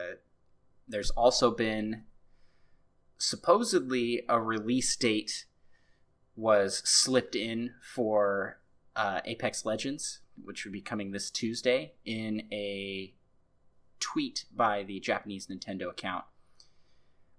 there's 0.88 1.10
also 1.10 1.50
been 1.50 2.04
supposedly 3.18 4.22
a 4.28 4.40
release 4.40 4.96
date 4.96 5.46
was 6.36 6.82
slipped 6.84 7.36
in 7.36 7.72
for 7.82 8.60
uh, 8.96 9.20
Apex 9.24 9.64
Legends, 9.64 10.20
which 10.42 10.64
would 10.64 10.72
be 10.72 10.80
coming 10.80 11.12
this 11.12 11.30
Tuesday 11.30 11.92
in 12.04 12.48
a 12.52 13.14
tweet 14.00 14.46
by 14.54 14.82
the 14.82 14.98
Japanese 15.00 15.46
Nintendo 15.46 15.90
account 15.90 16.24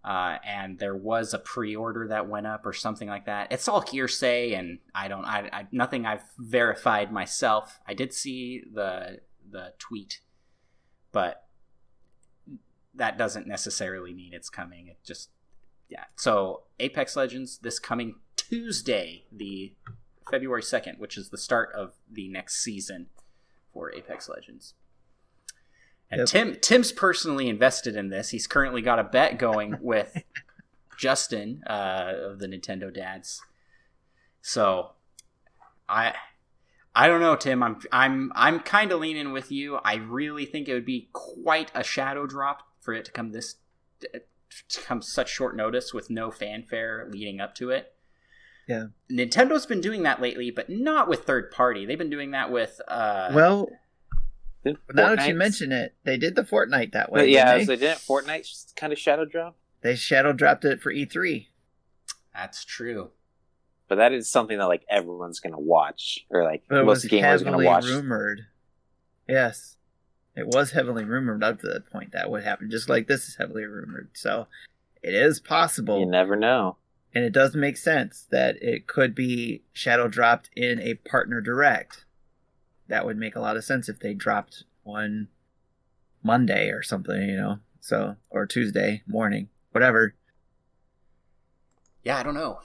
uh, 0.04 0.38
and 0.43 0.80
there 0.80 0.95
was 0.95 1.34
a 1.34 1.39
pre-order 1.39 2.08
that 2.08 2.28
went 2.28 2.47
up 2.47 2.66
or 2.66 2.74
something 2.74 3.08
like 3.08 3.26
that. 3.26 3.52
It's 3.52 3.68
all 3.68 3.82
hearsay, 3.82 4.54
and 4.54 4.80
I 4.95 5.08
don't, 5.08 5.26
I, 5.26 5.49
I 5.52 5.68
nothing 5.72 6.06
I've 6.06 6.24
verified 6.38 7.12
myself. 7.12 7.80
I 7.88 7.93
did 7.93 8.14
see 8.14 8.64
the 8.74 9.20
the 9.49 9.74
tweet, 9.78 10.22
but 11.12 11.45
that 12.95 13.18
doesn't 13.18 13.47
necessarily 13.47 14.14
mean 14.14 14.34
it's 14.34 14.49
coming. 14.49 14.88
It 14.88 14.97
just, 15.06 15.30
yeah. 15.88 16.06
So 16.16 16.64
Apex 16.80 17.16
Legends 17.16 17.60
this 17.60 17.80
coming 17.80 18.16
Tuesday, 18.36 19.26
the 19.32 19.74
February 20.30 20.62
2nd, 20.62 20.97
which 20.97 21.18
is 21.18 21.30
the 21.30 21.38
start 21.38 21.72
of 21.76 21.93
the 22.12 22.28
next 22.28 22.64
season 22.64 23.08
for 23.74 23.93
Apex 23.93 24.28
Legends. 24.28 24.74
And 26.12 26.20
Yep. 26.20 26.28
Tim 26.28 26.55
Tim's 26.62 26.91
personally 26.91 27.47
invested 27.47 27.95
in 27.95 28.09
this. 28.09 28.30
He's 28.30 28.47
currently 28.47 28.82
got 28.82 28.99
a 28.99 29.03
bet 29.03 29.39
going 29.39 29.78
with 29.82 30.24
Justin 30.97 31.64
uh, 31.68 32.14
of 32.32 32.39
the 32.39 32.47
Nintendo 32.47 32.93
Dads. 32.93 33.41
So 34.41 34.91
I 35.88 36.16
I 36.93 37.07
don't 37.07 37.22
know, 37.22 37.36
Tim. 37.36 37.64
I'm 37.64 37.80
I'm 37.91 38.32
I'm 38.36 38.59
kind 38.59 38.91
of 38.91 38.99
leaning 38.99 39.32
with 39.32 39.51
you. 39.51 39.78
I 39.78 39.95
really 39.95 40.45
think 40.45 40.68
it 40.68 40.74
would 40.74 40.86
be 40.86 41.09
quite 41.14 41.72
a 41.74 41.84
shadow 41.84 42.28
drop 42.28 42.64
for 42.82 42.93
it 42.93 43.05
to 43.05 43.12
come 43.12 43.32
this 43.32 43.55
to 44.01 44.82
come 44.82 45.01
such 45.01 45.30
short 45.30 45.55
notice 45.55 45.93
with 45.93 46.09
no 46.09 46.32
fanfare 46.32 47.07
leading 47.09 47.39
up 47.39 47.55
to 47.55 47.70
it. 47.70 47.93
Yeah. 48.68 48.88
Nintendo's 49.12 49.66
been 49.66 49.82
doing 49.82 50.03
that 50.03 50.22
lately, 50.22 50.51
but 50.51 50.70
not 50.70 51.07
with 51.07 51.24
third 51.24 51.51
party. 51.51 51.86
They've 51.86 51.97
been 51.97 52.09
doing 52.09 52.32
that 52.32 52.51
with 52.51 52.82
uh 52.88 53.32
well, 53.34 53.70
Didn't 54.64 54.80
now 54.93 55.16
that 55.16 55.28
you 55.28 55.34
mention 55.34 55.72
it, 55.72 55.95
they 56.03 56.18
did 56.18 56.36
the 56.36 56.43
Fortnite 56.43 56.91
that 56.93 57.12
way. 57.12 57.22
But 57.22 57.30
yeah, 57.30 57.53
didn't 57.53 57.66
so 57.68 57.72
they? 57.76 57.78
didn't 57.88 57.99
Fortnite 57.99 58.76
kind 58.76 58.93
of 58.93 58.99
shadow 58.99 59.26
drop? 59.26 59.55
they 59.82 59.95
shadow 59.95 60.32
dropped 60.34 60.64
it 60.66 60.82
for 60.82 60.91
E 60.91 61.05
E3. 61.05 61.47
that's 62.34 62.64
true. 62.64 63.09
But 63.88 63.95
that 63.95 64.14
is 64.14 64.30
something 64.30 64.57
that 64.59 64.68
like 64.68 64.86
everyone's 64.89 65.39
gonna 65.39 65.59
watch, 65.59 66.26
or 66.30 66.43
like 66.43 66.64
But 66.70 66.78
it 66.80 66.86
was 66.86 67.03
most 67.03 67.12
gamers 67.12 67.41
are 67.41 67.43
gonna 67.45 67.66
watch. 67.66 67.86
rumored. 67.86 68.45
Yes, 69.28 69.78
it 70.36 70.47
was 70.47 70.72
heavily 70.72 71.03
rumored 71.05 71.43
up 71.43 71.59
to 71.62 71.68
that 71.68 71.89
point 71.91 72.12
that 72.14 72.30
would 72.30 72.43
happen, 72.43 72.70
just 72.70 72.88
like 72.88 73.07
this 73.07 73.28
is 73.28 73.36
heavily 73.36 73.66
rumored. 73.66 74.09
So 74.14 74.47
it 75.01 75.14
is 75.14 75.39
possible, 75.39 75.99
You 75.99 76.05
never 76.05 76.36
know. 76.36 76.78
and 77.16 77.24
it 77.26 77.34
does 77.34 77.55
make 77.55 77.76
sense 77.78 78.28
that 78.32 78.62
it 78.62 78.88
could 78.88 79.14
be 79.16 79.64
shadow 79.74 80.07
dropped 80.07 80.49
in 80.55 80.80
a 80.80 80.93
partner 80.95 81.41
direct. 81.41 82.05
That 82.92 83.06
would 83.06 83.16
make 83.18 83.38
a 83.38 83.39
lot 83.39 83.56
of 83.56 83.64
sense 83.64 83.88
if 83.88 84.00
they 84.00 84.14
dropped 84.14 84.66
one 84.84 85.30
Monday 86.22 86.70
or 86.72 86.84
something, 86.84 87.22
you 87.22 87.38
know. 87.38 87.60
So 87.80 88.18
or 88.30 88.46
Tuesday 88.46 89.02
morning, 89.08 89.48
whatever. 89.72 90.14
Yeah, 92.04 92.18
I 92.18 92.24
don't 92.24 92.34
know. 92.34 92.60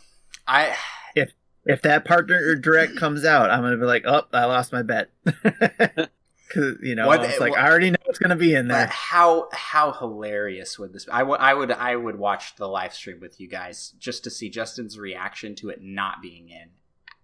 I 0.48 0.76
If 1.14 1.32
if 1.64 1.80
that 1.82 2.04
partner 2.04 2.40
or 2.44 2.56
direct 2.56 2.96
comes 2.96 3.24
out, 3.24 3.50
I'm 3.50 3.62
gonna 3.62 3.76
be 3.76 3.84
like, 3.84 4.02
oh, 4.04 4.24
I 4.32 4.46
lost 4.46 4.72
my 4.72 4.82
bet. 4.82 5.10
Cause 6.52 6.74
you 6.82 6.96
know, 6.96 7.06
What- 7.06 7.22
it's 7.24 7.38
like 7.38 7.52
what- 7.52 7.60
I 7.60 7.68
already 7.68 7.90
know 7.92 7.96
it's 8.06 8.18
gonna 8.18 8.34
be 8.34 8.52
in 8.54 8.66
there. 8.66 8.86
how 8.88 9.48
how 9.52 9.92
hilarious 9.92 10.76
would 10.76 10.92
this? 10.92 11.06
I 11.10 11.22
would 11.22 11.38
I 11.38 11.54
would 11.54 11.70
I 11.70 11.94
would 11.94 12.16
watch 12.18 12.56
the 12.56 12.66
live 12.66 12.94
stream 12.94 13.20
with 13.20 13.40
you 13.40 13.46
guys 13.48 13.94
just 14.00 14.24
to 14.24 14.30
see 14.30 14.50
Justin's 14.50 14.98
reaction 14.98 15.54
to 15.56 15.68
it 15.68 15.82
not 15.82 16.20
being 16.20 16.48
in 16.48 16.70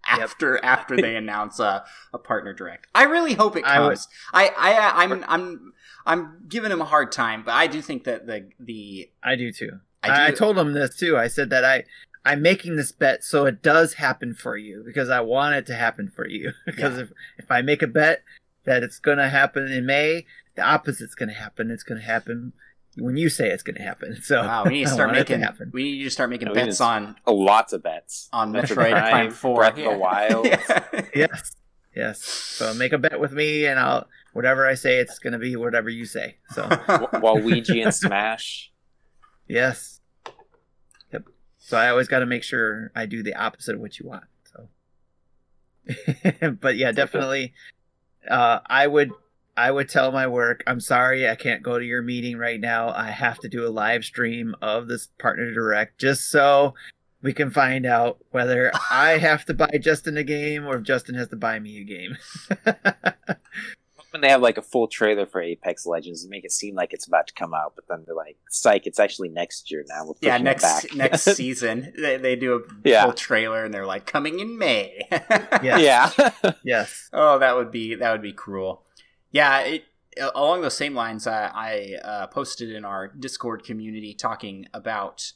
Yep. 0.09 0.19
after 0.19 0.63
after 0.65 0.97
they 0.97 1.15
announce 1.15 1.59
a, 1.59 1.85
a 2.13 2.17
partner 2.17 2.53
direct. 2.53 2.87
I 2.93 3.03
really 3.03 3.33
hope 3.35 3.55
it 3.55 3.63
I 3.63 3.79
would- 3.79 3.87
comes. 3.89 4.07
I 4.33 4.49
I 4.57 5.03
I'm 5.03 5.23
I'm 5.27 5.73
I'm 6.05 6.43
giving 6.47 6.71
him 6.71 6.81
a 6.81 6.85
hard 6.85 7.11
time, 7.11 7.43
but 7.43 7.53
I 7.53 7.67
do 7.67 7.81
think 7.81 8.03
that 8.03 8.27
the 8.27 8.49
the 8.59 9.09
I 9.23 9.35
do 9.35 9.51
too. 9.51 9.79
I 10.03 10.09
I, 10.09 10.27
I 10.27 10.31
told 10.31 10.57
him 10.57 10.73
this 10.73 10.97
too. 10.97 11.17
I 11.17 11.27
said 11.27 11.49
that 11.51 11.63
I 11.63 11.85
I'm 12.25 12.41
making 12.41 12.75
this 12.75 12.91
bet 12.91 13.23
so 13.23 13.45
it 13.45 13.61
does 13.61 13.93
happen 13.95 14.33
for 14.33 14.57
you 14.57 14.83
because 14.85 15.09
I 15.09 15.21
want 15.21 15.55
it 15.55 15.65
to 15.67 15.75
happen 15.75 16.11
for 16.13 16.27
you. 16.27 16.51
because 16.65 16.97
if 16.97 17.11
if 17.37 17.49
I 17.49 17.61
make 17.61 17.81
a 17.81 17.87
bet 17.87 18.23
that 18.65 18.83
it's 18.83 18.99
gonna 18.99 19.29
happen 19.29 19.71
in 19.71 19.85
May, 19.85 20.25
the 20.55 20.63
opposite's 20.63 21.15
gonna 21.15 21.33
happen. 21.33 21.71
It's 21.71 21.83
gonna 21.83 22.01
happen 22.01 22.51
when 22.97 23.17
you 23.17 23.29
say 23.29 23.49
it's 23.49 23.63
gonna 23.63 23.81
happen. 23.81 24.17
So 24.23 24.41
wow, 24.41 24.65
we 24.65 24.71
need 24.71 24.83
to 24.85 24.89
start 24.91 25.09
want 25.09 25.19
it 25.19 25.27
to 25.27 25.37
making 25.37 25.71
we 25.73 25.83
need 25.83 26.03
to 26.03 26.09
start 26.09 26.29
making 26.29 26.47
Yeah, 26.49 26.53
we 26.53 26.59
bets 26.65 26.81
on 26.81 27.15
Oh, 27.25 27.33
lots 27.33 27.73
of 27.73 27.83
bets 27.83 28.29
on 28.31 28.53
Metroid 28.53 28.63
Metroid 28.63 28.91
Prime, 28.91 29.09
Prime, 29.09 29.31
Four, 29.31 29.55
Breath 29.57 29.77
of 29.77 29.83
the 29.83 29.97
Wild. 29.97 30.45
Yeah. 30.45 30.83
Yes. 31.15 31.55
Yes. 31.95 32.23
So 32.23 32.73
make 32.73 32.91
a 32.91 32.97
bet 32.97 33.19
with 33.19 33.33
me 33.33 33.65
and 33.65 33.79
I'll 33.79 34.07
whatever 34.33 34.67
I 34.67 34.73
say 34.73 34.97
it's 34.97 35.19
gonna 35.19 35.39
be 35.39 35.55
whatever 35.55 35.89
you 35.89 36.05
say. 36.05 36.37
So 36.51 36.63
Waluigi 36.63 37.83
and 37.83 37.93
Smash. 37.93 38.71
Yes. 39.47 39.99
Yep. 41.11 41.25
So 41.57 41.77
I 41.77 41.89
always 41.89 42.07
got 42.07 42.19
to 42.19 42.25
make 42.25 42.43
sure 42.43 42.91
I 42.95 43.05
do 43.05 43.21
the 43.23 43.35
opposite 43.35 43.75
of 43.75 43.81
what 43.81 43.99
you 43.99 44.07
want. 44.07 44.23
So, 44.45 44.67
but 46.61 46.77
yeah, 46.77 46.91
definitely. 46.91 47.53
Uh, 48.27 48.59
I 48.65 48.87
would, 48.87 49.11
I 49.55 49.71
would 49.71 49.87
tell 49.89 50.11
my 50.11 50.25
work. 50.27 50.63
I'm 50.65 50.79
sorry, 50.79 51.29
I 51.29 51.35
can't 51.35 51.61
go 51.61 51.77
to 51.77 51.85
your 51.85 52.01
meeting 52.01 52.37
right 52.37 52.59
now. 52.59 52.89
I 52.89 53.11
have 53.11 53.39
to 53.39 53.49
do 53.49 53.67
a 53.67 53.69
live 53.69 54.03
stream 54.03 54.55
of 54.61 54.87
this 54.87 55.07
partner 55.19 55.51
direct 55.53 55.99
just 55.99 56.29
so 56.29 56.73
we 57.21 57.33
can 57.33 57.51
find 57.51 57.85
out 57.85 58.17
whether 58.31 58.71
I 58.91 59.17
have 59.17 59.45
to 59.45 59.53
buy 59.53 59.77
Justin 59.79 60.17
a 60.17 60.23
game 60.23 60.65
or 60.65 60.77
if 60.77 60.83
Justin 60.83 61.15
has 61.15 61.27
to 61.29 61.35
buy 61.35 61.59
me 61.59 61.79
a 61.79 61.83
game. 61.83 62.17
When 64.11 64.21
they 64.21 64.29
have 64.29 64.43
like 64.43 64.59
a 64.59 64.61
full 64.61 64.87
trailer 64.87 65.25
for 65.25 65.41
Apex 65.41 65.87
Legends 65.87 66.21
and 66.21 66.29
make 66.29 66.45
it 66.45 66.51
seem 66.51 66.75
like 66.75 66.93
it's 66.93 67.07
about 67.07 67.25
to 67.25 67.33
come 67.33 67.51
out, 67.55 67.73
but 67.75 67.85
then 67.89 68.03
they're 68.05 68.13
like, 68.13 68.37
"Psych, 68.47 68.85
it's 68.85 68.99
actually 68.99 69.29
next 69.29 69.71
year 69.71 69.83
now." 69.89 70.05
We're 70.05 70.13
yeah, 70.21 70.37
next 70.37 70.61
back. 70.61 70.93
next 70.95 71.21
season 71.35 71.91
they, 71.97 72.17
they 72.17 72.35
do 72.35 72.57
a 72.57 72.59
Yeah. 72.87 73.05
full 73.05 73.13
trailer 73.13 73.65
and 73.65 73.73
they're 73.73 73.87
like 73.87 74.05
coming 74.05 74.39
in 74.39 74.55
May. 74.59 75.07
Yeah. 75.63 75.77
yeah. 75.79 76.11
yes. 76.63 77.09
Oh, 77.11 77.39
that 77.39 77.55
would 77.55 77.71
be 77.71 77.95
that 77.95 78.11
would 78.11 78.21
be 78.21 78.33
cruel. 78.33 78.82
Yeah, 79.33 79.59
it, 79.61 79.85
along 80.35 80.61
those 80.61 80.77
same 80.77 80.93
lines, 80.93 81.27
I, 81.27 81.51
I 81.53 82.07
uh, 82.07 82.27
posted 82.27 82.69
in 82.71 82.85
our 82.85 83.07
Discord 83.07 83.65
community 83.65 84.13
talking 84.13 84.67
about 84.73 85.33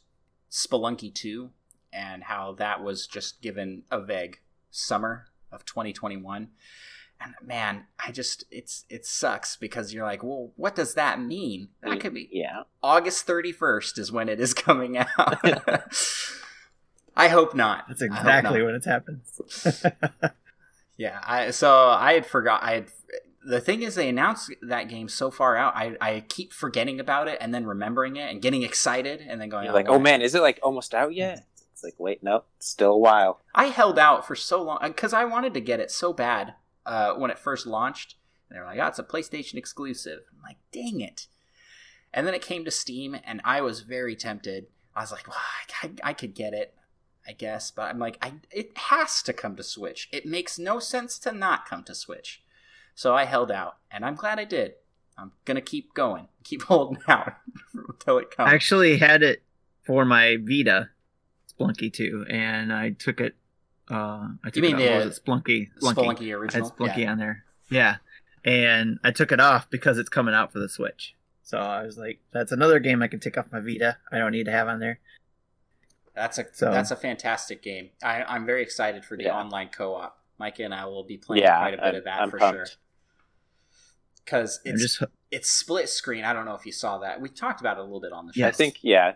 Spelunky 0.50 1.14
2 1.14 1.50
and 1.92 2.24
how 2.24 2.54
that 2.54 2.84
was 2.84 3.08
just 3.08 3.42
given 3.42 3.84
a 3.92 4.00
vague 4.00 4.40
summer 4.70 5.26
of 5.52 5.66
2021. 5.66 6.50
And 7.20 7.34
man, 7.44 7.86
I 8.00 8.12
just 8.12 8.44
it's 8.52 8.86
it 8.90 9.04
sucks 9.04 9.58
because 9.58 9.92
you're 9.92 10.06
like, 10.06 10.22
well, 10.22 10.52
what 10.56 10.76
does 10.76 10.94
that 10.94 11.20
mean? 11.20 11.70
That 11.82 12.00
could 12.00 12.14
be 12.14 12.30
yeah. 12.32 12.64
August 12.84 13.26
31st 13.26 13.98
is 13.98 14.12
when 14.12 14.30
it 14.30 14.40
is 14.40 14.54
coming 14.54 14.98
out. 15.18 15.44
I 17.16 17.30
hope 17.30 17.56
not. 17.56 17.86
That's 17.88 18.04
exactly 18.04 18.60
not. 18.60 18.66
when 18.68 18.76
it's 18.76 18.86
happened. 18.86 19.22
Yeah, 20.98 21.20
I 21.24 21.52
so 21.52 21.90
I 21.90 22.14
had 22.14 22.26
forgot. 22.26 22.64
I 22.64 22.74
had 22.74 22.88
the 23.48 23.62
thing 23.62 23.82
is 23.82 23.96
they 23.96 24.10
announced 24.10 24.52
that 24.62 24.90
game 24.90 25.08
so 25.08 25.32
far 25.32 25.56
out. 25.56 25.76
I 25.76 25.96
I 26.02 26.24
keep 26.28 26.54
forgetting 26.54 27.00
about 27.00 27.28
it 27.28 27.38
and 27.40 27.54
then 27.54 27.66
remembering 27.66 28.18
it 28.18 28.30
and 28.30 28.42
getting 28.42 28.64
excited 28.64 29.22
and 29.22 29.40
then 29.40 29.50
going 29.50 29.66
You're 29.66 29.74
like, 29.74 29.90
oh, 29.90 29.96
oh 29.96 30.00
man, 30.00 30.22
is 30.22 30.36
it 30.36 30.42
like 30.42 30.60
almost 30.62 30.94
out 30.94 31.14
yet? 31.14 31.40
Mm-hmm. 31.40 31.44
It's 31.74 31.84
like, 31.84 31.96
wait, 32.00 32.24
no, 32.24 32.44
still 32.60 32.94
a 32.94 32.98
while. 32.98 33.42
I 33.54 33.66
held 33.66 34.00
out 34.00 34.26
for 34.26 34.36
so 34.36 34.62
long 34.62 34.80
uh, 34.82 34.88
because 34.88 35.14
I 35.14 35.26
wanted 35.26 35.54
to 35.54 35.62
get 35.62 35.80
it 35.80 35.92
so 35.92 36.12
bad 36.12 36.56
uh, 36.86 37.14
when 37.14 37.32
it 37.32 37.40
first 37.40 37.68
launched. 37.68 38.16
And 38.50 38.56
they 38.56 38.60
were 38.62 38.66
like, 38.66 38.80
"Oh, 38.80 38.88
it's 38.88 39.00
a 39.00 39.04
PlayStation 39.04 39.56
exclusive." 39.56 40.22
I'm 40.32 40.42
like, 40.42 40.58
"Dang 40.72 41.02
it!" 41.02 41.28
And 42.14 42.26
then 42.26 42.34
it 42.34 42.42
came 42.42 42.66
to 42.66 42.72
Steam, 42.72 43.18
and 43.24 43.42
I 43.44 43.62
was 43.62 43.82
very 43.82 44.16
tempted. 44.16 44.68
I 44.96 45.02
was 45.02 45.12
like, 45.12 45.28
well, 45.28 45.38
I, 45.84 46.10
I 46.10 46.14
could 46.14 46.34
get 46.34 46.54
it, 46.54 46.74
I 47.28 47.34
guess, 47.34 47.70
but 47.70 47.84
I'm 47.84 48.00
like, 48.00 48.18
I, 48.22 48.34
it 48.50 48.76
has 48.78 49.22
to 49.24 49.34
come 49.34 49.56
to 49.58 49.64
Switch. 49.64 50.10
It 50.12 50.26
makes 50.26 50.58
no 50.58 50.80
sense 50.80 51.20
to 51.20 51.32
not 51.32 51.68
come 51.68 51.84
to 51.84 51.94
Switch. 51.94 52.42
So 52.98 53.14
I 53.14 53.26
held 53.26 53.52
out, 53.52 53.76
and 53.92 54.04
I'm 54.04 54.16
glad 54.16 54.40
I 54.40 54.44
did. 54.44 54.74
I'm 55.20 55.32
gonna 55.46 55.62
keep 55.62 55.94
going, 55.94 56.30
keep 56.44 56.64
holding 56.64 56.98
out 57.08 57.32
until 57.76 58.18
it 58.18 58.32
comes. 58.32 58.50
I 58.52 58.56
actually 58.56 58.98
had 58.98 59.22
it 59.22 59.44
for 59.86 60.04
my 60.04 60.38
Vita, 60.42 60.90
Splunky 61.48 61.94
2, 61.94 62.26
and 62.28 62.74
I 62.74 62.90
took 62.90 63.22
it. 63.22 63.36
Uh, 63.90 64.30
I 64.44 64.50
took 64.52 64.64
mean 64.64 64.80
it 64.80 64.92
off. 64.92 65.02
the- 65.04 65.06
was 65.10 65.18
it 65.20 65.24
Splunky? 65.24 65.70
Spelunky 65.80 66.22
I 66.22 66.26
had 66.26 66.34
original. 66.34 66.72
Splunky 66.72 66.98
Yeah. 66.98 67.12
on 67.12 67.20
there. 67.20 67.44
Yeah, 67.70 67.98
and 68.44 68.98
I 69.04 69.12
took 69.12 69.32
it 69.32 69.40
off 69.40 69.70
because 69.70 70.00
it's 70.00 70.10
coming 70.10 70.34
out 70.34 70.52
for 70.52 70.58
the 70.58 70.68
Switch. 70.68 71.14
So 71.44 71.60
I 71.60 71.84
was 71.84 72.00
like, 72.00 72.20
that's 72.32 72.52
another 72.52 72.80
game 72.80 73.04
I 73.04 73.08
can 73.08 73.20
take 73.20 73.38
off 73.38 73.46
my 73.52 73.60
Vita. 73.60 73.98
I 74.12 74.18
don't 74.18 74.32
need 74.32 74.46
to 74.48 74.52
have 74.52 74.68
on 74.68 74.80
there. 74.80 75.00
That's 76.16 76.40
a 76.40 76.46
So- 76.52 76.72
that's 76.72 76.90
a 76.90 76.96
fantastic 76.96 77.62
game. 77.62 77.92
I, 78.04 78.24
I'm 78.24 78.48
very 78.48 78.64
excited 78.64 79.06
for 79.06 79.16
the 79.16 79.26
Yeah. 79.26 79.38
online 79.38 79.70
co-op. 79.70 80.18
Mike 80.40 80.60
and 80.60 80.74
I 80.74 80.86
will 80.86 81.04
be 81.04 81.18
playing 81.18 81.44
yeah, 81.44 81.58
quite 81.60 81.74
a 81.76 81.78
bit 81.78 81.84
I'm- 81.86 81.96
of 81.96 82.04
that 82.06 82.22
I'm 82.22 82.30
for 82.32 82.40
pumped. 82.40 82.58
sure. 82.58 82.78
Because 84.28 84.60
it's 84.66 84.82
just 84.82 85.04
it's 85.32 85.50
split 85.50 85.88
screen. 85.88 86.26
I 86.26 86.34
don't 86.34 86.44
know 86.44 86.54
if 86.54 86.66
you 86.66 86.74
saw 86.74 86.98
that. 86.98 87.22
We 87.22 87.30
talked 87.30 87.62
about 87.62 87.78
it 87.78 87.80
a 87.80 87.84
little 87.84 88.02
bit 88.02 88.12
on 88.12 88.28
the 88.28 88.34
show. 88.34 88.42
Yes. 88.42 88.56
I 88.56 88.58
think, 88.58 88.80
yeah, 88.82 89.14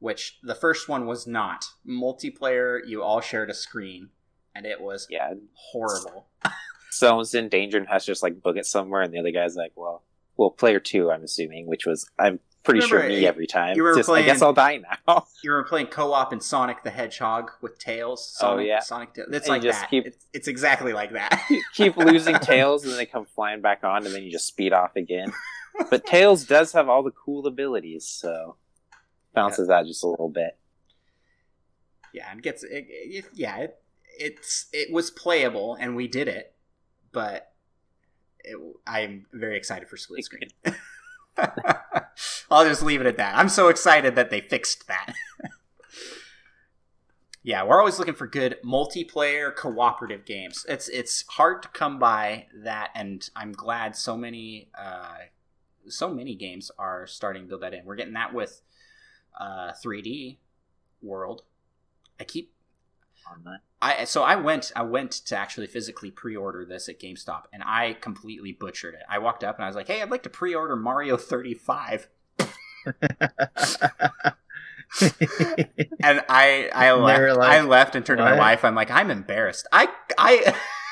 which 0.00 0.38
the 0.42 0.56
first 0.56 0.88
one 0.88 1.06
was 1.06 1.24
not 1.26 1.64
multiplayer. 1.88 2.80
You 2.84 3.04
all 3.04 3.20
shared 3.20 3.48
a 3.48 3.54
screen, 3.54 4.08
and 4.54 4.66
it 4.66 4.80
was 4.80 5.06
yeah. 5.08 5.34
horrible. 5.52 6.26
Someone's 6.90 7.34
in 7.34 7.48
danger 7.48 7.78
and 7.78 7.88
has 7.88 8.04
to 8.04 8.10
just 8.10 8.24
like 8.24 8.42
book 8.42 8.56
it 8.56 8.66
somewhere, 8.66 9.02
and 9.02 9.14
the 9.14 9.20
other 9.20 9.30
guy's 9.30 9.54
like, 9.54 9.72
well, 9.76 10.02
well, 10.36 10.50
player 10.50 10.80
two, 10.80 11.12
I'm 11.12 11.22
assuming, 11.22 11.68
which 11.68 11.86
was 11.86 12.10
I'm 12.18 12.40
pretty 12.64 12.80
sure 12.80 13.06
me 13.06 13.26
every 13.26 13.46
time. 13.46 13.76
you 13.76 13.82
were 13.82 13.94
Just, 13.94 14.08
I 14.10 14.22
guess 14.22 14.38
playing- 14.38 14.42
I'll 14.42 14.52
die 14.52 14.82
now. 15.06 15.26
You 15.44 15.50
were 15.52 15.64
playing 15.64 15.88
co-op 15.88 16.32
in 16.32 16.40
Sonic 16.40 16.82
the 16.82 16.90
Hedgehog 16.90 17.50
with 17.60 17.78
Tails. 17.78 18.34
Oh, 18.40 18.46
Sonic, 18.46 18.62
Oh, 18.64 18.66
yeah. 18.66 18.80
Sonic. 18.80 19.14
Tails. 19.14 19.28
It's 19.32 19.48
like 19.48 19.62
just 19.62 19.80
that. 19.80 19.90
keep- 19.90 20.06
It's, 20.06 20.26
it's 20.32 20.48
exactly 20.48 20.92
like 20.94 21.12
that. 21.12 21.46
Keep 21.74 21.96
losing 21.98 22.38
tails, 22.40 22.82
and 22.84 22.92
then 22.92 22.98
they 22.98 23.06
come 23.06 23.26
flying 23.26 23.60
back 23.60 23.84
on, 23.84 24.06
and 24.06 24.14
then 24.14 24.22
you 24.22 24.30
just 24.32 24.46
speed 24.46 24.72
off 24.72 24.96
again. 24.96 25.32
But 25.90 26.06
Tails 26.06 26.44
does 26.44 26.72
have 26.72 26.88
all 26.88 27.02
the 27.02 27.10
cool 27.10 27.46
abilities, 27.46 28.06
so 28.06 28.56
bounces 29.34 29.68
out 29.68 29.86
just 29.86 30.02
a 30.04 30.06
little 30.06 30.28
bit. 30.30 30.56
yeah, 32.14 32.32
it 32.32 32.42
gets 32.42 32.62
it, 32.62 32.86
it, 32.88 33.24
yeah. 33.34 33.56
It, 33.58 33.76
it's 34.16 34.66
it 34.72 34.92
was 34.92 35.10
playable 35.10 35.76
and 35.78 35.96
we 35.96 36.06
did 36.06 36.28
it, 36.28 36.54
but 37.12 37.52
it, 38.44 38.56
I'm 38.86 39.26
very 39.32 39.56
excited 39.56 39.88
for 39.88 39.96
split 39.96 40.24
screen. 40.24 40.48
I'll 42.50 42.64
just 42.64 42.82
leave 42.82 43.00
it 43.00 43.06
at 43.06 43.16
that. 43.16 43.36
I'm 43.36 43.48
so 43.48 43.68
excited 43.68 44.14
that 44.16 44.30
they 44.30 44.40
fixed 44.40 44.86
that. 44.86 45.14
yeah, 47.42 47.64
we're 47.64 47.78
always 47.78 47.98
looking 47.98 48.14
for 48.14 48.26
good 48.26 48.56
multiplayer 48.64 49.54
cooperative 49.54 50.24
games. 50.24 50.64
It's 50.68 50.88
it's 50.88 51.24
hard 51.28 51.62
to 51.62 51.68
come 51.68 51.98
by 51.98 52.46
that, 52.62 52.90
and 52.94 53.28
I'm 53.34 53.52
glad 53.52 53.96
so 53.96 54.16
many 54.16 54.70
uh, 54.78 55.16
so 55.88 56.12
many 56.12 56.34
games 56.34 56.70
are 56.78 57.06
starting 57.06 57.42
to 57.42 57.48
build 57.48 57.62
that 57.62 57.74
in. 57.74 57.84
We're 57.84 57.96
getting 57.96 58.14
that 58.14 58.32
with 58.32 58.62
uh, 59.38 59.72
3D 59.72 60.38
World. 61.02 61.42
I 62.18 62.24
keep 62.24 62.52
I 63.80 64.04
so 64.04 64.22
I 64.22 64.36
went 64.36 64.72
I 64.74 64.82
went 64.82 65.12
to 65.12 65.36
actually 65.36 65.66
physically 65.66 66.10
pre-order 66.10 66.64
this 66.64 66.88
at 66.88 67.00
GameStop 67.00 67.44
and 67.52 67.62
I 67.64 67.94
completely 68.00 68.52
butchered 68.52 68.94
it. 68.94 69.02
I 69.08 69.18
walked 69.18 69.44
up 69.44 69.56
and 69.56 69.64
I 69.64 69.68
was 69.68 69.76
like, 69.76 69.88
"Hey, 69.88 70.02
I'd 70.02 70.10
like 70.10 70.22
to 70.24 70.30
pre-order 70.30 70.76
Mario 70.76 71.16
35." 71.16 72.08
and 75.00 76.22
I 76.28 76.70
I 76.72 76.92
left 76.92 77.38
I 77.38 77.60
left 77.62 77.96
and 77.96 78.04
turned 78.06 78.20
what? 78.20 78.30
to 78.30 78.36
my 78.36 78.38
wife. 78.38 78.64
I'm 78.64 78.74
like, 78.74 78.90
"I'm 78.90 79.10
embarrassed." 79.10 79.66
I 79.72 79.88
I 80.18 80.54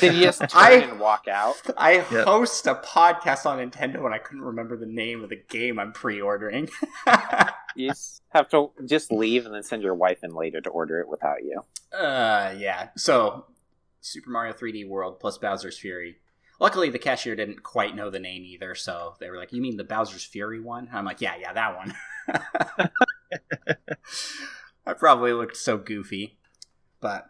Did 0.00 0.12
he 0.12 0.20
just 0.20 0.40
turn 0.40 0.48
I, 0.54 0.70
and 0.72 1.00
walk 1.00 1.26
out? 1.28 1.60
I 1.76 1.94
yep. 1.94 2.26
host 2.26 2.66
a 2.66 2.74
podcast 2.74 3.46
on 3.46 3.58
Nintendo 3.58 4.04
and 4.04 4.14
I 4.14 4.18
couldn't 4.18 4.44
remember 4.44 4.76
the 4.76 4.86
name 4.86 5.22
of 5.22 5.30
the 5.30 5.42
game 5.48 5.78
I'm 5.78 5.92
pre-ordering. 5.92 6.68
you 7.76 7.92
have 8.30 8.48
to 8.50 8.70
just 8.84 9.10
leave 9.12 9.46
and 9.46 9.54
then 9.54 9.62
send 9.62 9.82
your 9.82 9.94
wife 9.94 10.22
in 10.22 10.32
later 10.34 10.60
to 10.60 10.70
order 10.70 11.00
it 11.00 11.08
without 11.08 11.42
you. 11.42 11.62
Uh, 11.96 12.54
yeah. 12.56 12.88
So, 12.96 13.46
Super 14.00 14.30
Mario 14.30 14.52
3D 14.52 14.88
World 14.88 15.20
plus 15.20 15.38
Bowser's 15.38 15.78
Fury. 15.78 16.16
Luckily, 16.58 16.88
the 16.88 16.98
cashier 16.98 17.36
didn't 17.36 17.62
quite 17.62 17.94
know 17.94 18.08
the 18.08 18.18
name 18.18 18.42
either, 18.44 18.74
so 18.74 19.14
they 19.20 19.28
were 19.28 19.36
like, 19.36 19.52
"You 19.52 19.60
mean 19.60 19.76
the 19.76 19.84
Bowser's 19.84 20.24
Fury 20.24 20.58
one?" 20.58 20.86
And 20.88 20.96
I'm 20.96 21.04
like, 21.04 21.20
"Yeah, 21.20 21.34
yeah, 21.38 21.52
that 21.52 21.76
one." 21.76 21.94
I 24.86 24.94
probably 24.94 25.32
looked 25.34 25.56
so 25.56 25.76
goofy, 25.76 26.38
but 27.00 27.28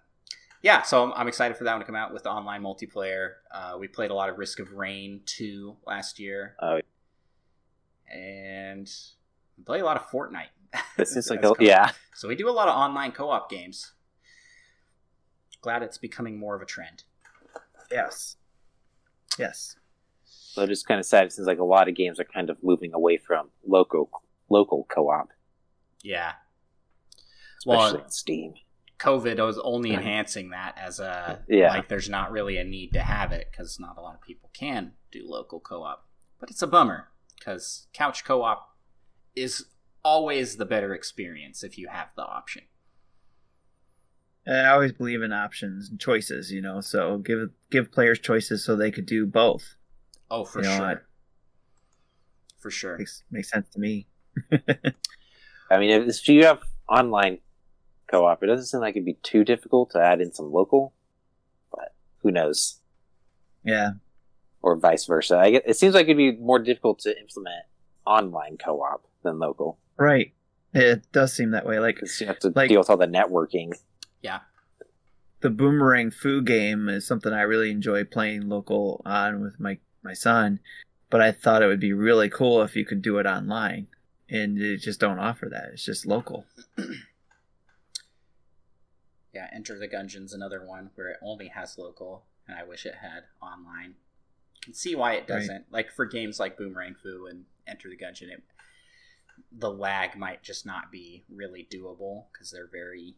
yeah, 0.66 0.82
so 0.82 1.04
I'm, 1.04 1.12
I'm, 1.12 1.28
excited 1.28 1.56
for 1.56 1.62
that 1.62 1.74
one 1.74 1.80
to 1.80 1.86
come 1.86 1.94
out 1.94 2.12
with 2.12 2.24
the 2.24 2.28
online 2.28 2.60
multiplayer. 2.60 3.34
Uh, 3.54 3.76
we 3.78 3.86
played 3.86 4.10
a 4.10 4.14
lot 4.14 4.28
of 4.28 4.36
Risk 4.36 4.58
of 4.58 4.72
Rain 4.72 5.20
2 5.24 5.76
last 5.86 6.18
year. 6.18 6.56
Oh. 6.60 6.80
And 8.12 8.90
we 9.56 9.62
play 9.62 9.78
a 9.78 9.84
lot 9.84 9.96
of 9.96 10.10
Fortnite. 10.10 10.48
This 10.96 11.16
is 11.16 11.30
like, 11.30 11.44
a, 11.44 11.52
yeah. 11.60 11.92
So 12.14 12.26
we 12.26 12.34
do 12.34 12.48
a 12.48 12.50
lot 12.50 12.66
of 12.66 12.76
online 12.76 13.12
co 13.12 13.30
op 13.30 13.48
games. 13.48 13.92
Glad 15.60 15.84
it's 15.84 15.98
becoming 15.98 16.36
more 16.36 16.56
of 16.56 16.62
a 16.62 16.66
trend. 16.66 17.04
Yes. 17.88 18.34
Yes. 19.38 19.76
So 20.24 20.66
just 20.66 20.88
kind 20.88 20.98
of 20.98 21.06
sad. 21.06 21.26
It 21.26 21.32
seems 21.32 21.46
like 21.46 21.60
a 21.60 21.64
lot 21.64 21.88
of 21.88 21.94
games 21.94 22.18
are 22.18 22.24
kind 22.24 22.50
of 22.50 22.56
moving 22.60 22.92
away 22.92 23.18
from 23.18 23.50
local 23.64 24.10
local 24.50 24.84
co 24.90 25.10
op. 25.10 25.28
Yeah. 26.02 26.32
Especially 27.58 27.92
well, 27.94 28.02
on 28.02 28.10
Steam. 28.10 28.54
COVID 28.98 29.44
was 29.44 29.58
only 29.58 29.92
enhancing 29.92 30.50
that 30.50 30.76
as 30.78 31.00
a 31.00 31.44
yeah. 31.48 31.68
like 31.68 31.88
there's 31.88 32.08
not 32.08 32.32
really 32.32 32.56
a 32.56 32.64
need 32.64 32.92
to 32.94 33.00
have 33.00 33.32
it 33.32 33.48
because 33.50 33.78
not 33.78 33.98
a 33.98 34.00
lot 34.00 34.14
of 34.14 34.22
people 34.22 34.50
can 34.52 34.92
do 35.12 35.22
local 35.26 35.60
co-op. 35.60 36.06
But 36.40 36.50
it's 36.50 36.62
a 36.62 36.66
bummer 36.66 37.08
because 37.38 37.88
couch 37.92 38.24
co-op 38.24 38.74
is 39.34 39.66
always 40.02 40.56
the 40.56 40.64
better 40.64 40.94
experience 40.94 41.62
if 41.62 41.76
you 41.76 41.88
have 41.88 42.08
the 42.16 42.22
option. 42.22 42.62
I 44.46 44.66
always 44.68 44.92
believe 44.92 45.22
in 45.22 45.32
options 45.32 45.90
and 45.90 45.98
choices, 45.98 46.52
you 46.52 46.62
know. 46.62 46.80
So 46.80 47.18
give 47.18 47.50
give 47.70 47.90
players 47.90 48.20
choices 48.20 48.64
so 48.64 48.76
they 48.76 48.92
could 48.92 49.06
do 49.06 49.26
both. 49.26 49.74
Oh, 50.30 50.44
for 50.44 50.62
you 50.62 50.68
know, 50.68 50.76
sure. 50.76 51.06
for 52.58 52.70
sure, 52.70 52.98
makes 52.98 53.24
makes 53.30 53.50
sense 53.50 53.68
to 53.70 53.80
me. 53.80 54.06
I 55.70 55.78
mean, 55.78 55.90
if 55.90 56.28
you 56.28 56.44
have 56.44 56.60
online 56.88 57.38
co-op. 58.10 58.42
It 58.42 58.46
doesn't 58.46 58.66
seem 58.66 58.80
like 58.80 58.96
it'd 58.96 59.04
be 59.04 59.18
too 59.22 59.44
difficult 59.44 59.90
to 59.90 60.00
add 60.00 60.20
in 60.20 60.32
some 60.32 60.52
local, 60.52 60.92
but 61.70 61.94
who 62.22 62.30
knows? 62.30 62.80
Yeah. 63.64 63.92
Or 64.62 64.76
vice 64.76 65.04
versa. 65.04 65.38
I 65.38 65.50
get, 65.50 65.64
it 65.66 65.76
seems 65.76 65.94
like 65.94 66.04
it'd 66.04 66.16
be 66.16 66.36
more 66.36 66.58
difficult 66.58 66.98
to 67.00 67.18
implement 67.18 67.64
online 68.06 68.56
co-op 68.56 69.06
than 69.22 69.38
local. 69.38 69.78
Right. 69.96 70.32
It 70.72 71.10
does 71.12 71.32
seem 71.32 71.52
that 71.52 71.66
way. 71.66 71.78
Like 71.78 72.00
you 72.20 72.26
have 72.26 72.38
to 72.40 72.52
like, 72.54 72.68
deal 72.68 72.80
with 72.80 72.90
all 72.90 72.96
the 72.96 73.06
networking. 73.06 73.72
Yeah. 74.22 74.40
The 75.40 75.50
Boomerang 75.50 76.10
Fu 76.10 76.42
game 76.42 76.88
is 76.88 77.06
something 77.06 77.32
I 77.32 77.42
really 77.42 77.70
enjoy 77.70 78.04
playing 78.04 78.48
local 78.48 79.02
on 79.04 79.40
with 79.40 79.60
my 79.60 79.78
my 80.02 80.14
son, 80.14 80.60
but 81.10 81.20
I 81.20 81.32
thought 81.32 81.62
it 81.62 81.66
would 81.66 81.80
be 81.80 81.92
really 81.92 82.28
cool 82.28 82.62
if 82.62 82.76
you 82.76 82.84
could 82.84 83.02
do 83.02 83.18
it 83.18 83.26
online, 83.26 83.88
and 84.30 84.56
they 84.56 84.76
just 84.76 85.00
don't 85.00 85.18
offer 85.18 85.48
that. 85.50 85.70
It's 85.72 85.84
just 85.84 86.06
local. 86.06 86.46
yeah, 89.36 89.50
Enter 89.54 89.78
the 89.78 89.86
Gungeon's 89.86 90.32
another 90.32 90.64
one 90.64 90.90
where 90.94 91.10
it 91.10 91.18
only 91.22 91.48
has 91.48 91.76
local, 91.76 92.24
and 92.48 92.58
I 92.58 92.64
wish 92.64 92.86
it 92.86 92.94
had 92.94 93.24
online. 93.42 93.90
You 94.54 94.60
can 94.62 94.74
see 94.74 94.94
why 94.94 95.12
it 95.12 95.26
doesn't. 95.26 95.54
Right. 95.54 95.64
Like 95.70 95.92
for 95.92 96.06
games 96.06 96.40
like 96.40 96.56
Boomerang 96.56 96.94
Fu 96.94 97.26
and 97.26 97.44
Enter 97.68 97.90
the 97.90 97.98
Gungeon, 97.98 98.32
it, 98.32 98.42
the 99.52 99.70
lag 99.70 100.16
might 100.16 100.42
just 100.42 100.64
not 100.64 100.90
be 100.90 101.24
really 101.28 101.68
doable 101.70 102.24
because 102.32 102.50
they're 102.50 102.66
very 102.66 103.16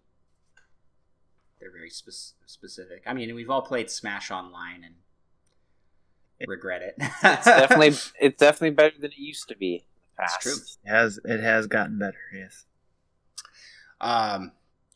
they're 1.61 1.71
very 1.71 1.91
spe- 1.91 2.35
specific. 2.47 3.05
I 3.07 3.15
mean, 3.15 3.33
we've 3.37 3.51
all 3.51 3.63
played 3.63 3.89
Smash 3.89 4.33
Online 4.33 4.83
and 4.83 6.49
regret 6.49 6.83
it. 6.83 6.95
it's 6.99 7.45
definitely 7.45 7.95
it's 8.21 8.41
definitely 8.41 8.75
better 8.75 8.97
than 8.99 9.13
it 9.13 9.19
used 9.19 9.49
to 9.51 9.57
be. 9.57 9.85
That's 10.19 10.37
true. 10.39 10.57
It 10.85 10.91
has 10.91 11.21
it 11.25 11.39
has 11.39 11.69
gotten 11.69 11.97
better? 11.97 12.19
Yes. 12.35 12.65
Um, 14.01 14.51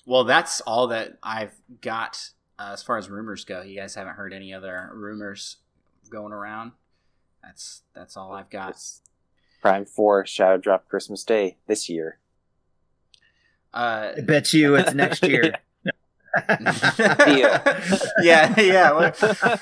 well, 0.07 0.25
that's 0.25 0.61
all 0.63 0.89
that 0.89 1.19
I've 1.23 1.55
got 1.81 2.31
uh, 2.59 2.71
as 2.73 2.83
far 2.83 2.99
as 2.99 3.09
rumors 3.09 3.45
go. 3.45 3.63
You 3.63 3.77
guys 3.79 3.95
haven't 3.95 4.15
heard 4.15 4.33
any 4.33 4.53
other 4.53 4.91
rumors 4.93 5.57
going 6.11 6.33
around. 6.33 6.73
That's 7.43 7.83
that's 7.95 8.17
all 8.17 8.33
I've 8.33 8.51
got. 8.51 8.71
It's 8.71 9.03
Prime 9.61 9.85
Four 9.85 10.27
Shadow 10.27 10.59
Drop 10.59 10.89
Christmas 10.89 11.25
Day 11.25 11.57
this 11.67 11.89
year. 11.89 12.19
Uh, 13.75 14.13
I 14.17 14.21
bet 14.21 14.53
you 14.53 14.75
it's 14.75 14.95
next 14.95 15.23
year. 15.27 15.55
yeah, 16.49 17.81
yeah. 18.61 19.13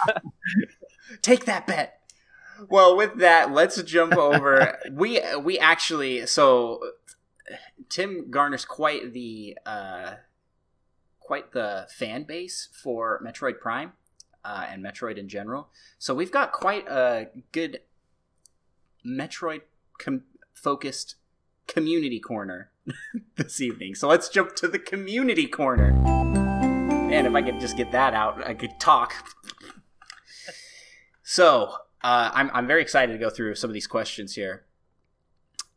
Take 1.22 1.44
that 1.46 1.66
bet. 1.66 2.00
Well, 2.68 2.96
with 2.96 3.18
that, 3.18 3.52
let's 3.52 3.82
jump 3.82 4.16
over. 4.16 4.78
we 4.92 5.20
we 5.42 5.58
actually 5.58 6.26
so 6.26 6.80
Tim 7.88 8.30
garners 8.30 8.64
quite 8.64 9.12
the 9.12 9.56
uh, 9.64 10.14
quite 11.30 11.52
the 11.52 11.86
fan 11.88 12.24
base 12.24 12.68
for 12.72 13.22
Metroid 13.24 13.60
Prime 13.60 13.92
uh, 14.44 14.66
and 14.68 14.84
Metroid 14.84 15.16
in 15.16 15.28
general. 15.28 15.68
So 15.96 16.12
we've 16.12 16.32
got 16.32 16.50
quite 16.50 16.88
a 16.88 17.28
good 17.52 17.82
Metroid 19.06 19.60
com- 19.96 20.24
focused 20.52 21.14
community 21.68 22.18
corner 22.18 22.72
this 23.36 23.60
evening. 23.60 23.94
So 23.94 24.08
let's 24.08 24.28
jump 24.28 24.56
to 24.56 24.66
the 24.66 24.80
community 24.80 25.46
corner. 25.46 25.90
And 27.12 27.28
if 27.28 27.34
I 27.36 27.42
could 27.42 27.60
just 27.60 27.76
get 27.76 27.92
that 27.92 28.12
out, 28.12 28.44
I 28.44 28.54
could 28.54 28.80
talk. 28.80 29.14
so 31.22 31.74
uh, 32.02 32.32
I'm 32.34 32.50
I'm 32.52 32.66
very 32.66 32.82
excited 32.82 33.12
to 33.12 33.18
go 33.20 33.30
through 33.30 33.54
some 33.54 33.70
of 33.70 33.74
these 33.74 33.86
questions 33.86 34.34
here. 34.34 34.64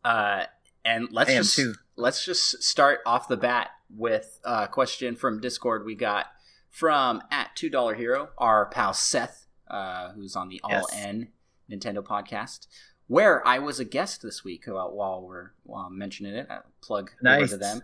Uh, 0.03 0.45
and 0.83 1.09
let's 1.11 1.31
just 1.31 1.55
too. 1.55 1.75
let's 1.95 2.25
just 2.25 2.63
start 2.63 3.01
off 3.05 3.27
the 3.27 3.37
bat 3.37 3.69
with 3.95 4.39
a 4.43 4.67
question 4.67 5.15
from 5.15 5.39
Discord 5.39 5.85
we 5.85 5.95
got 5.95 6.27
from 6.69 7.21
at 7.31 7.55
two 7.55 7.69
dollar 7.69 7.95
hero, 7.95 8.29
our 8.37 8.65
pal 8.65 8.93
Seth, 8.93 9.45
uh, 9.67 10.11
who's 10.13 10.35
on 10.35 10.49
the 10.49 10.59
All 10.63 10.71
yes. 10.71 10.85
N 10.93 11.29
Nintendo 11.71 12.03
podcast, 12.03 12.67
where 13.07 13.45
I 13.47 13.59
was 13.59 13.79
a 13.79 13.85
guest 13.85 14.21
this 14.21 14.43
week. 14.43 14.65
While, 14.67 14.91
while 14.91 15.21
we're 15.21 15.51
while 15.63 15.89
mentioning 15.89 16.35
it, 16.35 16.47
I'll 16.49 16.63
plug 16.81 17.11
nice. 17.21 17.41
over 17.41 17.47
to 17.49 17.57
them. 17.57 17.83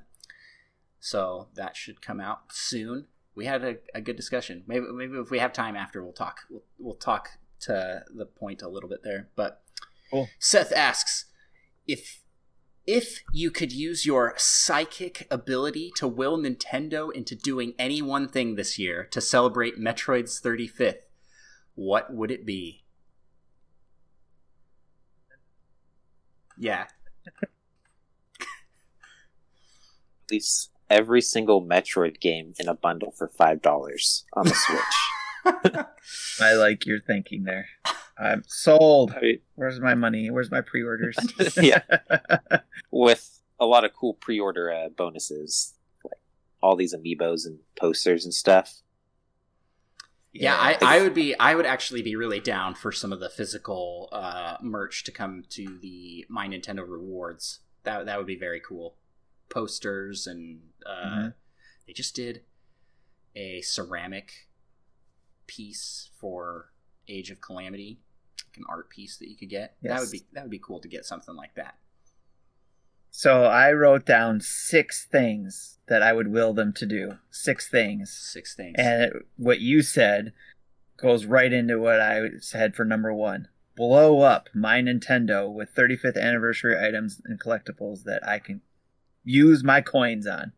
So 1.00 1.48
that 1.56 1.78
should 1.78 2.02
come 2.02 2.20
out 2.20 2.52
soon. 2.52 3.08
We 3.36 3.46
had 3.46 3.64
a, 3.64 3.78
a 3.96 4.02
good 4.02 4.18
discussion. 4.18 4.64
Maybe 4.68 4.86
maybe 4.92 5.18
if 5.18 5.32
we 5.32 5.40
have 5.40 5.54
time 5.54 5.76
after, 5.76 6.04
we'll 6.04 6.14
talk. 6.14 6.42
We'll, 6.50 6.64
we'll 6.78 6.96
talk 6.96 7.30
to 7.62 8.04
the 8.14 8.26
point 8.26 8.62
a 8.62 8.68
little 8.68 8.90
bit 8.90 9.04
there. 9.04 9.30
But 9.36 9.62
cool. 10.12 10.30
Seth 10.40 10.74
asks 10.74 11.26
if 11.88 12.22
if 12.92 13.22
you 13.32 13.52
could 13.52 13.72
use 13.72 14.04
your 14.04 14.34
psychic 14.36 15.28
ability 15.30 15.92
to 15.96 16.08
will 16.08 16.40
Nintendo 16.40 17.14
into 17.14 17.36
doing 17.36 17.76
any 17.78 18.02
one 18.02 18.28
thing 18.28 18.56
this 18.56 18.80
year 18.80 19.08
to 19.12 19.22
celebrate 19.22 19.78
Metroid's 19.78 20.42
35th, 20.42 21.04
what 21.76 22.12
would 22.12 22.32
it 22.32 22.48
be? 22.48 22.84
Yeah. 26.58 26.88
Release 30.32 30.70
every 30.90 31.22
single 31.22 31.64
Metroid 31.64 32.20
game 32.20 32.56
in 32.60 32.68
a 32.68 32.74
bundle 32.74 33.12
for 33.12 33.28
five 33.28 33.62
dollars 33.62 34.26
on 34.34 34.48
the 34.48 34.56
Switch. 34.56 34.82
I 36.42 36.54
like 36.56 36.88
your 36.88 37.00
thinking 37.00 37.44
there. 37.44 37.68
I'm 38.22 38.44
sold. 38.48 39.14
I 39.16 39.22
mean, 39.22 39.40
Where's 39.56 39.80
my 39.80 39.96
money? 39.96 40.30
Where's 40.30 40.52
my 40.52 40.62
pre-orders? 40.62 41.16
Yeah. 41.62 41.82
with 42.92 43.42
a 43.60 43.66
lot 43.66 43.84
of 43.86 43.94
cool 43.94 44.14
pre-order 44.16 44.72
uh, 44.72 44.90
bonuses, 44.90 45.74
like 46.04 46.20
all 46.62 46.76
these 46.76 46.94
amiibos 46.94 47.46
and 47.46 47.60
posters 47.80 48.26
and 48.26 48.34
stuff. 48.34 48.82
Yeah, 50.32 50.56
I, 50.56 50.78
I 50.82 51.02
would 51.02 51.16
be. 51.16 51.34
I 51.40 51.56
would 51.56 51.66
actually 51.66 52.04
be 52.04 52.16
really 52.16 52.40
down 52.40 52.76
for 52.76 52.92
some 52.92 53.12
of 53.12 53.20
the 53.20 53.30
physical 53.30 54.10
uh, 54.12 54.58
merch 54.62 55.04
to 55.06 55.12
come 55.12 55.44
to 55.50 55.80
the 55.82 56.24
My 56.30 56.48
Nintendo 56.48 56.88
Rewards. 56.88 57.60
That 57.84 58.06
that 58.06 58.18
would 58.20 58.28
be 58.28 58.38
very 58.38 58.60
cool. 58.60 58.96
Posters 59.50 60.28
and 60.28 60.60
uh, 60.86 60.92
Mhm. 61.06 61.34
they 61.88 61.94
just 61.94 62.16
did 62.16 62.44
a 63.36 63.62
ceramic 63.62 64.48
piece 65.48 66.12
for 66.20 66.72
Age 67.08 67.32
of 67.32 67.42
Calamity, 67.42 67.88
like 67.90 68.09
an 68.60 68.66
art 68.70 68.90
piece 68.90 69.18
that 69.18 69.30
you 69.30 69.36
could 69.36 69.50
get. 69.50 69.76
That 69.82 70.00
would 70.02 70.12
be 70.12 70.24
that 70.34 70.44
would 70.44 70.52
be 70.52 70.60
cool 70.60 70.80
to 70.80 70.88
get 70.88 71.06
something 71.06 71.36
like 71.36 71.56
that. 71.56 71.76
So 73.12 73.46
I 73.46 73.72
wrote 73.72 74.06
down 74.06 74.40
six 74.40 75.06
things 75.06 75.80
that 75.88 76.04
I 76.04 76.14
would 76.14 76.28
will 76.28 76.54
them 76.54 76.74
to 76.74 76.86
do. 76.86 77.18
Six 77.32 77.68
things. 77.68 78.12
Six 78.12 78.56
things. 78.56 78.76
And 78.78 79.04
it, 79.04 79.14
what 79.36 79.60
you 79.60 79.82
said 79.82 80.34
goes 80.98 81.26
right 81.26 81.52
into 81.52 81.80
what 81.80 82.00
I 82.00 82.22
said 82.40 82.76
for 82.76 82.86
number 82.86 83.14
one. 83.14 83.48
Blow 83.76 84.22
up 84.22 84.50
my 84.54 84.82
Nintendo 84.82 85.52
with 85.52 85.74
35th 85.74 86.22
anniversary 86.22 86.78
items 86.78 87.22
and 87.26 87.42
collectibles 87.42 88.04
that 88.04 88.22
I 88.28 88.40
can 88.40 88.62
use 89.24 89.64
my 89.64 89.82
coins 89.82 90.28
on. 90.28 90.52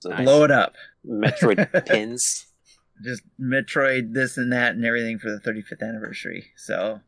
So 0.00 0.10
Nice. 0.10 0.24
Blow 0.24 0.44
it 0.44 0.50
up. 0.50 0.74
Metroid 1.06 1.86
pins. 1.86 2.46
Just 3.02 3.22
Metroid 3.40 4.14
this 4.14 4.36
and 4.36 4.52
that 4.52 4.74
and 4.74 4.84
everything 4.84 5.18
for 5.18 5.30
the 5.30 5.38
35th 5.40 5.82
anniversary. 5.82 6.52
So, 6.56 7.00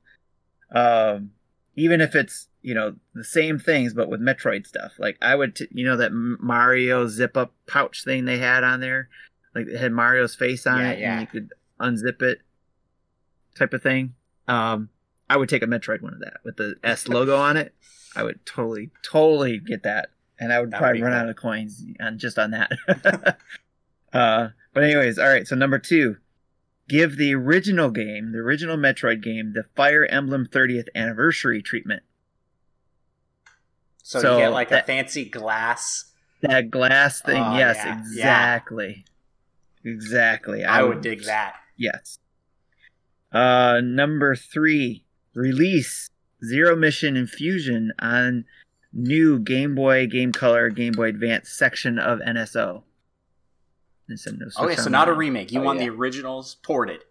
um, 0.72 1.30
even 1.76 2.00
if 2.00 2.14
it's 2.14 2.48
you 2.62 2.74
know 2.74 2.96
the 3.14 3.22
same 3.24 3.58
things 3.58 3.94
but 3.94 4.08
with 4.08 4.20
Metroid 4.20 4.66
stuff, 4.66 4.92
like 4.98 5.16
I 5.22 5.34
would, 5.36 5.54
t- 5.56 5.68
you 5.70 5.84
know, 5.84 5.96
that 5.96 6.10
Mario 6.12 7.06
zip 7.06 7.36
up 7.36 7.52
pouch 7.68 8.02
thing 8.04 8.24
they 8.24 8.38
had 8.38 8.64
on 8.64 8.80
there, 8.80 9.08
like 9.54 9.66
it 9.68 9.78
had 9.78 9.92
Mario's 9.92 10.34
face 10.34 10.66
on 10.66 10.80
Yeah, 10.80 10.90
it, 10.90 10.98
yeah. 10.98 11.12
and 11.12 11.20
you 11.20 11.26
could 11.28 11.50
unzip 11.80 12.22
it, 12.22 12.40
type 13.56 13.72
of 13.72 13.82
thing. 13.82 14.14
Um, 14.48 14.88
I 15.30 15.36
would 15.36 15.48
take 15.48 15.62
a 15.62 15.66
Metroid 15.66 16.02
one 16.02 16.14
of 16.14 16.20
that 16.20 16.38
with 16.44 16.56
the 16.56 16.76
S 16.82 17.06
logo 17.08 17.36
on 17.36 17.56
it. 17.56 17.74
I 18.16 18.22
would 18.22 18.44
totally, 18.46 18.90
totally 19.02 19.58
get 19.58 19.82
that, 19.84 20.08
and 20.40 20.52
I 20.52 20.60
would 20.60 20.70
That 20.72 20.78
probably 20.80 21.02
run 21.02 21.12
cool. 21.12 21.20
out 21.20 21.28
of 21.28 21.36
coins 21.36 21.84
on 22.00 22.18
just 22.18 22.38
on 22.38 22.50
that. 22.52 22.70
uh, 24.16 24.48
but 24.72 24.84
anyways, 24.84 25.18
all 25.18 25.28
right. 25.28 25.46
So 25.46 25.56
number 25.56 25.78
two, 25.78 26.16
give 26.88 27.16
the 27.16 27.34
original 27.34 27.90
game, 27.90 28.32
the 28.32 28.38
original 28.38 28.76
Metroid 28.76 29.22
game, 29.22 29.52
the 29.54 29.64
Fire 29.74 30.04
Emblem 30.06 30.46
30th 30.46 30.88
anniversary 30.94 31.62
treatment. 31.62 32.02
so, 34.02 34.20
so 34.20 34.32
you 34.36 34.44
get 34.44 34.52
like 34.52 34.70
a 34.72 34.82
fancy 34.82 35.24
glass. 35.24 36.12
That 36.42 36.70
glass 36.70 37.22
thing, 37.22 37.42
Oh, 37.42 37.56
yes, 37.56 37.76
yeah, 37.78 37.84
yeah. 37.84 38.00
exactly, 38.00 39.04
exactly. 39.84 40.64
I 40.64 40.82
would 40.82 41.00
dig 41.00 41.24
that. 41.24 41.56
Yes. 41.76 42.18
Uh, 43.32 43.80
number 43.82 44.36
three, 44.36 45.04
release 45.34 46.08
Zero 46.44 46.76
Mission 46.76 47.16
and 47.16 47.28
Fusion 47.28 47.92
on 47.98 48.44
new 48.92 49.38
Game 49.38 49.74
Boy, 49.74 50.06
Game 50.06 50.30
Color, 50.32 50.70
Game 50.70 50.92
Boy 50.92 51.08
Advance 51.08 51.48
section 51.50 51.98
of 51.98 52.20
NSO. 52.20 52.82
It's 54.08 54.26
a 54.26 54.32
no 54.32 54.46
Okay, 54.60 54.76
so 54.76 54.88
not 54.90 55.08
a 55.08 55.12
remake. 55.12 55.50
You 55.52 55.60
Oh, 55.60 55.64
want 55.64 55.80
yeah. 55.80 55.86
the 55.86 55.94
originals 55.94 56.54
ported. 56.62 57.02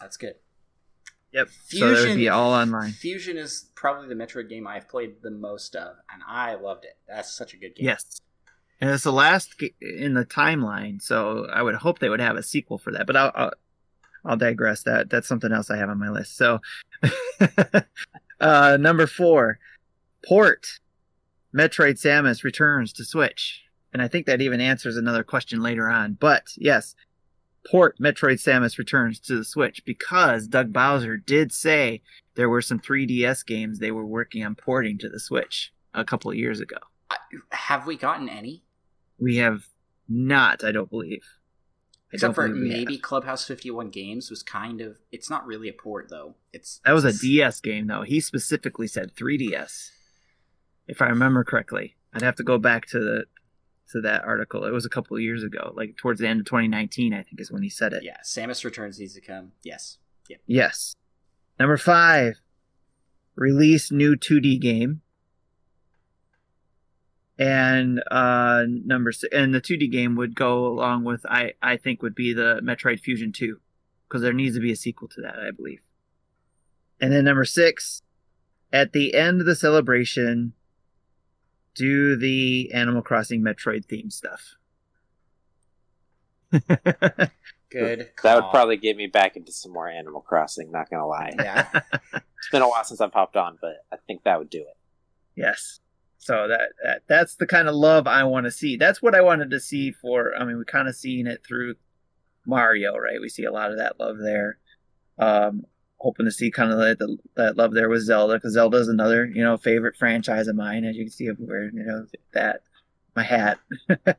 That's 0.00 0.16
good. 0.16 0.34
Yep. 1.32 1.48
so 1.68 1.78
that 1.78 1.86
would 1.90 1.96
Fusion- 1.98 2.16
be 2.18 2.28
all 2.28 2.52
online. 2.52 2.90
Fusion 2.92 3.36
is 3.38 3.70
probably 3.74 4.06
the 4.08 4.14
Metroid 4.14 4.48
game 4.50 4.66
I've 4.66 4.88
played 4.88 5.22
the 5.22 5.30
most 5.30 5.74
of, 5.76 5.96
and 6.12 6.22
I 6.26 6.54
loved 6.54 6.84
it. 6.84 6.96
That's 7.08 7.32
such 7.34 7.54
a 7.54 7.56
good 7.56 7.74
game. 7.74 7.86
Yes. 7.86 8.20
And 8.80 8.90
it's 8.90 9.04
the 9.04 9.12
last 9.12 9.56
ga- 9.58 9.74
in 9.80 10.14
the 10.14 10.24
timeline, 10.26 11.00
so 11.00 11.46
I 11.52 11.62
would 11.62 11.76
hope 11.76 12.00
they 12.00 12.08
would 12.08 12.20
have 12.20 12.36
a 12.36 12.42
sequel 12.42 12.78
for 12.78 12.90
that. 12.92 13.06
But 13.06 13.16
I'll, 13.16 13.32
I'll, 13.34 13.52
I'll 14.24 14.36
digress. 14.36 14.82
That 14.82 15.08
that's 15.08 15.28
something 15.28 15.52
else 15.52 15.70
I 15.70 15.76
have 15.76 15.88
on 15.88 15.98
my 16.00 16.10
list. 16.10 16.36
So, 16.36 16.60
uh, 18.40 18.76
number 18.80 19.06
four, 19.06 19.58
port 20.26 20.80
Metroid 21.56 22.00
Samus 22.00 22.42
returns 22.44 22.92
to 22.94 23.04
Switch, 23.04 23.62
and 23.92 24.02
I 24.02 24.08
think 24.08 24.26
that 24.26 24.40
even 24.40 24.60
answers 24.60 24.96
another 24.96 25.24
question 25.24 25.60
later 25.60 25.88
on. 25.88 26.14
But 26.14 26.48
yes, 26.56 26.94
port 27.70 27.98
Metroid 27.98 28.40
Samus 28.42 28.78
returns 28.78 29.20
to 29.20 29.36
the 29.36 29.44
Switch 29.44 29.84
because 29.84 30.46
Doug 30.46 30.72
Bowser 30.72 31.16
did 31.16 31.52
say 31.52 32.02
there 32.34 32.48
were 32.48 32.62
some 32.62 32.80
3DS 32.80 33.44
games 33.46 33.78
they 33.78 33.90
were 33.90 34.06
working 34.06 34.44
on 34.44 34.54
porting 34.54 34.98
to 34.98 35.08
the 35.08 35.20
Switch 35.20 35.72
a 35.94 36.04
couple 36.04 36.30
of 36.30 36.36
years 36.36 36.60
ago. 36.60 36.78
Have 37.50 37.86
we 37.86 37.96
gotten 37.96 38.28
any? 38.28 38.64
We 39.18 39.36
have 39.36 39.66
not, 40.08 40.64
I 40.64 40.72
don't 40.72 40.90
believe. 40.90 41.24
I 42.12 42.16
Except 42.16 42.28
don't 42.28 42.34
for 42.34 42.48
believe 42.48 42.68
maybe. 42.68 42.98
Clubhouse 42.98 43.46
51 43.46 43.90
Games 43.90 44.28
was 44.28 44.42
kind 44.42 44.80
of. 44.80 44.98
It's 45.10 45.30
not 45.30 45.46
really 45.46 45.68
a 45.68 45.72
port, 45.72 46.08
though. 46.10 46.34
It's 46.52 46.80
That 46.84 46.92
was 46.92 47.04
a 47.04 47.12
DS 47.12 47.60
game, 47.60 47.86
though. 47.86 48.02
He 48.02 48.20
specifically 48.20 48.86
said 48.86 49.14
3DS, 49.14 49.90
if 50.86 51.00
I 51.00 51.06
remember 51.06 51.44
correctly. 51.44 51.96
I'd 52.12 52.22
have 52.22 52.36
to 52.36 52.42
go 52.42 52.58
back 52.58 52.86
to 52.88 52.98
the 52.98 53.24
to 53.92 54.00
that 54.02 54.24
article. 54.24 54.64
It 54.64 54.72
was 54.72 54.84
a 54.84 54.90
couple 54.90 55.16
of 55.16 55.22
years 55.22 55.42
ago, 55.42 55.72
like 55.76 55.96
towards 55.96 56.20
the 56.20 56.28
end 56.28 56.40
of 56.40 56.46
2019, 56.46 57.14
I 57.14 57.22
think 57.22 57.40
is 57.40 57.50
when 57.50 57.62
he 57.62 57.68
said 57.68 57.92
it. 57.92 58.02
Yeah, 58.02 58.18
Samus 58.24 58.64
Returns 58.64 58.98
needs 58.98 59.14
to 59.14 59.20
come. 59.20 59.52
Yes. 59.62 59.98
Yep. 60.28 60.40
Yes. 60.46 60.94
Number 61.58 61.76
five, 61.76 62.40
release 63.36 63.90
new 63.90 64.16
2D 64.16 64.60
game. 64.60 65.02
And 67.38 68.02
uh, 68.10 68.64
number 68.66 69.10
six, 69.10 69.34
and 69.34 69.54
the 69.54 69.60
2D 69.60 69.90
game 69.90 70.16
would 70.16 70.34
go 70.34 70.66
along 70.66 71.04
with 71.04 71.24
I 71.26 71.52
I 71.62 71.76
think 71.76 72.02
would 72.02 72.14
be 72.14 72.32
the 72.34 72.60
Metroid 72.62 73.00
Fusion 73.00 73.32
2, 73.32 73.58
because 74.08 74.22
there 74.22 74.32
needs 74.32 74.54
to 74.54 74.60
be 74.60 74.70
a 74.70 74.76
sequel 74.76 75.08
to 75.08 75.22
that, 75.22 75.38
I 75.38 75.50
believe. 75.50 75.80
And 77.00 77.12
then 77.12 77.24
number 77.24 77.44
six, 77.44 78.02
at 78.72 78.92
the 78.92 79.14
end 79.14 79.40
of 79.40 79.46
the 79.46 79.56
celebration, 79.56 80.52
do 81.74 82.16
the 82.16 82.70
Animal 82.72 83.02
Crossing 83.02 83.42
Metroid 83.42 83.84
theme 83.86 84.10
stuff. 84.10 84.56
Good. 87.70 88.10
That 88.22 88.34
would 88.34 88.50
probably 88.50 88.76
get 88.76 88.96
me 88.96 89.06
back 89.06 89.36
into 89.36 89.52
some 89.52 89.72
more 89.72 89.88
Animal 89.88 90.20
Crossing. 90.20 90.70
Not 90.70 90.90
gonna 90.90 91.06
lie, 91.06 91.32
Yeah. 91.38 91.68
it's 92.14 92.50
been 92.50 92.62
a 92.62 92.68
while 92.68 92.84
since 92.84 93.00
I've 93.00 93.12
hopped 93.12 93.36
on, 93.36 93.58
but 93.60 93.84
I 93.90 93.96
think 94.06 94.24
that 94.24 94.38
would 94.38 94.50
do 94.50 94.60
it. 94.60 94.76
Yes. 95.34 95.80
So 96.18 96.46
that, 96.48 96.72
that 96.84 97.02
that's 97.08 97.34
the 97.36 97.46
kind 97.46 97.68
of 97.68 97.74
love 97.74 98.06
I 98.06 98.24
want 98.24 98.44
to 98.44 98.50
see. 98.50 98.76
That's 98.76 99.02
what 99.02 99.14
I 99.14 99.22
wanted 99.22 99.50
to 99.50 99.60
see 99.60 99.90
for. 99.90 100.34
I 100.38 100.44
mean, 100.44 100.58
we 100.58 100.64
kind 100.64 100.86
of 100.86 100.94
seen 100.94 101.26
it 101.26 101.44
through 101.44 101.76
Mario, 102.46 102.96
right? 102.96 103.20
We 103.20 103.28
see 103.28 103.44
a 103.44 103.52
lot 103.52 103.72
of 103.72 103.78
that 103.78 103.98
love 103.98 104.18
there. 104.18 104.58
Um, 105.18 105.64
hoping 106.02 106.26
to 106.26 106.32
see 106.32 106.50
kind 106.50 106.72
of 106.72 106.78
that, 106.78 107.18
that 107.36 107.56
love 107.56 107.72
there 107.72 107.88
with 107.88 108.02
Zelda 108.02 108.34
because 108.34 108.54
Zelda 108.54 108.78
is 108.78 108.88
another 108.88 109.24
you 109.24 109.42
know 109.42 109.56
favorite 109.56 109.96
franchise 109.96 110.48
of 110.48 110.56
mine, 110.56 110.84
as 110.84 110.96
you 110.96 111.04
can 111.04 111.12
see 111.12 111.28
everywhere. 111.28 111.70
You 111.72 111.84
know 111.84 112.06
that 112.34 112.62
my 113.14 113.22
hat. 113.22 113.58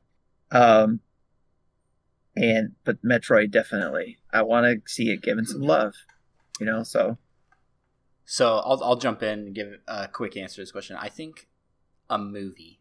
um, 0.51 1.01
and 2.35 2.73
but 2.85 3.03
Metroid 3.03 3.51
definitely, 3.51 4.17
I 4.31 4.41
want 4.43 4.65
to 4.65 4.91
see 4.91 5.11
it 5.11 5.21
given 5.21 5.45
some 5.45 5.61
love. 5.61 5.93
You 6.59 6.65
know, 6.65 6.83
so 6.83 7.17
So 8.25 8.59
I'll 8.59 8.81
I'll 8.83 8.95
jump 8.95 9.21
in 9.21 9.39
and 9.39 9.55
give 9.55 9.67
a 9.87 10.07
quick 10.07 10.37
answer 10.37 10.55
to 10.55 10.61
this 10.61 10.71
question. 10.71 10.95
I 10.99 11.09
think 11.09 11.47
a 12.09 12.17
movie. 12.17 12.79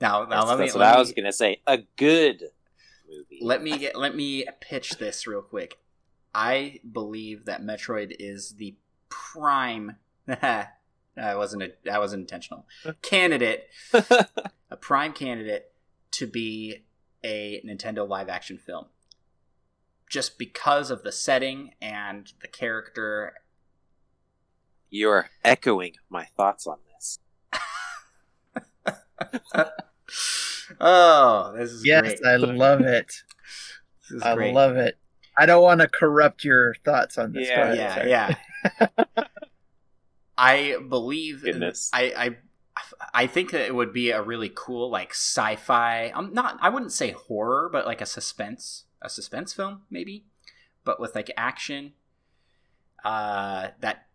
Now, 0.00 0.24
now 0.24 0.44
That's, 0.44 0.46
let 0.46 0.58
me 0.58 0.64
that's 0.64 0.74
what 0.74 0.80
let 0.80 0.96
I 0.96 0.98
was 0.98 1.12
gonna 1.12 1.32
say. 1.32 1.60
A 1.66 1.78
good 1.96 2.44
movie. 3.08 3.38
let 3.42 3.62
me 3.62 3.78
get 3.78 3.96
let 3.96 4.16
me 4.16 4.46
pitch 4.60 4.96
this 4.98 5.26
real 5.26 5.42
quick. 5.42 5.78
I 6.36 6.80
believe 6.92 7.46
that 7.46 7.62
Metroid 7.62 8.14
is 8.18 8.56
the 8.56 8.76
prime. 9.08 9.96
that 10.26 10.76
wasn't 11.16 11.62
a 11.62 11.72
that 11.86 11.98
wasn't 11.98 12.20
intentional. 12.20 12.66
Candidate, 13.02 13.68
a 13.94 14.76
prime 14.78 15.14
candidate 15.14 15.72
to 16.12 16.26
be 16.26 16.84
a 17.24 17.62
Nintendo 17.64 18.06
live 18.06 18.28
action 18.28 18.58
film. 18.58 18.84
Just 20.10 20.38
because 20.38 20.90
of 20.90 21.02
the 21.02 21.10
setting 21.10 21.72
and 21.80 22.30
the 22.42 22.48
character 22.48 23.32
You're 24.90 25.30
echoing 25.42 25.94
my 26.10 26.26
thoughts 26.36 26.66
on 26.66 26.76
this. 26.92 27.18
oh, 30.78 31.54
this 31.56 31.70
is 31.70 31.86
yes, 31.86 32.02
great. 32.02 32.26
I 32.26 32.36
love 32.36 32.82
it. 32.82 33.06
This 34.02 34.10
is 34.10 34.22
I 34.22 34.34
great. 34.34 34.54
love 34.54 34.76
it. 34.76 34.98
I 35.36 35.46
don't 35.46 35.62
want 35.62 35.80
to 35.80 35.88
corrupt 35.88 36.44
your 36.44 36.74
thoughts 36.84 37.18
on 37.18 37.32
this. 37.32 37.48
Yeah, 37.48 37.74
yeah, 37.74 37.94
sorry. 37.94 38.10
yeah. 38.10 38.34
I 40.38 40.76
believe 40.88 41.42
Goodness. 41.42 41.90
I, 41.92 42.12
I 42.16 42.36
I 43.14 43.26
think 43.26 43.52
that 43.52 43.62
it 43.62 43.74
would 43.74 43.92
be 43.92 44.10
a 44.10 44.22
really 44.22 44.50
cool 44.54 44.90
like 44.90 45.10
sci-fi. 45.10 46.12
I'm 46.14 46.32
not. 46.32 46.58
I 46.60 46.68
wouldn't 46.68 46.92
say 46.92 47.12
horror, 47.12 47.68
but 47.70 47.86
like 47.86 48.00
a 48.00 48.06
suspense, 48.06 48.84
a 49.02 49.08
suspense 49.08 49.52
film 49.52 49.82
maybe, 49.90 50.24
but 50.84 51.00
with 51.00 51.14
like 51.14 51.30
action. 51.36 51.92
Uh, 53.04 53.68
that 53.80 54.06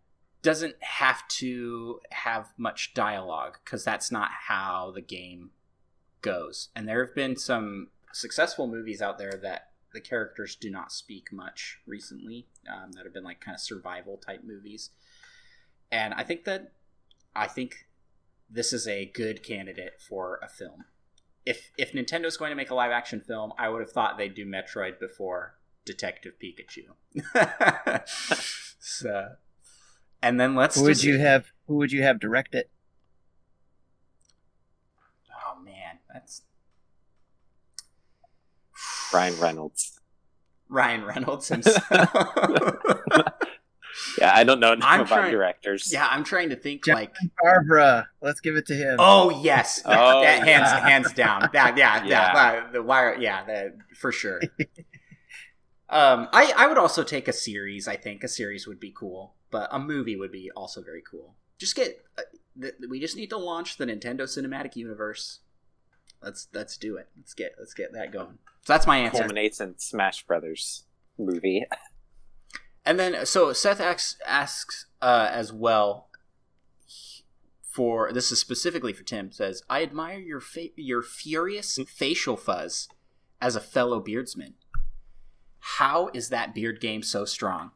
doesn't 0.42 0.76
have 0.80 1.26
to 1.28 2.00
have 2.10 2.52
much 2.58 2.92
dialogue 2.94 3.58
because 3.64 3.84
that's 3.84 4.10
not 4.10 4.30
how 4.48 4.92
the 4.94 5.00
game 5.00 5.50
goes. 6.20 6.68
And 6.74 6.86
there 6.86 7.04
have 7.04 7.14
been 7.14 7.36
some 7.36 7.88
successful 8.12 8.66
movies 8.66 9.00
out 9.00 9.18
there 9.18 9.38
that 9.42 9.71
the 9.92 10.00
characters 10.00 10.56
do 10.56 10.70
not 10.70 10.92
speak 10.92 11.32
much 11.32 11.78
recently 11.86 12.46
um, 12.70 12.92
that 12.92 13.04
have 13.04 13.12
been 13.12 13.24
like 13.24 13.40
kind 13.40 13.54
of 13.54 13.60
survival 13.60 14.16
type 14.16 14.42
movies. 14.44 14.90
And 15.90 16.14
I 16.14 16.22
think 16.22 16.44
that 16.44 16.72
I 17.34 17.46
think 17.46 17.86
this 18.50 18.72
is 18.72 18.86
a 18.86 19.06
good 19.06 19.42
candidate 19.42 20.00
for 20.00 20.38
a 20.42 20.48
film. 20.48 20.84
If 21.44 21.70
if 21.76 21.92
Nintendo's 21.92 22.36
going 22.36 22.50
to 22.50 22.56
make 22.56 22.70
a 22.70 22.74
live 22.74 22.92
action 22.92 23.20
film, 23.20 23.52
I 23.58 23.68
would 23.68 23.80
have 23.80 23.92
thought 23.92 24.16
they'd 24.16 24.34
do 24.34 24.46
Metroid 24.46 25.00
before 25.00 25.54
Detective 25.84 26.34
Pikachu. 26.40 26.92
so, 28.78 29.34
and 30.22 30.38
then 30.38 30.54
let's. 30.54 30.76
Who 30.76 30.84
would 30.84 30.94
just- 30.94 31.04
you 31.04 31.18
have? 31.18 31.52
Who 31.66 31.76
would 31.76 31.92
you 31.92 32.02
have 32.02 32.20
direct 32.20 32.54
it? 32.54 32.70
Oh 35.46 35.60
man, 35.60 35.98
that's 36.12 36.42
Ryan 39.12 39.38
Reynolds. 39.40 39.98
Ryan 40.68 41.04
Reynolds 41.04 41.48
himself. 41.54 41.84
Yeah, 44.18 44.32
I 44.34 44.42
don't 44.44 44.58
know 44.58 44.72
enough 44.72 44.88
I'm 44.90 45.00
about 45.00 45.08
trying- 45.16 45.32
directors. 45.32 45.92
yeah, 45.92 46.08
I'm 46.10 46.24
trying 46.24 46.48
to 46.48 46.56
think 46.56 46.84
John 46.84 46.94
like. 46.94 47.14
Barbara. 47.42 48.08
Let's 48.22 48.40
give 48.40 48.56
it 48.56 48.66
to 48.66 48.74
him. 48.74 48.96
Oh 48.98 49.28
yes, 49.42 49.82
Oh, 49.86 50.22
That- 50.22 50.46
hands 50.46 50.70
yeah. 50.70 50.88
hands 50.88 51.12
down. 51.12 51.50
That 51.52 51.76
yeah, 51.76 52.02
yeah, 52.04 52.08
Yeah. 52.32 52.62
uh, 52.68 52.72
the 52.72 52.82
wire, 52.82 53.16
yeah, 53.20 53.44
the, 53.44 53.74
for 54.00 54.10
sure. 54.10 54.40
um, 55.90 56.28
I 56.32 56.52
I 56.56 56.66
would 56.68 56.78
also 56.78 57.02
take 57.04 57.28
a 57.28 57.32
series. 57.34 57.86
I 57.86 57.96
think 57.96 58.24
a 58.24 58.28
series 58.28 58.66
would 58.66 58.80
be 58.80 58.92
cool, 58.96 59.34
but 59.50 59.68
a 59.70 59.78
movie 59.78 60.16
would 60.16 60.32
be 60.32 60.50
also 60.56 60.82
very 60.82 61.02
cool. 61.08 61.34
Just 61.58 61.76
get, 61.76 62.02
uh, 62.18 62.22
th- 62.60 62.74
we 62.88 62.98
just 62.98 63.16
need 63.16 63.28
to 63.30 63.36
launch 63.38 63.76
the 63.76 63.84
Nintendo 63.84 64.22
Cinematic 64.22 64.74
Universe. 64.74 65.40
Let's 66.22 66.48
let's 66.54 66.76
do 66.78 66.96
it. 66.96 67.08
Let's 67.16 67.34
get 67.34 67.52
let's 67.58 67.74
get 67.74 67.92
that 67.92 68.10
going. 68.10 68.38
So 68.62 68.72
that's 68.72 68.86
my 68.86 68.98
answer. 68.98 69.18
culminates 69.18 69.60
in 69.60 69.78
Smash 69.78 70.24
Brothers 70.24 70.84
movie. 71.18 71.64
And 72.84 72.98
then, 72.98 73.26
so 73.26 73.52
Seth 73.52 73.80
asks, 73.80 74.16
asks 74.26 74.86
uh, 75.00 75.28
as 75.30 75.52
well. 75.52 76.08
For 77.62 78.12
this 78.12 78.30
is 78.30 78.38
specifically 78.38 78.92
for 78.92 79.02
Tim. 79.02 79.32
Says, 79.32 79.62
"I 79.70 79.82
admire 79.82 80.18
your 80.18 80.40
fa- 80.40 80.68
your 80.76 81.00
furious 81.00 81.78
facial 81.88 82.36
fuzz 82.36 82.86
as 83.40 83.56
a 83.56 83.60
fellow 83.60 83.98
beardsman. 83.98 84.54
How 85.60 86.10
is 86.12 86.28
that 86.28 86.54
beard 86.54 86.80
game 86.80 87.02
so 87.02 87.24
strong?" 87.24 87.70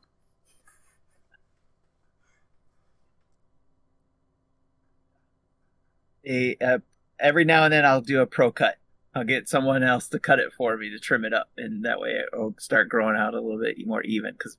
A, 6.26 6.56
uh, 6.60 6.78
every 7.18 7.44
now 7.46 7.64
and 7.64 7.72
then 7.72 7.86
I'll 7.86 8.02
do 8.02 8.20
a 8.20 8.26
pro 8.26 8.52
cut. 8.52 8.76
I'll 9.16 9.24
get 9.24 9.48
someone 9.48 9.82
else 9.82 10.08
to 10.08 10.18
cut 10.18 10.40
it 10.40 10.52
for 10.52 10.76
me 10.76 10.90
to 10.90 10.98
trim 10.98 11.24
it 11.24 11.32
up, 11.32 11.48
and 11.56 11.82
that 11.86 11.98
way 12.00 12.20
it'll 12.30 12.54
start 12.58 12.90
growing 12.90 13.16
out 13.16 13.32
a 13.32 13.40
little 13.40 13.58
bit 13.58 13.76
more 13.86 14.02
even. 14.02 14.32
Because 14.32 14.58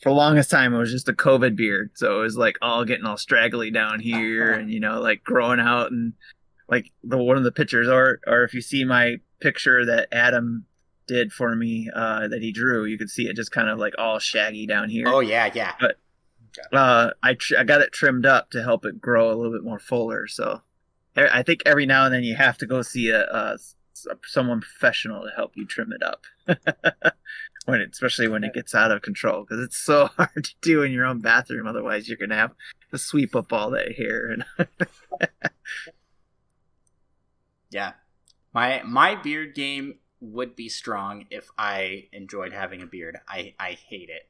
for 0.00 0.10
the 0.10 0.14
longest 0.14 0.48
time 0.48 0.72
it 0.72 0.78
was 0.78 0.92
just 0.92 1.08
a 1.08 1.12
COVID 1.12 1.56
beard, 1.56 1.90
so 1.94 2.20
it 2.20 2.22
was 2.22 2.36
like 2.36 2.56
all 2.62 2.84
getting 2.84 3.04
all 3.04 3.16
straggly 3.16 3.72
down 3.72 3.98
here, 3.98 4.52
and 4.58 4.70
you 4.70 4.78
know, 4.78 5.00
like 5.00 5.24
growing 5.24 5.58
out, 5.58 5.90
and 5.90 6.12
like 6.68 6.92
the 7.02 7.18
one 7.18 7.36
of 7.36 7.42
the 7.42 7.50
pictures, 7.50 7.88
or 7.88 8.20
or 8.28 8.44
if 8.44 8.54
you 8.54 8.60
see 8.60 8.84
my 8.84 9.16
picture 9.40 9.84
that 9.84 10.06
Adam 10.12 10.66
did 11.08 11.32
for 11.32 11.56
me 11.56 11.90
uh, 11.92 12.28
that 12.28 12.42
he 12.42 12.52
drew, 12.52 12.84
you 12.84 12.96
could 12.96 13.10
see 13.10 13.26
it 13.26 13.34
just 13.34 13.50
kind 13.50 13.68
of 13.68 13.80
like 13.80 13.94
all 13.98 14.20
shaggy 14.20 14.68
down 14.68 14.88
here 14.88 15.08
Oh 15.08 15.18
yeah, 15.18 15.50
yeah. 15.52 15.72
uh, 16.72 17.10
I 17.24 17.34
tr- 17.34 17.58
I 17.58 17.64
got 17.64 17.80
it 17.80 17.90
trimmed 17.92 18.24
up 18.24 18.52
to 18.52 18.62
help 18.62 18.84
it 18.84 19.00
grow 19.00 19.32
a 19.32 19.34
little 19.34 19.52
bit 19.52 19.64
more 19.64 19.80
fuller. 19.80 20.28
So 20.28 20.62
I 21.30 21.42
think 21.42 21.62
every 21.66 21.86
now 21.86 22.04
and 22.04 22.14
then 22.14 22.22
you 22.22 22.36
have 22.36 22.58
to 22.58 22.66
go 22.66 22.82
see 22.82 23.10
a, 23.10 23.22
a 23.22 23.58
someone 24.24 24.60
professional 24.60 25.22
to 25.22 25.30
help 25.34 25.56
you 25.56 25.66
trim 25.66 25.92
it 25.92 26.02
up. 26.02 26.24
when 27.66 27.80
it, 27.82 27.90
especially 27.92 28.28
when 28.28 28.44
it 28.44 28.54
gets 28.54 28.74
out 28.74 28.90
of 28.90 29.02
control 29.02 29.42
because 29.42 29.62
it's 29.62 29.76
so 29.76 30.06
hard 30.16 30.44
to 30.44 30.54
do 30.62 30.82
in 30.82 30.92
your 30.92 31.04
own 31.04 31.20
bathroom. 31.20 31.66
Otherwise, 31.66 32.08
you're 32.08 32.16
gonna 32.16 32.34
have 32.34 32.52
to 32.90 32.98
sweep 32.98 33.36
up 33.36 33.52
all 33.52 33.70
that 33.70 33.92
hair. 33.92 34.30
And 34.30 34.44
Yeah. 37.70 37.92
My 38.54 38.82
my 38.84 39.14
beard 39.14 39.54
game 39.54 39.98
would 40.20 40.56
be 40.56 40.68
strong 40.68 41.26
if 41.30 41.50
I 41.58 42.08
enjoyed 42.12 42.52
having 42.52 42.82
a 42.82 42.86
beard. 42.86 43.18
I 43.28 43.54
I 43.60 43.72
hate 43.72 44.08
it. 44.08 44.28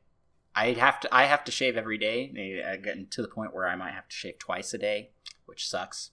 I 0.55 0.73
have 0.73 1.01
to 1.01 1.15
I 1.15 1.25
have 1.25 1.45
to 1.45 1.53
shave 1.53 1.77
every 1.77 1.99
day. 1.99 2.31
Maybe 2.33 2.63
uh, 2.63 2.77
getting 2.77 3.07
to 3.11 3.23
the 3.23 3.29
point 3.29 3.55
where 3.55 3.69
I 3.69 3.77
might 3.77 3.93
have 3.93 4.09
to 4.09 4.17
shave 4.17 4.39
twice 4.39 4.75
a 4.75 4.79
day, 4.79 5.11
which 5.47 5.69
sucks. 5.69 6.11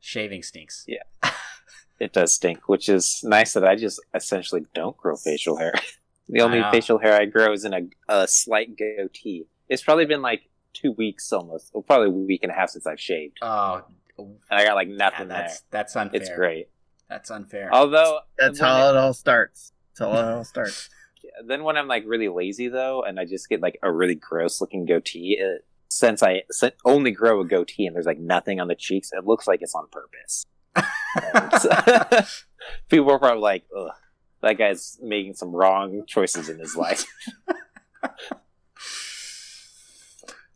Shaving 0.00 0.42
stinks. 0.42 0.84
Yeah. 0.86 1.02
It 2.00 2.12
does 2.12 2.34
stink, 2.34 2.68
which 2.68 2.88
is 2.88 3.20
nice 3.24 3.54
that 3.54 3.64
I 3.64 3.74
just 3.74 4.00
essentially 4.14 4.66
don't 4.72 4.96
grow 4.96 5.16
facial 5.16 5.56
hair. 5.56 5.74
the 6.28 6.42
only 6.42 6.62
facial 6.70 6.98
hair 6.98 7.20
I 7.20 7.24
grow 7.24 7.52
is 7.52 7.64
in 7.64 7.74
a, 7.74 7.80
a 8.08 8.28
slight 8.28 8.76
goatee. 8.78 9.46
It's 9.68 9.82
probably 9.82 10.06
been 10.06 10.22
like 10.22 10.42
two 10.72 10.92
weeks 10.92 11.32
almost, 11.32 11.70
well, 11.74 11.82
probably 11.82 12.08
a 12.08 12.10
week 12.10 12.44
and 12.44 12.52
a 12.52 12.54
half 12.54 12.70
since 12.70 12.86
I've 12.86 13.00
shaved. 13.00 13.38
Oh, 13.42 13.82
oh. 14.18 14.36
And 14.50 14.60
I 14.60 14.64
got 14.64 14.76
like 14.76 14.88
yeah, 14.88 14.96
nothing 14.96 15.28
that's 15.28 15.60
there. 15.60 15.66
that's 15.72 15.96
unfair. 15.96 16.20
It's 16.20 16.30
great. 16.30 16.68
That's 17.08 17.30
unfair. 17.30 17.70
Although 17.72 18.20
that's 18.38 18.60
when 18.60 18.68
how 18.68 18.90
it 18.90 18.96
all 18.96 19.14
starts. 19.14 19.72
That's 19.98 20.10
how 20.10 20.16
it 20.16 20.24
all 20.24 20.44
starts. 20.44 20.90
then 21.46 21.64
when 21.64 21.76
I'm 21.76 21.88
like 21.88 22.04
really 22.06 22.28
lazy 22.28 22.68
though, 22.68 23.02
and 23.02 23.18
I 23.18 23.24
just 23.24 23.48
get 23.48 23.60
like 23.60 23.78
a 23.82 23.90
really 23.90 24.14
gross 24.14 24.60
looking 24.60 24.86
goatee, 24.86 25.36
it, 25.40 25.64
since 25.88 26.22
I 26.22 26.42
only 26.84 27.10
grow 27.10 27.40
a 27.40 27.44
goatee 27.44 27.86
and 27.86 27.96
there's 27.96 28.06
like 28.06 28.18
nothing 28.18 28.60
on 28.60 28.68
the 28.68 28.74
cheeks, 28.74 29.10
it 29.12 29.24
looks 29.24 29.46
like 29.46 29.62
it's 29.62 29.74
on 29.74 29.86
purpose. 29.90 30.46
So- 31.62 32.20
people 32.88 33.10
are 33.10 33.18
probably 33.18 33.40
like, 33.40 33.64
"Ugh, 33.76 33.90
that 34.42 34.58
guy's 34.58 34.98
making 35.02 35.34
some 35.34 35.54
wrong 35.54 36.04
choices 36.06 36.48
in 36.48 36.58
his 36.58 36.76
life." 36.76 37.04
Yes. 38.02 38.12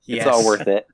It's 0.05 0.26
all 0.26 0.45
worth 0.45 0.66
it. 0.66 0.87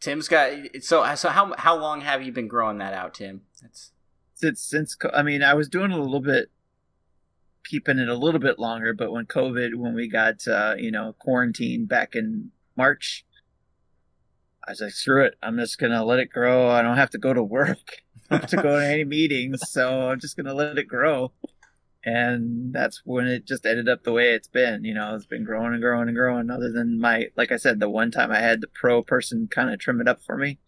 Tim's 0.00 0.28
got 0.28 0.50
so 0.80 1.14
so 1.14 1.28
how 1.28 1.54
how 1.58 1.76
long 1.76 2.00
have 2.00 2.22
you 2.22 2.32
been 2.32 2.48
growing 2.48 2.78
that 2.78 2.94
out, 2.94 3.14
Tim? 3.14 3.42
That's 3.60 3.92
since 4.34 4.60
since 4.60 4.96
I 5.12 5.22
mean 5.22 5.42
I 5.42 5.54
was 5.54 5.68
doing 5.68 5.92
a 5.92 6.00
little 6.00 6.20
bit 6.20 6.50
keeping 7.64 7.98
it 7.98 8.08
a 8.08 8.14
little 8.14 8.40
bit 8.40 8.60
longer 8.60 8.94
but 8.94 9.10
when 9.10 9.26
covid 9.26 9.74
when 9.74 9.92
we 9.92 10.08
got 10.08 10.46
uh 10.46 10.74
you 10.78 10.90
know 10.90 11.14
quarantined 11.18 11.88
back 11.88 12.14
in 12.14 12.52
March 12.76 13.25
I 14.66 14.72
was 14.72 14.80
like 14.80 14.92
screw 14.92 15.24
it. 15.24 15.34
I'm 15.42 15.56
just 15.56 15.78
going 15.78 15.92
to 15.92 16.04
let 16.04 16.18
it 16.18 16.30
grow. 16.30 16.68
I 16.68 16.82
don't 16.82 16.96
have 16.96 17.10
to 17.10 17.18
go 17.18 17.32
to 17.32 17.42
work. 17.42 18.02
I 18.30 18.38
don't 18.38 18.40
have 18.42 18.50
to 18.50 18.56
go 18.56 18.80
to 18.80 18.86
any 18.86 19.04
meetings 19.04 19.60
so 19.70 20.10
I'm 20.10 20.18
just 20.18 20.36
going 20.36 20.46
to 20.46 20.54
let 20.54 20.78
it 20.78 20.88
grow. 20.88 21.32
And 22.04 22.72
that's 22.72 23.02
when 23.04 23.26
it 23.26 23.46
just 23.46 23.66
ended 23.66 23.88
up 23.88 24.04
the 24.04 24.12
way 24.12 24.32
it's 24.32 24.48
been 24.48 24.84
you 24.84 24.94
know 24.94 25.14
it's 25.14 25.26
been 25.26 25.44
growing 25.44 25.72
and 25.72 25.82
growing 25.82 26.08
and 26.08 26.16
growing. 26.16 26.50
Other 26.50 26.70
than 26.70 27.00
my 27.00 27.28
like 27.36 27.52
I 27.52 27.56
said 27.56 27.80
the 27.80 27.90
one 27.90 28.10
time 28.10 28.30
I 28.30 28.40
had 28.40 28.60
the 28.60 28.68
pro 28.68 29.02
person 29.02 29.48
kind 29.50 29.72
of 29.72 29.78
trim 29.78 30.00
it 30.00 30.08
up 30.08 30.22
for 30.22 30.36
me 30.36 30.58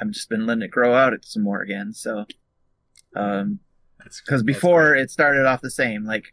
I've 0.00 0.10
just 0.10 0.28
been 0.28 0.46
letting 0.46 0.62
it 0.62 0.70
grow 0.70 0.94
out 0.94 1.12
some 1.22 1.42
more 1.42 1.62
again. 1.62 1.92
So 1.92 2.26
um 3.16 3.60
because 4.24 4.42
before 4.42 4.94
it 4.94 5.10
started 5.10 5.44
off 5.44 5.60
the 5.60 5.70
same 5.70 6.04
like 6.04 6.32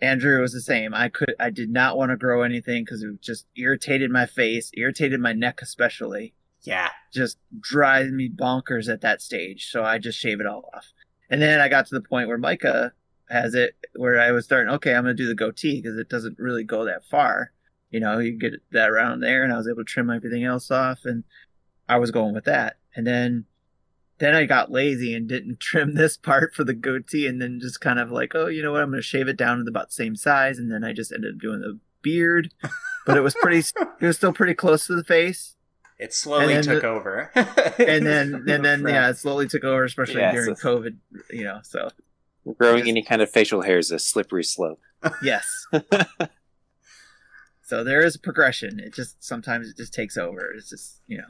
andrew 0.00 0.40
was 0.40 0.52
the 0.52 0.60
same. 0.60 0.94
I 0.94 1.08
could 1.08 1.34
i 1.38 1.50
did 1.50 1.70
not 1.70 1.96
want 1.96 2.10
to 2.10 2.16
grow 2.16 2.42
anything 2.42 2.84
because 2.84 3.02
it 3.02 3.20
just 3.20 3.46
irritated 3.56 4.10
my 4.10 4.26
face 4.26 4.70
irritated 4.74 5.20
my 5.20 5.32
neck 5.32 5.60
especially 5.62 6.34
yeah. 6.68 6.90
just 7.12 7.38
drive 7.60 8.10
me 8.10 8.28
bonkers 8.28 8.92
at 8.92 9.00
that 9.00 9.22
stage. 9.22 9.70
So 9.70 9.84
i 9.84 9.98
just 9.98 10.18
shave 10.18 10.40
it 10.40 10.46
all 10.46 10.70
off. 10.74 10.92
And 11.30 11.42
then 11.42 11.60
i 11.60 11.68
got 11.68 11.86
to 11.86 11.94
the 11.94 12.00
point 12.00 12.28
where 12.28 12.38
micah 12.38 12.92
has 13.28 13.54
it 13.54 13.74
where 13.94 14.18
i 14.18 14.30
was 14.30 14.46
starting 14.46 14.72
okay 14.72 14.94
i'm 14.94 15.04
gonna 15.04 15.14
do 15.14 15.28
the 15.28 15.34
goatee 15.34 15.82
because 15.82 15.98
it 15.98 16.08
doesn't 16.08 16.38
really 16.38 16.64
go 16.64 16.84
that 16.84 17.04
far. 17.04 17.52
You 17.90 18.00
know 18.00 18.18
you 18.18 18.38
get 18.38 18.54
that 18.72 18.90
around 18.90 19.20
there 19.20 19.44
and 19.44 19.52
i 19.52 19.56
was 19.56 19.68
able 19.68 19.78
to 19.78 19.84
trim 19.84 20.10
everything 20.10 20.44
else 20.44 20.70
off 20.70 21.00
and 21.04 21.24
i 21.88 21.98
was 21.98 22.10
going 22.10 22.34
with 22.34 22.44
that. 22.44 22.76
And 22.94 23.06
then 23.06 23.46
then 24.18 24.34
I 24.34 24.44
got 24.44 24.70
lazy 24.70 25.14
and 25.14 25.28
didn't 25.28 25.60
trim 25.60 25.94
this 25.94 26.16
part 26.16 26.54
for 26.54 26.64
the 26.64 26.74
goatee, 26.74 27.26
and 27.26 27.40
then 27.40 27.60
just 27.60 27.80
kind 27.80 27.98
of 27.98 28.10
like, 28.10 28.34
oh, 28.34 28.46
you 28.46 28.62
know 28.62 28.72
what? 28.72 28.82
I'm 28.82 28.90
going 28.90 28.98
to 28.98 29.06
shave 29.06 29.28
it 29.28 29.36
down 29.36 29.58
to 29.58 29.68
about 29.68 29.88
the 29.88 29.94
same 29.94 30.16
size, 30.16 30.58
and 30.58 30.70
then 30.70 30.84
I 30.84 30.92
just 30.92 31.12
ended 31.12 31.34
up 31.34 31.40
doing 31.40 31.60
the 31.60 31.78
beard, 32.02 32.52
but 33.06 33.16
it 33.16 33.22
was 33.22 33.34
pretty, 33.34 33.58
it 34.00 34.06
was 34.06 34.16
still 34.16 34.32
pretty 34.32 34.54
close 34.54 34.86
to 34.86 34.94
the 34.94 35.04
face, 35.04 35.56
It 35.98 36.14
slowly 36.14 36.54
then 36.54 36.62
took 36.62 36.82
the- 36.82 36.88
over. 36.88 37.30
and 37.78 38.06
then 38.06 38.34
and 38.48 38.64
then 38.64 38.86
yeah, 38.86 39.10
it 39.10 39.18
slowly 39.18 39.48
took 39.48 39.64
over, 39.64 39.84
especially 39.84 40.20
Yeah, 40.20 40.32
during 40.32 40.54
so- 40.56 40.80
COVID, 40.80 40.96
you 41.30 41.44
know. 41.44 41.60
So 41.64 41.88
Growing 42.58 42.78
Yes. 42.78 42.88
any 42.88 43.02
kind 43.02 43.20
of 43.20 43.28
facial 43.30 43.62
hair 43.62 43.78
is 43.78 43.90
a 43.90 43.98
slippery 43.98 44.44
slope. 44.44 44.80
yes, 45.22 45.44
so 47.62 47.84
there 47.84 48.00
is 48.00 48.16
a 48.16 48.18
progression. 48.20 48.80
It 48.80 48.94
just 48.94 49.22
sometimes 49.22 49.68
it 49.68 49.76
just 49.76 49.92
takes 49.92 50.16
over. 50.16 50.52
It's 50.56 50.70
just 50.70 51.02
you 51.06 51.18
know, 51.18 51.24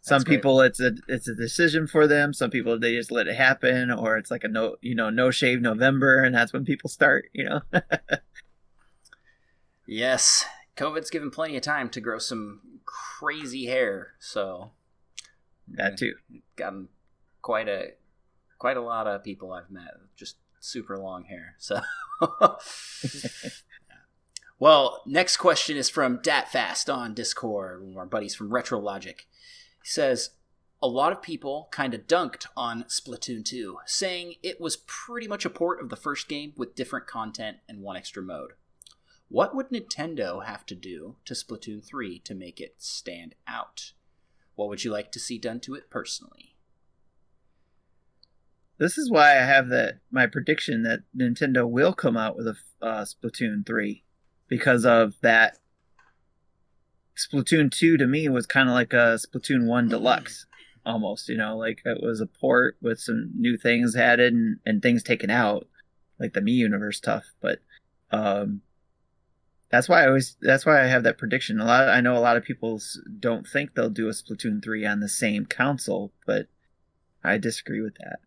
some 0.00 0.16
That's 0.16 0.24
great. 0.24 0.36
people 0.38 0.60
it's 0.62 0.80
a 0.80 0.92
it's 1.08 1.28
a 1.28 1.34
decision 1.34 1.86
for 1.86 2.06
them. 2.08 2.34
Some 2.34 2.50
people 2.50 2.78
they 2.78 2.94
just 2.96 3.12
let 3.12 3.28
it 3.28 3.36
happen, 3.36 3.90
or 3.92 4.16
it's 4.16 4.30
like 4.30 4.42
a 4.44 4.48
no 4.48 4.76
you 4.80 4.94
know 4.96 5.08
no 5.08 5.30
shave 5.30 5.60
November, 5.62 6.22
and 6.22 6.34
that's 6.34 6.52
when 6.52 6.64
people 6.64 6.90
start. 6.90 7.26
You 7.32 7.44
know, 7.44 7.60
Yes, 9.86 10.44
COVID's 10.76 11.10
given 11.10 11.30
plenty 11.30 11.56
of 11.56 11.62
time 11.62 11.88
to 11.90 12.00
grow 12.00 12.18
some 12.18 12.73
crazy 12.84 13.66
hair, 13.66 14.14
so 14.18 14.72
that 15.68 15.94
mm, 15.94 15.96
too. 15.98 16.14
gotten 16.56 16.88
quite 17.42 17.68
a 17.68 17.92
quite 18.58 18.76
a 18.76 18.82
lot 18.82 19.06
of 19.06 19.22
people 19.22 19.52
I've 19.52 19.70
met 19.70 19.90
just 20.16 20.36
super 20.60 20.96
long 20.98 21.24
hair. 21.24 21.56
So 21.58 21.80
Well, 24.58 25.02
next 25.04 25.38
question 25.38 25.76
is 25.76 25.90
from 25.90 26.18
DatFast 26.18 26.92
on 26.92 27.12
Discord, 27.12 27.82
one 27.82 27.92
of 27.92 27.98
our 27.98 28.06
buddies 28.06 28.34
from 28.34 28.52
Retro 28.52 28.78
Logic. 28.78 29.26
He 29.82 29.88
says 29.88 30.30
a 30.80 30.86
lot 30.86 31.12
of 31.12 31.20
people 31.20 31.68
kind 31.72 31.92
of 31.92 32.06
dunked 32.06 32.46
on 32.56 32.84
Splatoon 32.84 33.44
2, 33.44 33.78
saying 33.84 34.36
it 34.42 34.60
was 34.60 34.78
pretty 34.86 35.26
much 35.26 35.44
a 35.44 35.50
port 35.50 35.82
of 35.82 35.88
the 35.88 35.96
first 35.96 36.28
game 36.28 36.52
with 36.56 36.76
different 36.76 37.06
content 37.06 37.58
and 37.68 37.80
one 37.82 37.96
extra 37.96 38.22
mode. 38.22 38.52
What 39.34 39.52
would 39.56 39.70
Nintendo 39.70 40.46
have 40.46 40.64
to 40.66 40.76
do 40.76 41.16
to 41.24 41.34
Splatoon 41.34 41.84
3 41.84 42.20
to 42.20 42.36
make 42.36 42.60
it 42.60 42.76
stand 42.78 43.34
out? 43.48 43.90
What 44.54 44.68
would 44.68 44.84
you 44.84 44.92
like 44.92 45.10
to 45.10 45.18
see 45.18 45.38
done 45.38 45.58
to 45.62 45.74
it 45.74 45.90
personally? 45.90 46.54
This 48.78 48.96
is 48.96 49.10
why 49.10 49.32
I 49.32 49.44
have 49.44 49.70
that 49.70 49.98
my 50.08 50.28
prediction 50.28 50.84
that 50.84 51.00
Nintendo 51.18 51.68
will 51.68 51.92
come 51.92 52.16
out 52.16 52.36
with 52.36 52.46
a 52.46 52.54
uh, 52.80 53.04
Splatoon 53.04 53.66
three 53.66 54.04
because 54.46 54.86
of 54.86 55.14
that. 55.22 55.58
Splatoon 57.16 57.72
two 57.72 57.96
to 57.96 58.06
me 58.06 58.28
was 58.28 58.46
kind 58.46 58.68
of 58.68 58.74
like 58.76 58.92
a 58.92 59.18
Splatoon 59.18 59.66
one 59.66 59.88
deluxe, 59.88 60.46
almost. 60.86 61.28
You 61.28 61.38
know, 61.38 61.56
like 61.56 61.82
it 61.84 62.00
was 62.00 62.20
a 62.20 62.26
port 62.26 62.76
with 62.80 63.00
some 63.00 63.32
new 63.36 63.56
things 63.56 63.96
added 63.96 64.32
and, 64.32 64.60
and 64.64 64.80
things 64.80 65.02
taken 65.02 65.28
out, 65.28 65.66
like 66.20 66.34
the 66.34 66.40
Miiverse 66.40 66.94
stuff. 66.94 67.24
But 67.40 67.58
um, 68.12 68.60
that's 69.74 69.88
why 69.88 70.04
I 70.04 70.06
always 70.06 70.36
that's 70.40 70.64
why 70.64 70.82
I 70.82 70.86
have 70.86 71.02
that 71.02 71.18
prediction. 71.18 71.60
A 71.60 71.64
lot 71.64 71.88
I 71.88 72.00
know 72.00 72.16
a 72.16 72.20
lot 72.20 72.36
of 72.36 72.44
people 72.44 72.80
don't 73.20 73.46
think 73.46 73.74
they'll 73.74 73.90
do 73.90 74.08
a 74.08 74.12
Splatoon 74.12 74.62
three 74.62 74.86
on 74.86 75.00
the 75.00 75.08
same 75.08 75.46
console, 75.46 76.12
but 76.26 76.48
I 77.22 77.38
disagree 77.38 77.80
with 77.80 77.96
that. 77.96 78.20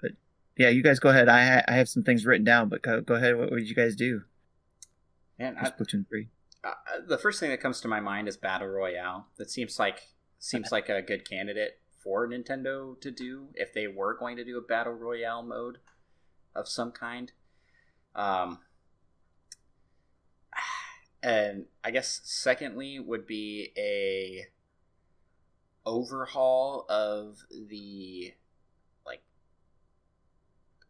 But 0.00 0.12
yeah, 0.56 0.68
you 0.68 0.82
guys 0.82 0.98
go 0.98 1.10
ahead. 1.10 1.28
I 1.28 1.64
I 1.66 1.74
have 1.74 1.88
some 1.88 2.02
things 2.02 2.26
written 2.26 2.44
down, 2.44 2.68
but 2.68 2.82
go, 2.82 3.00
go 3.00 3.14
ahead. 3.14 3.36
What 3.36 3.50
would 3.50 3.68
you 3.68 3.74
guys 3.74 3.96
do 3.96 4.22
And 5.38 5.56
for 5.58 5.64
Splatoon 5.64 6.08
three? 6.08 6.28
uh, 6.62 6.74
the 7.06 7.18
first 7.18 7.40
thing 7.40 7.50
that 7.50 7.60
comes 7.60 7.80
to 7.80 7.88
my 7.88 8.00
mind 8.00 8.28
is 8.28 8.36
battle 8.36 8.68
royale. 8.68 9.26
That 9.38 9.50
seems 9.50 9.78
like 9.78 10.08
seems 10.38 10.72
like 10.72 10.88
a 10.88 11.02
good 11.02 11.28
candidate 11.28 11.80
for 12.02 12.26
Nintendo 12.28 12.98
to 13.00 13.10
do 13.10 13.48
if 13.54 13.72
they 13.74 13.86
were 13.86 14.16
going 14.16 14.36
to 14.36 14.44
do 14.44 14.58
a 14.58 14.62
battle 14.62 14.94
royale 14.94 15.42
mode 15.42 15.78
of 16.54 16.68
some 16.68 16.92
kind. 16.92 17.32
Um, 18.14 18.58
and 21.22 21.66
I 21.84 21.90
guess 21.90 22.20
secondly 22.24 22.98
would 22.98 23.26
be 23.26 23.72
a 23.76 24.46
overhaul 25.84 26.86
of 26.88 27.44
the 27.50 28.34
like 29.04 29.22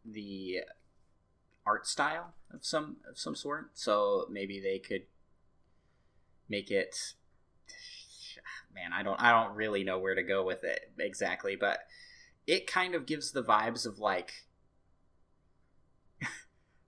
the 0.05 0.61
art 1.65 1.87
style 1.87 2.33
of 2.53 2.65
some 2.65 2.97
of 3.09 3.17
some 3.17 3.35
sort. 3.35 3.71
So 3.73 4.27
maybe 4.29 4.59
they 4.59 4.79
could 4.79 5.03
make 6.49 6.71
it 6.71 7.13
man, 8.73 8.91
I 8.93 9.03
don't 9.03 9.19
I 9.21 9.31
don't 9.31 9.55
really 9.55 9.83
know 9.83 9.99
where 9.99 10.15
to 10.15 10.23
go 10.23 10.43
with 10.43 10.63
it 10.63 10.91
exactly, 10.97 11.55
but 11.55 11.79
it 12.47 12.67
kind 12.67 12.95
of 12.95 13.05
gives 13.05 13.31
the 13.31 13.43
vibes 13.43 13.85
of 13.85 13.99
like 13.99 14.45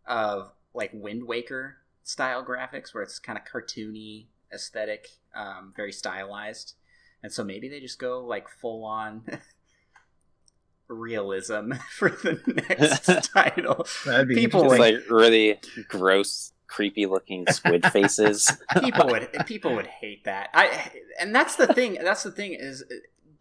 of 0.06 0.52
like 0.74 0.91
Wind 0.94 1.28
Waker 1.28 1.78
style 2.04 2.43
graphics 2.43 2.93
where 2.93 3.04
it's 3.04 3.20
kind 3.20 3.38
of 3.38 3.45
cartoony 3.45 4.28
aesthetic, 4.54 5.08
um, 5.36 5.74
very 5.76 5.91
stylized. 5.91 6.74
And 7.22 7.32
so 7.32 7.43
maybe 7.43 7.70
they 7.70 7.80
just 7.80 7.99
go 7.99 8.24
like 8.26 8.47
full 8.49 8.84
on 8.86 9.24
realism 10.88 11.74
for 11.91 12.10
the 12.10 12.64
next 12.70 13.06
title. 13.34 13.86
That'd 14.06 14.28
be 14.28 14.36
People 14.36 14.64
Just 14.64 14.80
like 14.80 15.10
really 15.10 15.60
gross, 15.88 16.51
creepy 16.68 17.06
looking 17.06 17.45
squid 17.47 17.86
faces. 17.91 18.51
people 18.82 19.08
would 19.08 19.30
people 19.45 19.76
would 19.76 19.88
hate 19.88 20.26
that. 20.26 20.49
I 20.54 20.91
and 21.20 21.34
that's 21.34 21.56
the 21.56 21.68
thing. 21.68 21.97
That's 22.01 22.24
the 22.24 22.32
thing 22.32 22.54
is 22.54 22.84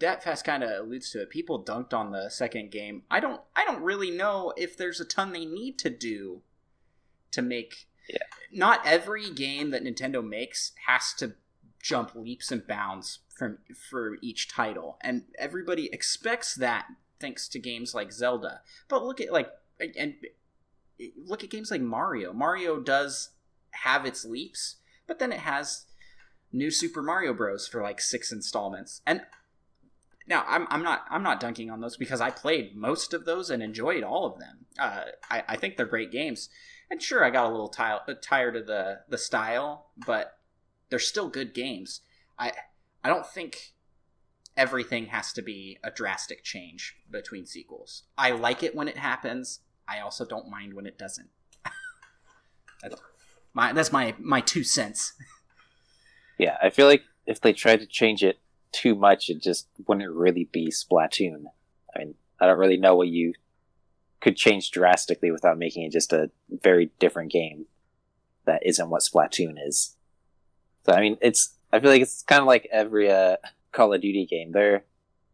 Datfest 0.02 0.42
kind 0.42 0.64
of 0.64 0.70
alludes 0.70 1.10
to 1.10 1.22
it. 1.22 1.30
People 1.30 1.62
dunked 1.62 1.94
on 1.94 2.10
the 2.10 2.28
second 2.28 2.70
game. 2.72 3.02
I 3.10 3.20
don't. 3.20 3.40
I 3.54 3.64
don't 3.64 3.82
really 3.82 4.10
know 4.10 4.52
if 4.56 4.76
there's 4.76 5.00
a 5.00 5.04
ton 5.04 5.32
they 5.32 5.44
need 5.44 5.78
to 5.78 5.90
do 5.90 6.42
to 7.30 7.40
make. 7.40 7.86
Yeah. 8.12 8.18
Not 8.52 8.80
every 8.84 9.30
game 9.30 9.70
that 9.70 9.82
Nintendo 9.82 10.26
makes 10.26 10.72
has 10.86 11.12
to 11.14 11.34
jump 11.82 12.14
leaps 12.14 12.52
and 12.52 12.66
bounds 12.66 13.20
from 13.36 13.58
for 13.90 14.18
each 14.22 14.48
title, 14.48 14.98
and 15.00 15.24
everybody 15.38 15.88
expects 15.92 16.54
that 16.54 16.86
thanks 17.18 17.48
to 17.48 17.58
games 17.58 17.94
like 17.94 18.12
Zelda. 18.12 18.60
But 18.88 19.04
look 19.04 19.20
at 19.20 19.32
like 19.32 19.50
and 19.98 20.14
look 21.16 21.42
at 21.42 21.50
games 21.50 21.70
like 21.70 21.80
Mario. 21.80 22.32
Mario 22.32 22.78
does 22.80 23.30
have 23.70 24.04
its 24.04 24.24
leaps, 24.24 24.76
but 25.06 25.18
then 25.18 25.32
it 25.32 25.40
has 25.40 25.86
new 26.52 26.70
Super 26.70 27.02
Mario 27.02 27.32
Bros. 27.32 27.66
for 27.66 27.82
like 27.82 28.00
six 28.00 28.30
installments. 28.30 29.00
And 29.06 29.22
now 30.26 30.44
I'm, 30.46 30.66
I'm 30.70 30.82
not 30.82 31.04
I'm 31.10 31.22
not 31.22 31.40
dunking 31.40 31.70
on 31.70 31.80
those 31.80 31.96
because 31.96 32.20
I 32.20 32.30
played 32.30 32.76
most 32.76 33.14
of 33.14 33.24
those 33.24 33.50
and 33.50 33.62
enjoyed 33.62 34.02
all 34.02 34.26
of 34.26 34.38
them. 34.38 34.66
Uh, 34.78 35.04
I, 35.30 35.44
I 35.48 35.56
think 35.56 35.76
they're 35.76 35.86
great 35.86 36.12
games. 36.12 36.48
And 36.90 37.02
sure, 37.02 37.24
I 37.24 37.30
got 37.30 37.46
a 37.46 37.50
little 37.50 37.68
ti- 37.68 37.82
uh, 37.82 38.14
tired 38.20 38.56
of 38.56 38.66
the 38.66 39.00
the 39.08 39.18
style, 39.18 39.90
but 40.06 40.38
they're 40.90 40.98
still 40.98 41.28
good 41.28 41.54
games. 41.54 42.02
I 42.38 42.52
I 43.02 43.08
don't 43.08 43.26
think 43.26 43.72
everything 44.56 45.06
has 45.06 45.32
to 45.32 45.42
be 45.42 45.78
a 45.82 45.90
drastic 45.90 46.44
change 46.44 46.96
between 47.10 47.46
sequels. 47.46 48.04
I 48.18 48.32
like 48.32 48.62
it 48.62 48.74
when 48.74 48.88
it 48.88 48.98
happens. 48.98 49.60
I 49.88 50.00
also 50.00 50.24
don't 50.24 50.48
mind 50.48 50.74
when 50.74 50.86
it 50.86 50.98
doesn't. 50.98 51.30
that's 52.82 53.00
my 53.54 53.72
that's 53.72 53.92
my 53.92 54.14
my 54.18 54.40
two 54.40 54.64
cents. 54.64 55.14
yeah, 56.38 56.56
I 56.62 56.70
feel 56.70 56.86
like 56.86 57.02
if 57.26 57.40
they 57.40 57.52
tried 57.52 57.80
to 57.80 57.86
change 57.86 58.22
it 58.22 58.40
too 58.72 58.94
much, 58.94 59.28
it 59.28 59.42
just 59.42 59.68
wouldn't 59.86 60.10
really 60.10 60.48
be 60.50 60.70
Splatoon. 60.70 61.44
I 61.94 61.98
mean, 62.00 62.14
I 62.40 62.46
don't 62.46 62.58
really 62.58 62.78
know 62.78 62.96
what 62.96 63.08
you 63.08 63.34
could 64.22 64.36
change 64.36 64.70
drastically 64.70 65.30
without 65.30 65.58
making 65.58 65.82
it 65.82 65.92
just 65.92 66.12
a 66.12 66.30
very 66.48 66.90
different 66.98 67.32
game 67.32 67.66
that 68.46 68.64
isn't 68.64 68.88
what 68.88 69.02
Splatoon 69.02 69.56
is. 69.66 69.96
So 70.86 70.92
I 70.92 71.00
mean, 71.00 71.18
it's 71.20 71.56
I 71.72 71.80
feel 71.80 71.90
like 71.90 72.02
it's 72.02 72.22
kind 72.22 72.40
of 72.40 72.46
like 72.46 72.68
every 72.72 73.10
uh, 73.10 73.36
Call 73.72 73.92
of 73.92 74.00
Duty 74.00 74.26
game. 74.26 74.52
They're 74.52 74.84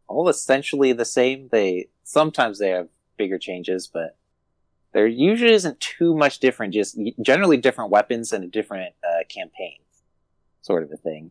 all 0.09 0.29
essentially 0.29 0.93
the 0.93 1.05
same. 1.05 1.49
They 1.53 1.89
sometimes 2.03 2.59
they 2.59 2.71
have 2.71 2.89
bigger 3.17 3.39
changes, 3.39 3.87
but 3.87 4.17
there 4.93 5.07
usually 5.07 5.53
isn't 5.53 5.81
too 5.81 6.17
much 6.17 6.39
different. 6.39 6.75
Just 6.75 6.99
generally 7.23 7.59
different 7.59 7.91
weapons 7.91 8.33
and 8.33 8.45
a 8.45 8.49
different 8.49 8.95
uh, 9.05 9.25
campaign, 9.29 9.79
sort 10.63 10.83
of 10.83 10.91
a 10.93 10.97
thing. 10.97 11.31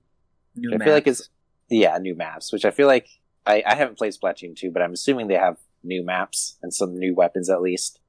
New 0.56 0.74
I 0.74 0.84
feel 0.84 0.94
like 0.94 1.08
it's 1.08 1.30
yeah 1.70 1.98
new 1.98 2.16
maps, 2.16 2.54
which 2.54 2.66
I 2.66 2.72
feel 2.72 2.88
like 2.88 3.08
I, 3.48 3.64
I 3.66 3.76
haven't 3.76 3.98
played 3.98 4.14
Splatoon 4.14 4.56
2, 4.56 4.72
but 4.72 4.82
I'm 4.82 4.94
assuming 4.94 5.28
they 5.28 5.36
have 5.36 5.58
new 5.88 6.04
maps 6.06 6.58
and 6.62 6.74
some 6.74 6.98
new 6.98 7.16
weapons 7.16 7.50
at 7.50 7.62
least. 7.62 8.00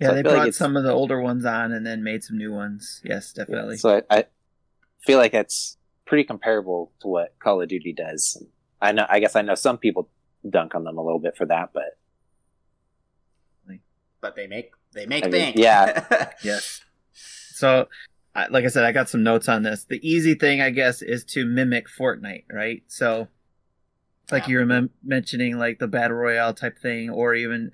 yeah. 0.00 0.08
so 0.08 0.14
They 0.14 0.22
feel 0.22 0.32
like 0.32 0.42
brought 0.42 0.54
some 0.54 0.76
of 0.76 0.82
the 0.84 0.92
older 0.92 1.20
ones 1.20 1.44
on 1.44 1.72
and 1.72 1.86
then 1.86 2.02
made 2.02 2.24
some 2.24 2.38
new 2.38 2.52
ones. 2.52 3.00
Yes, 3.04 3.32
definitely. 3.32 3.76
So 3.76 4.02
I, 4.10 4.18
I 4.18 4.24
feel 5.04 5.18
like 5.18 5.32
that's 5.32 5.76
pretty 6.06 6.24
comparable 6.24 6.92
to 7.00 7.08
what 7.08 7.34
Call 7.38 7.60
of 7.62 7.68
Duty 7.68 7.92
does. 7.92 8.42
I 8.80 8.92
know. 8.92 9.06
I 9.08 9.20
guess 9.20 9.36
I 9.36 9.42
know 9.42 9.54
some 9.54 9.78
people 9.78 10.08
dunk 10.48 10.74
on 10.74 10.84
them 10.84 10.98
a 10.98 11.02
little 11.02 11.18
bit 11.20 11.36
for 11.36 11.46
that, 11.46 11.70
but 11.74 11.98
But 14.20 14.34
they 14.34 14.46
make 14.48 14.72
they 14.92 15.06
make 15.06 15.24
I 15.24 15.28
mean, 15.28 15.40
bank. 15.40 15.56
yeah. 15.56 16.30
Yes. 16.42 16.80
So, 17.52 17.88
like 18.50 18.64
I 18.64 18.68
said, 18.68 18.84
I 18.84 18.92
got 18.92 19.08
some 19.08 19.22
notes 19.22 19.48
on 19.48 19.62
this. 19.62 19.84
The 19.84 20.00
easy 20.08 20.34
thing, 20.34 20.60
I 20.60 20.70
guess, 20.70 21.02
is 21.02 21.24
to 21.26 21.44
mimic 21.44 21.86
Fortnite, 21.88 22.44
right? 22.52 22.82
So, 22.86 23.28
like 24.30 24.44
Yeah. 24.44 24.52
you 24.52 24.58
were 24.58 24.66
mem- 24.66 24.90
mentioning, 25.02 25.58
like 25.58 25.78
the 25.78 25.88
battle 25.88 26.16
royale 26.16 26.54
type 26.54 26.78
thing, 26.78 27.10
or 27.10 27.34
even 27.34 27.70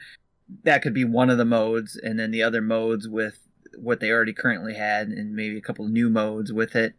that 0.63 0.83
could 0.83 0.95
be 0.95 1.05
one 1.05 1.31
of 1.31 1.39
the 1.39 1.45
modes, 1.45 1.97
and 1.97 2.19
then 2.19 2.31
the 2.31 2.43
other 2.43 2.61
modes 2.61 3.09
with 3.09 3.39
what 3.77 4.01
they 4.01 4.11
already 4.11 4.33
currently 4.33 4.75
had, 4.75 5.09
and 5.09 5.35
maybe 5.35 5.57
a 5.57 5.61
couple 5.63 5.87
new 5.89 6.09
modes 6.09 6.53
with 6.53 6.77
it. 6.77 6.95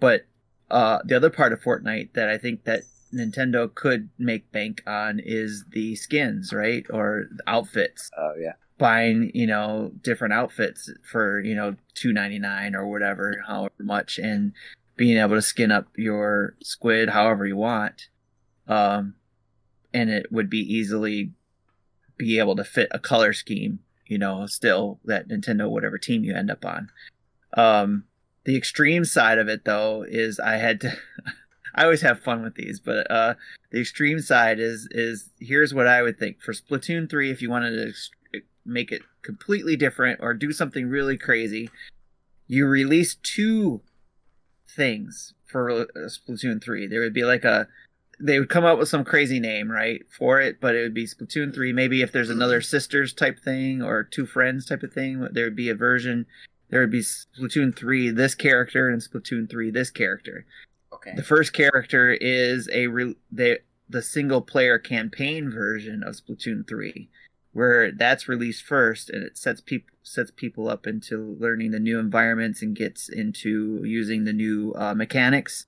But 0.00 0.26
uh, 0.70 0.98
the 1.04 1.14
other 1.16 1.30
part 1.30 1.52
of 1.52 1.60
Fortnite 1.62 2.14
that 2.14 2.28
I 2.28 2.38
think 2.38 2.64
that 2.64 2.82
Nintendo 3.14 3.72
could 3.72 4.08
make 4.18 4.50
bank 4.50 4.82
on 4.86 5.20
is 5.20 5.64
the 5.70 5.94
skins, 5.94 6.52
right, 6.52 6.84
or 6.90 7.26
the 7.30 7.42
outfits 7.46 8.10
oh 8.18 8.34
yeah, 8.38 8.54
buying 8.78 9.30
you 9.32 9.46
know 9.46 9.92
different 10.02 10.34
outfits 10.34 10.90
for 11.08 11.40
you 11.40 11.54
know 11.54 11.76
299 11.94 12.74
or 12.74 12.86
whatever 12.88 13.40
however 13.46 13.72
much 13.78 14.18
and 14.18 14.52
being 14.96 15.16
able 15.18 15.36
to 15.36 15.42
skin 15.42 15.70
up 15.70 15.86
your 15.96 16.56
squid 16.62 17.10
however 17.10 17.46
you 17.46 17.56
want 17.56 18.08
um 18.68 19.14
and 19.92 20.10
it 20.10 20.30
would 20.30 20.50
be 20.50 20.60
easily 20.60 21.32
be 22.18 22.38
able 22.38 22.56
to 22.56 22.64
fit 22.64 22.88
a 22.90 22.98
color 22.98 23.32
scheme. 23.32 23.80
You 24.06 24.18
know, 24.18 24.46
still 24.46 25.00
that 25.04 25.28
Nintendo 25.28 25.68
whatever 25.68 25.98
team 25.98 26.22
you 26.22 26.34
end 26.34 26.50
up 26.50 26.64
on. 26.64 26.90
Um, 27.54 28.04
the 28.44 28.56
extreme 28.56 29.04
side 29.04 29.38
of 29.38 29.48
it 29.48 29.64
though 29.64 30.04
is 30.06 30.38
I 30.38 30.56
had 30.56 30.80
to. 30.82 30.96
I 31.74 31.84
always 31.84 32.00
have 32.00 32.20
fun 32.20 32.42
with 32.42 32.54
these, 32.54 32.80
but 32.80 33.10
uh, 33.10 33.34
the 33.70 33.80
extreme 33.80 34.20
side 34.20 34.58
is 34.58 34.88
is 34.92 35.30
here's 35.40 35.74
what 35.74 35.86
I 35.86 36.02
would 36.02 36.18
think 36.18 36.40
for 36.40 36.52
Splatoon 36.52 37.10
three. 37.10 37.30
If 37.30 37.42
you 37.42 37.50
wanted 37.50 37.72
to 37.72 37.88
ex- 37.88 38.10
make 38.64 38.92
it 38.92 39.02
completely 39.22 39.76
different 39.76 40.20
or 40.22 40.32
do 40.32 40.52
something 40.52 40.88
really 40.88 41.18
crazy, 41.18 41.68
you 42.46 42.66
release 42.66 43.16
two 43.16 43.82
things 44.68 45.34
for 45.46 45.70
uh, 45.70 45.84
Splatoon 45.96 46.62
three. 46.62 46.86
There 46.86 47.00
would 47.00 47.12
be 47.12 47.24
like 47.24 47.44
a 47.44 47.68
they 48.18 48.38
would 48.38 48.48
come 48.48 48.64
up 48.64 48.78
with 48.78 48.88
some 48.88 49.04
crazy 49.04 49.40
name 49.40 49.70
right 49.70 50.02
for 50.10 50.40
it, 50.40 50.60
but 50.60 50.74
it 50.74 50.82
would 50.82 50.94
be 50.94 51.06
Splatoon 51.06 51.54
three. 51.54 51.72
Maybe 51.72 52.02
if 52.02 52.12
there's 52.12 52.30
another 52.30 52.60
sisters 52.60 53.12
type 53.12 53.38
thing 53.38 53.82
or 53.82 54.02
two 54.02 54.26
friends 54.26 54.66
type 54.66 54.82
of 54.82 54.92
thing, 54.92 55.28
there 55.32 55.44
would 55.44 55.56
be 55.56 55.68
a 55.68 55.74
version. 55.74 56.26
There 56.70 56.80
would 56.80 56.90
be 56.90 57.02
Splatoon 57.02 57.76
three 57.76 58.10
this 58.10 58.34
character 58.34 58.88
and 58.88 59.02
Splatoon 59.02 59.50
three 59.50 59.70
this 59.70 59.90
character. 59.90 60.46
Okay. 60.92 61.12
The 61.14 61.22
first 61.22 61.52
character 61.52 62.12
is 62.12 62.68
a 62.72 62.86
re- 62.86 63.16
the 63.30 63.60
the 63.88 64.02
single 64.02 64.40
player 64.40 64.78
campaign 64.78 65.50
version 65.50 66.02
of 66.02 66.16
Splatoon 66.16 66.66
3 66.66 67.08
where 67.52 67.90
that's 67.90 68.28
released 68.28 68.62
first 68.64 69.08
and 69.08 69.22
it 69.22 69.38
sets 69.38 69.60
people 69.60 69.88
sets 70.02 70.30
people 70.30 70.68
up 70.68 70.86
into 70.86 71.36
learning 71.40 71.70
the 71.70 71.80
new 71.80 71.98
environments 71.98 72.62
and 72.62 72.76
gets 72.76 73.08
into 73.08 73.82
using 73.84 74.24
the 74.24 74.32
new 74.32 74.72
uh, 74.76 74.94
mechanics 74.94 75.66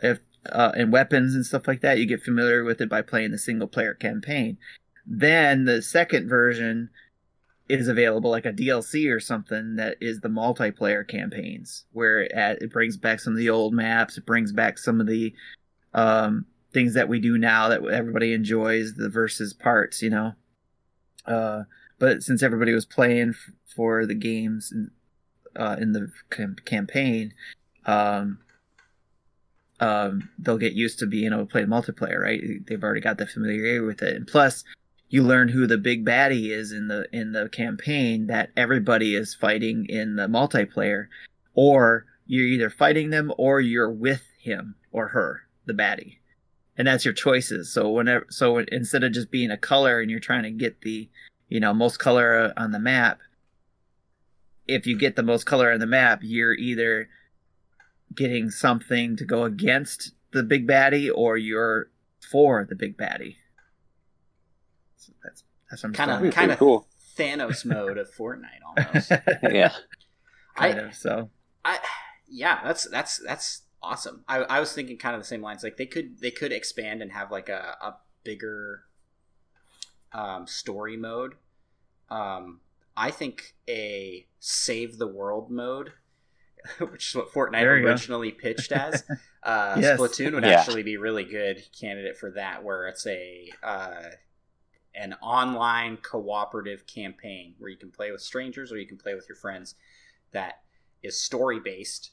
if 0.00 0.20
uh, 0.50 0.72
and 0.76 0.92
weapons 0.92 1.34
and 1.34 1.46
stuff 1.46 1.68
like 1.68 1.80
that 1.82 1.98
you 1.98 2.06
get 2.06 2.22
familiar 2.22 2.64
with 2.64 2.80
it 2.80 2.88
by 2.88 3.02
playing 3.02 3.30
the 3.30 3.38
single 3.38 3.68
player 3.68 3.94
campaign. 3.94 4.58
Then 5.06 5.64
the 5.64 5.82
second 5.82 6.28
version 6.28 6.90
is 7.68 7.88
available 7.88 8.30
like 8.30 8.46
a 8.46 8.52
DLC 8.52 9.10
or 9.10 9.20
something 9.20 9.76
that 9.76 9.96
is 10.00 10.20
the 10.20 10.28
multiplayer 10.28 11.06
campaigns 11.06 11.84
where 11.92 12.20
it, 12.20 12.32
it 12.60 12.72
brings 12.72 12.96
back 12.96 13.20
some 13.20 13.32
of 13.32 13.38
the 13.38 13.48
old 13.48 13.72
maps 13.72 14.18
it 14.18 14.26
brings 14.26 14.52
back 14.52 14.78
some 14.78 15.00
of 15.00 15.06
the 15.06 15.32
um, 15.94 16.44
things 16.72 16.94
that 16.94 17.08
we 17.08 17.20
do 17.20 17.38
now 17.38 17.68
that 17.68 17.84
everybody 17.84 18.32
enjoys 18.32 18.94
the 18.94 19.08
versus 19.08 19.52
parts 19.52 20.02
you 20.02 20.10
know? 20.10 20.32
Uh, 21.24 21.62
but 21.98 22.22
since 22.22 22.42
everybody 22.42 22.72
was 22.72 22.84
playing 22.84 23.30
f- 23.30 23.52
for 23.74 24.06
the 24.06 24.14
games 24.14 24.72
in, 24.72 24.90
uh, 25.56 25.76
in 25.80 25.92
the 25.92 26.10
cam- 26.30 26.56
campaign 26.64 27.32
um, 27.86 28.38
um, 29.82 30.28
they'll 30.38 30.58
get 30.58 30.74
used 30.74 31.00
to 31.00 31.06
being 31.06 31.32
able 31.32 31.44
to 31.44 31.50
play 31.50 31.64
multiplayer 31.64 32.20
right? 32.20 32.40
They've 32.66 32.82
already 32.82 33.00
got 33.00 33.18
the 33.18 33.26
familiarity 33.26 33.80
with 33.80 34.00
it. 34.00 34.14
And 34.14 34.26
plus 34.26 34.62
you 35.08 35.24
learn 35.24 35.48
who 35.48 35.66
the 35.66 35.76
big 35.76 36.06
baddie 36.06 36.50
is 36.50 36.70
in 36.70 36.86
the 36.86 37.06
in 37.12 37.32
the 37.32 37.48
campaign 37.48 38.28
that 38.28 38.50
everybody 38.56 39.16
is 39.16 39.34
fighting 39.34 39.86
in 39.88 40.14
the 40.14 40.28
multiplayer. 40.28 41.08
Or 41.54 42.06
you're 42.26 42.46
either 42.46 42.70
fighting 42.70 43.10
them 43.10 43.32
or 43.36 43.60
you're 43.60 43.90
with 43.90 44.22
him 44.38 44.76
or 44.92 45.08
her 45.08 45.42
the 45.66 45.74
baddie. 45.74 46.18
And 46.78 46.86
that's 46.86 47.04
your 47.04 47.12
choices. 47.12 47.72
So 47.72 47.90
whenever 47.90 48.26
so 48.30 48.58
instead 48.58 49.02
of 49.02 49.12
just 49.12 49.32
being 49.32 49.50
a 49.50 49.58
color 49.58 50.00
and 50.00 50.10
you're 50.10 50.20
trying 50.20 50.44
to 50.44 50.50
get 50.50 50.82
the 50.82 51.10
you 51.48 51.58
know 51.58 51.74
most 51.74 51.98
color 51.98 52.52
on 52.56 52.70
the 52.70 52.78
map 52.78 53.18
if 54.68 54.86
you 54.86 54.96
get 54.96 55.16
the 55.16 55.24
most 55.24 55.44
color 55.44 55.72
on 55.72 55.80
the 55.80 55.86
map 55.86 56.20
you're 56.22 56.54
either 56.54 57.08
getting 58.14 58.50
something 58.50 59.16
to 59.16 59.24
go 59.24 59.44
against 59.44 60.12
the 60.32 60.42
big 60.42 60.66
baddie 60.66 61.10
or 61.14 61.36
you're 61.36 61.90
for 62.20 62.66
the 62.68 62.74
big 62.74 62.96
baddie 62.96 63.36
so 64.96 65.12
that's 65.22 65.44
that's 65.70 65.82
what 65.82 65.88
I'm 65.88 65.94
Kind 65.94 66.26
of, 66.26 66.34
kind 66.34 66.50
of 66.52 66.58
cool. 66.58 66.86
Thanos 67.16 67.64
mode 67.64 67.98
of 67.98 68.10
Fortnite 68.14 68.62
almost. 68.64 69.10
yeah. 69.50 69.72
kind 70.54 70.80
I, 70.80 70.82
of 70.82 70.94
so 70.94 71.30
I, 71.64 71.78
yeah, 72.28 72.60
that's 72.64 72.84
that's 72.84 73.18
that's 73.18 73.62
awesome. 73.82 74.24
I, 74.28 74.38
I 74.38 74.60
was 74.60 74.72
thinking 74.72 74.98
kind 74.98 75.14
of 75.14 75.20
the 75.20 75.26
same 75.26 75.42
lines. 75.42 75.62
Like 75.62 75.76
they 75.76 75.86
could 75.86 76.20
they 76.20 76.30
could 76.30 76.52
expand 76.52 77.02
and 77.02 77.12
have 77.12 77.30
like 77.30 77.48
a, 77.48 77.76
a 77.80 77.96
bigger 78.24 78.84
um, 80.12 80.46
story 80.46 80.96
mode. 80.96 81.34
Um, 82.08 82.60
I 82.96 83.10
think 83.10 83.54
a 83.68 84.26
save 84.38 84.98
the 84.98 85.06
world 85.06 85.50
mode, 85.50 85.92
which 86.90 87.08
is 87.10 87.14
what 87.14 87.32
Fortnite 87.32 87.52
There 87.60 87.76
you 87.78 87.84
go. 87.84 87.90
originally 87.90 88.30
pitched 88.32 88.72
as. 88.72 89.04
Uh, 89.44 89.76
Yes. 89.80 89.98
Splatoon 89.98 90.34
would 90.34 90.44
Yeah. 90.44 90.50
actually 90.60 90.84
be 90.84 90.96
really 90.96 91.24
good 91.24 91.64
candidate 91.76 92.16
for 92.16 92.30
that, 92.30 92.62
where 92.62 92.86
it's 92.86 93.04
a 93.08 93.50
uh, 93.60 94.10
an 94.94 95.14
online 95.14 95.96
cooperative 95.96 96.86
campaign 96.86 97.54
where 97.58 97.68
you 97.68 97.76
can 97.76 97.90
play 97.90 98.12
with 98.12 98.20
strangers 98.20 98.70
or 98.70 98.78
you 98.78 98.86
can 98.86 98.98
play 98.98 99.14
with 99.16 99.28
your 99.28 99.34
friends. 99.34 99.74
That 100.30 100.62
is 101.02 101.20
story 101.20 101.58
based, 101.58 102.12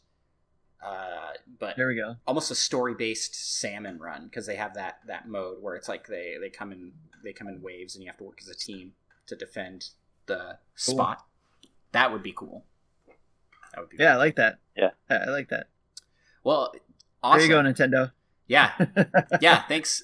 uh, 0.83 1.33
but 1.59 1.75
there 1.77 1.87
we 1.89 1.95
go 1.95 2.15
almost 2.25 2.49
a 2.49 2.55
story 2.55 2.95
based 2.95 3.35
salmon 3.59 3.99
run 3.99 4.25
because 4.25 4.47
they 4.47 4.55
have 4.55 4.73
that 4.73 4.99
that 5.05 5.27
mode 5.27 5.61
where 5.61 5.75
it's 5.75 5.87
like 5.87 6.07
they 6.07 6.35
they 6.41 6.49
come 6.49 6.71
in 6.71 6.91
they 7.23 7.31
come 7.31 7.47
in 7.47 7.61
waves 7.61 7.93
and 7.93 8.03
you 8.03 8.09
have 8.09 8.17
to 8.17 8.23
work 8.23 8.39
as 8.41 8.47
a 8.49 8.55
team 8.55 8.93
to 9.27 9.35
defend 9.35 9.89
the 10.25 10.57
Cool. 10.83 10.95
spot. 10.95 11.25
That 11.91 12.11
would 12.11 12.23
be 12.23 12.33
cool. 12.35 12.65
That 13.73 13.81
would 13.81 13.89
be 13.89 13.97
yeah 13.99 14.13
i 14.13 14.17
like 14.17 14.35
that 14.37 14.59
Yeah. 14.75 14.91
i 15.09 15.15
I 15.15 15.25
like 15.29 15.49
that 15.49 15.67
well. 16.43 16.73
Awesome. 17.21 17.47
there 17.47 17.47
you 17.63 17.63
go 17.63 17.69
nintendo 17.69 18.11
Yeah, 18.47 18.71
yeah. 19.41 19.63
Thanks, 19.67 20.01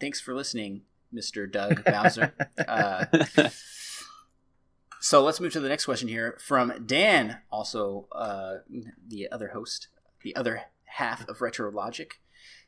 thanks 0.00 0.20
for 0.20 0.34
listening, 0.34 0.82
Mister 1.12 1.46
Doug 1.46 1.84
Bowser. 1.84 2.32
Uh, 2.68 3.04
so 5.00 5.22
let's 5.22 5.40
move 5.40 5.52
to 5.52 5.60
the 5.60 5.68
next 5.68 5.84
question 5.84 6.08
here 6.08 6.36
from 6.40 6.84
Dan, 6.86 7.38
also 7.50 8.08
uh, 8.12 8.56
the 9.06 9.28
other 9.30 9.48
host, 9.48 9.88
the 10.22 10.34
other 10.34 10.62
half 10.84 11.28
of 11.28 11.40
Retro 11.40 11.70
Logic, 11.70 12.18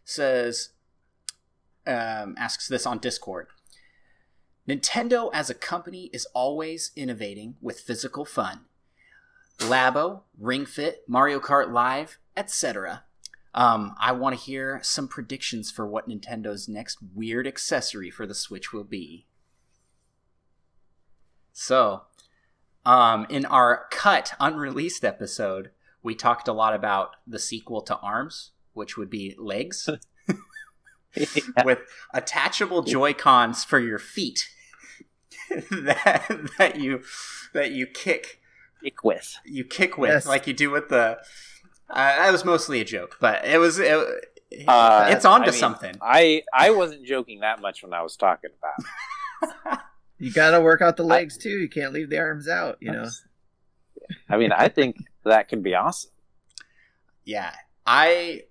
says, 0.05 0.71
um, 1.87 2.35
asks 2.39 2.69
this 2.69 2.87
on 2.87 2.99
Discord. 2.99 3.47
Nintendo 4.69 5.31
as 5.33 5.49
a 5.51 5.55
company 5.55 6.11
is 6.13 6.27
always 6.35 6.93
innovating 6.95 7.57
with 7.63 7.81
physical 7.81 8.25
fun. 8.25 8.67
Labo, 9.59 10.23
Ring 10.39 10.67
Fit, 10.67 11.03
Mario 11.07 11.41
Kart 11.41 11.73
Live, 11.73 12.19
etc. 12.37 13.05
Um, 13.55 13.95
I 14.01 14.13
want 14.13 14.39
to 14.39 14.45
hear 14.45 14.81
some 14.83 15.09
predictions 15.09 15.71
for 15.71 15.87
what 15.87 16.09
Nintendo's 16.09 16.69
next 16.69 16.99
weird 17.15 17.47
accessory 17.47 18.11
for 18.11 18.27
the 18.27 18.35
Switch 18.35 18.73
will 18.73 18.85
be. 18.85 19.27
So, 21.53 22.03
um, 22.87 23.27
in 23.29 23.45
our 23.47 23.87
cut 23.91 24.33
unreleased 24.39 25.05
episode, 25.05 25.71
we 26.03 26.15
talked 26.15 26.47
a 26.47 26.53
lot 26.53 26.75
about 26.75 27.17
the 27.27 27.41
sequel 27.41 27.81
to 27.83 27.97
ARMS, 27.99 28.53
which 28.75 28.97
would 28.97 29.11
be 29.11 29.35
legs 29.39 29.89
with 31.65 31.81
attachable 32.15 32.83
Joy 32.83 33.13
Cons 33.13 33.65
for 33.65 33.79
your 33.79 33.99
feet 33.99 34.49
that 35.71 36.51
that 36.59 36.79
you 36.79 37.03
that 37.55 37.73
you 37.73 37.87
kick 37.87 38.41
Kick 38.83 39.03
with. 39.05 39.37
you 39.45 39.65
kick 39.65 39.99
with 39.99 40.11
Yes. 40.11 40.27
like 40.27 40.47
you 40.47 40.53
do 40.55 40.71
with 40.71 40.89
the. 40.89 41.19
Uh, 41.91 41.95
that 41.95 42.31
was 42.33 42.45
mostly 42.45 42.81
a 42.81 42.85
joke, 42.85 43.17
but 43.21 43.45
it 43.45 43.59
was 43.59 43.79
it, 43.79 43.91
Uh, 44.67 45.07
it's 45.11 45.25
on 45.25 45.43
I 45.43 45.47
to 45.47 45.51
mean, 45.53 45.61
something. 45.61 45.95
I 46.03 46.43
I 46.53 46.71
wasn't 46.71 47.05
joking 47.07 47.41
that 47.41 47.61
much 47.61 47.83
when 47.83 47.93
I 47.93 48.03
was 48.03 48.17
talking 48.17 48.51
about. 48.59 49.81
You 50.21 50.33
gotta 50.33 50.61
work 50.61 50.83
out 50.83 50.97
the 50.97 51.05
legs 51.05 51.39
too. 51.39 51.49
You 51.61 51.69
can't 51.69 51.93
leave 51.93 52.11
the 52.11 52.19
arms 52.19 52.49
out. 52.49 52.79
You 52.81 52.91
know. 52.91 53.09
I 54.29 54.37
mean, 54.37 54.51
I 54.51 54.69
think 54.69 54.97
that 55.25 55.49
could 55.49 55.63
be 55.63 55.77
awesome. 55.77 56.11
Yeah, 57.25 57.53
I 57.87 58.43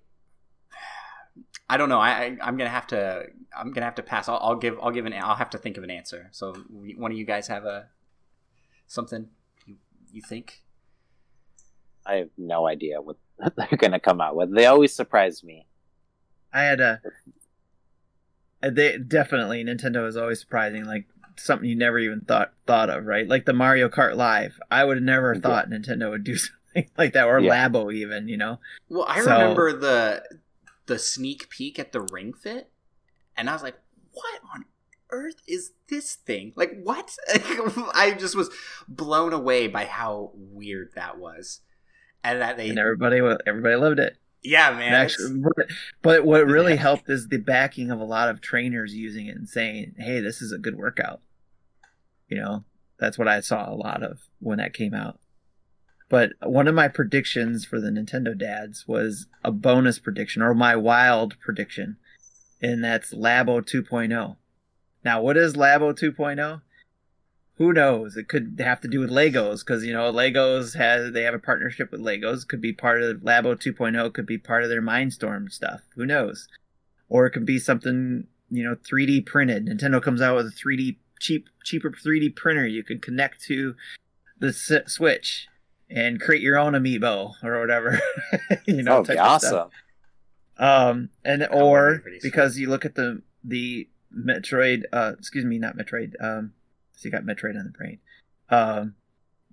I 1.68 1.76
don't 1.76 1.90
know. 1.90 2.00
I, 2.00 2.10
I 2.10 2.36
I'm 2.40 2.56
gonna 2.56 2.70
have 2.70 2.86
to 2.86 3.26
I'm 3.54 3.70
gonna 3.72 3.84
have 3.84 3.96
to 3.96 4.02
pass. 4.02 4.30
I'll, 4.30 4.38
I'll 4.40 4.56
give 4.56 4.78
I'll 4.80 4.90
give 4.92 5.04
an 5.04 5.12
I'll 5.12 5.34
have 5.34 5.50
to 5.50 5.58
think 5.58 5.76
of 5.76 5.84
an 5.84 5.90
answer. 5.90 6.28
So 6.32 6.54
one 6.96 7.12
of 7.12 7.18
you 7.18 7.26
guys 7.26 7.48
have 7.48 7.66
a 7.66 7.88
something 8.86 9.28
you 10.12 10.16
you 10.16 10.22
think? 10.22 10.62
I 12.06 12.14
have 12.14 12.30
no 12.36 12.66
idea 12.66 13.00
what 13.00 13.16
they're 13.56 13.76
going 13.78 13.92
to 13.92 14.00
come 14.00 14.20
out 14.20 14.34
with. 14.36 14.54
They 14.54 14.66
always 14.66 14.94
surprise 14.94 15.44
me. 15.44 15.66
I 16.52 16.62
had 16.62 16.80
a. 16.80 17.00
uh, 18.62 18.70
They 18.70 18.98
definitely 18.98 19.62
Nintendo 19.64 20.06
is 20.08 20.16
always 20.16 20.40
surprising, 20.40 20.84
like 20.84 21.06
something 21.36 21.68
you 21.68 21.76
never 21.76 21.98
even 21.98 22.22
thought 22.22 22.52
thought 22.66 22.90
of, 22.90 23.04
right? 23.04 23.28
Like 23.28 23.44
the 23.44 23.52
Mario 23.52 23.88
Kart 23.88 24.16
Live. 24.16 24.58
I 24.70 24.84
would 24.84 24.96
have 24.96 25.04
never 25.04 25.34
Yeah. 25.34 25.40
thought 25.40 25.70
Nintendo 25.70 26.10
would 26.10 26.24
do 26.24 26.36
something 26.36 26.90
like 26.96 27.12
that, 27.12 27.26
or 27.26 27.38
Yeah. 27.40 27.68
Labo 27.68 27.92
even. 27.92 28.28
You 28.28 28.36
know, 28.38 28.60
Well, 28.88 29.04
I 29.06 29.20
So- 29.22 29.30
remember 29.32 29.72
the 29.78 30.24
the 30.86 30.98
sneak 30.98 31.50
peek 31.50 31.78
at 31.78 31.92
the 31.92 32.00
Ring 32.00 32.32
Fit, 32.32 32.70
and 33.36 33.50
I 33.50 33.52
was 33.52 33.62
like, 33.62 33.76
"What 34.12 34.40
on 34.54 34.64
earth 35.10 35.36
is 35.46 35.72
this 35.88 36.14
thing? 36.14 36.52
Like, 36.56 36.80
what?" 36.82 37.16
I 37.94 38.16
just 38.18 38.36
was 38.36 38.50
blown 38.86 39.32
away 39.32 39.66
by 39.66 39.84
how 39.84 40.32
weird 40.34 40.90
that 40.94 41.18
was, 41.18 41.60
and 42.24 42.40
that 42.40 42.56
they 42.56 42.70
and 42.70 42.78
everybody 42.78 43.20
everybody 43.46 43.76
loved 43.76 43.98
it. 43.98 44.16
Yeah, 44.42 44.70
man. 44.70 44.94
Actually, 44.94 45.40
but, 45.40 45.66
but 46.00 46.24
what 46.24 46.46
really 46.46 46.76
helped 46.76 47.10
is 47.10 47.28
the 47.28 47.38
backing 47.38 47.90
of 47.90 48.00
a 48.00 48.04
lot 48.04 48.28
of 48.28 48.40
trainers 48.40 48.94
using 48.94 49.26
it 49.26 49.36
and 49.36 49.48
saying, 49.48 49.94
"Hey, 49.98 50.20
this 50.20 50.40
is 50.40 50.52
a 50.52 50.58
good 50.58 50.76
workout." 50.76 51.20
You 52.28 52.38
know, 52.38 52.64
that's 52.98 53.18
what 53.18 53.28
I 53.28 53.40
saw 53.40 53.72
a 53.72 53.74
lot 53.74 54.02
of 54.02 54.20
when 54.38 54.58
that 54.58 54.74
came 54.74 54.94
out. 54.94 55.18
But 56.08 56.32
one 56.42 56.68
of 56.68 56.74
my 56.74 56.88
predictions 56.88 57.64
for 57.64 57.80
the 57.80 57.90
Nintendo 57.90 58.36
dads 58.36 58.86
was 58.88 59.26
a 59.44 59.52
bonus 59.52 59.98
prediction 59.98 60.40
or 60.40 60.54
my 60.54 60.74
wild 60.74 61.38
prediction, 61.40 61.96
and 62.62 62.82
that's 62.82 63.12
Labo 63.12 63.60
2.0. 63.60 64.36
Now, 65.04 65.20
what 65.22 65.36
is 65.36 65.54
Labo 65.54 65.96
2.0? 65.98 66.62
Who 67.54 67.72
knows? 67.72 68.16
It 68.16 68.28
could 68.28 68.60
have 68.62 68.80
to 68.82 68.88
do 68.88 69.00
with 69.00 69.10
Legos 69.10 69.60
because 69.60 69.84
you 69.84 69.92
know 69.92 70.12
Legos 70.12 70.76
has 70.76 71.12
they 71.12 71.22
have 71.22 71.34
a 71.34 71.40
partnership 71.40 71.90
with 71.90 72.00
Legos. 72.00 72.46
Could 72.46 72.60
be 72.60 72.72
part 72.72 73.02
of 73.02 73.18
Labo 73.18 73.56
2.0. 73.56 74.12
Could 74.14 74.26
be 74.26 74.38
part 74.38 74.62
of 74.62 74.68
their 74.68 74.82
Mindstorm 74.82 75.50
stuff. 75.50 75.80
Who 75.96 76.06
knows? 76.06 76.46
Or 77.08 77.26
it 77.26 77.30
could 77.32 77.46
be 77.46 77.58
something 77.58 78.28
you 78.48 78.62
know 78.62 78.76
3D 78.76 79.26
printed. 79.26 79.66
Nintendo 79.66 80.00
comes 80.00 80.22
out 80.22 80.36
with 80.36 80.46
a 80.46 80.50
3D 80.50 80.98
cheap 81.18 81.48
cheaper 81.64 81.90
3D 81.90 82.36
printer 82.36 82.64
you 82.64 82.84
can 82.84 83.00
connect 83.00 83.42
to 83.42 83.74
the 84.38 84.48
S- 84.48 84.92
Switch 84.92 85.48
and 85.90 86.20
create 86.20 86.42
your 86.42 86.58
own 86.58 86.74
amiibo 86.74 87.34
or 87.42 87.58
whatever. 87.58 88.00
you 88.66 88.84
know, 88.84 88.98
oh, 88.98 89.02
type 89.04 89.16
be 89.16 89.20
of 89.20 89.40
stuff. 89.40 89.70
awesome. 90.58 90.96
Um, 90.96 91.08
and 91.24 91.48
or 91.50 92.02
be 92.04 92.20
because 92.22 92.56
you 92.56 92.68
look 92.68 92.84
at 92.84 92.94
the 92.94 93.22
the 93.42 93.88
Metroid, 94.16 94.84
uh, 94.92 95.12
excuse 95.18 95.44
me, 95.44 95.58
not 95.58 95.76
Metroid. 95.76 96.14
Um, 96.20 96.52
so 96.96 97.06
you 97.06 97.10
got 97.12 97.24
Metroid 97.24 97.58
on 97.58 97.64
the 97.64 97.76
brain. 97.76 97.98
Um, 98.50 98.94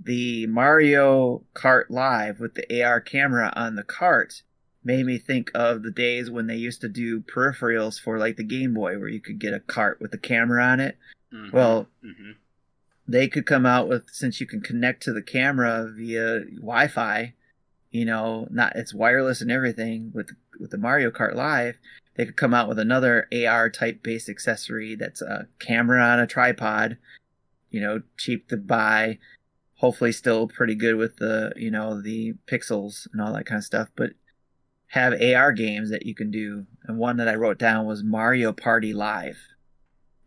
the 0.01 0.47
Mario 0.47 1.43
Kart 1.53 1.85
Live 1.89 2.39
with 2.39 2.55
the 2.55 2.83
AR 2.83 2.99
camera 2.99 3.51
on 3.55 3.75
the 3.75 3.83
cart 3.83 4.41
made 4.83 5.05
me 5.05 5.17
think 5.17 5.49
of 5.55 5.83
the 5.83 5.91
days 5.91 6.29
when 6.29 6.47
they 6.47 6.55
used 6.55 6.81
to 6.81 6.89
do 6.89 7.21
peripherals 7.21 7.99
for 7.99 8.17
like 8.19 8.37
the 8.37 8.43
Game 8.43 8.73
Boy, 8.73 8.97
where 8.99 9.07
you 9.09 9.19
could 9.21 9.39
get 9.39 9.53
a 9.53 9.59
cart 9.59 9.99
with 9.99 10.13
a 10.13 10.17
camera 10.17 10.63
on 10.63 10.79
it. 10.79 10.97
Mhm, 11.33 11.51
Well, 11.51 11.87
mhm. 12.03 12.35
they 13.07 13.27
could 13.27 13.45
come 13.45 13.65
out 13.65 13.87
with 13.87 14.09
since 14.11 14.39
you 14.39 14.47
can 14.47 14.61
connect 14.61 15.01
to 15.03 15.13
the 15.13 15.21
camera 15.21 15.91
via 15.95 16.41
Wi-Fi, 16.57 17.33
you 17.91 18.05
know, 18.05 18.47
not 18.51 18.75
it's 18.75 18.93
wireless 18.93 19.41
and 19.41 19.51
everything 19.51 20.11
with 20.13 20.31
with 20.59 20.71
the 20.71 20.77
Mario 20.77 21.09
Kart 21.11 21.35
Live. 21.35 21.77
They 22.15 22.25
could 22.25 22.37
come 22.37 22.53
out 22.53 22.69
with 22.69 22.79
another 22.79 23.27
AR 23.33 23.69
type 23.69 24.01
based 24.01 24.29
accessory 24.29 24.95
that's 24.95 25.21
a 25.21 25.47
camera 25.59 26.01
on 26.01 26.19
a 26.19 26.27
tripod, 26.27 26.97
you 27.69 27.81
know, 27.81 28.01
cheap 28.17 28.47
to 28.49 28.57
buy, 28.57 29.19
hopefully 29.75 30.11
still 30.11 30.47
pretty 30.47 30.75
good 30.75 30.95
with 30.95 31.17
the 31.17 31.51
you 31.55 31.69
know 31.69 32.01
the 32.01 32.33
pixels 32.47 33.07
and 33.11 33.21
all 33.21 33.33
that 33.33 33.45
kind 33.45 33.59
of 33.59 33.65
stuff, 33.65 33.89
but 33.95 34.11
have 34.87 35.19
AR 35.21 35.51
games 35.51 35.89
that 35.89 36.05
you 36.05 36.15
can 36.15 36.31
do. 36.31 36.65
And 36.85 36.97
one 36.97 37.17
that 37.17 37.27
I 37.27 37.35
wrote 37.35 37.57
down 37.57 37.85
was 37.85 38.03
Mario 38.03 38.53
Party 38.53 38.93
Live, 38.93 39.37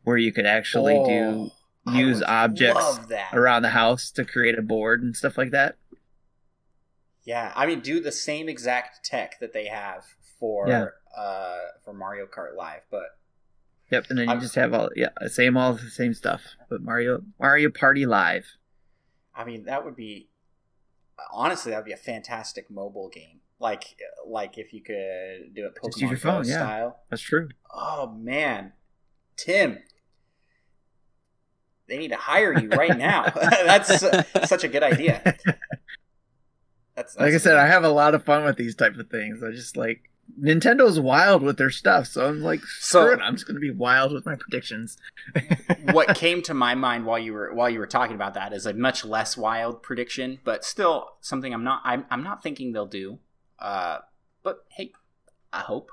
where 0.05 0.18
you 0.18 0.32
could 0.32 0.47
actually 0.47 1.03
do 1.05 1.51
Oh, 1.86 1.91
I 1.91 1.99
use 1.99 2.22
objects 2.22 2.99
around 3.32 3.62
the 3.62 3.70
house 3.70 4.11
to 4.12 4.24
create 4.24 4.59
a 4.59 4.62
board 4.62 5.03
and 5.03 5.16
stuff 5.16 5.39
like 5.39 5.53
that. 5.53 5.76
Yeah, 7.24 7.53
I 7.57 7.66
mean, 7.66 7.80
do 7.80 8.01
the 8.01 8.12
same 8.12 8.49
exact 8.49 9.05
tech 9.05 9.39
that 9.41 9.53
they 9.53 9.66
have 9.66 10.05
for 10.39 10.68
Yeah. 10.68 10.86
Uh 11.18 11.56
for 11.84 11.92
Mario 11.92 12.26
Kart 12.26 12.54
Live, 12.56 12.86
but 12.90 13.04
Yep, 13.90 14.06
and 14.10 14.18
then 14.18 14.26
you 14.26 14.32
I'm- 14.32 14.40
just 14.40 14.54
have 14.54 14.74
all 14.74 14.90
yeah, 14.94 15.08
same 15.28 15.56
all 15.56 15.72
the 15.74 15.90
same 15.90 16.12
stuff. 16.14 16.42
But 16.70 16.82
Mario 16.82 17.22
Mario 17.40 17.70
Party 17.70 18.04
Live. 18.06 18.46
I 19.34 19.44
mean, 19.44 19.64
that 19.64 19.84
would 19.84 19.96
be 19.96 20.28
honestly 21.32 21.70
that 21.70 21.78
would 21.78 21.86
be 21.86 21.92
a 21.92 21.96
fantastic 21.96 22.70
mobile 22.70 23.08
game. 23.08 23.40
Like 23.58 23.96
like 24.26 24.58
if 24.58 24.72
you 24.72 24.82
could 24.82 25.54
do 25.54 25.66
it 25.66 25.74
Pokemon 25.74 25.84
Just 25.86 26.00
use 26.02 26.10
your 26.10 26.18
Go 26.18 26.30
phone, 26.30 26.44
yeah. 26.46 26.54
style. 26.54 27.00
That's 27.10 27.22
true. 27.22 27.48
Oh 27.72 28.10
man, 28.12 28.72
Tim, 29.36 29.78
they 31.88 31.96
need 31.98 32.08
to 32.08 32.16
hire 32.16 32.58
you 32.58 32.68
right 32.68 32.96
now. 32.96 33.24
that's 33.34 34.02
uh, 34.02 34.22
such 34.44 34.64
a 34.64 34.68
good 34.68 34.82
idea. 34.82 35.36
That's, 36.94 37.14
like 37.16 37.22
I 37.22 37.24
that's- 37.26 37.42
said, 37.44 37.56
I 37.56 37.68
have 37.68 37.84
a 37.84 37.90
lot 37.90 38.16
of 38.16 38.24
fun 38.24 38.44
with 38.44 38.56
these 38.56 38.74
type 38.74 38.96
of 38.96 39.08
things. 39.08 39.40
I 39.42 39.52
just 39.52 39.76
like 39.76 40.10
Nintendo's 40.41 41.01
wild 41.01 41.43
with 41.43 41.59
their 41.59 41.70
stuff, 41.70 42.07
so 42.07 42.26
I'm 42.26 42.43
like, 42.43 42.61
So- 42.64 43.07
it. 43.09 43.20
I'm 43.20 43.35
just 43.35 43.47
gonna 43.47 43.59
be 43.61 43.70
wild 43.70 44.12
with 44.12 44.26
my 44.26 44.37
predictions. 44.37 44.97
what 45.93 46.16
came 46.16 46.43
to 46.43 46.55
my 46.55 46.74
mind 46.74 47.07
while 47.07 47.18
you 47.18 47.33
were 47.33 47.53
while 47.55 47.70
you 47.70 47.79
were 47.79 47.87
talking 47.87 48.14
about 48.14 48.35
that 48.35 48.53
is 48.53 48.66
a 48.66 48.72
much 48.74 49.05
less 49.05 49.37
wild 49.37 49.83
prediction, 49.83 50.39
but 50.45 50.64
still 50.64 51.11
something 51.20 51.53
I'm 51.53 51.64
not 51.64 51.83
I'm, 51.85 52.05
I'm 52.11 52.22
not 52.22 52.43
thinking 52.43 52.72
they'll 52.72 52.87
do. 52.87 53.18
Uh, 53.59 53.99
but 54.43 54.64
hey, 54.70 54.93
I 55.53 55.61
hope 55.61 55.91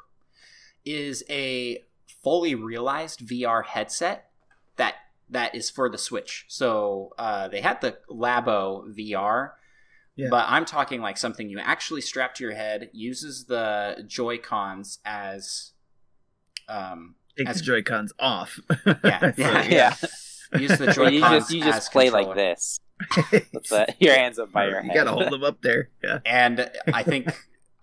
is 0.83 1.23
a 1.29 1.83
fully 2.21 2.55
realized 2.55 3.21
VR 3.21 3.65
headset 3.65 4.29
that 4.75 4.95
that 5.29 5.55
is 5.55 5.69
for 5.69 5.89
the 5.89 5.97
Switch. 5.97 6.45
So 6.47 7.13
uh, 7.17 7.47
they 7.47 7.61
had 7.61 7.81
the 7.81 7.97
Labo 8.09 8.93
VR. 8.95 9.51
Yeah. 10.15 10.27
But 10.29 10.45
I'm 10.47 10.65
talking 10.65 11.01
like 11.01 11.17
something 11.17 11.49
you 11.49 11.59
actually 11.59 12.01
strap 12.01 12.35
to 12.35 12.43
your 12.43 12.53
head, 12.53 12.89
uses 12.93 13.45
the 13.45 14.03
Joy 14.07 14.37
Cons 14.37 14.99
as 15.05 15.73
um, 16.69 17.15
Take 17.37 17.49
As- 17.49 17.57
the 17.57 17.63
Joy 17.63 17.81
Cons 17.83 18.13
off. 18.19 18.59
Yeah, 19.03 19.33
yeah, 19.37 19.63
yeah. 19.63 19.95
use 20.59 20.77
the 20.77 20.85
Well, 20.85 20.93
Joy 20.93 21.07
you 21.09 21.21
Cons 21.21 21.43
just 21.43 21.51
you 21.53 21.63
just 21.63 21.77
as 21.77 21.89
play 21.89 22.09
like 22.09 22.33
this. 22.35 22.79
With 23.31 23.67
the, 23.69 23.93
your 23.99 24.13
hands 24.15 24.39
up 24.39 24.51
by 24.53 24.67
your 24.67 24.75
head. 24.81 24.85
you 24.87 24.93
gotta 24.93 25.11
hold 25.11 25.31
them 25.31 25.43
up 25.43 25.61
there. 25.61 25.89
Yeah. 26.03 26.19
and 26.25 26.71
I 26.93 27.03
think 27.03 27.29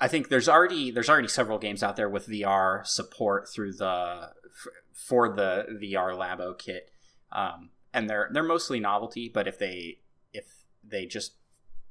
I 0.01 0.09
think 0.09 0.31
there's 0.31 0.49
already 0.49 0.91
there's 0.91 1.11
already 1.11 1.29
several 1.29 1.59
games 1.59 1.83
out 1.83 1.97
there 1.97 2.09
with 2.09 2.29
VR 2.29 2.87
support 2.87 3.47
through 3.49 3.75
the 3.75 4.31
f- 4.47 4.73
for 4.95 5.29
the 5.35 5.67
VR 5.83 6.17
Labo 6.17 6.57
kit, 6.59 6.89
um, 7.31 7.71
and 7.93 8.09
they're 8.09 8.31
they're 8.33 8.43
mostly 8.43 8.81
novelty. 8.81 9.29
But 9.33 9.47
if 9.47 9.59
they 9.59 9.99
if 10.33 10.47
they 10.83 11.05
just 11.05 11.35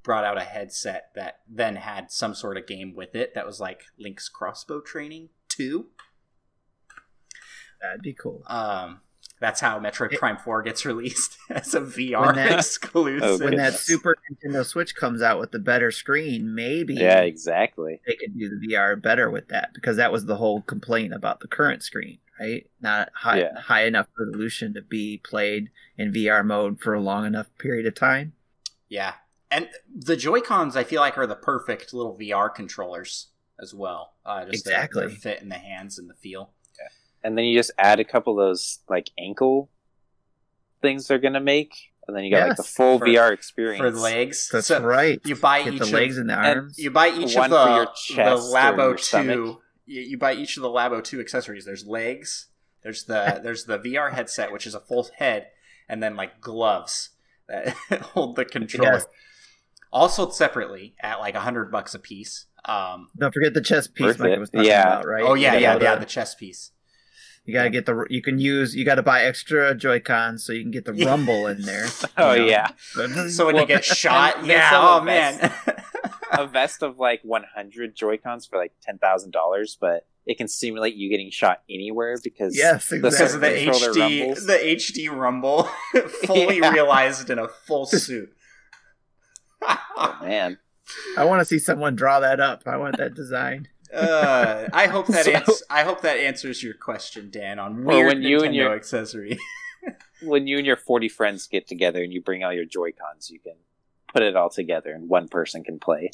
brought 0.03 0.23
out 0.23 0.37
a 0.37 0.43
headset 0.43 1.11
that 1.15 1.39
then 1.47 1.75
had 1.75 2.11
some 2.11 2.33
sort 2.33 2.57
of 2.57 2.65
game 2.67 2.95
with 2.95 3.15
it 3.15 3.33
that 3.35 3.45
was 3.45 3.59
like 3.59 3.83
Link's 3.99 4.29
crossbow 4.29 4.81
training 4.81 5.29
two, 5.47 5.87
That'd 7.81 8.01
be 8.01 8.13
cool. 8.13 8.43
um, 8.47 9.01
that's 9.39 9.59
how 9.59 9.79
Metroid 9.79 10.13
It- 10.13 10.19
Prime 10.19 10.37
Four 10.37 10.61
gets 10.61 10.85
released 10.85 11.37
as 11.49 11.73
a 11.73 11.81
VR 11.81 12.27
When 12.27 12.35
that- 12.35 12.59
exclusive. 12.59 13.23
Oh, 13.23 13.43
When 13.43 13.55
that. 13.57 13.73
Super 13.73 14.15
Nintendo 14.31 14.63
Switch 14.63 14.95
comes 14.95 15.21
out 15.21 15.39
with 15.39 15.51
the 15.51 15.57
better 15.59 15.89
screen, 15.89 16.53
maybe 16.53 16.93
Yeah, 16.95 17.21
exactly. 17.21 18.01
they 18.05 18.13
could 18.15 18.37
do 18.37 18.49
the 18.49 18.67
VR 18.67 19.01
better 19.01 19.31
with 19.31 19.47
that 19.47 19.73
because 19.73 19.97
that 19.97 20.11
was 20.11 20.25
the 20.25 20.35
whole 20.37 20.61
complaint 20.61 21.13
about 21.13 21.39
the 21.39 21.47
current 21.47 21.81
screen, 21.81 22.19
right? 22.39 22.69
Not 22.81 23.09
high 23.15 23.39
Yeah. 23.39 23.59
high 23.59 23.85
enough 23.85 24.07
resolution 24.17 24.75
to 24.75 24.81
be 24.83 25.17
played 25.17 25.71
in 25.97 26.11
VR 26.13 26.45
mode 26.45 26.79
for 26.79 26.93
a 26.93 27.01
long 27.01 27.25
enough 27.25 27.47
period 27.57 27.87
of 27.87 27.95
time. 27.95 28.33
Yeah. 28.89 29.13
And 29.51 29.67
the 29.93 30.15
Joy 30.15 30.39
Cons, 30.39 30.75
I 30.77 30.83
feel 30.85 31.01
like, 31.01 31.17
are 31.17 31.27
the 31.27 31.35
perfect 31.35 31.93
little 31.93 32.17
VR 32.17 32.49
controllers 32.53 33.27
as 33.61 33.73
well. 33.73 34.13
Uh, 34.25 34.45
just 34.45 34.63
their- 34.65 34.73
Exactly. 34.75 35.01
their 35.07 35.09
fit 35.15 35.41
in 35.41 35.49
the 35.49 35.57
hands 35.57 35.99
and 35.99 36.09
the 36.09 36.13
feel. 36.15 36.51
And 37.23 37.37
then 37.37 37.45
you 37.45 37.55
just 37.59 37.69
add 37.77 37.99
a 37.99 38.03
couple 38.03 38.33
of 38.39 38.47
those 38.47 38.79
like 38.89 39.11
ankle 39.19 39.69
things 40.81 41.07
they're 41.07 41.19
gonna 41.19 41.39
make, 41.39 41.91
and 42.07 42.17
then 42.17 42.23
you 42.23 42.31
got 42.31 42.47
like 42.49 42.57
the 42.57 42.63
full 42.63 42.97
for- 42.97 43.05
VR 43.05 43.31
experience. 43.31 43.79
For 43.79 43.91
legs. 43.91 44.49
That's 44.51 44.67
So 44.67 44.81
right. 44.81 45.21
You 45.23 45.35
buy 45.35 45.63
Get 45.63 45.73
each 45.73 45.79
the 45.81 45.85
of, 45.85 45.91
legs 45.91 46.17
and 46.17 46.29
the 46.29 46.33
and 46.39 46.59
arms. 46.59 46.79
You 46.79 46.89
buy 46.89 47.09
each 47.09 47.35
One 47.35 47.53
of 47.53 47.59
for 47.61 47.69
the, 47.69 47.75
your 47.75 47.85
the 47.85 47.91
chest 47.93 48.49
or 48.49 48.55
Labo 48.55 48.77
your 48.77 48.95
2. 48.95 49.03
stomach. 49.03 49.35
You, 49.85 50.01
you 50.01 50.17
buy 50.17 50.33
each 50.33 50.57
of 50.57 50.63
the 50.63 50.69
Labo 50.69 51.03
2 51.03 51.19
accessories. 51.19 51.65
There's 51.65 51.85
legs, 51.85 52.47
there's 52.81 53.03
the 53.03 53.39
there's 53.43 53.65
the 53.65 53.77
VR 53.77 54.11
headset, 54.13 54.51
which 54.51 54.65
is 54.65 54.73
a 54.73 54.79
full 54.79 55.07
head, 55.17 55.49
and 55.87 56.01
then 56.01 56.15
like 56.15 56.41
gloves 56.41 57.09
that 57.47 57.69
hold 58.01 58.35
the 58.35 58.45
controller. 58.45 58.93
Yes. 58.93 59.05
All 59.91 60.07
sold 60.09 60.33
separately 60.35 60.95
at 61.01 61.19
like 61.19 61.35
a 61.35 61.39
hundred 61.41 61.71
bucks 61.71 61.93
a 61.93 61.99
piece. 61.99 62.45
Um, 62.65 63.09
Don't 63.17 63.33
forget 63.33 63.53
the 63.53 63.61
chest 63.61 63.93
piece 63.95 64.17
Mike 64.19 64.39
was 64.39 64.49
talking 64.49 64.67
Yeah. 64.69 64.81
about, 64.81 65.07
right? 65.07 65.23
oh 65.23 65.33
yeah, 65.33 65.55
yeah, 65.55 65.77
yeah, 65.81 65.95
the 65.95 66.05
chess 66.05 66.35
piece. 66.35 66.71
You 67.43 67.53
gotta 67.55 67.71
get 67.71 67.85
the. 67.87 68.05
You 68.09 68.21
can 68.21 68.37
use. 68.39 68.75
You 68.75 68.85
gotta 68.85 69.01
buy 69.01 69.23
extra 69.23 69.73
Joy 69.73 69.99
Cons 69.99 70.43
so 70.45 70.53
you 70.53 70.61
can 70.61 70.69
get 70.71 70.85
the 70.85 70.93
rumble 70.93 71.47
in 71.47 71.63
there. 71.63 71.87
Oh 72.17 72.35
know? 72.35 72.45
yeah, 72.45 72.67
So 73.29 73.47
when 73.47 73.55
Well, 73.55 73.61
you 73.63 73.67
get 73.67 73.83
shot, 73.83 74.45
yeah, 74.45 74.69
oh 74.73 74.97
some 74.97 75.05
man. 75.05 75.51
a 76.31 76.45
vest 76.47 76.83
of 76.83 76.99
like 76.99 77.21
100 77.23 77.95
Joy 77.95 78.17
Cons 78.17 78.45
for 78.45 78.57
like 78.59 78.73
ten 78.81 78.99
thousand 78.99 79.31
dollars, 79.31 79.75
but 79.81 80.05
it 80.27 80.37
can 80.37 80.47
simulate 80.47 80.93
you 80.93 81.09
getting 81.09 81.31
shot 81.31 81.63
anywhere 81.67 82.15
because 82.23 82.55
Yes, 82.55 82.87
the 82.89 82.97
because 82.97 83.33
of 83.33 83.41
the 83.41 83.47
HD, 83.47 84.21
rumbles. 84.21 84.45
the 84.45 84.53
HD 84.53 85.09
rumble, 85.09 85.63
fully 86.25 86.59
Yeah. 86.59 86.71
realized 86.71 87.29
in 87.31 87.39
a 87.39 87.47
full 87.47 87.87
suit. 87.87 88.31
Oh 89.61 90.17
man, 90.21 90.57
I 91.17 91.25
want 91.25 91.39
to 91.41 91.45
see 91.45 91.59
someone 91.59 91.95
draw 91.95 92.19
that 92.19 92.39
up. 92.39 92.63
I 92.65 92.77
want 92.77 92.97
that 92.97 93.13
design. 93.13 93.67
uh, 93.93 94.67
I 94.73 94.87
hope 94.87 95.07
that 95.07 95.25
So- 95.25 95.31
ans- 95.31 95.63
I 95.69 95.83
hope 95.83 96.01
that 96.01 96.17
answers 96.17 96.63
your 96.63 96.73
question, 96.73 97.29
Dan, 97.29 97.59
on 97.59 97.83
weird 97.83 98.07
when 98.07 98.21
you 98.21 98.37
Nintendo 98.39 98.45
and 98.45 98.55
your- 98.55 98.75
accessory. 98.75 99.37
when 100.23 100.47
you 100.47 100.57
and 100.57 100.65
your 100.67 100.77
40 100.77 101.09
friends 101.09 101.47
get 101.47 101.67
together 101.67 102.03
and 102.03 102.13
you 102.13 102.21
bring 102.21 102.43
all 102.43 102.53
your 102.53 102.65
Joy 102.65 102.91
Cons, 102.91 103.29
you 103.31 103.39
can 103.39 103.55
put 104.13 104.21
it 104.23 104.35
all 104.35 104.49
together 104.49 104.91
and 104.93 105.09
one 105.09 105.27
person 105.27 105.63
can 105.63 105.79
play. 105.79 106.11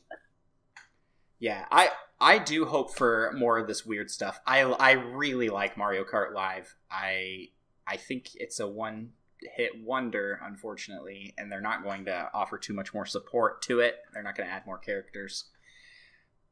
yeah, 1.39 1.65
I 1.71 1.89
I 2.19 2.39
do 2.39 2.65
hope 2.65 2.95
for 2.95 3.31
more 3.37 3.57
of 3.57 3.67
this 3.67 3.85
weird 3.85 4.09
stuff. 4.09 4.39
I 4.45 4.61
I 4.61 4.91
really 4.93 5.49
like 5.49 5.77
Mario 5.77 6.03
Kart 6.03 6.33
Live. 6.33 6.75
I 6.89 7.49
I 7.85 7.97
think 7.97 8.29
it's 8.35 8.59
a 8.59 8.67
one 8.67 9.11
hit 9.55 9.71
wonder, 9.83 10.39
unfortunately, 10.43 11.33
and 11.37 11.51
they're 11.51 11.61
not 11.61 11.83
going 11.83 12.05
to 12.05 12.29
offer 12.33 12.57
too 12.57 12.73
much 12.73 12.93
more 12.93 13.05
support 13.05 13.61
to 13.63 13.79
it. 13.79 13.97
They're 14.13 14.23
not 14.23 14.35
going 14.35 14.47
to 14.49 14.53
add 14.53 14.65
more 14.65 14.77
characters. 14.77 15.45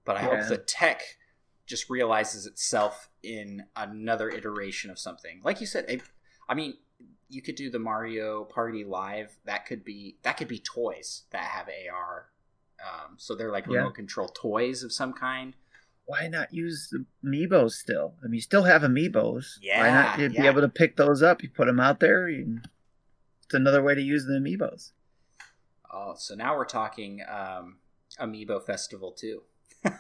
But 0.03 0.17
I 0.17 0.21
Yeah. 0.21 0.37
hope 0.37 0.49
the 0.49 0.57
tech 0.57 1.01
just 1.65 1.89
realizes 1.89 2.45
itself 2.45 3.09
in 3.23 3.65
another 3.75 4.29
iteration 4.29 4.91
of 4.91 4.99
something. 4.99 5.41
Like 5.43 5.59
you 5.61 5.65
said, 5.67 5.85
it, 5.89 6.01
I 6.47 6.53
mean, 6.53 6.77
you 7.27 7.41
could 7.41 7.55
do 7.55 7.71
the 7.71 7.79
Mario 7.79 8.43
Party 8.43 8.83
Live. 8.83 9.39
That 9.45 9.65
could 9.65 9.83
be 9.83 10.17
that 10.21 10.37
could 10.37 10.47
be 10.47 10.59
toys 10.59 11.23
that 11.31 11.43
have 11.43 11.67
AR. 11.67 12.29
Um, 12.79 13.15
so 13.17 13.33
they're 13.33 13.51
like 13.51 13.65
Yeah. 13.65 13.77
remote 13.79 13.95
control 13.95 14.27
toys 14.27 14.83
of 14.83 14.93
some 14.93 15.11
kind. 15.11 15.55
Why 16.05 16.27
not 16.27 16.53
use 16.53 16.89
the 16.91 17.03
amiibos 17.27 17.71
still? 17.71 18.13
I 18.23 18.25
mean, 18.27 18.35
you 18.35 18.41
still 18.41 18.61
have 18.63 18.83
amiibos. 18.83 19.57
Yeah, 19.59 19.79
Why 19.81 19.89
not 19.89 20.19
you'd 20.19 20.33
be 20.33 20.45
able 20.45 20.61
to 20.61 20.69
pick 20.69 20.97
those 20.97 21.23
up? 21.23 21.41
You 21.41 21.49
put 21.49 21.65
them 21.65 21.79
out 21.79 21.99
there. 21.99 22.29
You, 22.29 22.61
it's 23.45 23.53
another 23.53 23.81
way 23.81 23.95
to 23.95 24.01
use 24.01 24.25
the 24.25 24.33
amiibos. 24.33 24.91
Oh, 25.91 26.15
so 26.17 26.35
now 26.35 26.55
we're 26.55 26.65
talking 26.65 27.21
um, 27.29 27.77
Amiibo 28.19 28.63
Festival 28.65 29.11
too. 29.11 29.43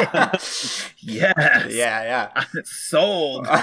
Yes. 0.00 0.92
yeah, 1.00 2.30
yeah. 2.30 2.44
Sold. 2.64 3.48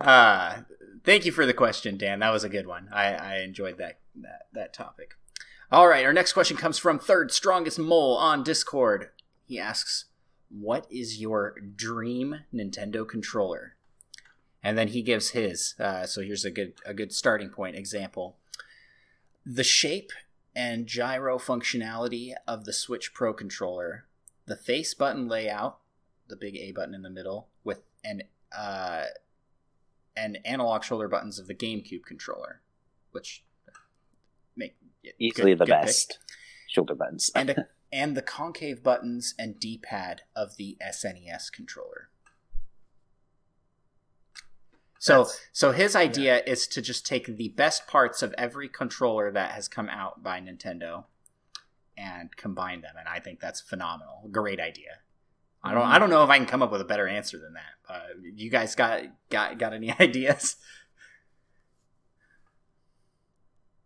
Uh, 0.00 0.62
thank 1.04 1.26
you 1.26 1.32
for 1.32 1.44
the 1.44 1.52
question, 1.52 1.98
Dan. 1.98 2.20
That 2.20 2.32
was 2.32 2.42
a 2.42 2.48
good 2.48 2.66
one. 2.66 2.88
I, 2.90 3.12
I 3.12 3.36
enjoyed 3.40 3.76
that, 3.76 3.98
that 4.16 4.46
that 4.54 4.72
topic. 4.72 5.10
All 5.70 5.86
right, 5.86 6.06
our 6.06 6.12
next 6.14 6.32
question 6.32 6.56
comes 6.56 6.78
from 6.78 6.98
Third 6.98 7.30
Strongest 7.30 7.78
Mole 7.78 8.16
on 8.16 8.42
Discord. 8.42 9.10
He 9.46 9.58
asks, 9.58 10.06
"What 10.48 10.86
is 10.90 11.20
your 11.20 11.54
dream 11.60 12.40
Nintendo 12.52 13.06
controller?" 13.06 13.76
And 14.62 14.76
then 14.76 14.88
he 14.88 15.02
gives 15.02 15.30
his. 15.30 15.74
Uh, 15.78 16.06
so 16.06 16.20
here's 16.22 16.44
a 16.44 16.50
good 16.50 16.74
a 16.84 16.92
good 16.92 17.12
starting 17.12 17.48
point 17.50 17.76
example. 17.76 18.36
The 19.46 19.64
shape 19.64 20.12
and 20.54 20.86
gyro 20.86 21.38
functionality 21.38 22.32
of 22.46 22.64
the 22.64 22.72
Switch 22.72 23.14
Pro 23.14 23.32
controller, 23.32 24.04
the 24.46 24.56
face 24.56 24.92
button 24.94 25.28
layout, 25.28 25.78
the 26.28 26.36
big 26.36 26.56
A 26.56 26.72
button 26.72 26.94
in 26.94 27.02
the 27.02 27.10
middle, 27.10 27.48
with 27.64 27.80
an 28.04 28.22
uh, 28.56 29.04
and 30.16 30.38
analog 30.44 30.84
shoulder 30.84 31.08
buttons 31.08 31.38
of 31.38 31.46
the 31.46 31.54
GameCube 31.54 32.04
controller, 32.04 32.60
which 33.12 33.44
make 34.56 34.76
Easily 35.18 35.52
good- 35.52 35.60
the 35.60 35.64
good 35.66 35.72
pick. 35.76 35.86
best 35.86 36.18
shoulder 36.68 36.94
buttons. 36.94 37.30
and 37.34 37.50
a, 37.50 37.66
and 37.92 38.14
the 38.16 38.22
concave 38.22 38.82
buttons 38.82 39.34
and 39.38 39.58
D-pad 39.58 40.22
of 40.36 40.56
the 40.58 40.76
SNES 40.86 41.50
controller. 41.50 42.10
So 45.02 45.22
That's- 45.24 45.40
so 45.52 45.72
his 45.72 45.96
idea 45.96 46.42
is 46.46 46.66
to 46.68 46.82
just 46.82 47.06
take 47.06 47.24
the 47.38 47.48
best 47.48 47.86
parts 47.86 48.22
of 48.22 48.34
every 48.36 48.68
controller 48.68 49.32
that 49.32 49.52
has 49.52 49.66
come 49.66 49.88
out 49.88 50.22
by 50.22 50.40
Nintendo 50.40 51.04
and 51.96 52.36
combine 52.36 52.82
them 52.82 52.94
and 52.98 53.08
I 53.08 53.18
think 53.18 53.40
that's 53.40 53.62
phenomenal. 53.62 54.28
Great 54.30 54.60
idea. 54.60 54.98
I 55.64 55.72
don't 55.72 55.86
I 55.86 55.98
don't 55.98 56.10
know 56.10 56.22
if 56.22 56.28
I 56.28 56.36
can 56.36 56.46
come 56.46 56.62
up 56.62 56.70
with 56.70 56.82
a 56.82 56.84
better 56.84 57.08
answer 57.08 57.38
than 57.38 57.54
that. 57.54 57.92
Uh, 57.94 58.00
you 58.34 58.50
guys 58.50 58.74
got 58.74 59.04
got 59.30 59.58
got 59.58 59.72
any 59.72 59.90
ideas? 60.00 60.56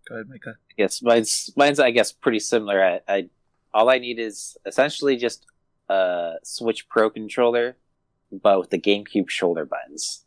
Go 0.08 0.16
ahead, 0.16 0.28
Micah. 0.28 0.56
Yes, 0.76 1.00
mine's 1.00 1.50
mine's 1.56 1.78
I 1.78 1.92
guess 1.92 2.10
pretty 2.10 2.40
similar. 2.40 2.82
I, 2.84 3.00
I 3.08 3.28
all 3.72 3.88
I 3.88 3.98
need 3.98 4.18
is 4.18 4.56
essentially 4.66 5.16
just 5.16 5.46
a 5.88 6.34
Switch 6.42 6.88
Pro 6.88 7.08
controller, 7.08 7.76
but 8.32 8.58
with 8.58 8.70
the 8.70 8.80
GameCube 8.80 9.30
shoulder 9.30 9.64
buttons. 9.64 10.23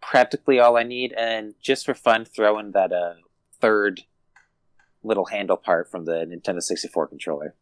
Practically 0.00 0.60
all 0.60 0.76
I 0.76 0.82
need, 0.82 1.12
and 1.14 1.54
just 1.60 1.84
for 1.84 1.94
fun, 1.94 2.24
throw 2.24 2.58
in 2.58 2.72
that 2.72 2.92
uh, 2.92 3.14
third 3.60 4.02
little 5.02 5.26
handle 5.26 5.56
part 5.56 5.90
from 5.90 6.04
the 6.04 6.24
Nintendo 6.24 6.60
64 6.62 7.06
controller, 7.08 7.54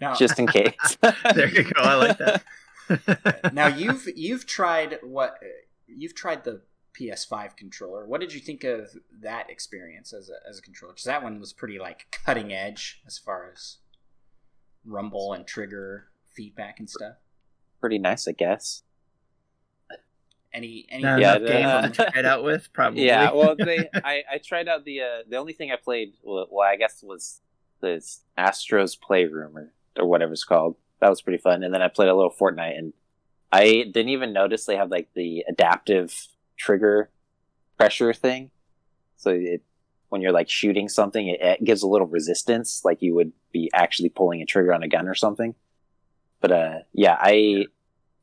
Now, 0.00 0.14
just 0.14 0.38
in 0.38 0.46
case. 0.46 0.96
There 1.34 1.48
you 1.48 1.64
go. 1.64 1.82
I 1.82 1.94
like 1.94 2.18
that. 2.18 3.52
now 3.52 3.66
you've 3.66 4.06
you've 4.14 4.46
tried 4.46 4.98
what 5.02 5.38
you've 5.86 6.14
tried 6.14 6.44
the 6.44 6.62
PS5 6.98 7.56
controller. 7.56 8.06
What 8.06 8.20
did 8.20 8.32
you 8.32 8.40
think 8.40 8.64
of 8.64 8.90
that 9.20 9.50
experience 9.50 10.12
as 10.12 10.30
a 10.30 10.48
as 10.48 10.58
a 10.58 10.62
controller? 10.62 10.92
Because 10.94 11.04
that 11.04 11.22
one 11.22 11.40
was 11.40 11.52
pretty 11.52 11.78
like 11.78 12.06
cutting 12.24 12.52
edge 12.52 13.02
as 13.06 13.18
far 13.18 13.50
as 13.52 13.78
rumble 14.84 15.32
and 15.32 15.46
trigger 15.46 16.06
feedback 16.32 16.78
and 16.78 16.88
stuff. 16.88 17.16
Pretty 17.80 17.98
nice, 17.98 18.28
I 18.28 18.32
guess. 18.32 18.82
Any 20.56 20.86
any 20.88 21.02
Yeah, 21.02 21.32
uh, 21.34 21.82
to 21.82 21.90
try 21.90 22.10
it 22.16 22.24
out 22.24 22.42
with, 22.42 22.68
probably. 22.72 23.04
Yeah, 23.04 23.30
well, 23.32 23.54
they 23.54 23.90
I, 23.94 24.22
I 24.32 24.38
tried 24.38 24.68
out 24.68 24.86
the 24.86 25.02
uh, 25.02 25.18
the 25.28 25.36
only 25.36 25.52
thing 25.52 25.70
I 25.70 25.76
played 25.76 26.14
well, 26.22 26.46
well 26.50 26.66
I 26.66 26.76
guess 26.76 27.02
was 27.02 27.42
this 27.82 28.22
Astro's 28.38 28.96
Playroom 28.96 29.54
or 29.56 29.72
or 29.98 30.06
whatever 30.06 30.32
it's 30.32 30.44
called. 30.44 30.76
That 31.00 31.10
was 31.10 31.20
pretty 31.20 31.38
fun. 31.38 31.62
And 31.62 31.74
then 31.74 31.82
I 31.82 31.88
played 31.88 32.08
a 32.08 32.14
little 32.14 32.32
Fortnite, 32.32 32.78
and 32.78 32.94
I 33.52 33.84
didn't 33.92 34.08
even 34.08 34.32
notice 34.32 34.64
they 34.64 34.76
have 34.76 34.90
like 34.90 35.10
the 35.14 35.44
adaptive 35.46 36.26
trigger 36.56 37.10
pressure 37.76 38.14
thing. 38.14 38.50
So 39.18 39.32
it 39.32 39.62
when 40.08 40.22
you're 40.22 40.32
like 40.32 40.48
shooting 40.48 40.88
something, 40.88 41.28
it, 41.28 41.40
it 41.42 41.64
gives 41.64 41.82
a 41.82 41.88
little 41.88 42.06
resistance, 42.06 42.80
like 42.82 43.02
you 43.02 43.14
would 43.14 43.32
be 43.52 43.70
actually 43.74 44.08
pulling 44.08 44.40
a 44.40 44.46
trigger 44.46 44.72
on 44.72 44.82
a 44.82 44.88
gun 44.88 45.06
or 45.06 45.14
something. 45.14 45.54
But 46.40 46.52
uh, 46.52 46.78
yeah, 46.94 47.16
I 47.20 47.66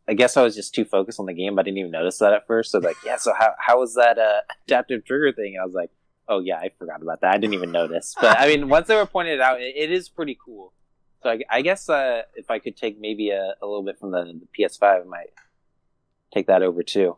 I 0.07 0.13
guess 0.13 0.35
I 0.35 0.41
was 0.41 0.55
just 0.55 0.75
too 0.75 0.85
focused 0.85 1.19
on 1.19 1.25
the 1.25 1.33
game. 1.33 1.57
I 1.57 1.63
didn't 1.63 1.77
even 1.77 1.91
notice 1.91 2.17
that 2.17 2.33
at 2.33 2.45
first. 2.45 2.71
So 2.71 2.79
like, 2.79 2.97
yeah. 3.05 3.17
So 3.17 3.33
how 3.37 3.53
how 3.57 3.79
was 3.79 3.95
that 3.95 4.17
uh, 4.19 4.41
adaptive 4.67 5.05
trigger 5.05 5.31
thing? 5.31 5.57
I 5.61 5.65
was 5.65 5.73
like, 5.73 5.91
oh 6.27 6.39
yeah, 6.39 6.57
I 6.57 6.69
forgot 6.77 7.01
about 7.01 7.21
that. 7.21 7.33
I 7.33 7.37
didn't 7.37 7.53
even 7.53 7.71
notice. 7.71 8.15
But 8.21 8.39
I 8.39 8.47
mean, 8.47 8.69
once 8.69 8.87
they 8.87 8.95
were 8.95 9.05
pointed 9.05 9.39
out, 9.39 9.61
it, 9.61 9.75
it 9.75 9.91
is 9.91 10.09
pretty 10.09 10.37
cool. 10.43 10.73
So 11.21 11.29
I, 11.29 11.39
I 11.49 11.61
guess 11.61 11.87
uh, 11.87 12.23
if 12.35 12.51
I 12.51 12.59
could 12.59 12.75
take 12.75 12.99
maybe 12.99 13.29
a, 13.29 13.53
a 13.61 13.65
little 13.65 13.83
bit 13.83 13.97
from 13.97 14.11
the, 14.11 14.23
the 14.25 14.47
PS5, 14.63 14.83
I 14.83 15.03
might 15.05 15.29
take 16.33 16.47
that 16.47 16.61
over 16.61 16.83
too. 16.83 17.15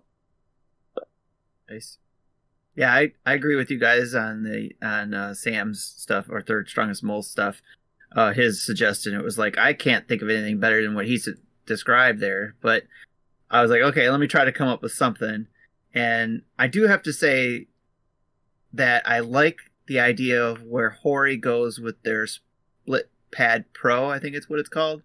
Nice. 1.70 1.98
Yeah, 2.76 2.94
I, 2.94 3.14
I 3.26 3.34
agree 3.34 3.56
with 3.56 3.72
you 3.72 3.80
guys 3.80 4.14
on 4.14 4.44
the 4.44 4.72
on 4.82 5.14
uh, 5.14 5.34
Sam's 5.34 5.82
stuff 5.82 6.28
or 6.30 6.41
third 6.41 6.68
strongest 6.68 7.03
mole 7.03 7.24
stuff. 7.24 7.62
Uh, 8.16 8.34
his 8.34 8.64
suggestion 8.64 9.16
it 9.16 9.24
was 9.24 9.40
like 9.40 9.57
I 9.57 9.74
can't 9.74 10.07
think 10.07 10.22
of 10.22 10.30
anything 10.30 10.60
better 10.60 10.84
than 10.84 10.94
what 10.94 11.06
he 11.07 11.16
s- 11.16 11.30
described 11.66 12.20
there, 12.20 12.56
but 12.62 12.84
I 13.50 13.62
was 13.62 13.72
like, 13.72 13.82
okay, 13.82 14.10
let 14.10 14.20
me 14.20 14.28
try 14.28 14.46
to 14.46 14.52
come 14.52 14.68
up 14.68 14.82
with 14.82 14.92
something. 14.92 15.48
And 15.94 16.42
I 16.60 16.68
do 16.68 16.88
have 16.88 17.04
to 17.04 17.14
say 17.14 17.68
that 18.74 19.08
I 19.08 19.20
like 19.20 19.60
the 19.88 20.00
idea 20.00 20.44
of 20.44 20.64
where 20.64 20.90
Hori 20.90 21.38
goes 21.38 21.80
with 21.80 22.02
their 22.04 22.28
split 22.28 23.10
pad 23.32 23.66
pro. 23.74 24.10
I 24.10 24.20
think 24.20 24.36
it's 24.36 24.50
what 24.50 24.60
it's 24.60 24.70
called. 24.70 25.04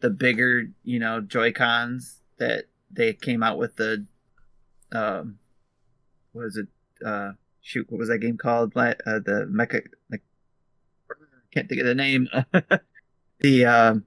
The 0.00 0.10
bigger, 0.10 0.70
you 0.82 0.98
know, 0.98 1.20
Joy 1.20 1.52
Cons 1.52 2.22
that 2.38 2.64
they 2.90 3.12
came 3.12 3.42
out 3.42 3.58
with 3.58 3.76
the 3.76 4.06
um, 4.92 5.38
what 6.32 6.46
is 6.46 6.56
it? 6.56 6.68
Uh, 7.04 7.32
shoot, 7.60 7.86
what 7.90 7.98
was 7.98 8.08
that 8.08 8.18
game 8.18 8.38
called? 8.38 8.72
Uh, 8.76 8.94
the 9.04 9.48
Mecha. 9.50 9.82
Like, 10.10 10.22
can't 11.52 11.68
think 11.68 11.80
of 11.80 11.86
the 11.86 11.94
name. 11.94 12.28
the 13.40 13.64
um, 13.66 14.04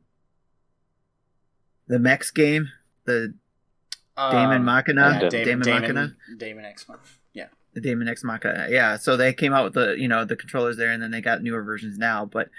the 1.92 2.00
Mex 2.00 2.32
game, 2.32 2.70
the 3.04 3.34
Damon 4.18 4.58
Um, 4.58 4.66
Machina, 4.66 5.20
yeah, 5.22 5.30
Damon, 5.30 5.62
Damon, 5.62 5.82
Machina, 5.82 5.94
Damon, 5.94 6.38
Daemon 6.38 6.66
X 6.66 6.88
Machina. 6.88 7.06
Yeah. 7.34 7.48
the 7.74 7.82
Daemon 7.82 8.08
X 8.08 8.24
Machina. 8.24 8.68
Yeah, 8.70 8.96
so 8.96 9.18
they 9.18 9.34
came 9.34 9.54
out 9.54 9.66
with 9.66 9.74
the 9.74 9.96
you 10.00 10.08
know 10.08 10.24
the 10.24 10.38
controllers 10.38 10.78
there, 10.78 10.92
and 10.92 11.04
then 11.04 11.12
they 11.12 11.20
got 11.22 11.44
newer 11.44 11.64
versions 11.64 11.98
now, 11.98 12.26
but 12.26 12.50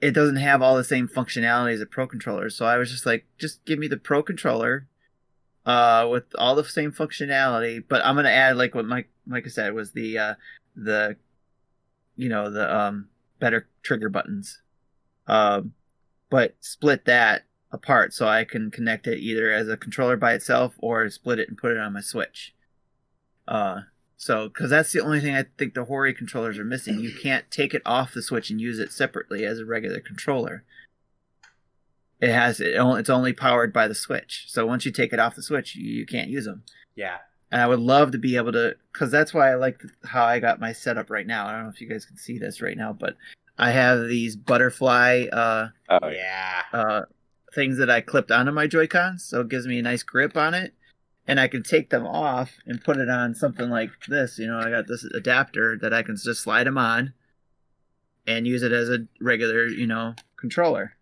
it 0.00 0.12
doesn't 0.12 0.36
have 0.36 0.62
all 0.62 0.76
the 0.76 0.84
same 0.84 1.06
functionality 1.08 1.74
as 1.74 1.80
a 1.82 1.86
Pro 1.86 2.06
controller. 2.06 2.48
So 2.48 2.64
I 2.64 2.76
was 2.78 2.90
just 2.90 3.04
like, 3.06 3.26
just 3.38 3.64
give 3.66 3.78
me 3.78 3.86
the 3.86 3.96
Pro 3.98 4.22
controller, 4.22 4.86
uh, 5.66 6.08
with 6.10 6.24
all 6.38 6.54
the 6.54 6.64
same 6.64 6.90
functionality, 6.92 7.84
but 7.86 8.02
I'm 8.04 8.16
gonna 8.16 8.30
add 8.30 8.56
like 8.56 8.74
what 8.74 8.86
Mike 8.86 9.10
Mike 9.26 9.48
said 9.50 9.74
was 9.74 9.92
the 9.92 10.16
uh 10.18 10.34
the 10.74 11.16
you 12.16 12.30
know 12.30 12.50
the 12.50 12.74
um 12.74 13.08
better 13.40 13.68
trigger 13.82 14.08
buttons, 14.08 14.62
um, 15.26 15.74
but 16.30 16.54
split 16.60 17.04
that 17.04 17.44
apart 17.74 18.14
so 18.14 18.26
I 18.26 18.44
can 18.44 18.70
connect 18.70 19.06
it 19.06 19.18
either 19.18 19.50
as 19.52 19.68
a 19.68 19.76
controller 19.76 20.16
by 20.16 20.32
itself 20.32 20.74
or 20.78 21.10
split 21.10 21.38
it 21.40 21.48
and 21.48 21.58
put 21.58 21.72
it 21.72 21.78
on 21.78 21.92
my 21.92 22.00
Switch. 22.00 22.54
Uh, 23.46 23.80
so 24.16 24.48
because 24.48 24.70
that's 24.70 24.92
the 24.92 25.00
only 25.00 25.20
thing 25.20 25.34
I 25.34 25.44
think 25.58 25.74
the 25.74 25.84
Hori 25.84 26.14
controllers 26.14 26.58
are 26.58 26.64
missing. 26.64 27.00
You 27.00 27.12
can't 27.12 27.50
take 27.50 27.74
it 27.74 27.82
off 27.84 28.14
the 28.14 28.22
Switch 28.22 28.48
and 28.48 28.60
use 28.60 28.78
it 28.78 28.92
separately 28.92 29.44
as 29.44 29.58
a 29.58 29.66
regular 29.66 30.00
controller. 30.00 30.64
It 32.20 32.30
has 32.30 32.60
it. 32.60 32.76
It's 32.78 33.10
only 33.10 33.32
powered 33.32 33.72
by 33.72 33.88
the 33.88 33.94
Switch. 33.94 34.44
So 34.48 34.64
once 34.66 34.86
you 34.86 34.92
take 34.92 35.12
it 35.12 35.18
off 35.18 35.34
the 35.34 35.42
Switch, 35.42 35.74
you, 35.74 35.84
you 35.92 36.06
can't 36.06 36.30
use 36.30 36.44
them. 36.46 36.62
Yeah. 36.94 37.18
And 37.50 37.60
I 37.60 37.66
would 37.66 37.80
love 37.80 38.12
to 38.12 38.18
be 38.18 38.36
able 38.36 38.52
to, 38.52 38.76
because 38.92 39.10
that's 39.10 39.34
why 39.34 39.50
I 39.50 39.56
like 39.56 39.80
how 40.04 40.24
I 40.24 40.38
got 40.38 40.60
my 40.60 40.72
setup 40.72 41.10
right 41.10 41.26
now. 41.26 41.46
I 41.46 41.52
don't 41.52 41.64
know 41.64 41.68
if 41.70 41.80
you 41.80 41.88
guys 41.88 42.04
can 42.06 42.16
see 42.16 42.38
this 42.38 42.62
right 42.62 42.76
now, 42.76 42.92
but 42.92 43.16
I 43.58 43.72
have 43.72 44.08
these 44.08 44.36
butterfly 44.36 45.26
uh, 45.32 45.68
Oh, 45.90 46.08
yeah. 46.08 46.62
uh, 46.72 47.02
things 47.54 47.78
that 47.78 47.90
I 47.90 48.00
clipped 48.00 48.30
onto 48.30 48.52
my 48.52 48.66
Joy 48.66 48.86
Cons, 48.86 49.24
so 49.24 49.40
it 49.40 49.48
gives 49.48 49.66
me 49.66 49.78
a 49.78 49.82
nice 49.82 50.02
grip 50.02 50.36
on 50.36 50.54
it. 50.54 50.74
And 51.26 51.40
I 51.40 51.48
can 51.48 51.62
take 51.62 51.88
them 51.88 52.06
off 52.06 52.58
and 52.66 52.84
put 52.84 52.98
it 52.98 53.08
on 53.08 53.34
something 53.34 53.70
like 53.70 53.90
this. 54.08 54.38
You 54.38 54.46
know, 54.46 54.58
I 54.58 54.68
got 54.68 54.86
this 54.86 55.04
adapter 55.04 55.78
that 55.80 55.94
I 55.94 56.02
can 56.02 56.16
just 56.16 56.42
slide 56.42 56.66
them 56.66 56.76
on 56.76 57.14
and 58.26 58.46
use 58.46 58.62
it 58.62 58.72
as 58.72 58.90
a 58.90 59.06
regular, 59.20 59.66
you 59.66 59.86
know, 59.86 60.14
controller. 60.36 60.96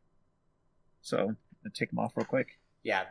So 1.00 1.34
I'll 1.64 1.72
take 1.74 1.90
them 1.90 1.98
off 1.98 2.16
real 2.16 2.24
quick. 2.24 2.58
Yeah. 2.84 3.06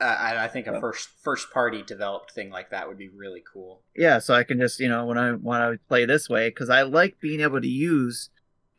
Uh, 0.00 0.04
I, 0.04 0.44
I 0.44 0.48
think 0.48 0.68
a 0.68 0.78
first 0.78 1.08
first 1.22 1.50
party 1.50 1.82
developed 1.82 2.30
thing 2.30 2.50
like 2.50 2.70
that 2.70 2.86
would 2.86 2.98
be 2.98 3.08
really 3.08 3.42
cool. 3.52 3.82
Yeah, 3.96 4.20
so 4.20 4.32
I 4.32 4.44
can 4.44 4.60
just, 4.60 4.78
you 4.78 4.88
know, 4.88 5.04
when 5.06 5.18
I 5.18 5.32
when 5.32 5.60
I 5.60 5.74
play 5.88 6.04
this 6.04 6.28
way, 6.28 6.50
because 6.50 6.70
I 6.70 6.82
like 6.82 7.18
being 7.18 7.40
able 7.40 7.60
to 7.60 7.66
use, 7.66 8.30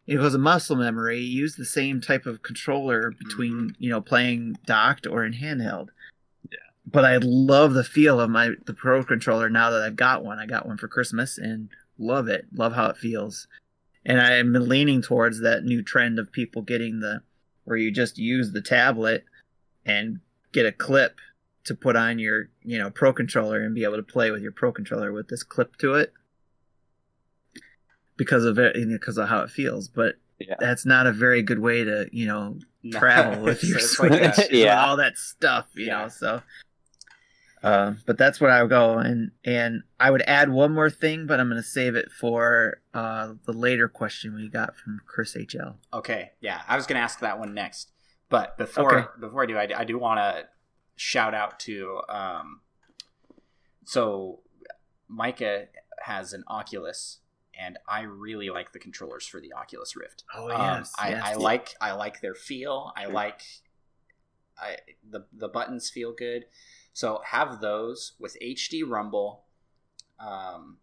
you 0.09 0.19
was 0.19 0.33
a 0.33 0.39
muscle 0.39 0.75
memory, 0.75 1.19
use 1.19 1.55
the 1.55 1.65
same 1.65 2.01
type 2.01 2.25
of 2.25 2.41
controller 2.41 3.11
between, 3.11 3.53
mm-hmm. 3.53 3.83
you 3.83 3.91
know, 3.91 4.01
playing 4.01 4.57
docked 4.65 5.05
or 5.05 5.23
in 5.23 5.33
handheld. 5.33 5.89
Yeah. 6.49 6.57
But 6.87 7.05
I 7.05 7.17
love 7.17 7.73
the 7.73 7.83
feel 7.83 8.19
of 8.19 8.31
my 8.31 8.53
the 8.65 8.73
Pro 8.73 9.03
controller 9.03 9.51
now 9.51 9.69
that 9.69 9.83
I've 9.83 9.95
got 9.95 10.25
one. 10.25 10.39
I 10.39 10.47
got 10.47 10.65
one 10.65 10.77
for 10.77 10.87
Christmas 10.87 11.37
and 11.37 11.69
love 11.99 12.27
it. 12.27 12.47
Love 12.51 12.73
how 12.73 12.87
it 12.87 12.97
feels. 12.97 13.47
And 14.03 14.19
I'm 14.19 14.53
leaning 14.53 15.03
towards 15.03 15.41
that 15.41 15.63
new 15.63 15.83
trend 15.83 16.17
of 16.17 16.31
people 16.31 16.63
getting 16.63 17.01
the 17.01 17.21
where 17.65 17.77
you 17.77 17.91
just 17.91 18.17
use 18.17 18.51
the 18.51 18.63
tablet 18.63 19.25
and 19.85 20.21
get 20.53 20.65
a 20.65 20.71
clip 20.71 21.19
to 21.65 21.75
put 21.75 21.95
on 21.95 22.17
your 22.17 22.49
you 22.63 22.79
know 22.79 22.89
pro 22.89 23.13
controller 23.13 23.61
and 23.61 23.75
be 23.75 23.83
able 23.83 23.97
to 23.97 24.01
play 24.01 24.31
with 24.31 24.41
your 24.41 24.53
pro 24.53 24.71
controller 24.71 25.11
with 25.11 25.27
this 25.27 25.43
clip 25.43 25.75
to 25.77 25.93
it 25.93 26.13
because 28.19 28.43
of 28.45 28.59
it 28.59 28.75
because 28.75 29.17
of 29.17 29.27
how 29.29 29.39
it 29.41 29.49
feels 29.49 29.87
but 29.87 30.15
Yeah. 30.39 30.55
that's 30.59 30.85
not 30.85 31.07
a 31.07 31.11
very 31.11 31.41
good 31.41 31.57
way 31.59 31.83
to 31.83 32.07
you 32.11 32.27
know 32.27 32.59
No, 32.83 32.99
travel 32.99 33.41
with 33.49 33.63
your 33.63 33.79
switch 33.79 34.11
like 34.11 34.37
a- 34.37 34.47
Yeah. 34.55 34.85
all 34.85 34.97
that 34.97 35.17
stuff 35.17 35.65
you 35.73 35.87
Yeah. 35.87 36.03
know 36.03 36.07
so 36.09 36.41
uh, 37.61 37.93
but 38.05 38.17
that's 38.17 38.39
where 38.39 38.49
I 38.51 38.61
would 38.61 38.69
go, 38.69 38.99
and 38.99 39.31
and 39.43 39.83
I 39.99 40.11
would 40.11 40.21
add 40.21 40.49
one 40.49 40.73
more 40.73 40.89
thing, 40.89 41.27
but 41.27 41.41
I'm 41.41 41.49
going 41.49 41.61
to 41.61 41.67
save 41.67 41.93
it 41.93 42.09
for 42.09 42.79
uh, 42.93 43.33
the 43.45 43.51
later 43.51 43.89
question 43.89 44.33
we 44.33 44.47
got 44.47 44.77
from 44.77 45.01
Chris 45.05 45.35
HL. 45.35 45.75
Okay, 45.93 46.31
yeah, 46.39 46.61
I 46.69 46.77
was 46.77 46.85
going 46.87 46.95
to 46.95 47.01
ask 47.03 47.19
that 47.19 47.37
one 47.37 47.53
next, 47.53 47.91
but 48.29 48.57
before 48.57 48.97
Okay. 48.99 49.07
before 49.19 49.43
I 49.43 49.45
do, 49.45 49.57
I, 49.57 49.67
I 49.81 49.83
do 49.83 49.97
want 49.99 50.19
to 50.21 50.45
shout 50.95 51.33
out 51.33 51.59
to 51.67 51.99
um, 52.07 52.61
so 53.85 54.39
Micah 55.09 55.65
has 56.03 56.31
an 56.31 56.45
Oculus, 56.47 57.19
and 57.59 57.77
I 57.87 58.01
really 58.01 58.49
like 58.49 58.71
the 58.71 58.79
controllers 58.79 59.27
for 59.27 59.41
the 59.41 59.53
Oculus 59.53 59.95
Rift. 59.95 60.23
Oh 60.33 60.49
Um, 60.49 60.83
I, 60.97 61.31
I 61.31 61.33
like 61.35 61.75
I 61.81 61.91
like 61.91 62.21
their 62.21 62.35
feel. 62.35 62.93
I 62.95 63.05
like 63.07 63.41
I 64.57 64.77
the 65.07 65.25
the 65.33 65.49
buttons 65.49 65.89
feel 65.89 66.13
good. 66.13 66.45
So 66.93 67.21
have 67.25 67.61
those 67.61 68.13
with 68.19 68.37
HD 68.41 68.83
Rumble, 68.87 69.43
um, 70.19 70.77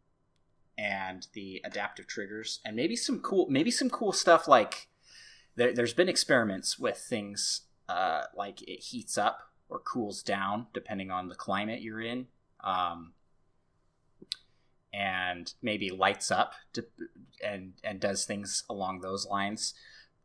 and 0.77 1.27
the 1.33 1.63
adaptive 1.65 2.07
triggers, 2.07 2.61
and 2.65 2.77
maybe 2.77 2.95
some 2.95 3.21
cool 3.21 3.47
maybe 3.49 3.71
some 3.71 3.89
cool 3.89 4.13
stuff 4.13 4.47
like 4.47 4.89
there, 5.57 5.73
there's 5.73 5.95
been 5.95 6.09
experiments 6.09 6.79
with 6.79 6.99
things 6.99 7.63
uh, 7.89 8.25
like 8.37 8.63
it 8.63 8.83
heats 8.85 9.17
up 9.17 9.51
or 9.69 9.79
cools 9.79 10.23
down 10.23 10.67
depending 10.75 11.11
on 11.11 11.29
the 11.29 11.35
climate 11.35 11.81
you're 11.81 12.03
in. 12.03 12.27
Um, 12.63 13.13
and 14.97 15.53
maybe 15.61 15.91
lights 15.91 16.31
up 16.31 16.55
to, 16.73 16.87
and 17.45 17.75
and 17.85 18.01
does 18.01 18.25
things 18.25 18.65
along 18.71 19.01
those 19.01 19.27
lines. 19.27 19.75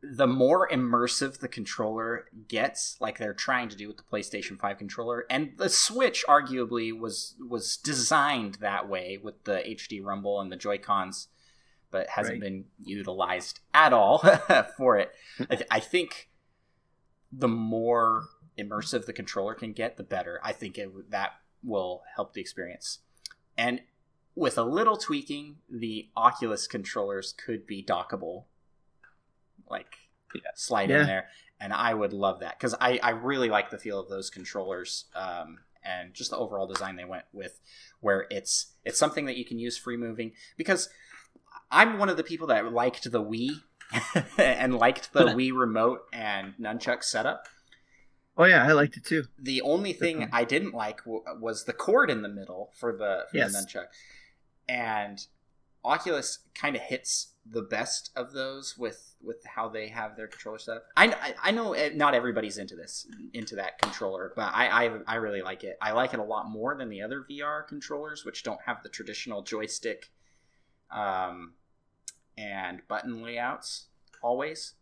The 0.02 0.26
more 0.26 0.68
immersive 0.68 1.38
the 1.38 1.46
controller 1.48 2.24
gets, 2.48 2.96
like 3.00 3.18
they're 3.18 3.34
trying 3.34 3.68
to 3.68 3.76
do 3.76 3.86
with 3.86 3.98
the 3.98 4.02
PlayStation 4.02 4.58
5 4.58 4.78
controller, 4.78 5.26
and 5.30 5.52
the 5.58 5.68
Switch 5.68 6.24
arguably 6.28 6.96
was 6.98 7.34
was 7.48 7.76
designed 7.76 8.54
that 8.56 8.88
way 8.88 9.18
with 9.22 9.44
the 9.44 9.58
HD 9.64 10.02
Rumble 10.02 10.40
and 10.40 10.50
the 10.50 10.56
Joy 10.56 10.78
Cons, 10.78 11.28
but 11.90 12.08
hasn't 12.08 12.34
Right. 12.36 12.40
been 12.40 12.64
utilized 12.82 13.60
at 13.74 13.92
all 13.92 14.18
for 14.76 14.96
it. 14.98 15.12
I, 15.50 15.54
th- 15.56 15.68
I 15.70 15.78
think 15.80 16.30
the 17.30 17.48
more 17.48 18.24
immersive 18.58 19.06
the 19.06 19.12
controller 19.12 19.54
can 19.54 19.72
get, 19.72 19.96
the 19.98 20.02
better. 20.02 20.40
I 20.42 20.52
think 20.52 20.78
it, 20.78 21.10
that 21.10 21.30
will 21.62 22.02
help 22.16 22.32
the 22.34 22.40
experience. 22.40 22.98
And 23.56 23.82
with 24.34 24.56
a 24.58 24.62
little 24.64 24.96
tweaking, 24.96 25.56
the 25.70 26.08
Oculus 26.16 26.66
controllers 26.66 27.32
could 27.32 27.66
be 27.66 27.82
dockable, 27.84 28.44
like 29.68 29.94
Yeah. 30.34 30.40
slide 30.54 30.90
Yeah. 30.90 31.00
in 31.02 31.06
there, 31.06 31.28
and 31.60 31.72
I 31.72 31.94
would 31.94 32.12
love 32.12 32.40
that 32.40 32.58
because 32.58 32.74
I 32.80 32.98
I 33.02 33.10
really 33.10 33.48
like 33.48 33.70
the 33.70 33.78
feel 33.78 33.98
of 34.00 34.08
those 34.08 34.30
controllers. 34.30 35.06
Um, 35.14 35.58
and 35.84 36.14
just 36.14 36.30
the 36.30 36.36
overall 36.36 36.68
design 36.68 36.94
they 36.94 37.04
went 37.04 37.24
with, 37.32 37.58
where 38.00 38.26
it's 38.30 38.74
it's 38.84 38.98
something 38.98 39.24
that 39.26 39.36
you 39.36 39.44
can 39.44 39.58
use 39.58 39.76
free 39.76 39.96
moving. 39.96 40.32
Because 40.56 40.88
I'm 41.72 41.98
one 41.98 42.08
of 42.08 42.16
the 42.16 42.22
people 42.22 42.46
that 42.48 42.72
liked 42.72 43.10
the 43.10 43.20
Wii 43.22 43.62
and 44.38 44.76
liked 44.78 45.12
the 45.12 45.24
Wii 45.36 45.52
remote 45.52 46.06
and 46.12 46.54
nunchuck 46.58 47.02
setup. 47.02 47.48
Oh 48.36 48.44
yeah, 48.44 48.64
I 48.64 48.72
liked 48.72 48.96
it 48.96 49.04
too. 49.04 49.24
The 49.38 49.60
only 49.62 49.92
thing 49.92 50.20
one. 50.20 50.30
I 50.32 50.44
didn't 50.44 50.72
like 50.72 50.98
w- 51.04 51.24
was 51.40 51.64
the 51.64 51.72
cord 51.72 52.10
in 52.10 52.22
the 52.22 52.28
middle 52.28 52.72
for 52.76 52.92
the 52.96 53.26
for 53.30 53.36
Yes. 53.38 53.52
the 53.52 53.58
nunchuck, 53.58 53.86
and 54.72 55.26
Oculus 55.84 56.38
kind 56.54 56.76
of 56.76 56.82
hits 56.82 57.34
the 57.44 57.62
best 57.62 58.10
of 58.16 58.32
those 58.32 58.78
with 58.78 59.16
with 59.22 59.44
how 59.44 59.68
they 59.68 59.88
have 59.88 60.16
their 60.16 60.28
controller 60.28 60.58
set. 60.58 60.78
I, 60.96 61.08
I 61.08 61.34
I 61.42 61.50
know 61.50 61.74
eh, 61.74 61.90
not 61.94 62.14
everybody's 62.14 62.56
into 62.56 62.74
this 62.74 63.06
into 63.34 63.56
that 63.56 63.78
controller, 63.78 64.32
but 64.34 64.50
I, 64.54 64.86
I 64.86 64.98
I 65.06 65.14
really 65.16 65.42
like 65.42 65.64
it. 65.64 65.76
I 65.82 65.92
like 65.92 66.14
it 66.14 66.20
a 66.20 66.24
lot 66.24 66.48
more 66.48 66.74
than 66.76 66.88
the 66.88 67.02
other 67.02 67.26
VR 67.28 67.66
controllers, 67.66 68.24
which 68.24 68.44
don't 68.44 68.60
have 68.64 68.82
the 68.82 68.88
traditional 68.88 69.42
joystick, 69.42 70.10
um, 70.90 71.54
and 72.38 72.80
button 72.88 73.22
layouts 73.22 73.86
always. 74.22 74.74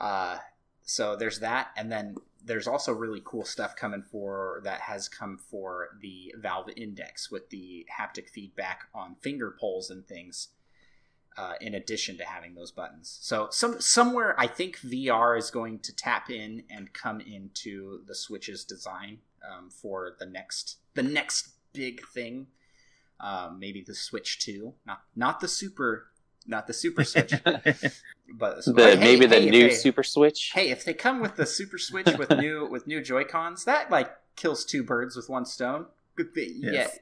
Uh, 0.00 0.38
so 0.82 1.14
there's 1.14 1.40
that, 1.40 1.68
and 1.76 1.92
then 1.92 2.16
there's 2.44 2.66
also 2.66 2.92
really 2.92 3.22
cool 3.24 3.44
stuff 3.44 3.76
coming 3.76 4.02
for 4.02 4.60
that 4.64 4.80
has 4.80 5.08
come 5.08 5.38
for 5.38 5.88
the 6.00 6.34
Valve 6.38 6.70
Index 6.76 7.30
with 7.30 7.50
the 7.50 7.86
haptic 7.98 8.28
feedback 8.28 8.88
on 8.94 9.14
finger 9.14 9.54
pulls 9.58 9.90
and 9.90 10.06
things. 10.06 10.48
Uh, 11.38 11.54
in 11.60 11.74
addition 11.74 12.18
to 12.18 12.24
having 12.24 12.54
those 12.54 12.72
buttons, 12.72 13.18
so 13.22 13.46
some 13.52 13.80
somewhere 13.80 14.34
I 14.38 14.48
think 14.48 14.80
VR 14.80 15.38
is 15.38 15.50
going 15.50 15.78
to 15.78 15.94
tap 15.94 16.28
in 16.28 16.64
and 16.68 16.92
come 16.92 17.20
into 17.20 18.04
the 18.06 18.16
Switch's 18.16 18.64
design 18.64 19.18
um, 19.48 19.70
for 19.70 20.16
the 20.18 20.26
next 20.26 20.78
the 20.94 21.04
next 21.04 21.50
big 21.72 22.06
thing. 22.08 22.48
Um, 23.20 23.58
maybe 23.60 23.80
the 23.80 23.94
Switch 23.94 24.40
Two, 24.40 24.74
not 24.84 25.02
not 25.14 25.40
the 25.40 25.48
Super, 25.48 26.09
not 26.46 26.66
the 26.66 26.72
Super 26.72 27.04
Switch, 27.04 27.32
but 27.44 28.64
the, 28.64 28.72
Hey, 28.76 28.96
maybe 28.96 29.26
the 29.26 29.40
hey, 29.40 29.50
new 29.50 29.68
they- 29.68 29.74
Super 29.74 30.02
Switch. 30.02 30.52
Hey, 30.54 30.70
if 30.70 30.84
they 30.84 30.94
come 30.94 31.20
with 31.20 31.36
the 31.36 31.46
Super 31.46 31.78
Switch 31.78 32.06
with 32.18 32.30
new 32.30 32.66
with 32.70 32.86
new 32.86 33.02
Joy 33.02 33.24
Cons, 33.24 33.64
that 33.64 33.90
like 33.90 34.10
kills 34.36 34.64
two 34.64 34.82
birds 34.82 35.16
with 35.16 35.28
one 35.28 35.44
stone. 35.44 35.86
Good 36.16 36.32
thing. 36.34 36.60
Yes. 36.62 36.72
Yeah, 36.92 36.98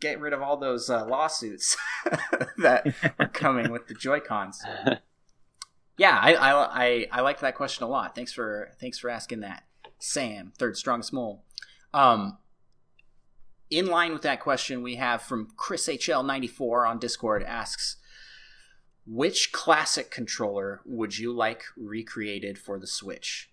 get 0.00 0.20
rid 0.20 0.32
of 0.32 0.42
all 0.42 0.56
those 0.56 0.88
uh, 0.90 1.04
lawsuits 1.06 1.76
that 2.58 2.94
are 3.18 3.28
coming 3.28 3.70
with 3.70 3.88
the 3.88 3.94
Joy 3.94 4.20
Cons. 4.20 4.62
Yeah, 5.98 6.18
I, 6.20 6.34
I 6.34 6.52
I 6.84 7.06
I 7.12 7.20
liked 7.20 7.40
that 7.40 7.54
question 7.54 7.84
a 7.84 7.88
lot. 7.88 8.14
Thanks 8.14 8.32
for 8.32 8.70
thanks 8.80 8.98
for 8.98 9.10
asking 9.10 9.40
that, 9.40 9.64
Sam. 9.98 10.52
Third 10.58 10.76
strongest 10.76 11.12
mole. 11.12 11.44
Um, 11.94 12.38
in 13.70 13.86
line 13.86 14.12
with 14.12 14.22
that 14.22 14.40
question, 14.40 14.82
we 14.82 14.96
have 14.96 15.22
from 15.22 15.48
Chris 15.56 15.86
HL 15.88 16.24
ninety 16.24 16.46
four 16.48 16.86
on 16.86 16.98
Discord 16.98 17.42
asks, 17.42 17.96
which 19.06 19.52
classic 19.52 20.10
controller 20.10 20.80
would 20.84 21.18
you 21.18 21.32
like 21.32 21.64
recreated 21.76 22.58
for 22.58 22.78
the 22.78 22.86
Switch? 22.86 23.50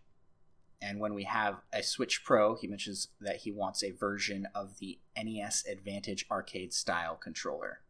And 0.82 1.00
when 1.00 1.14
we 1.14 1.24
have 1.24 1.58
a 1.74 1.84
Switch 1.84 2.24
Pro, 2.24 2.56
he 2.56 2.68
mentions 2.68 3.10
that 3.20 3.38
he 3.38 3.52
wants 3.52 3.84
a 3.84 3.92
version 3.92 4.48
of 4.56 4.80
the 4.80 5.00
NES 5.18 5.66
Advantage 5.70 6.26
arcade 6.32 6.74
style 6.74 7.16
controller. 7.16 7.82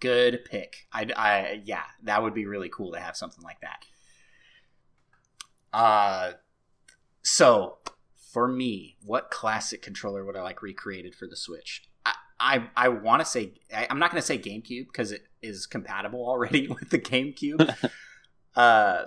Good 0.00 0.44
pick. 0.44 0.86
I, 0.92 1.08
I 1.16 1.62
yeah, 1.64 1.84
that 2.02 2.22
would 2.22 2.34
be 2.34 2.46
really 2.46 2.68
cool 2.68 2.92
to 2.92 3.00
have 3.00 3.16
something 3.16 3.42
like 3.42 3.60
that. 3.60 3.86
Uh 5.72 6.32
so 7.22 7.78
for 8.18 8.48
me, 8.48 8.96
what 9.02 9.30
classic 9.30 9.80
controller 9.80 10.24
would 10.24 10.36
I 10.36 10.42
like 10.42 10.60
recreated 10.60 11.14
for 11.14 11.26
the 11.26 11.36
Switch? 11.36 11.88
I 12.38 12.56
I, 12.56 12.68
I 12.76 12.88
want 12.88 13.20
to 13.20 13.26
say 13.26 13.52
I, 13.74 13.86
I'm 13.90 13.98
not 13.98 14.10
going 14.10 14.20
to 14.20 14.26
say 14.26 14.38
GameCube 14.38 14.86
because 14.86 15.12
it 15.12 15.22
is 15.42 15.66
compatible 15.66 16.20
already 16.26 16.68
with 16.80 16.90
the 16.90 16.98
GameCube. 16.98 17.74
uh, 18.56 19.04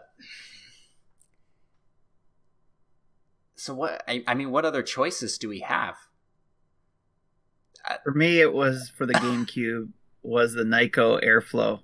so 3.55 3.73
what? 3.73 4.03
I, 4.07 4.23
I 4.27 4.33
mean, 4.33 4.51
what 4.51 4.65
other 4.65 4.83
choices 4.83 5.37
do 5.37 5.49
we 5.49 5.59
have? 5.61 5.95
For 8.03 8.11
me, 8.11 8.41
it 8.41 8.53
was 8.53 8.91
for 8.95 9.05
the 9.05 9.13
GameCube 9.13 9.89
was 10.21 10.53
the 10.53 10.63
Nyko 10.63 11.23
Airflow. 11.23 11.81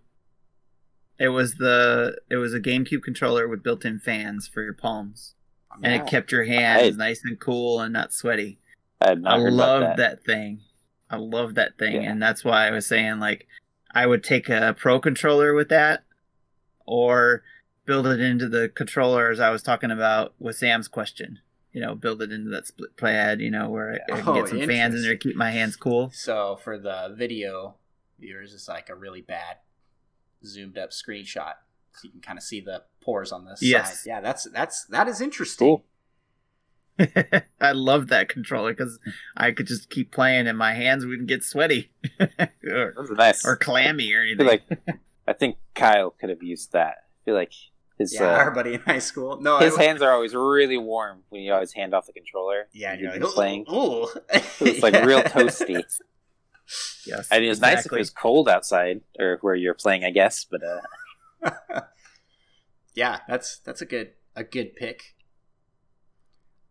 It 1.20 1.30
was 1.30 1.56
the 1.56 2.18
it 2.30 2.36
was 2.38 2.54
a 2.54 2.60
GameCube 2.60 3.04
controller 3.04 3.48
with 3.48 3.64
built-in 3.64 4.00
fans 4.00 4.48
for 4.48 4.62
your 4.64 4.74
palms, 4.74 5.36
and 5.82 5.94
it 5.94 6.08
kept 6.08 6.32
your 6.32 6.44
hands 6.44 6.96
I- 6.96 6.98
nice 6.98 7.22
and 7.24 7.40
cool 7.40 7.80
and 7.80 7.94
not 7.94 8.14
sweaty. 8.14 8.60
I 9.00 9.10
had 9.10 9.22
not 9.22 9.40
I 9.40 9.42
heard 9.42 9.54
love 9.54 9.82
about 9.82 9.98
that. 9.98 10.24
that. 10.24 10.26
thing. 10.26 10.62
I 11.10 11.18
love 11.18 11.56
that 11.56 11.78
thing, 11.78 12.02
Yeah. 12.02 12.12
and 12.12 12.22
that's 12.22 12.44
why 12.44 12.68
I 12.68 12.72
was 12.72 12.88
saying 12.88 13.20
like 13.20 13.48
I 13.94 14.06
would 14.08 14.24
take 14.24 14.50
a 14.50 14.76
pro 14.78 15.00
controller 15.00 15.54
with 15.54 15.70
that, 15.70 16.04
or 16.86 17.44
build 17.86 18.08
it 18.08 18.20
into 18.20 18.48
the 18.50 18.70
controller 18.70 19.30
as 19.30 19.40
I 19.40 19.50
was 19.50 19.62
talking 19.62 19.92
about 19.92 20.34
with 20.40 20.56
Sam's 20.58 20.88
question. 20.88 21.40
You 21.72 21.82
know, 21.82 21.96
build 21.96 22.22
it 22.22 22.32
into 22.32 22.50
that 22.52 22.68
split 22.68 22.96
pad. 22.98 23.42
You 23.42 23.52
know, 23.52 23.70
where 23.70 24.00
I, 24.10 24.14
I 24.14 24.20
can 24.22 24.30
Oh, 24.30 24.34
get 24.36 24.50
some 24.50 24.62
fans 24.62 24.96
in 24.96 25.02
there, 25.02 25.18
keep 25.18 25.36
my 25.36 25.52
hands 25.52 25.76
cool. 25.76 26.12
So 26.14 26.58
for 26.64 26.78
the 26.78 27.14
video 27.18 27.76
viewers, 28.20 28.54
it's 28.54 28.68
like 28.68 28.90
a 28.90 28.96
really 28.96 29.22
bad 29.22 29.58
zoomed 30.46 30.78
up 30.78 30.92
screenshot, 30.92 31.54
so 31.94 32.04
you 32.06 32.12
can 32.12 32.22
kind 32.22 32.38
of 32.38 32.44
see 32.44 32.62
the 32.62 32.84
pores 33.02 33.32
on 33.32 33.46
this 33.46 33.62
Yes. 33.62 34.04
side. 34.04 34.10
Yeah, 34.10 34.22
that's 34.22 34.48
that's 34.52 34.86
that 34.86 35.08
is 35.08 35.20
interesting. 35.22 35.68
Cool. 35.68 35.86
I 37.62 37.72
love 37.72 38.08
that 38.08 38.30
controller 38.30 38.74
because 38.74 39.00
I 39.36 39.52
could 39.52 39.68
just 39.68 39.90
keep 39.90 40.12
playing 40.12 40.48
and 40.48 40.58
my 40.58 40.74
hands 40.74 41.06
wouldn't 41.06 41.28
get 41.28 41.44
sweaty 41.44 41.92
or, 42.68 42.94
nice. 43.12 43.46
or 43.48 43.56
clammy 43.56 44.14
or 44.14 44.22
anything. 44.22 44.38
feel 44.38 44.48
like 44.48 45.00
I 45.28 45.34
think 45.34 45.58
Kyle 45.74 46.12
could 46.12 46.30
have 46.30 46.44
used 46.44 46.74
that. 46.74 46.96
I 46.98 47.20
feel 47.26 47.36
like 47.36 47.54
his 47.98 48.14
Yeah, 48.14 48.34
uh, 48.34 48.38
our 48.38 48.52
buddy 48.52 48.76
in 48.76 48.82
high 48.82 49.00
school. 49.00 49.40
No, 49.40 49.60
his 49.60 49.78
I, 49.78 49.84
hands 49.84 50.02
are 50.02 50.12
always 50.12 50.36
really 50.36 50.78
warm 50.78 51.24
when 51.30 51.42
you 51.42 51.54
always 51.54 51.74
hand 51.74 51.94
off 51.94 52.06
the 52.06 52.14
controller. 52.14 52.68
Yeah, 52.74 52.92
and 52.92 53.02
You've 53.02 53.12
you're 53.12 53.20
been 53.20 53.24
like, 53.24 53.34
playing. 53.34 53.66
Ooh. 53.72 54.08
It's 54.62 54.84
like 54.84 54.94
real 55.06 55.22
toasty. 55.22 55.84
yes, 57.06 57.28
I 57.32 57.38
mean, 57.38 57.46
it 57.46 57.50
was 57.50 57.62
nice 57.62 57.74
if 57.74 57.78
exactly. 57.80 57.98
it 57.98 58.02
was 58.02 58.10
cold 58.10 58.50
outside 58.50 59.02
or 59.20 59.38
where 59.42 59.56
you're 59.56 59.74
playing, 59.74 60.04
I 60.04 60.12
guess. 60.12 60.46
But 60.46 60.62
uh, 60.64 61.82
yeah, 62.96 63.20
that's 63.28 63.60
that's 63.60 63.82
a 63.82 63.86
good 63.86 64.12
a 64.36 64.44
good 64.44 64.76
pick. 64.76 65.16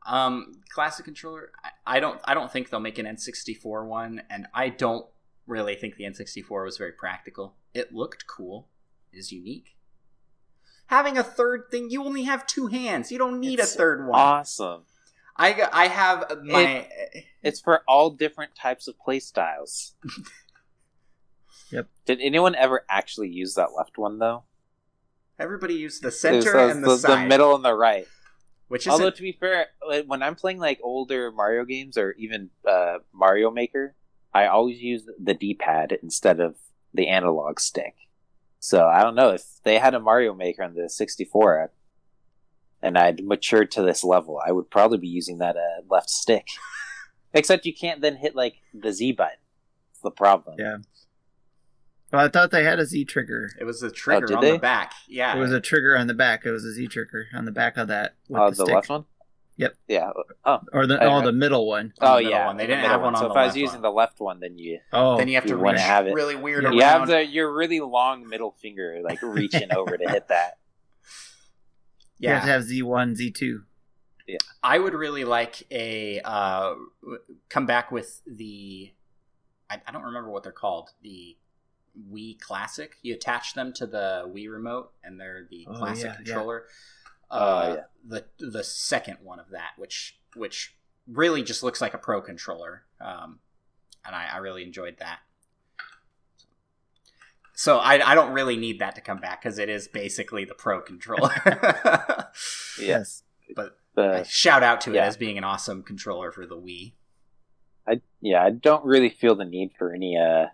Um, 0.07 0.53
classic 0.71 1.05
controller. 1.05 1.53
I, 1.65 1.97
I 1.97 2.01
don't 2.01 2.21
I 2.25 2.35
don't 2.35 2.51
think 2.51 2.71
they'll 2.71 2.81
make 2.81 2.99
an 2.99 3.07
N64 3.07 3.87
one, 3.87 4.23
and 4.31 4.47
I 4.55 4.69
don't 4.69 5.07
really 5.47 5.75
think 5.77 5.97
the 5.97 6.05
N64 6.05 6.65
was 6.65 6.77
very 6.77 6.93
practical. 6.93 7.55
It 7.75 7.95
looked 7.95 8.27
cool, 8.27 8.69
is 9.13 9.31
unique. 9.33 9.77
Having 10.87 11.19
a 11.19 11.23
third 11.23 11.65
thing, 11.71 11.89
you 11.91 12.05
only 12.05 12.25
have 12.25 12.47
two 12.47 12.67
hands. 12.67 13.11
You 13.13 13.19
don't 13.19 13.41
need 13.41 13.59
It's 13.61 13.75
a 13.75 13.79
third 13.79 14.07
one. 14.07 14.19
awesome. 14.21 14.83
I 15.37 15.69
I 15.73 15.87
have 15.89 16.25
my 16.43 16.87
It's 17.43 17.61
for 17.61 17.83
all 17.89 18.11
different 18.11 18.55
types 18.55 18.89
of 18.89 18.99
play 18.99 19.21
styles. 19.21 19.95
Yep. 21.71 21.89
Did 22.05 22.21
anyone 22.21 22.55
ever 22.55 22.85
actually 22.89 23.31
use 23.31 23.55
that 23.55 23.71
left 23.77 23.97
one 23.97 24.19
though? 24.19 24.45
everybody 25.39 25.75
used 25.75 26.03
the 26.03 26.07
It 26.07 26.11
was 26.11 26.21
center 26.21 26.53
those- 26.53 26.71
and 26.71 26.85
the 26.85 26.89
those- 26.89 27.01
side, 27.01 27.29
middle 27.29 27.55
and 27.57 27.65
the 27.65 27.75
right. 27.75 28.07
Which 28.73 28.87
is 28.87 28.91
Although 28.91 29.11
to 29.11 29.21
be 29.21 29.33
fair, 29.33 29.67
when 30.07 30.23
I'm 30.23 30.35
playing 30.35 30.59
like 30.59 30.81
older 30.83 31.31
Mario 31.31 31.67
games 31.67 31.99
or 31.99 32.13
even 32.13 32.49
uh, 32.67 33.01
Mario 33.13 33.51
Maker, 33.51 33.95
I 34.33 34.47
always 34.47 34.81
use 34.81 35.03
the 35.23 35.35
D-pad 35.35 35.99
instead 36.03 36.41
of 36.41 36.57
the 36.95 37.09
analog 37.09 37.61
stick. 37.61 37.95
So 38.61 38.87
I 38.87 39.03
don't 39.03 39.15
know 39.15 39.29
if 39.29 39.43
they 39.63 39.79
had 39.79 39.93
a 39.93 40.01
Mario 40.01 40.33
Maker 40.33 40.63
on 40.63 40.73
the 40.73 40.89
64, 40.89 41.71
and 42.81 42.97
I'd 42.97 43.23
matured 43.23 43.71
to 43.73 43.83
this 43.83 44.03
level, 44.03 44.41
I 44.43 44.53
would 44.53 44.71
probably 44.71 44.97
be 44.97 45.09
using 45.09 45.37
that 45.37 45.59
uh, 45.59 45.83
left 45.91 46.09
stick. 46.09 46.47
Except 47.35 47.67
you 47.67 47.75
can't 47.75 48.01
then 48.01 48.17
hit 48.17 48.35
like 48.35 48.55
the 48.73 48.95
Z 48.95 49.13
button. 49.13 49.37
It's 49.91 50.01
the 50.01 50.11
problem. 50.11 50.57
Yeah. 50.59 50.79
Well, 52.13 52.25
I 52.25 52.29
thought 52.29 52.51
they 52.51 52.63
had 52.65 52.79
a 52.79 52.85
Z 52.87 53.07
trigger. 53.07 53.51
it 53.59 53.65
was 53.65 53.83
a 53.83 53.91
trigger 53.91 54.27
Oh, 54.33 54.37
on 54.37 54.43
they? 54.43 54.53
the 54.53 54.59
back. 54.59 54.93
Yeah, 55.09 55.35
It 55.37 55.41
was 55.41 55.53
a 55.53 55.61
trigger 55.61 55.97
on 55.97 56.07
the 56.09 56.15
back. 56.15 56.45
It 56.45 56.51
was 56.51 56.65
a 56.65 56.73
Z 56.73 56.89
trigger 56.89 57.27
on 57.35 57.45
the 57.47 57.53
back 57.53 57.77
of 57.79 57.89
that. 57.89 58.15
With 58.29 58.41
Oh, 58.41 58.51
the, 58.51 58.57
the, 58.57 58.65
stick. 58.65 58.75
left 58.75 58.89
one. 58.91 59.05
Yep. 59.57 59.75
Yeah. 59.89 60.11
Oh. 60.45 60.61
or 60.73 60.87
the 60.87 61.03
oh 61.03 61.21
the 61.23 61.33
middle 61.33 61.67
one. 61.69 61.93
On 62.01 62.07
the 62.07 62.07
Oh 62.13 62.17
middle 62.17 62.31
yeah. 62.31 62.47
one. 62.47 62.57
They 62.57 62.67
didn't 62.67 62.81
middle 62.83 62.91
have 62.93 63.03
one 63.03 63.15
on 63.15 63.21
So 63.21 63.29
the 63.29 63.31
if 63.33 63.37
I 63.37 63.43
was 63.45 63.49
left 63.51 63.57
using 63.59 63.75
one. 63.77 63.83
the 63.83 63.91
left 63.91 64.21
one, 64.21 64.41
then 64.41 64.59
you 64.59 64.79
Oh, 64.93 65.17
then 65.19 65.29
you 65.29 65.35
have 65.35 65.45
to 65.45 65.51
you 65.51 65.57
reach 65.57 65.81
have 65.81 66.07
it. 66.07 66.15
really 66.15 66.37
weird 66.37 66.65
Yeah. 66.65 66.69
around. 66.71 66.77
you 66.77 66.83
have 66.85 67.09
the 67.09 67.27
your 67.27 67.53
really 67.55 67.81
long 67.81 68.27
middle 68.29 68.53
finger 68.53 69.01
like 69.05 69.19
reaching 69.23 69.73
over 69.75 69.97
to 69.97 70.09
hit 70.11 70.29
that. 70.29 70.59
you 72.19 72.29
have 72.29 72.43
yeah, 72.43 72.47
to 72.47 72.53
have 72.53 72.63
Z 72.65 72.83
one, 72.83 73.15
Z 73.15 73.31
two. 73.33 73.63
Yeah. 74.27 74.39
I 74.63 74.79
would 74.79 74.95
really 74.95 75.25
like 75.25 75.65
a 75.71 76.21
uh, 76.25 76.75
come 77.49 77.67
back 77.67 77.91
with 77.93 78.21
the. 78.27 78.93
I, 79.69 79.81
I 79.87 79.93
don't 79.93 80.05
remember 80.05 80.31
what 80.31 80.43
they're 80.45 80.53
called. 80.53 80.91
The 81.03 81.37
Wii 82.11 82.39
Classic. 82.41 82.97
You 83.03 83.15
attach 83.15 83.55
them 83.55 83.73
to 83.75 83.87
the 83.87 84.31
Wii 84.35 84.51
remote, 84.51 84.93
and 85.05 85.21
they're 85.21 85.47
the 85.51 85.67
Oh, 85.69 85.75
classic 85.75 86.05
yeah, 86.05 86.11
yeah. 86.11 86.17
controller. 86.17 86.65
Oh, 87.31 87.39
Uh, 87.39 87.75
yeah. 87.77 87.85
The 88.39 88.47
the 88.53 88.65
second 88.65 89.19
one 89.23 89.39
of 89.41 89.51
that, 89.51 89.71
which 89.77 90.19
which 90.35 90.77
really 91.07 91.43
just 91.43 91.63
looks 91.63 91.81
like 91.81 91.95
a 91.95 91.99
pro 91.99 92.21
controller, 92.23 92.85
um, 93.01 93.41
and 94.05 94.15
I, 94.17 94.29
I 94.35 94.37
really 94.39 94.63
enjoyed 94.63 94.97
that. 94.99 95.21
So 97.55 97.79
I, 97.79 98.11
I 98.11 98.15
don't 98.15 98.33
really 98.33 98.57
need 98.57 98.81
that 98.81 98.95
to 98.97 99.01
come 99.01 99.19
back 99.21 99.43
because 99.43 99.59
it 99.59 99.69
is 99.69 99.87
basically 99.89 100.45
the 100.45 100.55
pro 100.55 100.81
controller. 100.81 101.35
Yes. 102.81 103.23
but 103.55 103.77
The 103.95 104.21
I 104.21 104.23
shout 104.23 104.63
out 104.63 104.81
to 104.83 104.95
it 104.95 104.97
as 104.97 105.17
being 105.19 105.37
an 105.37 105.45
awesome 105.45 105.83
controller 105.83 106.33
for 106.33 106.47
the 106.47 106.57
Wii. 106.57 106.95
I 107.87 108.01
yeah, 108.21 108.43
I 108.43 108.51
don't 108.51 108.85
really 108.85 109.11
feel 109.11 109.35
the 109.35 109.45
need 109.45 109.73
for 109.79 109.93
any 109.95 110.17
uh 110.17 110.47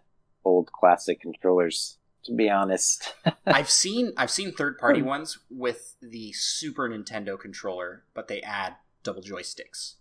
old 0.49 0.73
classic 0.73 1.21
controllers 1.21 1.99
to 2.25 2.35
be 2.35 2.51
honest. 2.51 3.15
I've 3.47 3.71
seen 3.71 4.13
I've 4.17 4.31
seen 4.31 4.53
third 4.53 4.77
party 4.79 5.01
Hmm. 5.01 5.07
ones 5.07 5.39
with 5.51 5.95
the 6.03 6.33
Super 6.33 6.89
Nintendo 6.89 7.39
controller, 7.39 8.05
but 8.15 8.29
they 8.29 8.41
add 8.43 8.75
double 9.03 9.23
joysticks. 9.23 9.95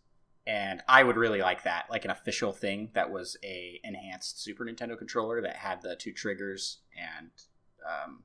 And 0.46 0.82
I 0.88 1.04
would 1.04 1.18
really 1.18 1.42
like 1.42 1.64
that, 1.64 1.86
like 1.90 2.06
an 2.06 2.12
official 2.12 2.54
thing 2.54 2.90
that 2.94 3.12
was 3.12 3.38
a 3.44 3.80
enhanced 3.84 4.42
Super 4.42 4.66
Nintendo 4.66 4.98
controller 4.98 5.42
that 5.42 5.58
had 5.58 5.82
the 5.82 5.96
two 5.96 6.12
triggers 6.14 6.80
and 6.98 7.30
um, 7.86 8.24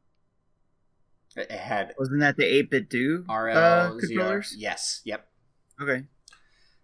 it 1.36 1.50
it 1.50 1.58
had 1.60 1.94
Wasn't 1.98 2.20
that 2.20 2.36
the 2.36 2.44
eight 2.44 2.70
bit 2.70 2.88
do 2.88 3.24
RL 3.28 3.56
uh, 3.58 3.90
controllers? 3.98 4.54
Yes, 4.56 5.00
yep. 5.04 5.28
Okay. 5.80 6.04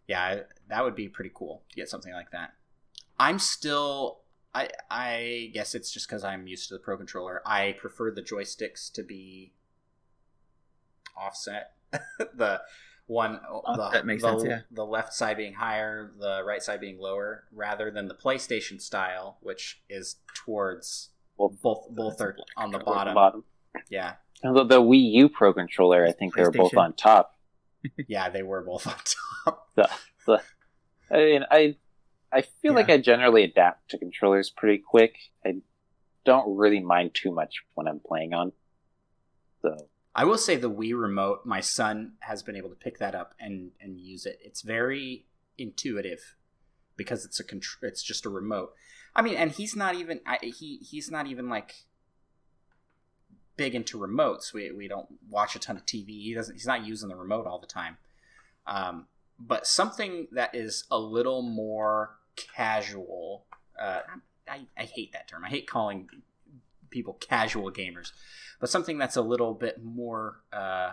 yeah 0.06 0.40
that 0.68 0.82
would 0.84 0.94
be 0.96 1.08
pretty 1.08 1.30
cool 1.34 1.62
to 1.70 1.76
get 1.76 1.88
something 1.88 2.12
like 2.12 2.30
that 2.32 2.50
i'm 3.18 3.38
still 3.38 4.20
i 4.58 4.68
i 4.90 5.50
guess 5.52 5.74
it's 5.74 5.90
just 5.90 6.08
because 6.08 6.24
i'm 6.24 6.46
used 6.46 6.68
to 6.68 6.74
the 6.74 6.80
pro 6.80 6.96
controller 6.96 7.42
i 7.46 7.74
prefer 7.78 8.10
the 8.10 8.22
joysticks 8.22 8.90
to 8.92 9.02
be 9.02 9.52
offset 11.16 11.72
the 12.34 12.60
one 13.06 13.40
oh, 13.50 13.62
the, 13.74 13.82
Offset 13.82 14.04
makes 14.04 14.22
the, 14.22 14.28
sense, 14.28 14.44
yeah. 14.44 14.60
the 14.70 14.84
left 14.84 15.14
side 15.14 15.38
being 15.38 15.54
higher 15.54 16.12
the 16.20 16.42
right 16.44 16.62
side 16.62 16.80
being 16.80 16.98
lower 16.98 17.44
rather 17.52 17.90
than 17.90 18.06
the 18.06 18.14
playstation 18.14 18.80
style 18.80 19.38
which 19.40 19.80
is 19.88 20.16
towards 20.34 21.10
Well, 21.38 21.56
both 21.62 21.86
both 21.90 22.20
are 22.20 22.36
on 22.56 22.70
the 22.70 22.78
Toward 22.78 22.84
bottom 22.84 23.14
bottom. 23.14 23.44
yeah 23.88 24.14
Although 24.44 24.64
the 24.64 24.80
Wii 24.80 25.14
U 25.14 25.28
Pro 25.28 25.52
controller, 25.52 26.06
I 26.06 26.12
think 26.12 26.36
they 26.36 26.42
were 26.42 26.52
both 26.52 26.76
on 26.76 26.92
top. 26.92 27.36
yeah 28.06 28.28
they 28.28 28.44
were 28.44 28.62
both 28.62 28.86
on 28.86 28.94
top 29.44 29.68
I 31.10 31.16
mean, 31.16 31.44
I 31.50 31.76
I 32.32 32.42
feel 32.42 32.74
like 32.74 32.90
I 32.90 32.98
generally 32.98 33.44
adapt 33.44 33.90
to 33.90 33.98
controllers 33.98 34.50
pretty 34.50 34.78
quick. 34.78 35.16
I 35.44 35.56
don't 36.24 36.56
really 36.56 36.80
mind 36.80 37.14
too 37.14 37.32
much 37.32 37.62
when 37.74 37.88
I'm 37.88 38.00
playing 38.00 38.34
on. 38.34 38.52
So 39.62 39.88
I 40.14 40.24
will 40.24 40.38
say 40.38 40.56
the 40.56 40.70
Wii 40.70 40.98
remote, 41.00 41.46
my 41.46 41.60
son 41.60 42.12
has 42.20 42.42
been 42.42 42.56
able 42.56 42.68
to 42.70 42.74
pick 42.74 42.98
that 42.98 43.14
up 43.14 43.34
and 43.40 43.70
and 43.80 43.98
use 43.98 44.26
it. 44.26 44.38
It's 44.42 44.62
very 44.62 45.26
intuitive 45.56 46.36
because 46.96 47.24
it's 47.24 47.40
a 47.40 47.44
contr- 47.44 47.82
it's 47.82 48.02
just 48.02 48.26
a 48.26 48.28
remote. 48.28 48.74
I 49.16 49.22
mean, 49.22 49.36
and 49.36 49.50
he's 49.50 49.74
not 49.74 49.94
even 49.94 50.20
I, 50.26 50.38
he 50.42 50.78
he's 50.78 51.10
not 51.10 51.26
even 51.26 51.48
like 51.48 51.74
big 53.56 53.74
into 53.74 53.98
remotes. 53.98 54.52
We 54.52 54.70
we 54.70 54.86
don't 54.86 55.08
watch 55.30 55.56
a 55.56 55.58
ton 55.58 55.76
of 55.76 55.86
TV. 55.86 56.08
He 56.08 56.34
doesn't 56.34 56.54
he's 56.54 56.66
not 56.66 56.84
using 56.84 57.08
the 57.08 57.16
remote 57.16 57.46
all 57.46 57.58
the 57.58 57.66
time. 57.66 57.96
Um, 58.66 59.06
but 59.38 59.66
something 59.66 60.28
that 60.32 60.54
is 60.54 60.84
a 60.90 60.98
little 60.98 61.42
more 61.42 62.17
casual. 62.54 63.46
Uh, 63.80 64.00
I, 64.48 64.66
I 64.76 64.84
hate 64.84 65.12
that 65.12 65.28
term. 65.28 65.44
I 65.44 65.48
hate 65.48 65.66
calling 65.66 66.08
people 66.90 67.14
casual 67.14 67.70
gamers 67.70 68.12
but 68.60 68.70
something 68.70 68.98
that's 68.98 69.16
a 69.16 69.22
little 69.22 69.54
bit 69.54 69.82
more 69.82 70.40
uh, 70.52 70.92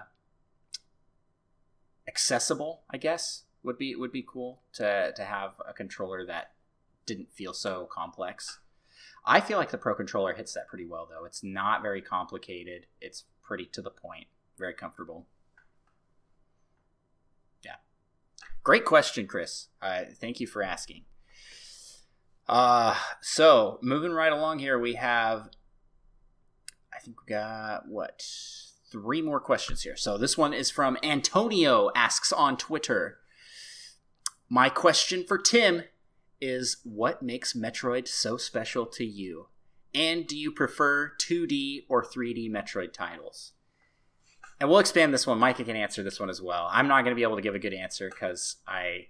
accessible, 2.07 2.83
I 2.89 2.97
guess, 2.97 3.43
would 3.63 3.77
be 3.77 3.95
would 3.95 4.11
be 4.11 4.25
cool 4.27 4.61
to 4.73 5.11
to 5.15 5.25
have 5.25 5.53
a 5.67 5.73
controller 5.73 6.25
that 6.25 6.51
didn't 7.05 7.31
feel 7.31 7.53
so 7.53 7.87
complex. 7.91 8.59
I 9.25 9.41
feel 9.41 9.57
like 9.57 9.71
the 9.71 9.77
Pro 9.79 9.95
controller 9.95 10.33
hits 10.33 10.53
that 10.53 10.67
pretty 10.67 10.85
well, 10.85 11.07
though. 11.09 11.25
It's 11.25 11.43
not 11.43 11.81
very 11.81 12.01
complicated. 12.01 12.85
It's 13.01 13.23
pretty 13.41 13.65
to 13.73 13.81
the 13.81 13.89
point. 13.89 14.27
Very 14.57 14.75
comfortable. 14.75 15.25
Yeah. 17.63 17.77
Great 18.63 18.85
question, 18.85 19.25
Chris. 19.25 19.69
Uh, 19.81 20.03
thank 20.13 20.39
you 20.39 20.45
for 20.45 20.61
asking. 20.61 21.05
Uh, 22.47 22.95
so 23.21 23.79
moving 23.81 24.11
right 24.11 24.31
along 24.31 24.59
here, 24.59 24.77
we 24.77 24.93
have 24.93 25.49
I 26.93 26.99
think 26.99 27.17
we 27.21 27.33
got 27.33 27.87
what 27.87 28.23
three 28.91 29.21
more 29.21 29.39
questions 29.39 29.81
here. 29.81 29.97
So 29.97 30.17
this 30.17 30.37
one 30.37 30.53
is 30.53 30.71
from 30.71 30.97
Antonio 31.03 31.91
asks 31.95 32.31
on 32.31 32.55
Twitter. 32.57 33.17
My 34.49 34.69
question 34.69 35.23
for 35.23 35.37
Tim 35.37 35.83
is 36.39 36.77
what 36.83 37.21
makes 37.21 37.53
Metroid 37.53 38.07
so 38.07 38.37
special 38.37 38.85
to 38.85 39.05
you? 39.05 39.47
And 39.93 40.27
do 40.27 40.37
you 40.37 40.51
prefer 40.51 41.13
2D 41.19 41.85
or 41.89 42.03
3D 42.03 42.49
Metroid 42.49 42.93
titles? 42.93 43.53
And 44.59 44.69
we'll 44.69 44.79
expand 44.79 45.13
this 45.13 45.27
one. 45.27 45.39
Micah 45.39 45.63
can 45.63 45.75
answer 45.75 46.03
this 46.03 46.19
one 46.19 46.29
as 46.29 46.41
well. 46.41 46.69
I'm 46.71 46.87
not 46.87 47.03
going 47.03 47.11
to 47.11 47.19
be 47.19 47.23
able 47.23 47.35
to 47.35 47.41
give 47.41 47.55
a 47.55 47.59
good 47.59 47.73
answer 47.73 48.09
because 48.09 48.57
I 48.67 49.07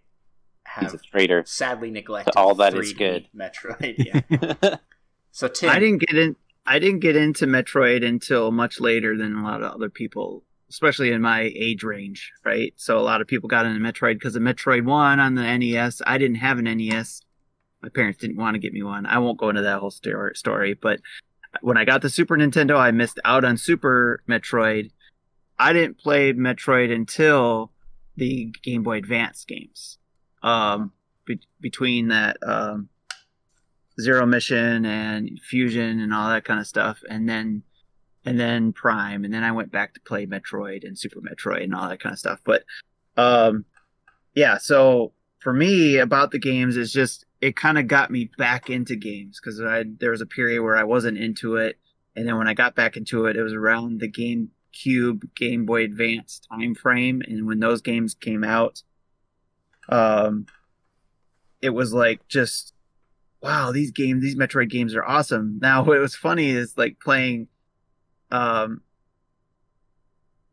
He's 0.80 0.94
a 0.94 0.98
traitor. 0.98 1.44
sadly 1.46 1.92
neglected 1.92 2.34
all 2.36 2.56
that 2.56 2.74
is 2.76 2.94
3D 2.94 2.98
good. 2.98 3.28
Metroid. 3.36 3.96
Yeah. 3.98 4.78
so 5.32 5.48
Tim, 5.48 5.70
I 5.70 5.80
didn't 5.80 6.00
get 6.00 6.18
in. 6.18 6.36
I 6.66 6.80
didn't 6.80 7.00
get 7.00 7.16
into 7.16 7.46
Metroid 7.46 8.06
until 8.06 8.52
much 8.52 8.80
later 8.80 9.16
than 9.16 9.36
a 9.36 9.44
lot 9.44 9.62
of 9.62 9.72
other 9.72 9.90
people, 9.90 10.44
especially 10.70 11.12
in 11.12 11.22
my 11.22 11.52
age 11.56 11.84
range, 11.84 12.32
right? 12.44 12.74
So 12.76 12.98
a 12.98 13.02
lot 13.02 13.22
of 13.22 13.28
people 13.28 13.48
got 13.48 13.66
into 13.66 13.80
Metroid 13.80 14.16
because 14.16 14.36
of 14.36 14.42
Metroid 14.42 14.86
One 14.86 15.20
on 15.20 15.36
the 15.36 15.58
NES. 15.58 16.02
I 16.08 16.18
didn't 16.18 16.38
have 16.38 16.58
an 16.58 16.66
NES. 16.66 17.22
My 17.84 17.90
parents 17.90 18.20
didn't 18.20 18.38
want 18.38 18.56
to 18.56 18.60
get 18.60 18.74
me 18.74 18.82
one. 18.82 19.06
I 19.06 19.20
won't 19.20 19.38
go 19.38 19.50
into 19.50 19.62
that 19.62 19.80
whole 19.80 19.92
story, 19.92 20.74
but 20.74 21.02
when 21.62 21.78
I 21.78 21.86
got 21.86 22.02
the 22.02 22.10
Super 22.10 22.36
Nintendo, 22.36 22.78
I 22.78 22.92
missed 22.92 23.20
out 23.24 23.46
on 23.46 23.58
Super 23.58 24.24
Metroid. 24.28 24.90
I 25.60 25.72
didn't 25.72 26.00
play 26.00 26.34
Metroid 26.34 26.94
until 26.94 27.72
the 28.18 28.52
Game 28.64 28.84
Boy 28.84 28.98
Advance 28.98 29.46
games. 29.46 30.00
Um, 30.46 30.94
be- 31.26 31.42
between 31.60 32.08
that, 32.10 32.38
um, 32.42 32.90
Zero 34.00 34.26
Mission 34.26 34.86
and 34.86 35.40
Fusion 35.42 36.00
and 36.00 36.14
all 36.14 36.30
that 36.30 36.46
kind 36.46 36.60
of 36.60 36.68
stuff, 36.68 37.02
and 37.10 37.28
then 37.28 37.64
and 38.26 38.40
then 38.40 38.74
Prime, 38.74 39.24
and 39.24 39.34
then 39.34 39.44
I 39.44 39.52
went 39.52 39.72
back 39.72 39.94
to 39.94 40.00
play 40.02 40.26
Metroid 40.26 40.84
and 40.84 40.98
Super 40.98 41.22
Metroid 41.22 41.64
and 41.64 41.76
all 41.76 41.90
that 41.90 42.00
kind 42.00 42.14
of 42.14 42.20
stuff. 42.20 42.40
But 42.44 42.64
um, 43.18 43.66
yeah, 44.34 44.58
so 44.58 45.14
for 45.40 45.54
me 45.54 45.98
about 45.98 46.32
the 46.32 46.40
games 46.40 46.76
is 46.76 46.92
just 46.92 47.26
it 47.40 47.56
kind 47.56 47.78
of 47.78 47.88
got 47.88 48.10
me 48.10 48.32
back 48.38 48.70
into 48.70 48.96
games 48.96 49.40
because 49.40 49.60
there 50.00 50.12
was 50.12 50.22
a 50.22 50.26
period 50.26 50.64
where 50.64 50.76
I 50.76 50.84
wasn't 50.84 51.18
into 51.18 51.56
it, 51.56 51.78
and 52.16 52.28
then 52.28 52.38
when 52.38 52.48
I 52.48 52.54
got 52.54 52.76
back 52.76 52.98
into 52.98 53.26
it, 53.26 53.38
it 53.38 53.44
was 53.44 53.54
around 53.54 54.00
the 54.00 54.12
GameCube, 54.12 55.36
Game 55.36 55.66
Boy 55.66 55.84
Advance 55.84 56.42
time 56.52 56.76
frame, 56.76 57.22
and 57.26 57.46
when 57.46 57.60
those 57.60 57.82
games 57.82 58.14
came 58.14 58.44
out, 58.44 58.82
um, 59.90 60.45
it 61.62 61.70
was 61.70 61.94
like 61.94 62.28
just 62.28 62.76
wow, 63.45 63.72
these 63.72 63.91
games, 63.91 64.24
these 64.24 64.36
Metroid 64.36 64.70
games 64.70 64.95
are 64.95 65.06
awesome. 65.06 65.60
Now, 65.62 65.84
what 65.84 65.99
was 65.99 66.16
funny 66.16 66.49
is 66.49 66.78
like 66.78 66.99
playing, 66.99 67.48
um, 68.32 68.82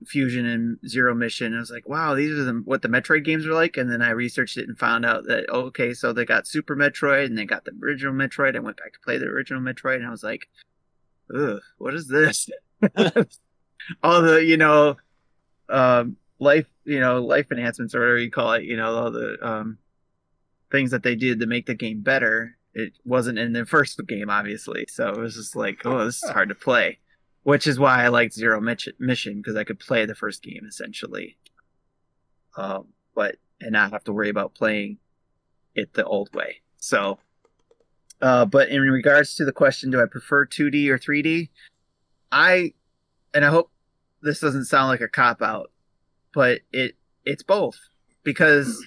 Fusion 0.05 0.45
and 0.45 0.79
Zero 0.87 1.15
Mission. 1.15 1.55
I 1.55 1.61
was 1.61 1.71
like, 1.71 1.89
wow, 1.89 2.15
these 2.15 2.33
are 2.33 2.45
the, 2.45 2.61
what 2.65 2.83
the 2.83 2.89
Metroid 2.89 3.25
games 3.25 3.47
are 3.47 3.55
like. 3.55 3.77
And 3.77 3.91
then 3.91 4.03
I 4.03 4.11
researched 4.11 4.59
it 4.59 4.69
and 4.69 4.77
found 4.77 5.07
out 5.07 5.25
that, 5.27 5.49
okay, 5.49 5.95
so 5.95 6.13
they 6.13 6.25
got 6.25 6.47
Super 6.47 6.77
Metroid 6.77 7.27
and 7.27 7.39
they 7.39 7.45
got 7.45 7.65
the 7.65 7.73
original 7.83 8.13
Metroid. 8.13 8.57
I 8.57 8.61
went 8.61 8.77
back 8.77 8.93
to 8.93 9.01
play 9.01 9.17
the 9.17 9.27
original 9.27 9.63
Metroid 9.63 9.97
and 9.97 10.07
I 10.07 10.11
was 10.11 10.25
like, 10.25 10.49
ugh, 11.35 11.61
what 11.79 11.95
is 11.95 12.09
this? 12.09 12.51
all 14.03 14.23
the, 14.23 14.45
you 14.45 14.57
know, 14.57 14.97
um, 15.69 16.17
life, 16.41 16.67
you 16.85 17.01
know, 17.01 17.23
life 17.23 17.51
enhancements 17.51 17.95
or 17.95 18.01
whatever 18.01 18.19
you 18.19 18.31
call 18.31 18.53
it, 18.55 18.65
you 18.65 18.77
know, 18.77 18.95
all 18.95 19.11
the, 19.11 19.37
um, 19.41 19.79
things 20.71 20.91
that 20.91 21.03
they 21.03 21.15
did 21.15 21.41
to 21.41 21.47
make 21.47 21.67
the 21.67 21.75
game 21.75 22.01
better. 22.01 22.57
It 22.75 22.95
wasn't 23.05 23.39
in 23.39 23.53
the 23.53 23.67
first 23.67 24.01
game, 24.07 24.31
obviously. 24.31 24.87
So 24.89 25.09
it 25.09 25.19
was 25.19 25.35
just 25.35 25.55
like, 25.55 25.85
oh, 25.85 26.05
this 26.05 26.23
is 26.23 26.31
hard 26.31 26.49
to 26.49 26.55
play, 26.55 26.99
which 27.43 27.67
is 27.67 27.79
why 27.79 28.03
I 28.03 28.09
liked 28.09 28.35
Zero 28.35 28.61
Mission 28.61 29.37
because 29.37 29.57
I 29.57 29.65
could 29.65 29.79
play 29.79 30.07
the 30.07 30.15
first 30.15 30.43
game 30.43 30.65
essentially, 30.67 31.37
um, 32.57 32.89
but 33.15 33.37
and 33.61 33.73
not 33.73 33.93
have 33.93 34.05
to 34.05 34.13
worry 34.13 34.31
about 34.31 34.55
playing 34.55 34.99
it 35.75 35.93
the 35.95 36.05
old 36.05 36.35
way. 36.35 36.63
So, 36.79 37.19
uh, 38.21 38.45
but 38.45 38.69
in 38.69 38.81
regards 38.81 39.35
to 39.37 39.45
the 39.45 39.53
question, 39.53 39.91
do 39.91 40.01
I 40.01 40.07
prefer 40.07 40.47
2D 40.47 40.89
or 40.89 40.99
3D? 40.99 41.51
I, 42.31 42.73
and 43.35 43.45
I 43.45 43.49
hope 43.49 43.71
this 44.23 44.41
doesn't 44.41 44.67
sound 44.67 44.89
like 44.89 45.01
a 45.01 45.09
cop 45.09 45.43
out, 45.43 45.71
but 46.35 46.61
it 46.73 46.97
it's 47.25 47.43
both. 47.43 47.79
Because 48.25 48.85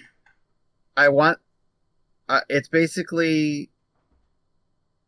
I 0.96 1.10
want 1.10 1.40
uh, 2.30 2.42
it's 2.50 2.70
basically 2.70 3.70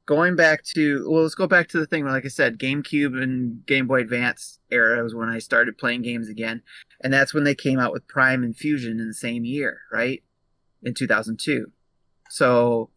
going 0.06 0.36
back 0.36 0.64
to 0.64 1.06
well 1.10 1.24
let's 1.24 1.36
go 1.36 1.48
back 1.48 1.68
to 1.68 1.78
the 1.78 1.86
thing 1.86 2.06
like 2.06 2.24
i 2.24 2.30
said 2.30 2.58
gamecube 2.58 3.22
and 3.22 3.66
game 3.66 3.88
boy 3.88 4.00
advance 4.00 4.58
era 4.72 5.04
was 5.04 5.14
when 5.14 5.28
i 5.28 5.38
started 5.38 5.78
playing 5.78 6.02
games 6.02 6.30
again. 6.30 6.62
And 7.02 7.14
that's 7.14 7.34
when 7.34 7.44
they 7.44 7.54
came 7.54 7.78
out 7.78 7.92
with 7.94 8.08
prime 8.08 8.44
and 8.44 8.56
fusion 8.56 9.00
in 9.00 9.08
the 9.08 9.14
same 9.14 9.46
year 9.46 9.82
right? 9.92 10.24
In 10.82 10.94
2002 10.94 11.72
so 12.30 12.90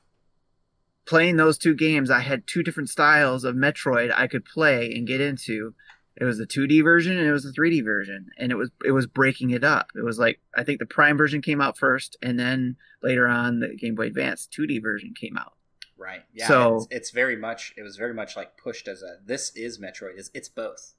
playing 1.06 1.36
those 1.36 1.58
two 1.58 1.74
games 1.74 2.10
i 2.10 2.20
had 2.20 2.46
two 2.46 2.62
different 2.62 2.88
styles 2.88 3.42
of 3.42 3.56
metroid 3.56 4.12
i 4.16 4.26
could 4.26 4.44
play 4.44 4.92
and 4.92 5.06
get 5.06 5.20
into 5.20 5.74
it 6.20 6.24
was 6.24 6.38
the 6.38 6.46
2d 6.46 6.84
version 6.84 7.18
and 7.18 7.26
it 7.26 7.32
was 7.32 7.44
the 7.44 7.52
3d 7.52 7.82
version 7.82 8.30
and 8.38 8.52
it 8.52 8.54
was 8.54 8.70
it 8.84 8.92
was 8.92 9.06
breaking 9.06 9.50
it 9.50 9.64
up 9.64 9.88
it 9.96 10.04
was 10.04 10.18
like 10.18 10.38
i 10.54 10.62
think 10.62 10.78
the 10.78 10.86
prime 10.86 11.16
version 11.16 11.40
came 11.40 11.60
out 11.60 11.78
first 11.78 12.16
and 12.22 12.38
then 12.38 12.76
later 13.02 13.26
on 13.26 13.60
the 13.60 13.74
game 13.74 13.94
boy 13.94 14.06
advance 14.06 14.48
2d 14.56 14.82
version 14.82 15.14
came 15.18 15.36
out 15.36 15.54
right? 16.00 16.22
Yeah. 16.32 16.48
So- 16.48 16.76
it's, 16.76 16.86
it's 16.90 17.10
very 17.10 17.36
much. 17.36 17.74
It 17.76 17.82
was 17.82 17.96
very 17.96 18.14
much 18.14 18.36
like 18.36 18.56
pushed 18.56 18.88
as 18.88 19.02
a. 19.02 19.18
This 19.24 19.52
is 19.54 19.78
Metroid. 19.78 20.16
It's, 20.16 20.30
it's 20.34 20.48
both. 20.48 20.94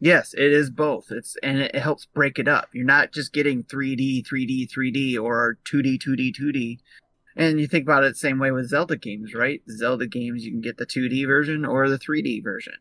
Yes, 0.00 0.34
it 0.34 0.52
is 0.52 0.70
both. 0.70 1.06
It's 1.10 1.36
and 1.42 1.58
it 1.58 1.76
helps 1.76 2.04
break 2.04 2.38
it 2.38 2.46
up. 2.46 2.68
You're 2.72 2.84
not 2.84 3.12
just 3.12 3.32
getting 3.32 3.62
3D, 3.62 4.26
3D, 4.26 4.68
3D 4.70 5.18
or 5.18 5.58
2D, 5.64 5.98
2D, 5.98 6.34
2D. 6.38 6.78
And 7.36 7.58
you 7.58 7.66
think 7.66 7.84
about 7.84 8.04
it 8.04 8.12
the 8.12 8.18
same 8.18 8.38
way 8.38 8.50
with 8.50 8.68
Zelda 8.68 8.96
games, 8.96 9.34
right? 9.34 9.62
Zelda 9.68 10.06
games 10.06 10.44
you 10.44 10.52
can 10.52 10.60
get 10.60 10.76
the 10.76 10.86
2D 10.86 11.26
version 11.26 11.64
or 11.64 11.88
the 11.88 11.98
3D 11.98 12.42
version. 12.44 12.74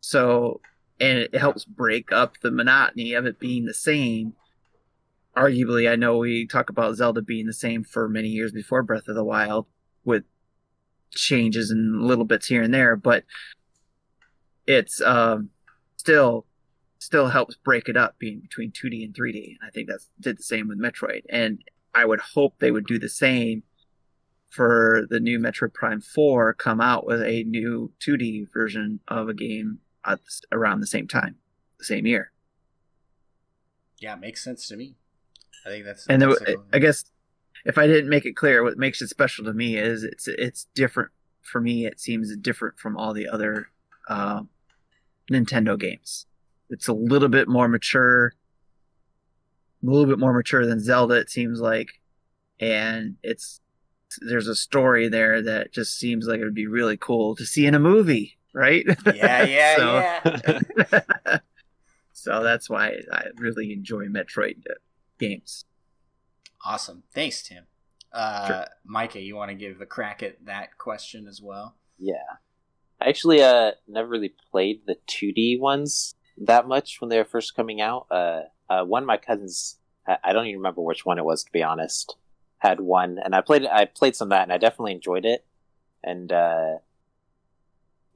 So, 0.00 0.60
and 1.00 1.18
it 1.18 1.34
helps 1.34 1.64
break 1.64 2.12
up 2.12 2.34
the 2.40 2.50
monotony 2.50 3.14
of 3.14 3.26
it 3.26 3.38
being 3.38 3.64
the 3.64 3.74
same. 3.74 4.34
Arguably, 5.36 5.90
I 5.90 5.96
know 5.96 6.18
we 6.18 6.46
talk 6.46 6.68
about 6.68 6.96
Zelda 6.96 7.22
being 7.22 7.46
the 7.46 7.52
same 7.52 7.84
for 7.84 8.08
many 8.08 8.28
years 8.28 8.52
before 8.52 8.82
Breath 8.82 9.08
of 9.08 9.14
the 9.14 9.24
Wild 9.24 9.66
with 10.04 10.24
changes 11.10 11.70
and 11.70 12.02
little 12.02 12.24
bits 12.24 12.48
here 12.48 12.62
and 12.62 12.74
there, 12.74 12.96
but 12.96 13.24
it's 14.66 15.00
um 15.00 15.50
still 15.96 16.46
still 16.98 17.28
helps 17.28 17.54
break 17.56 17.88
it 17.88 17.96
up 17.96 18.18
being 18.18 18.40
between 18.40 18.72
2D 18.72 19.04
and 19.04 19.14
3D. 19.14 19.56
And 19.60 19.66
I 19.66 19.70
think 19.70 19.88
that's 19.88 20.08
did 20.20 20.38
the 20.38 20.42
same 20.42 20.68
with 20.68 20.80
Metroid. 20.80 21.22
And 21.30 21.62
I 21.94 22.04
would 22.04 22.20
hope 22.20 22.54
they 22.58 22.70
would 22.70 22.86
do 22.86 22.98
the 22.98 23.08
same 23.08 23.62
for 24.50 25.06
the 25.08 25.20
new 25.20 25.38
Metroid 25.38 25.74
Prime 25.74 26.00
4 26.00 26.54
come 26.54 26.80
out 26.80 27.06
with 27.06 27.22
a 27.22 27.44
new 27.44 27.92
2D 28.00 28.46
version 28.52 29.00
of 29.06 29.28
a 29.28 29.34
game 29.34 29.78
at, 30.08 30.20
around 30.52 30.80
the 30.80 30.86
same 30.86 31.06
time, 31.06 31.36
the 31.78 31.84
same 31.84 32.06
year. 32.06 32.32
Yeah, 34.00 34.14
makes 34.14 34.42
sense 34.42 34.68
to 34.68 34.76
me. 34.76 34.96
I 35.66 35.70
think 35.70 35.84
that's. 35.84 36.06
And 36.06 36.22
that's 36.22 36.38
the, 36.40 36.58
a- 36.58 36.76
I 36.76 36.78
guess 36.78 37.04
if 37.64 37.78
I 37.78 37.86
didn't 37.86 38.10
make 38.10 38.24
it 38.24 38.36
clear, 38.36 38.62
what 38.62 38.78
makes 38.78 39.02
it 39.02 39.08
special 39.08 39.44
to 39.44 39.52
me 39.52 39.76
is 39.76 40.04
it's 40.04 40.28
it's 40.28 40.66
different 40.74 41.10
for 41.42 41.60
me. 41.60 41.86
It 41.86 42.00
seems 42.00 42.34
different 42.36 42.78
from 42.78 42.96
all 42.96 43.12
the 43.12 43.28
other 43.28 43.68
uh, 44.08 44.42
Nintendo 45.30 45.78
games. 45.78 46.26
It's 46.70 46.88
a 46.88 46.92
little 46.92 47.28
bit 47.28 47.48
more 47.48 47.68
mature, 47.68 48.34
a 49.82 49.86
little 49.86 50.06
bit 50.06 50.18
more 50.18 50.32
mature 50.32 50.66
than 50.66 50.80
Zelda. 50.80 51.14
It 51.14 51.30
seems 51.30 51.60
like, 51.60 52.00
and 52.60 53.16
it's 53.22 53.60
there's 54.20 54.48
a 54.48 54.54
story 54.54 55.08
there 55.08 55.42
that 55.42 55.72
just 55.72 55.98
seems 55.98 56.26
like 56.26 56.40
it 56.40 56.44
would 56.44 56.54
be 56.54 56.66
really 56.66 56.96
cool 56.96 57.36
to 57.36 57.44
see 57.44 57.66
in 57.66 57.74
a 57.74 57.78
movie, 57.80 58.37
right? 58.54 58.84
yeah, 59.14 59.42
yeah, 59.44 59.76
So- 59.76 59.96
yeah. 59.96 61.38
so 62.12 62.42
that's 62.42 62.68
why 62.68 62.94
I 63.12 63.24
really 63.36 63.72
enjoy 63.72 64.06
Metroid 64.06 64.58
uh, 64.70 64.74
games. 65.18 65.64
Awesome. 66.64 67.04
Thanks, 67.14 67.42
Tim. 67.42 67.66
Uh, 68.12 68.46
Sure. 68.46 68.64
Micah, 68.84 69.20
you 69.20 69.36
want 69.36 69.50
to 69.50 69.54
give 69.54 69.80
a 69.80 69.86
crack 69.86 70.22
at 70.22 70.44
that 70.46 70.76
question 70.78 71.28
as 71.28 71.40
well? 71.42 71.76
Yeah. 71.98 72.16
I 73.00 73.08
actually 73.08 73.42
uh 73.42 73.72
never 73.86 74.08
really 74.08 74.34
played 74.50 74.80
the 74.86 74.96
2D 75.06 75.60
ones 75.60 76.14
that 76.36 76.66
much 76.66 77.00
when 77.00 77.10
they 77.10 77.18
were 77.18 77.24
first 77.24 77.54
coming 77.54 77.80
out. 77.80 78.06
Uh, 78.10 78.42
uh 78.68 78.82
one 78.84 79.04
of 79.04 79.06
my 79.06 79.18
cousins, 79.18 79.78
I, 80.06 80.16
I 80.24 80.32
don't 80.32 80.46
even 80.46 80.58
remember 80.58 80.80
which 80.82 81.06
one 81.06 81.18
it 81.18 81.24
was 81.24 81.44
to 81.44 81.52
be 81.52 81.62
honest, 81.62 82.16
had 82.58 82.80
one, 82.80 83.18
and 83.24 83.36
I 83.36 83.40
played 83.40 83.64
I 83.66 83.84
played 83.84 84.16
some 84.16 84.26
of 84.26 84.30
that, 84.30 84.42
and 84.42 84.52
I 84.52 84.58
definitely 84.58 84.92
enjoyed 84.94 85.24
it. 85.24 85.46
And 86.02 86.32
uh, 86.32 86.78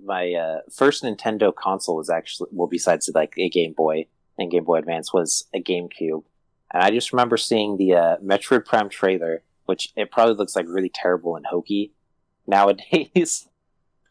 my 0.05 0.33
uh, 0.33 0.61
first 0.71 1.03
Nintendo 1.03 1.55
console 1.55 1.97
was 1.97 2.11
actually 2.11 2.51
well, 2.53 2.69
besides 2.69 3.11
like 3.15 3.35
a 3.37 3.49
Game 3.49 3.73
Boy 3.73 4.07
and 4.39 4.51
Game 4.51 4.65
Boy 4.65 4.77
Advance, 4.77 5.13
was 5.13 5.47
a 5.55 5.63
GameCube. 5.63 6.25
And 6.73 6.83
I 6.83 6.91
just 6.91 7.13
remember 7.13 7.37
seeing 7.37 7.77
the 7.77 7.95
uh, 7.95 8.17
Metroid 8.19 8.65
Prime 8.65 8.89
trailer, 8.89 9.43
which 9.67 9.93
it 9.97 10.11
probably 10.11 10.35
looks 10.35 10.57
like 10.57 10.67
really 10.69 10.91
terrible 10.93 11.37
and 11.37 11.47
hokey 11.47 11.93
nowadays. 12.47 13.49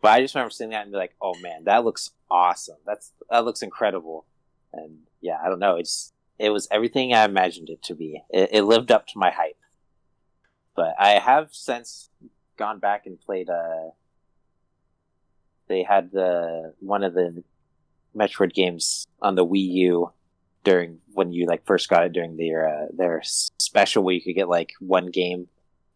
But 0.01 0.13
I 0.13 0.21
just 0.21 0.33
remember 0.33 0.49
seeing 0.49 0.71
that 0.71 0.81
and 0.81 0.91
be 0.91 0.97
like, 0.97 1.13
"Oh 1.21 1.35
man, 1.43 1.65
that 1.65 1.85
looks 1.85 2.09
awesome. 2.27 2.77
That's 2.87 3.11
that 3.29 3.45
looks 3.45 3.61
incredible." 3.61 4.25
And 4.73 5.01
yeah, 5.21 5.37
I 5.45 5.47
don't 5.47 5.59
know. 5.59 5.75
It's 5.75 6.11
it 6.39 6.49
was 6.49 6.67
everything 6.71 7.13
I 7.13 7.23
imagined 7.23 7.69
it 7.69 7.83
to 7.83 7.93
be. 7.93 8.23
It, 8.31 8.49
it 8.51 8.63
lived 8.63 8.91
up 8.91 9.05
to 9.09 9.19
my 9.19 9.29
hype. 9.29 9.59
But 10.75 10.95
I 10.97 11.19
have 11.19 11.49
since 11.51 12.09
gone 12.57 12.79
back 12.79 13.05
and 13.05 13.21
played. 13.21 13.47
Uh, 13.47 13.91
they 15.71 15.83
had 15.83 16.11
the 16.11 16.73
one 16.79 17.03
of 17.03 17.13
the 17.13 17.43
Metroid 18.15 18.53
games 18.53 19.07
on 19.21 19.35
the 19.35 19.45
Wii 19.45 19.67
U 19.73 20.11
during 20.63 20.99
when 21.13 21.31
you 21.31 21.47
like 21.47 21.65
first 21.65 21.89
got 21.89 22.03
it 22.03 22.13
during 22.13 22.37
their 22.37 22.67
uh, 22.67 22.87
their 22.93 23.21
special 23.23 24.03
where 24.03 24.13
you 24.13 24.21
could 24.21 24.35
get 24.35 24.49
like 24.49 24.71
one 24.79 25.07
game 25.07 25.47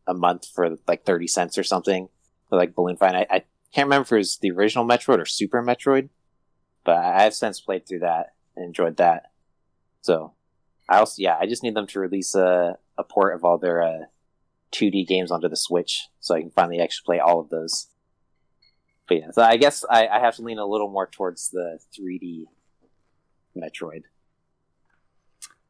a 0.07 0.13
month 0.13 0.47
for 0.47 0.77
like 0.87 1.05
thirty 1.05 1.27
cents 1.27 1.57
or 1.57 1.63
something 1.63 2.09
for 2.49 2.55
like 2.55 2.73
Balloon 2.73 2.97
Fight. 2.97 3.15
I, 3.15 3.27
I 3.29 3.43
can't 3.73 3.87
remember 3.87 4.03
if 4.03 4.11
it 4.13 4.17
was 4.17 4.37
the 4.37 4.51
original 4.51 4.87
Metroid 4.87 5.19
or 5.19 5.25
Super 5.25 5.61
Metroid, 5.61 6.09
but 6.83 6.97
I 6.97 7.23
have 7.23 7.33
since 7.33 7.59
played 7.59 7.87
through 7.87 7.99
that 7.99 8.33
and 8.55 8.65
enjoyed 8.65 8.97
that. 8.97 9.31
So 10.01 10.33
I 10.87 10.99
also 10.99 11.15
yeah 11.17 11.37
I 11.39 11.47
just 11.47 11.63
need 11.63 11.75
them 11.75 11.87
to 11.87 11.99
release 11.99 12.33
a 12.33 12.77
a 12.97 13.03
port 13.03 13.35
of 13.35 13.43
all 13.43 13.57
their 13.57 13.81
uh, 13.81 14.05
2D 14.71 15.07
games 15.07 15.31
onto 15.31 15.49
the 15.49 15.57
Switch 15.57 16.07
so 16.19 16.35
I 16.35 16.41
can 16.41 16.51
finally 16.51 16.79
actually 16.79 17.05
play 17.05 17.19
all 17.19 17.39
of 17.39 17.49
those. 17.49 17.87
But 19.07 19.17
yeah, 19.17 19.31
so 19.31 19.43
I 19.43 19.57
guess 19.57 19.85
I, 19.89 20.07
I 20.07 20.19
have 20.19 20.35
to 20.37 20.41
lean 20.41 20.57
a 20.57 20.65
little 20.65 20.89
more 20.89 21.07
towards 21.07 21.49
the 21.49 21.79
3D 21.97 22.45
Metroid. 23.55 24.03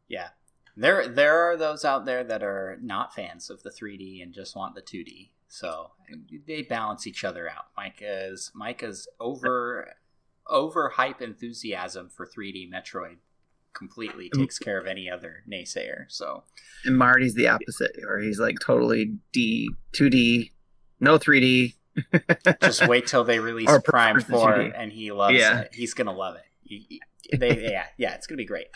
Yeah. 0.08 0.30
There 0.78 1.08
there 1.08 1.50
are 1.50 1.58
those 1.58 1.86
out 1.86 2.06
there 2.06 2.24
that 2.24 2.44
are 2.44 2.78
not 2.82 3.14
fans 3.14 3.50
of 3.50 3.64
the 3.64 3.70
3D 3.70 4.22
and 4.22 4.34
just 4.34 4.56
want 4.56 4.76
the 4.76 4.82
2D. 4.82 5.30
So 5.48 5.92
they 6.48 6.64
balance 6.64 7.08
each 7.08 7.24
other 7.24 7.50
out. 7.50 7.66
Micah's 7.78 8.52
Micah's 8.54 9.08
over 9.20 9.94
over 10.48 10.90
hype 10.90 11.22
enthusiasm 11.22 12.10
for 12.10 12.26
3D 12.26 12.70
Metroid 12.72 13.18
completely 13.74 14.26
mm-hmm. 14.26 14.42
takes 14.42 14.58
care 14.58 14.80
of 14.80 14.88
any 14.88 15.10
other 15.10 15.44
naysayer. 15.50 16.06
So 16.08 16.44
And 16.84 16.98
Marty's 16.98 17.36
the 17.36 17.48
opposite, 17.48 17.98
or 18.08 18.20
he's 18.20 18.40
like 18.40 18.60
totally 18.60 19.18
D, 19.34 19.70
2D, 19.94 20.52
no 21.00 21.18
3D. 21.18 21.76
Just 22.62 22.88
wait 22.88 23.08
till 23.08 23.24
they 23.24 23.40
release 23.40 23.70
Or 23.70 23.82
Prime 23.82 24.20
4 24.22 24.54
2D. 24.54 24.74
and 24.76 24.92
he 24.92 25.12
loves 25.12 25.36
Yeah. 25.38 25.62
it. 25.62 25.74
He's 25.74 25.94
going 25.94 26.08
to 26.08 26.14
love 26.14 26.36
it. 26.36 26.44
He- 26.64 26.86
he- 26.90 27.38
they, 27.38 27.70
yeah, 27.72 27.88
yeah, 27.98 28.14
it's 28.14 28.28
going 28.28 28.38
to 28.38 28.42
be 28.42 28.46
great. 28.48 28.68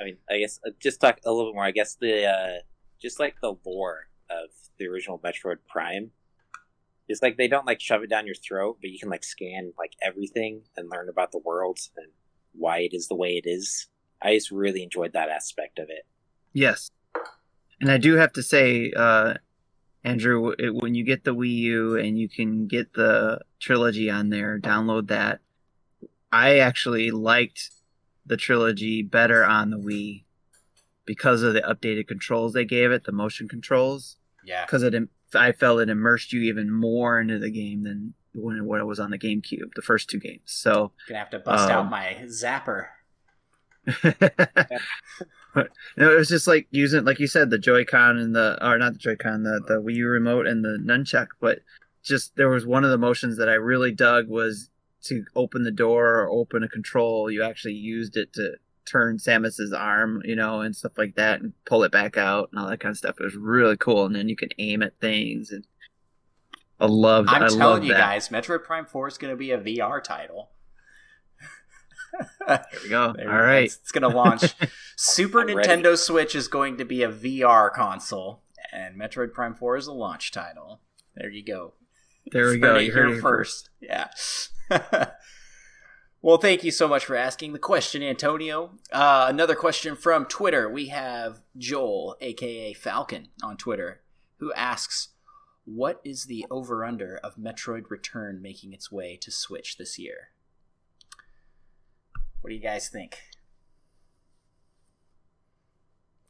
I 0.00 0.04
mean, 0.04 0.18
I 0.30 0.38
guess 0.38 0.60
uh, 0.66 0.70
just 0.80 1.00
talk 1.00 1.18
a 1.24 1.30
little 1.32 1.50
bit 1.50 1.54
more. 1.54 1.64
I 1.64 1.70
guess 1.70 1.94
the 1.96 2.26
uh, 2.26 2.58
just 3.00 3.18
like 3.18 3.40
the 3.40 3.54
lore 3.64 4.08
of 4.30 4.50
the 4.78 4.86
original 4.86 5.18
Metroid 5.18 5.56
Prime. 5.68 6.10
It's 7.08 7.22
like 7.22 7.36
they 7.38 7.48
don't 7.48 7.66
like 7.66 7.80
shove 7.80 8.02
it 8.02 8.10
down 8.10 8.26
your 8.26 8.34
throat, 8.36 8.78
but 8.80 8.90
you 8.90 8.98
can 8.98 9.08
like 9.08 9.24
scan 9.24 9.72
like 9.78 9.94
everything 10.02 10.62
and 10.76 10.90
learn 10.90 11.08
about 11.08 11.32
the 11.32 11.38
world 11.38 11.78
and 11.96 12.08
why 12.52 12.80
it 12.80 12.92
is 12.92 13.08
the 13.08 13.14
way 13.16 13.30
it 13.42 13.48
is. 13.48 13.88
I 14.20 14.34
just 14.34 14.50
really 14.50 14.82
enjoyed 14.82 15.14
that 15.14 15.30
aspect 15.30 15.78
of 15.78 15.88
it. 15.88 16.06
Yes. 16.52 16.90
And 17.80 17.90
I 17.90 17.96
do 17.98 18.14
have 18.16 18.32
to 18.34 18.42
say, 18.42 18.92
uh, 18.94 19.34
Andrew, 20.08 20.54
it, 20.58 20.74
when 20.74 20.94
you 20.94 21.04
get 21.04 21.24
the 21.24 21.34
Wii 21.34 21.54
U 21.54 21.96
and 21.96 22.18
you 22.18 22.28
can 22.28 22.66
get 22.66 22.94
the 22.94 23.40
trilogy 23.60 24.10
on 24.10 24.30
there, 24.30 24.58
download 24.58 25.08
that. 25.08 25.40
I 26.30 26.58
actually 26.58 27.10
liked 27.10 27.70
the 28.26 28.36
trilogy 28.36 29.02
better 29.02 29.44
on 29.44 29.70
the 29.70 29.78
Wii 29.78 30.24
because 31.04 31.42
of 31.42 31.54
the 31.54 31.62
updated 31.62 32.06
controls 32.06 32.52
they 32.52 32.64
gave 32.64 32.90
it, 32.90 33.04
the 33.04 33.12
motion 33.12 33.48
controls. 33.48 34.16
Yeah. 34.44 34.64
Because 34.66 34.82
it, 34.82 34.94
I 35.34 35.52
felt 35.52 35.80
it 35.80 35.88
immersed 35.88 36.32
you 36.32 36.42
even 36.42 36.70
more 36.70 37.20
into 37.20 37.38
the 37.38 37.50
game 37.50 37.82
than 37.82 38.14
when 38.34 38.58
it, 38.58 38.64
when 38.64 38.80
it 38.80 38.84
was 38.84 39.00
on 39.00 39.10
the 39.10 39.18
GameCube, 39.18 39.74
the 39.74 39.82
first 39.82 40.08
two 40.10 40.20
games. 40.20 40.42
So 40.44 40.92
to 41.08 41.14
have 41.14 41.30
to 41.30 41.38
bust 41.38 41.70
out 41.70 41.84
Um, 41.86 41.90
my 41.90 42.16
zapper. 42.26 42.88
no, 45.54 45.64
it 45.96 46.16
was 46.16 46.28
just 46.28 46.46
like 46.46 46.66
using, 46.70 47.04
like 47.04 47.18
you 47.18 47.26
said, 47.26 47.50
the 47.50 47.58
Joy-Con 47.58 48.18
and 48.18 48.34
the, 48.34 48.58
or 48.66 48.78
not 48.78 48.92
the 48.92 48.98
Joy-Con, 48.98 49.42
the 49.42 49.60
the 49.66 49.80
Wii 49.80 49.94
U 49.96 50.08
remote 50.08 50.46
and 50.46 50.64
the 50.64 50.78
nunchuck. 50.82 51.28
But 51.40 51.60
just 52.02 52.36
there 52.36 52.48
was 52.48 52.66
one 52.66 52.84
of 52.84 52.90
the 52.90 52.98
motions 52.98 53.36
that 53.38 53.48
I 53.48 53.54
really 53.54 53.92
dug 53.92 54.28
was 54.28 54.70
to 55.04 55.24
open 55.34 55.64
the 55.64 55.70
door 55.70 56.16
or 56.16 56.28
open 56.28 56.62
a 56.62 56.68
control. 56.68 57.30
You 57.30 57.42
actually 57.42 57.74
used 57.74 58.16
it 58.16 58.32
to 58.34 58.56
turn 58.84 59.18
Samus's 59.18 59.72
arm, 59.72 60.22
you 60.24 60.34
know, 60.34 60.60
and 60.60 60.74
stuff 60.74 60.92
like 60.96 61.14
that, 61.16 61.40
and 61.40 61.52
pull 61.64 61.84
it 61.84 61.92
back 61.92 62.16
out 62.16 62.48
and 62.50 62.60
all 62.60 62.68
that 62.68 62.80
kind 62.80 62.90
of 62.90 62.98
stuff. 62.98 63.16
It 63.20 63.24
was 63.24 63.36
really 63.36 63.76
cool. 63.76 64.06
And 64.06 64.14
then 64.14 64.28
you 64.28 64.36
can 64.36 64.48
aim 64.58 64.82
at 64.82 64.98
things, 65.00 65.50
and 65.50 65.66
I 66.80 66.86
loved. 66.86 67.28
I'm 67.28 67.42
I 67.42 67.48
telling 67.48 67.84
you 67.84 67.92
that. 67.92 67.98
guys, 67.98 68.28
Metroid 68.28 68.64
Prime 68.64 68.86
4 68.86 69.08
is 69.08 69.18
going 69.18 69.32
to 69.32 69.36
be 69.36 69.50
a 69.50 69.58
VR 69.58 70.02
title. 70.02 70.50
There 72.46 72.64
we 72.82 72.88
go. 72.88 73.12
There 73.14 73.30
all 73.30 73.42
right. 73.42 73.64
It's, 73.64 73.76
it's 73.76 73.92
going 73.92 74.10
to 74.10 74.16
launch. 74.16 74.54
Super 74.96 75.42
I'm 75.42 75.54
ready. 75.54 75.68
Nintendo 75.68 75.96
Switch 75.96 76.34
is 76.34 76.48
going 76.48 76.78
to 76.78 76.84
be 76.84 77.02
a 77.02 77.12
VR 77.12 77.72
console, 77.72 78.42
and 78.72 78.98
Metroid 78.98 79.32
Prime 79.32 79.54
4 79.54 79.76
is 79.76 79.86
a 79.86 79.92
launch 79.92 80.32
title. 80.32 80.80
There 81.14 81.30
you 81.30 81.44
go. 81.44 81.74
There 82.32 82.48
we 82.48 82.58
go. 82.58 82.78
You 82.78 82.92
heard 82.92 83.08
here 83.08 83.18
it 83.18 83.20
first. 83.20 83.70
Yeah. 83.80 84.08
well, 86.22 86.38
thank 86.38 86.64
you 86.64 86.70
so 86.70 86.88
much 86.88 87.04
for 87.04 87.16
asking 87.16 87.52
the 87.52 87.58
question, 87.58 88.02
Antonio. 88.02 88.72
Uh, 88.92 89.26
another 89.28 89.54
question 89.54 89.96
from 89.96 90.26
Twitter. 90.26 90.68
We 90.68 90.88
have 90.88 91.42
Joel, 91.56 92.16
aka 92.20 92.72
Falcon, 92.74 93.28
on 93.42 93.56
Twitter, 93.56 94.02
who 94.38 94.52
asks, 94.52 95.08
"What 95.64 96.00
is 96.04 96.24
the 96.24 96.46
over/under 96.50 97.18
of 97.22 97.36
Metroid 97.36 97.90
Return 97.90 98.42
making 98.42 98.72
its 98.72 98.92
way 98.92 99.16
to 99.22 99.30
Switch 99.30 99.76
this 99.76 99.98
year?" 99.98 100.30
What 102.40 102.50
do 102.50 102.54
you 102.54 102.62
guys 102.62 102.88
think? 102.88 103.18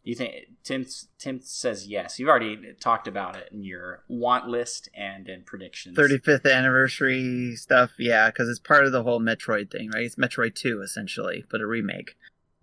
You 0.02 0.14
think 0.14 0.32
Tim? 0.64 0.86
Tim 1.18 1.40
says 1.42 1.86
yes. 1.86 2.18
You've 2.18 2.30
already 2.30 2.58
talked 2.80 3.06
about 3.06 3.36
it 3.36 3.50
in 3.52 3.62
your 3.62 4.04
want 4.08 4.48
list 4.48 4.88
and 4.94 5.28
in 5.28 5.42
predictions. 5.42 5.98
35th 5.98 6.50
anniversary 6.50 7.54
stuff, 7.56 7.90
yeah, 7.98 8.30
because 8.30 8.48
it's 8.48 8.58
part 8.58 8.86
of 8.86 8.92
the 8.92 9.02
whole 9.02 9.20
Metroid 9.20 9.70
thing, 9.70 9.90
right? 9.90 10.04
It's 10.04 10.16
Metroid 10.16 10.54
2 10.54 10.80
essentially, 10.80 11.44
but 11.50 11.60
a 11.60 11.66
remake. 11.66 12.16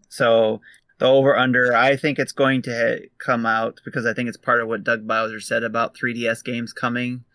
So 0.10 0.62
the 0.98 1.06
over 1.06 1.38
under, 1.38 1.76
I 1.76 1.98
think 1.98 2.18
it's 2.18 2.32
going 2.32 2.62
to 2.64 3.08
come 3.20 3.46
out 3.46 3.80
because 3.86 4.06
I 4.06 4.14
think 4.14 4.30
it's 4.30 4.38
part 4.38 4.62
of 4.62 4.68
what 4.68 4.84
Doug 4.84 5.06
Bowser 5.06 5.40
said 5.40 5.64
about 5.64 5.96
3DS 5.96 6.44
games 6.44 6.74
coming 6.74 7.26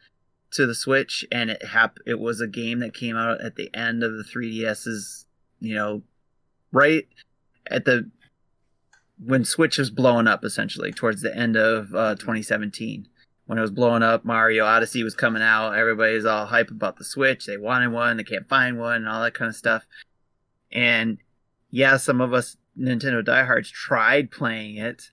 to 0.53 0.67
the 0.67 0.75
Switch, 0.75 1.25
and 1.31 1.51
it 1.51 1.65
hap- 1.67 1.99
it 2.07 2.19
was 2.19 2.41
a 2.41 2.49
game 2.49 2.81
that 2.81 2.95
came 2.95 3.17
out 3.17 3.41
at 3.41 3.57
the 3.57 3.71
end 3.75 4.03
of 4.03 4.13
the 4.17 4.25
3DS's, 4.25 5.27
you 5.61 5.75
know, 5.75 6.03
right 6.73 7.07
at 7.71 7.85
the 7.85 8.11
when 9.25 9.45
Switch 9.45 9.79
was 9.79 9.91
blowing 9.91 10.27
up 10.27 10.45
essentially 10.45 10.93
towards 10.93 11.21
the 11.23 11.37
end 11.37 11.57
of 11.57 11.95
uh, 11.95 12.15
2017 12.15 13.07
when 13.51 13.59
it 13.59 13.63
was 13.63 13.73
blowing 13.73 14.05
up, 14.05 14.25
Mario 14.25 14.65
Odyssey 14.65 15.03
was 15.03 15.17
coming 15.17 15.43
out. 15.43 15.73
Everybody's 15.73 16.25
all 16.25 16.47
hype 16.47 16.71
about 16.71 16.99
the 16.99 17.05
Switch. 17.05 17.47
They 17.47 17.57
wanted 17.57 17.89
one, 17.89 18.17
they 18.17 18.23
can't 18.23 18.49
find 18.49 18.79
one, 18.79 18.95
and 18.95 19.09
all 19.09 19.23
that 19.23 19.35
kind 19.35 19.49
of 19.49 19.57
stuff. 19.57 19.89
And 20.71 21.19
yeah, 21.69 21.97
some 21.97 22.21
of 22.21 22.33
us 22.33 22.57
Nintendo 22.79 23.25
diehards 23.25 23.69
tried 23.69 24.31
playing 24.31 24.77
it, 24.77 25.11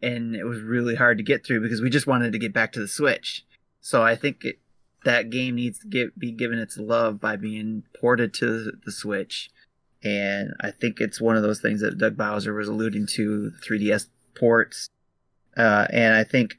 and 0.00 0.36
it 0.36 0.44
was 0.44 0.60
really 0.60 0.94
hard 0.94 1.18
to 1.18 1.24
get 1.24 1.44
through 1.44 1.62
because 1.62 1.80
we 1.80 1.90
just 1.90 2.06
wanted 2.06 2.32
to 2.32 2.38
get 2.38 2.52
back 2.52 2.70
to 2.74 2.80
the 2.80 2.86
Switch. 2.86 3.44
So 3.80 4.04
I 4.04 4.14
think 4.14 4.44
it, 4.44 4.60
that 5.04 5.30
game 5.30 5.56
needs 5.56 5.80
to 5.80 5.88
get, 5.88 6.16
be 6.16 6.30
given 6.30 6.60
its 6.60 6.78
love 6.78 7.20
by 7.20 7.34
being 7.34 7.82
ported 8.00 8.32
to 8.34 8.70
the 8.84 8.92
Switch. 8.92 9.50
And 10.04 10.52
I 10.60 10.70
think 10.70 11.00
it's 11.00 11.20
one 11.20 11.36
of 11.36 11.42
those 11.42 11.60
things 11.60 11.80
that 11.80 11.98
Doug 11.98 12.16
Bowser 12.16 12.52
was 12.52 12.68
alluding 12.68 13.06
to, 13.14 13.52
3DS 13.66 14.08
ports. 14.34 14.90
Uh, 15.56 15.86
and 15.90 16.14
I 16.14 16.24
think 16.24 16.58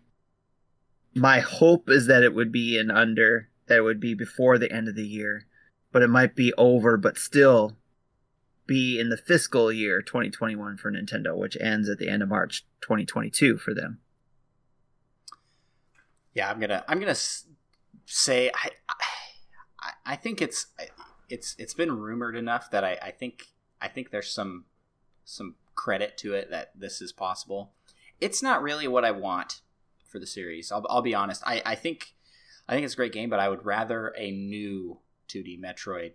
my 1.14 1.40
hope 1.40 1.90
is 1.90 2.08
that 2.08 2.24
it 2.24 2.34
would 2.34 2.52
be 2.52 2.78
an 2.78 2.90
under 2.92 3.50
that 3.68 3.78
it 3.78 3.82
would 3.82 4.00
be 4.00 4.14
before 4.14 4.58
the 4.58 4.72
end 4.72 4.88
of 4.88 4.96
the 4.96 5.08
year 5.08 5.46
but 5.92 6.02
it 6.02 6.10
might 6.10 6.36
be 6.36 6.54
over 6.58 6.98
but 6.98 7.18
still 7.18 7.78
be 8.68 9.00
in 9.00 9.10
the 9.10 9.18
fiscal 9.18 9.72
year 9.72 10.02
2021 10.02 10.76
for 10.78 10.92
nintendo 10.92 11.36
which 11.36 11.58
ends 11.62 11.88
at 11.90 11.98
the 11.98 12.10
end 12.10 12.22
of 12.22 12.30
march 12.30 12.66
2022 12.82 13.58
for 13.58 13.74
them 13.74 14.00
Yeah, 16.36 16.52
I'm 16.52 16.60
gonna 16.60 16.84
I'm 16.88 17.00
gonna 17.00 17.16
say 18.06 18.52
I 18.54 18.70
I, 19.80 19.92
I 20.06 20.16
think 20.18 20.42
it's 20.42 20.68
it's 21.30 21.56
it's 21.58 21.74
been 21.74 22.00
rumored 22.00 22.36
enough 22.36 22.70
that 22.72 22.84
I, 22.84 22.98
I 23.02 23.12
think 23.12 23.48
I 23.82 23.88
think 23.88 24.12
there's 24.12 24.32
some 24.32 24.66
some 25.24 25.56
credit 25.74 26.18
to 26.20 26.34
it 26.34 26.50
that 26.52 26.72
this 26.76 27.02
is 27.02 27.12
possible. 27.12 27.74
It's 28.22 28.42
not 28.42 28.62
really 28.62 28.88
what 28.88 29.04
I 29.04 29.12
want 29.12 29.62
for 30.08 30.20
the 30.20 30.28
series. 30.28 30.72
I'll, 30.72 30.86
I'll 30.90 31.02
be 31.02 31.16
honest. 31.16 31.44
I, 31.46 31.62
I 31.66 31.76
think 31.76 32.14
I 32.68 32.74
think 32.74 32.86
it's 32.86 32.94
a 32.94 32.98
great 32.98 33.12
game, 33.12 33.30
but 33.30 33.40
I 33.40 33.50
would 33.50 33.66
rather 33.66 34.14
a 34.18 34.32
new 34.32 35.00
2D 35.28 35.60
Metroid 35.60 36.14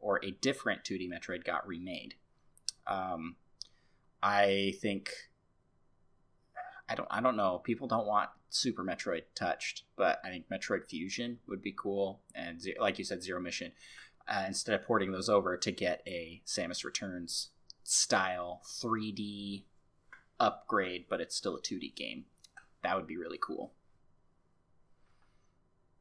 or 0.00 0.20
a 0.24 0.32
different 0.32 0.84
2D 0.84 1.08
Metroid 1.08 1.44
got 1.44 1.66
remade. 1.66 2.14
Um, 2.86 3.36
I 4.22 4.74
think 4.80 5.12
I 6.88 6.94
don't 6.94 7.08
I 7.10 7.20
don't 7.20 7.36
know. 7.36 7.58
People 7.58 7.86
don't 7.86 8.06
want 8.06 8.30
Super 8.50 8.82
Metroid 8.82 9.24
touched, 9.34 9.82
but 9.96 10.20
I 10.24 10.30
think 10.30 10.48
Metroid 10.48 10.86
Fusion 10.86 11.38
would 11.46 11.62
be 11.62 11.74
cool, 11.76 12.20
and 12.34 12.60
like 12.80 12.98
you 12.98 13.04
said, 13.04 13.22
Zero 13.22 13.40
Mission. 13.40 13.72
Uh, 14.28 14.44
instead 14.46 14.74
of 14.74 14.84
porting 14.86 15.10
those 15.10 15.28
over 15.28 15.56
to 15.56 15.72
get 15.72 16.02
a 16.06 16.42
Samus 16.46 16.84
Returns 16.84 17.48
style 17.82 18.60
3D 18.66 19.62
upgrade, 20.38 21.06
but 21.08 21.20
it's 21.20 21.34
still 21.34 21.56
a 21.56 21.62
2D 21.62 21.94
game, 21.94 22.26
that 22.82 22.94
would 22.94 23.06
be 23.06 23.16
really 23.16 23.38
cool. 23.40 23.72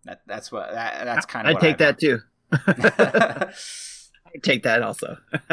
That 0.03 0.21
that's 0.25 0.51
what 0.51 0.71
that, 0.71 1.05
that's 1.05 1.25
kind 1.25 1.47
of. 1.47 1.55
I 1.55 1.59
take 1.59 1.77
that 1.77 1.99
too. 1.99 2.19
I 2.51 4.39
take 4.41 4.63
that 4.63 4.81
also. 4.81 5.17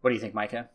what 0.00 0.10
do 0.10 0.14
you 0.14 0.20
think, 0.20 0.34
Micah? 0.34 0.68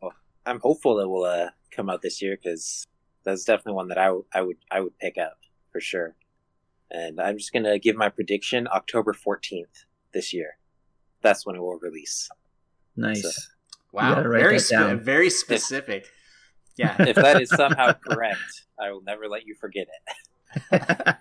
Well, 0.00 0.12
I'm 0.44 0.60
hopeful 0.60 0.98
it 1.00 1.08
will 1.08 1.24
uh, 1.24 1.50
come 1.70 1.88
out 1.88 2.02
this 2.02 2.20
year 2.20 2.38
because 2.42 2.86
that's 3.24 3.44
definitely 3.44 3.74
one 3.74 3.88
that 3.88 3.98
I, 3.98 4.06
w- 4.06 4.24
I 4.32 4.42
would 4.42 4.56
I 4.70 4.80
would 4.80 4.98
pick 4.98 5.18
up 5.18 5.38
for 5.72 5.80
sure. 5.80 6.14
And 6.94 7.20
I'm 7.20 7.36
just 7.36 7.52
gonna 7.52 7.78
give 7.78 7.96
my 7.96 8.08
prediction: 8.08 8.68
October 8.72 9.12
14th 9.12 9.84
this 10.12 10.32
year. 10.32 10.58
That's 11.22 11.44
when 11.44 11.56
it 11.56 11.60
will 11.60 11.78
release. 11.78 12.28
Nice. 12.96 13.22
So, 13.22 13.30
wow, 13.92 14.22
very 14.22 14.58
spe- 14.58 15.00
very 15.00 15.30
specific. 15.30 16.06
Yeah. 16.76 16.96
if 17.06 17.14
that 17.14 17.40
is 17.40 17.50
somehow 17.50 17.92
correct, 18.08 18.64
I 18.80 18.90
will 18.90 19.00
never 19.02 19.28
let 19.28 19.46
you 19.46 19.54
forget 19.54 19.86
it. 19.86 21.16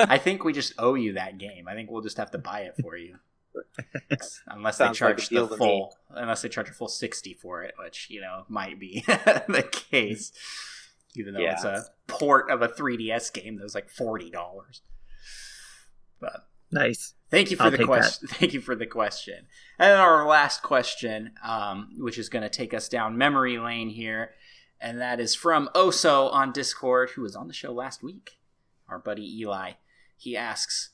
I 0.00 0.18
think 0.18 0.42
we 0.42 0.52
just 0.52 0.72
owe 0.76 0.94
you 0.94 1.12
that 1.12 1.38
game. 1.38 1.68
I 1.68 1.74
think 1.74 1.88
we'll 1.88 2.02
just 2.02 2.16
have 2.16 2.32
to 2.32 2.38
buy 2.38 2.62
it 2.62 2.74
for 2.82 2.96
you. 2.96 3.14
unless 4.48 4.78
Sounds 4.78 4.98
they 4.98 4.98
charge 4.98 5.30
like 5.30 5.50
the 5.50 5.56
full 5.56 5.96
unless 6.10 6.42
they 6.42 6.48
charge 6.48 6.68
a 6.68 6.72
full 6.72 6.88
60 6.88 7.34
for 7.34 7.62
it, 7.62 7.74
which, 7.78 8.08
you 8.10 8.20
know, 8.20 8.44
might 8.48 8.80
be 8.80 9.04
the 9.06 9.68
case. 9.70 10.32
Even 11.14 11.34
though 11.34 11.40
yeah. 11.40 11.52
it's 11.52 11.62
a 11.62 11.84
port 12.08 12.50
of 12.50 12.62
a 12.62 12.68
3DS 12.68 13.32
game 13.32 13.54
that 13.54 13.62
was 13.62 13.76
like 13.76 13.88
$40. 13.88 14.32
But 16.20 16.46
nice. 16.70 17.14
Thank 17.30 17.50
you 17.50 17.56
for 17.56 17.64
I'll 17.64 17.70
the 17.70 17.84
question. 17.84 18.28
Thank 18.30 18.54
you 18.54 18.60
for 18.60 18.74
the 18.74 18.86
question. 18.86 19.46
And 19.78 19.92
our 19.92 20.26
last 20.26 20.62
question, 20.62 21.32
um, 21.44 21.90
which 21.98 22.18
is 22.18 22.28
going 22.28 22.42
to 22.42 22.48
take 22.48 22.72
us 22.72 22.88
down 22.88 23.18
memory 23.18 23.58
lane 23.58 23.90
here, 23.90 24.34
and 24.80 25.00
that 25.00 25.20
is 25.20 25.34
from 25.34 25.68
Oso 25.74 26.32
on 26.32 26.52
Discord, 26.52 27.10
who 27.10 27.22
was 27.22 27.36
on 27.36 27.48
the 27.48 27.54
show 27.54 27.72
last 27.72 28.02
week 28.02 28.38
our 28.88 28.98
buddy 28.98 29.40
Eli, 29.40 29.72
he 30.16 30.36
asks, 30.36 30.90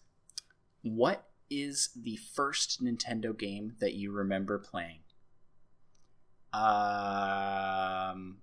What 0.83 1.29
is 1.49 1.91
the 1.97 2.17
first 2.35 2.83
Nintendo 2.83 3.37
game 3.39 3.75
that 3.81 3.95
you 3.95 4.13
remember 4.13 4.59
playing? 4.59 5.01
Um, 6.53 8.39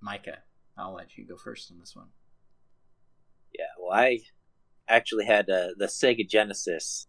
Micah, 0.00 0.38
I'll 0.76 0.94
let 0.94 1.16
you 1.16 1.24
go 1.24 1.36
first 1.36 1.70
on 1.70 1.78
this 1.78 1.94
one. 1.94 2.08
Yeah, 3.56 3.64
well, 3.78 3.92
I 3.98 4.20
actually 4.90 5.24
had 5.24 5.48
uh, 5.48 5.68
the 5.76 5.86
Sega 5.86 6.28
Genesis 6.28 7.06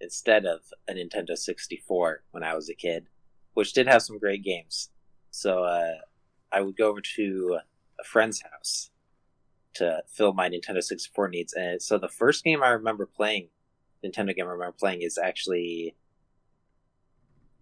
instead 0.00 0.46
of 0.46 0.60
a 0.88 0.92
Nintendo 0.92 1.36
64 1.36 2.22
when 2.30 2.42
I 2.42 2.54
was 2.54 2.68
a 2.68 2.74
kid, 2.74 3.06
which 3.54 3.72
did 3.72 3.86
have 3.86 4.02
some 4.02 4.18
great 4.18 4.42
games. 4.42 4.90
So 5.30 5.64
uh, 5.64 5.94
I 6.50 6.60
would 6.60 6.76
go 6.76 6.88
over 6.88 7.00
to 7.16 7.58
a 8.00 8.04
friend's 8.04 8.42
house 8.42 8.90
to 9.74 10.02
fill 10.08 10.32
my 10.32 10.48
Nintendo 10.48 10.82
64 10.82 11.28
needs. 11.28 11.52
And 11.52 11.80
so 11.80 11.98
the 11.98 12.08
first 12.08 12.44
game 12.44 12.62
I 12.62 12.70
remember 12.70 13.06
playing, 13.06 13.48
Nintendo 14.04 14.34
game 14.34 14.46
I 14.46 14.52
remember 14.52 14.76
playing, 14.78 15.02
is 15.02 15.18
actually 15.18 15.94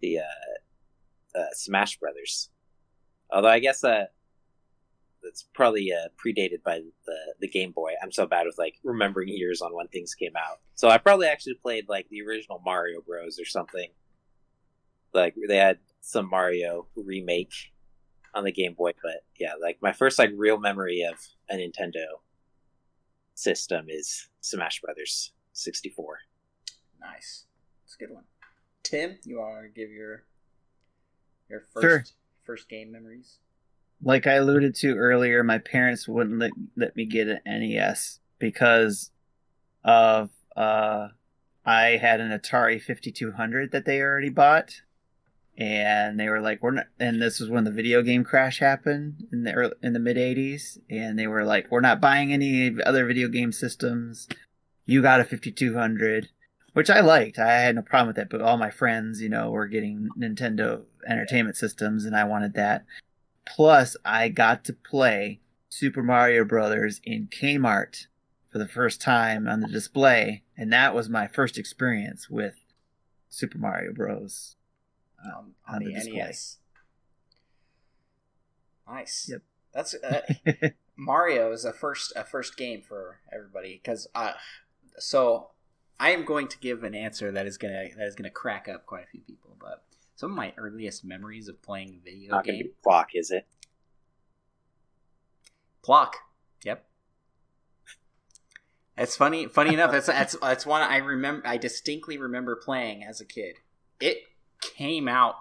the 0.01 0.19
uh, 0.19 1.37
uh, 1.39 1.53
Smash 1.53 1.97
Brothers. 1.97 2.49
Although 3.31 3.49
I 3.49 3.59
guess 3.59 3.83
uh, 3.83 4.05
it's 5.27 5.45
probably 5.53 5.91
uh, 5.91 6.09
predated 6.23 6.63
by 6.63 6.81
the 7.05 7.17
the 7.39 7.47
Game 7.47 7.71
Boy. 7.71 7.91
I'm 8.01 8.11
so 8.11 8.25
bad 8.25 8.45
with 8.45 8.57
like 8.57 8.75
remembering 8.83 9.29
years 9.29 9.61
on 9.61 9.73
when 9.75 9.87
things 9.87 10.15
came 10.15 10.35
out. 10.35 10.59
So 10.75 10.89
I 10.89 10.97
probably 10.97 11.27
actually 11.27 11.55
played 11.55 11.89
like 11.89 12.07
the 12.09 12.21
original 12.21 12.61
Mario 12.63 13.01
Bros. 13.01 13.39
or 13.39 13.45
something. 13.45 13.89
Like 15.13 15.35
they 15.47 15.57
had 15.57 15.79
some 16.01 16.29
Mario 16.29 16.87
remake 16.95 17.53
on 18.33 18.43
the 18.43 18.51
Game 18.51 18.73
Boy, 18.73 18.91
but 19.01 19.23
yeah, 19.39 19.53
like 19.61 19.77
my 19.81 19.91
first 19.91 20.19
like 20.19 20.31
real 20.35 20.59
memory 20.59 21.01
of 21.01 21.17
a 21.49 21.55
Nintendo 21.55 22.05
system 23.35 23.85
is 23.89 24.29
Smash 24.41 24.81
Brothers 24.81 25.31
64. 25.53 26.19
Nice. 26.99 27.45
It's 27.85 27.95
a 27.95 27.97
good 27.97 28.13
one. 28.13 28.23
Tim, 28.83 29.17
you 29.23 29.39
want 29.39 29.63
to 29.63 29.69
give 29.69 29.91
your 29.91 30.23
your 31.49 31.61
first 31.73 31.83
sure. 31.83 32.03
first 32.43 32.69
game 32.69 32.91
memories? 32.91 33.39
Like 34.03 34.27
I 34.27 34.33
alluded 34.33 34.75
to 34.75 34.95
earlier, 34.95 35.43
my 35.43 35.57
parents 35.57 36.07
wouldn't 36.07 36.39
let, 36.39 36.51
let 36.75 36.95
me 36.95 37.05
get 37.05 37.27
an 37.27 37.39
NES 37.45 38.19
because 38.39 39.11
of 39.83 40.29
uh 40.55 41.09
I 41.65 41.97
had 41.97 42.21
an 42.21 42.37
Atari 42.37 42.81
5200 42.81 43.71
that 43.71 43.85
they 43.85 44.01
already 44.01 44.29
bought 44.29 44.81
and 45.57 46.19
they 46.19 46.29
were 46.29 46.39
like, 46.39 46.61
"We're 46.61 46.71
not." 46.71 46.87
And 46.99 47.21
this 47.21 47.39
was 47.39 47.49
when 47.49 47.63
the 47.63 47.71
video 47.71 48.03
game 48.03 48.23
crash 48.23 48.59
happened 48.59 49.27
in 49.31 49.43
the 49.43 49.53
early, 49.53 49.73
in 49.81 49.93
the 49.93 49.99
mid 49.99 50.17
'80s, 50.17 50.77
and 50.89 51.17
they 51.17 51.27
were 51.27 51.43
like, 51.43 51.71
"We're 51.71 51.81
not 51.81 51.99
buying 51.99 52.31
any 52.31 52.75
other 52.83 53.05
video 53.05 53.27
game 53.27 53.51
systems. 53.51 54.27
You 54.85 55.01
got 55.01 55.19
a 55.19 55.23
5200." 55.23 56.29
Which 56.73 56.91
I 56.91 56.99
liked. 56.99 57.39
I 57.39 57.53
had 57.53 57.73
no 57.73 57.81
problem 57.81 58.07
with 58.07 58.17
that, 58.17 58.29
but 58.29 58.39
all 58.39 58.55
my 58.55 58.69
friends, 58.69 59.19
you 59.19 59.29
know, 59.29 59.49
were 59.49 59.65
getting 59.65 60.09
Nintendo 60.15 60.83
Entertainment 61.07 61.57
Systems, 61.57 62.05
and 62.05 62.15
I 62.15 62.23
wanted 62.23 62.53
that. 62.53 62.85
Plus, 63.47 63.95
I 64.03 64.29
got 64.29 64.63
to 64.65 64.73
play 64.73 65.39
Super 65.69 66.03
Mario 66.03 66.43
Brothers 66.43 67.01
in 67.03 67.27
Kmart 67.27 68.07
for 68.51 68.57
the 68.57 68.67
first 68.67 69.01
time 69.01 69.47
on 69.47 69.61
the 69.61 69.67
display, 69.67 70.43
and 70.57 70.71
that 70.73 70.93
was 70.93 71.09
my 71.09 71.27
first 71.27 71.57
experience 71.57 72.29
with 72.29 72.55
Super 73.29 73.57
Mario 73.57 73.93
Bros 73.93 74.55
um, 75.23 75.55
on, 75.67 75.75
on, 75.75 75.83
the, 75.83 75.93
the 75.93 76.13
NES. 76.13 76.57
Nice. 78.87 79.29
Yep. 79.29 79.41
That's 79.73 79.93
uh, 79.95 80.21
Mario 80.95 81.51
is 81.51 81.65
a 81.65 81.73
first 81.73 82.13
a 82.15 82.23
first 82.23 82.57
game 82.57 82.81
for 82.81 83.19
everybody 83.31 83.79
because 83.81 84.07
uh, 84.15 84.31
so 84.97 85.49
I 85.99 86.11
am 86.11 86.25
going 86.25 86.47
to 86.47 86.57
give 86.59 86.83
an 86.83 86.95
answer 86.95 87.31
that 87.31 87.45
is 87.45 87.57
gonna 87.57 87.89
that 87.97 88.07
is 88.07 88.15
gonna 88.15 88.29
crack 88.29 88.67
up 88.67 88.85
quite 88.85 89.03
a 89.03 89.07
few 89.07 89.21
people. 89.21 89.55
But 89.59 89.83
some 90.17 90.31
of 90.31 90.35
my 90.35 90.53
earliest 90.57 91.05
memories 91.05 91.47
of 91.47 91.61
playing 91.61 92.01
video 92.03 92.31
Not 92.31 92.43
game. 92.43 92.71
Plok 92.83 93.11
is 93.13 93.31
it? 93.31 93.47
Plok. 95.81 96.17
Yep. 96.65 96.85
That's 98.97 99.15
funny. 99.15 99.47
Funny 99.47 99.73
enough, 99.73 99.91
that's 99.91 100.07
that's 100.07 100.35
that's 100.41 100.65
one 100.65 100.81
I 100.81 100.97
remember. 100.97 101.47
I 101.47 101.55
distinctly 101.55 102.17
remember 102.17 102.57
playing 102.57 103.03
as 103.03 103.21
a 103.21 103.25
kid. 103.25 103.59
It 104.01 104.23
came 104.59 105.07
out 105.07 105.35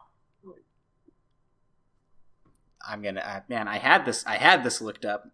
I'm 2.86 3.02
gonna 3.02 3.20
uh, 3.20 3.40
man. 3.48 3.68
I 3.68 3.78
had 3.78 4.04
this. 4.04 4.24
I 4.26 4.36
had 4.36 4.62
this 4.62 4.80
looked 4.80 5.04
up. 5.04 5.30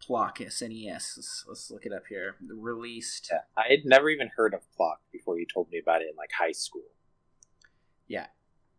Plok 0.00 0.38
SNES. 0.38 1.16
Let's, 1.16 1.44
let's 1.48 1.70
look 1.70 1.86
it 1.86 1.92
up 1.92 2.04
here. 2.08 2.36
Released. 2.48 3.28
Yeah, 3.30 3.40
I 3.56 3.68
had 3.70 3.84
never 3.84 4.08
even 4.08 4.30
heard 4.36 4.54
of 4.54 4.60
Plok 4.76 5.00
before 5.12 5.38
you 5.38 5.46
told 5.52 5.70
me 5.70 5.78
about 5.78 6.02
it 6.02 6.08
in 6.10 6.16
like 6.16 6.30
high 6.38 6.52
school. 6.52 6.82
Yeah, 8.12 8.26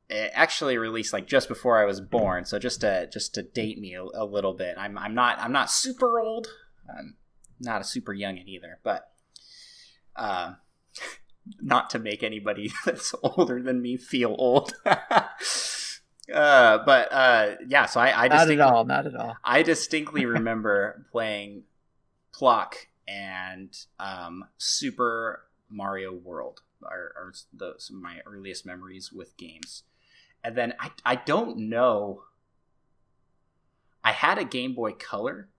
it 0.09 0.31
actually 0.35 0.77
released 0.77 1.11
like 1.11 1.25
just 1.25 1.47
before 1.47 1.81
I 1.81 1.85
was 1.85 1.99
born. 1.99 2.45
So 2.45 2.59
just 2.59 2.81
to 2.81 3.09
just 3.11 3.33
to 3.33 3.41
date 3.41 3.79
me 3.79 3.95
a, 3.95 4.03
a 4.03 4.25
little 4.25 4.53
bit. 4.53 4.75
I'm 4.77 4.95
I'm 4.95 5.15
not 5.15 5.39
I'm 5.39 5.51
not 5.51 5.71
super 5.71 6.19
old. 6.19 6.47
I'm 6.87 7.15
not 7.59 7.81
a 7.81 7.83
super 7.83 8.13
youngin 8.13 8.45
either, 8.47 8.79
but 8.83 9.11
uh, 10.15 10.53
not 11.61 11.89
to 11.91 11.99
make 11.99 12.21
anybody 12.21 12.71
that's 12.85 13.15
older 13.23 13.59
than 13.61 13.81
me 13.81 13.97
feel 13.97 14.35
old. 14.37 14.75
uh, 14.85 15.25
but 16.31 17.11
uh, 17.11 17.55
yeah, 17.67 17.87
so 17.87 17.99
I, 17.99 18.25
I 18.25 18.27
not 18.27 18.51
at 18.51 18.59
all, 18.59 18.85
not 18.85 19.07
at 19.07 19.15
all. 19.15 19.35
I 19.43 19.63
distinctly 19.63 20.25
remember 20.25 21.07
playing 21.11 21.63
Plok 22.35 22.87
and 23.07 23.75
um, 23.99 24.45
Super 24.59 25.47
Mario 25.71 26.13
World 26.13 26.61
are, 26.85 27.13
are 27.15 27.33
the, 27.53 27.75
some 27.77 27.97
of 27.97 28.03
my 28.03 28.19
earliest 28.25 28.65
memories 28.65 29.11
with 29.11 29.37
games. 29.37 29.83
And 30.43 30.55
then 30.55 30.73
I, 30.79 30.91
I 31.05 31.15
don't 31.15 31.57
know. 31.57 32.23
I 34.03 34.11
had 34.11 34.37
a 34.37 34.43
Game 34.43 34.73
Boy 34.73 34.93
Color. 34.93 35.49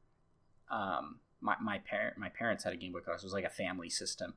Um, 0.70 1.20
my 1.40 1.56
my 1.62 1.78
parent 1.78 2.16
my 2.18 2.28
parents 2.30 2.64
had 2.64 2.72
a 2.72 2.76
Game 2.76 2.92
Boy 2.92 3.00
Color. 3.00 3.18
So 3.18 3.22
it 3.22 3.26
was 3.26 3.32
like 3.32 3.44
a 3.44 3.50
family 3.50 3.88
system 3.88 4.34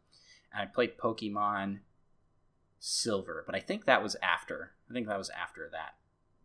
and 0.53 0.61
I 0.61 0.65
played 0.65 0.97
Pokemon 0.97 1.79
Silver, 2.79 3.43
but 3.45 3.55
I 3.55 3.59
think 3.59 3.85
that 3.85 4.03
was 4.03 4.15
after. 4.21 4.71
I 4.89 4.93
think 4.93 5.07
that 5.07 5.17
was 5.17 5.29
after 5.29 5.69
that 5.71 5.95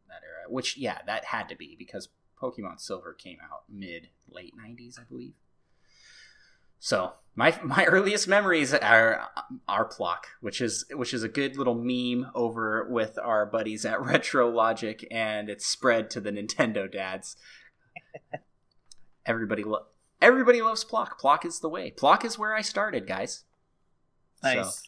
that 0.08 0.22
era. 0.24 0.48
Which 0.48 0.76
yeah, 0.76 0.98
that 1.06 1.26
had 1.26 1.48
to 1.48 1.56
be 1.56 1.76
because 1.78 2.08
Pokemon 2.40 2.80
Silver 2.80 3.12
came 3.12 3.38
out 3.42 3.64
mid 3.68 4.08
late 4.30 4.54
'90s, 4.56 4.98
I 4.98 5.04
believe. 5.04 5.34
So 6.82 7.12
my 7.36 7.56
my 7.64 7.84
earliest 7.84 8.28
memories 8.28 8.74
are 8.74 9.28
are 9.68 9.84
Plok, 9.86 10.26
which 10.40 10.60
is 10.60 10.84
which 10.92 11.14
is 11.14 11.22
a 11.22 11.28
good 11.28 11.56
little 11.56 11.76
meme 11.76 12.30
over 12.34 12.86
with 12.90 13.18
our 13.22 13.46
buddies 13.46 13.86
at 13.86 14.02
Retro 14.04 14.50
Logic, 14.50 15.06
and 15.10 15.48
it's 15.48 15.64
spread 15.64 16.10
to 16.10 16.20
the 16.20 16.32
Nintendo 16.32 16.90
dads. 16.90 17.36
everybody 19.24 19.62
lo- 19.62 19.86
everybody 20.20 20.60
loves 20.60 20.82
Plok. 20.82 21.18
Plok 21.18 21.46
is 21.46 21.60
the 21.60 21.68
way. 21.68 21.92
Plok 21.92 22.24
is 22.24 22.36
where 22.36 22.54
I 22.54 22.60
started, 22.62 23.06
guys. 23.06 23.44
Nice. 24.42 24.82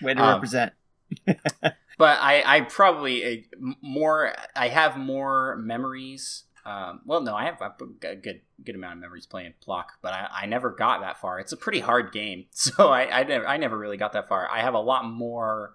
So, 0.00 0.06
way 0.06 0.14
to 0.14 0.22
um, 0.22 0.34
represent. 0.34 0.72
but 1.26 2.18
I 2.20 2.42
I 2.46 2.60
probably 2.62 3.44
uh, 3.60 3.72
more 3.82 4.34
I 4.56 4.68
have 4.68 4.96
more 4.96 5.56
memories 5.56 6.44
um, 6.66 7.02
well, 7.04 7.20
no, 7.20 7.34
I 7.34 7.44
have 7.44 7.60
a 7.60 7.84
good 7.84 8.40
good 8.64 8.74
amount 8.74 8.94
of 8.94 9.00
memories 9.00 9.26
playing 9.26 9.54
Plok, 9.60 9.98
but 10.00 10.14
I, 10.14 10.28
I 10.32 10.46
never 10.46 10.70
got 10.70 11.02
that 11.02 11.20
far. 11.20 11.38
It's 11.38 11.52
a 11.52 11.58
pretty 11.58 11.80
hard 11.80 12.12
game, 12.12 12.46
so 12.52 12.88
I, 12.88 13.20
I 13.20 13.22
never 13.24 13.46
I 13.46 13.56
never 13.58 13.76
really 13.76 13.98
got 13.98 14.12
that 14.12 14.28
far. 14.28 14.48
I 14.50 14.60
have 14.60 14.74
a 14.74 14.80
lot 14.80 15.04
more 15.04 15.74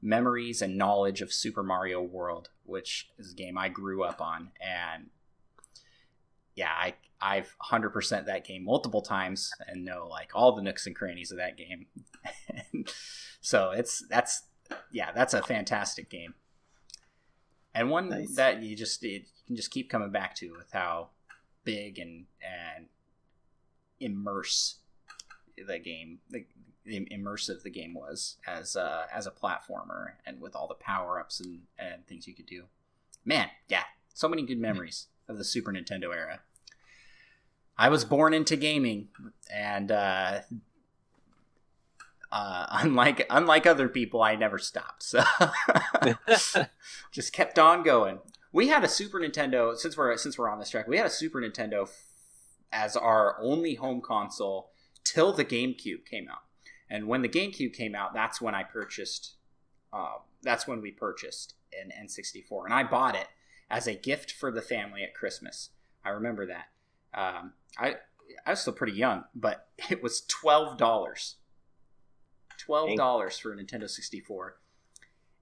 memories 0.00 0.62
and 0.62 0.78
knowledge 0.78 1.20
of 1.20 1.32
Super 1.32 1.62
Mario 1.62 2.00
World, 2.00 2.50
which 2.64 3.08
is 3.18 3.32
a 3.32 3.34
game 3.34 3.58
I 3.58 3.68
grew 3.68 4.04
up 4.04 4.20
on, 4.20 4.52
and 4.60 5.10
yeah, 6.54 6.70
I 6.70 6.94
I've 7.20 7.56
hundred 7.58 7.90
percent 7.90 8.26
that 8.26 8.46
game 8.46 8.64
multiple 8.64 9.02
times 9.02 9.52
and 9.66 9.84
know 9.84 10.06
like 10.08 10.30
all 10.34 10.54
the 10.54 10.62
nooks 10.62 10.86
and 10.86 10.94
crannies 10.94 11.32
of 11.32 11.38
that 11.38 11.56
game. 11.56 11.86
so 13.40 13.72
it's 13.72 14.06
that's 14.08 14.44
yeah, 14.92 15.10
that's 15.10 15.34
a 15.34 15.42
fantastic 15.42 16.08
game 16.08 16.34
and 17.74 17.90
one 17.90 18.08
nice. 18.08 18.34
that 18.36 18.62
you 18.62 18.76
just 18.76 19.04
it, 19.04 19.24
can 19.50 19.56
just 19.56 19.72
keep 19.72 19.90
coming 19.90 20.12
back 20.12 20.36
to 20.36 20.52
with 20.52 20.70
how 20.70 21.08
big 21.64 21.98
and 21.98 22.26
and 22.40 22.86
immerse 23.98 24.76
the 25.66 25.76
game 25.80 26.20
the, 26.30 26.44
immersive 26.86 27.64
the 27.64 27.70
game 27.70 27.92
was 27.92 28.36
as 28.46 28.76
uh, 28.76 29.06
as 29.12 29.26
a 29.26 29.30
platformer 29.32 30.12
and 30.24 30.40
with 30.40 30.54
all 30.54 30.68
the 30.68 30.74
power 30.74 31.18
ups 31.18 31.40
and, 31.40 31.62
and 31.80 32.06
things 32.06 32.28
you 32.28 32.34
could 32.34 32.46
do. 32.46 32.66
Man, 33.24 33.48
yeah, 33.68 33.82
so 34.14 34.28
many 34.28 34.46
good 34.46 34.60
memories 34.60 35.08
of 35.28 35.36
the 35.36 35.44
Super 35.44 35.72
Nintendo 35.72 36.14
era. 36.14 36.40
I 37.76 37.88
was 37.88 38.04
born 38.04 38.32
into 38.32 38.54
gaming, 38.54 39.08
and 39.52 39.90
uh, 39.90 40.42
uh, 42.30 42.66
unlike 42.70 43.26
unlike 43.28 43.66
other 43.66 43.88
people, 43.88 44.22
I 44.22 44.36
never 44.36 44.58
stopped. 44.58 45.02
So 45.02 45.24
just 47.10 47.32
kept 47.32 47.58
on 47.58 47.82
going. 47.82 48.20
We 48.52 48.68
had 48.68 48.84
a 48.84 48.88
Super 48.88 49.20
Nintendo 49.20 49.76
since 49.76 49.96
we're 49.96 50.16
since 50.16 50.38
we're 50.38 50.48
on 50.48 50.58
this 50.58 50.70
track. 50.70 50.88
We 50.88 50.96
had 50.96 51.06
a 51.06 51.10
Super 51.10 51.40
Nintendo 51.40 51.82
f- 51.82 52.04
as 52.72 52.96
our 52.96 53.36
only 53.40 53.74
home 53.74 54.00
console 54.00 54.70
till 55.04 55.32
the 55.32 55.44
GameCube 55.44 56.04
came 56.04 56.28
out. 56.28 56.42
And 56.88 57.06
when 57.06 57.22
the 57.22 57.28
GameCube 57.28 57.72
came 57.74 57.94
out, 57.94 58.12
that's 58.14 58.40
when 58.40 58.54
I 58.54 58.64
purchased. 58.64 59.36
Uh, 59.92 60.16
that's 60.42 60.66
when 60.66 60.80
we 60.80 60.90
purchased 60.90 61.54
an 61.72 61.90
N64, 62.04 62.64
and 62.64 62.74
I 62.74 62.82
bought 62.82 63.14
it 63.14 63.28
as 63.70 63.86
a 63.86 63.94
gift 63.94 64.32
for 64.32 64.50
the 64.50 64.62
family 64.62 65.02
at 65.02 65.14
Christmas. 65.14 65.70
I 66.04 66.10
remember 66.10 66.46
that. 66.46 66.66
Um, 67.14 67.52
I 67.78 67.96
I 68.46 68.50
was 68.50 68.60
still 68.60 68.72
pretty 68.72 68.94
young, 68.94 69.24
but 69.34 69.68
it 69.90 70.02
was 70.02 70.22
twelve 70.22 70.76
dollars 70.76 71.36
twelve 72.58 72.96
dollars 72.96 73.38
for 73.38 73.52
a 73.52 73.56
Nintendo 73.56 73.88
sixty 73.88 74.20
four, 74.20 74.56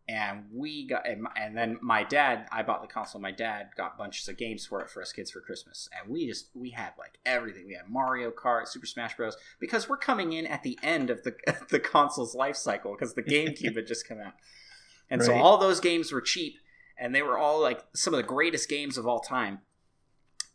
and 0.08 0.46
we 0.52 0.86
got 0.86 1.06
and, 1.06 1.26
and, 1.36 1.56
then 1.56 1.78
my 1.82 2.02
dad 2.02 2.46
I 2.50 2.62
bought 2.62 2.80
the 2.80 2.88
console. 2.88 3.20
My 3.20 3.30
dad 3.30 3.70
got 3.76 3.98
bunches 3.98 4.26
of 4.28 4.38
games 4.38 4.64
for 4.64 4.80
it 4.80 4.88
for 4.88 5.02
us 5.02 5.12
kids 5.12 5.30
for 5.30 5.40
Christmas, 5.40 5.88
and 5.92 6.10
we 6.10 6.26
just 6.26 6.48
we 6.54 6.70
had 6.70 6.92
like 6.98 7.18
everything. 7.26 7.66
We 7.66 7.74
had 7.74 7.88
Mario 7.88 8.30
Kart, 8.30 8.68
Super 8.68 8.86
Smash 8.86 9.16
Bros. 9.16 9.36
Because 9.60 9.88
we're 9.88 9.98
coming 9.98 10.32
in 10.32 10.46
at 10.46 10.62
the 10.62 10.78
end 10.82 11.10
of 11.10 11.22
the 11.24 11.34
the 11.70 11.78
console's 11.78 12.34
life 12.34 12.56
cycle 12.56 12.94
because 12.94 13.14
the 13.14 13.22
GameCube 13.22 13.76
had 13.76 13.86
just 13.86 14.08
come 14.08 14.18
out, 14.18 14.32
and 15.10 15.20
right. 15.20 15.26
so 15.26 15.34
all 15.34 15.58
those 15.58 15.78
games 15.78 16.10
were 16.10 16.22
cheap, 16.22 16.54
and 16.98 17.14
they 17.14 17.22
were 17.22 17.36
all 17.36 17.60
like 17.60 17.84
some 17.94 18.14
of 18.14 18.18
the 18.18 18.26
greatest 18.26 18.68
games 18.68 18.96
of 18.96 19.06
all 19.06 19.20
time. 19.20 19.60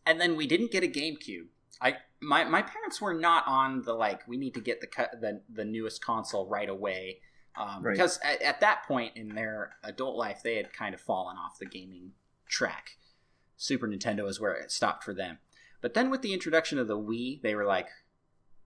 And 0.06 0.20
then 0.20 0.36
we 0.36 0.48
didn't 0.48 0.72
get 0.72 0.84
a 0.84 0.88
GameCube. 0.88 1.46
I 1.80 1.98
my 2.22 2.44
my 2.44 2.64
parents 2.64 3.00
were 3.00 3.14
not 3.14 3.44
on 3.48 3.84
the 3.84 3.94
like 3.94 4.28
we 4.28 4.38
need 4.38 4.56
to 4.56 4.62
get 4.62 4.82
the 4.82 4.88
the 5.20 5.42
the 5.54 5.66
newest 5.66 6.04
console 6.04 6.48
right 6.48 6.70
away. 6.70 7.20
Um, 7.56 7.84
right. 7.84 7.94
Because 7.94 8.20
at, 8.24 8.42
at, 8.42 8.60
that 8.62 8.84
point 8.88 9.16
in 9.16 9.36
their 9.36 9.76
adult 9.84 10.16
life, 10.18 10.42
they 10.44 10.56
had 10.56 10.74
kind 10.74 10.94
of 10.96 11.02
fallen 11.02 11.38
off 11.38 11.60
the 11.60 11.66
gaming 11.66 12.12
track. 12.48 12.98
Super 13.58 13.88
Nintendo 13.88 14.28
is 14.28 14.40
where 14.40 14.54
it 14.54 14.72
stopped 14.72 15.04
for 15.04 15.14
them. 15.14 15.38
But 15.82 15.94
then 15.94 16.10
with 16.10 16.22
the 16.22 16.34
introduction 16.34 16.80
of 16.80 16.88
the 16.88 16.98
Wii, 16.98 17.42
they 17.42 17.54
were 17.54 17.66
like, 17.66 17.90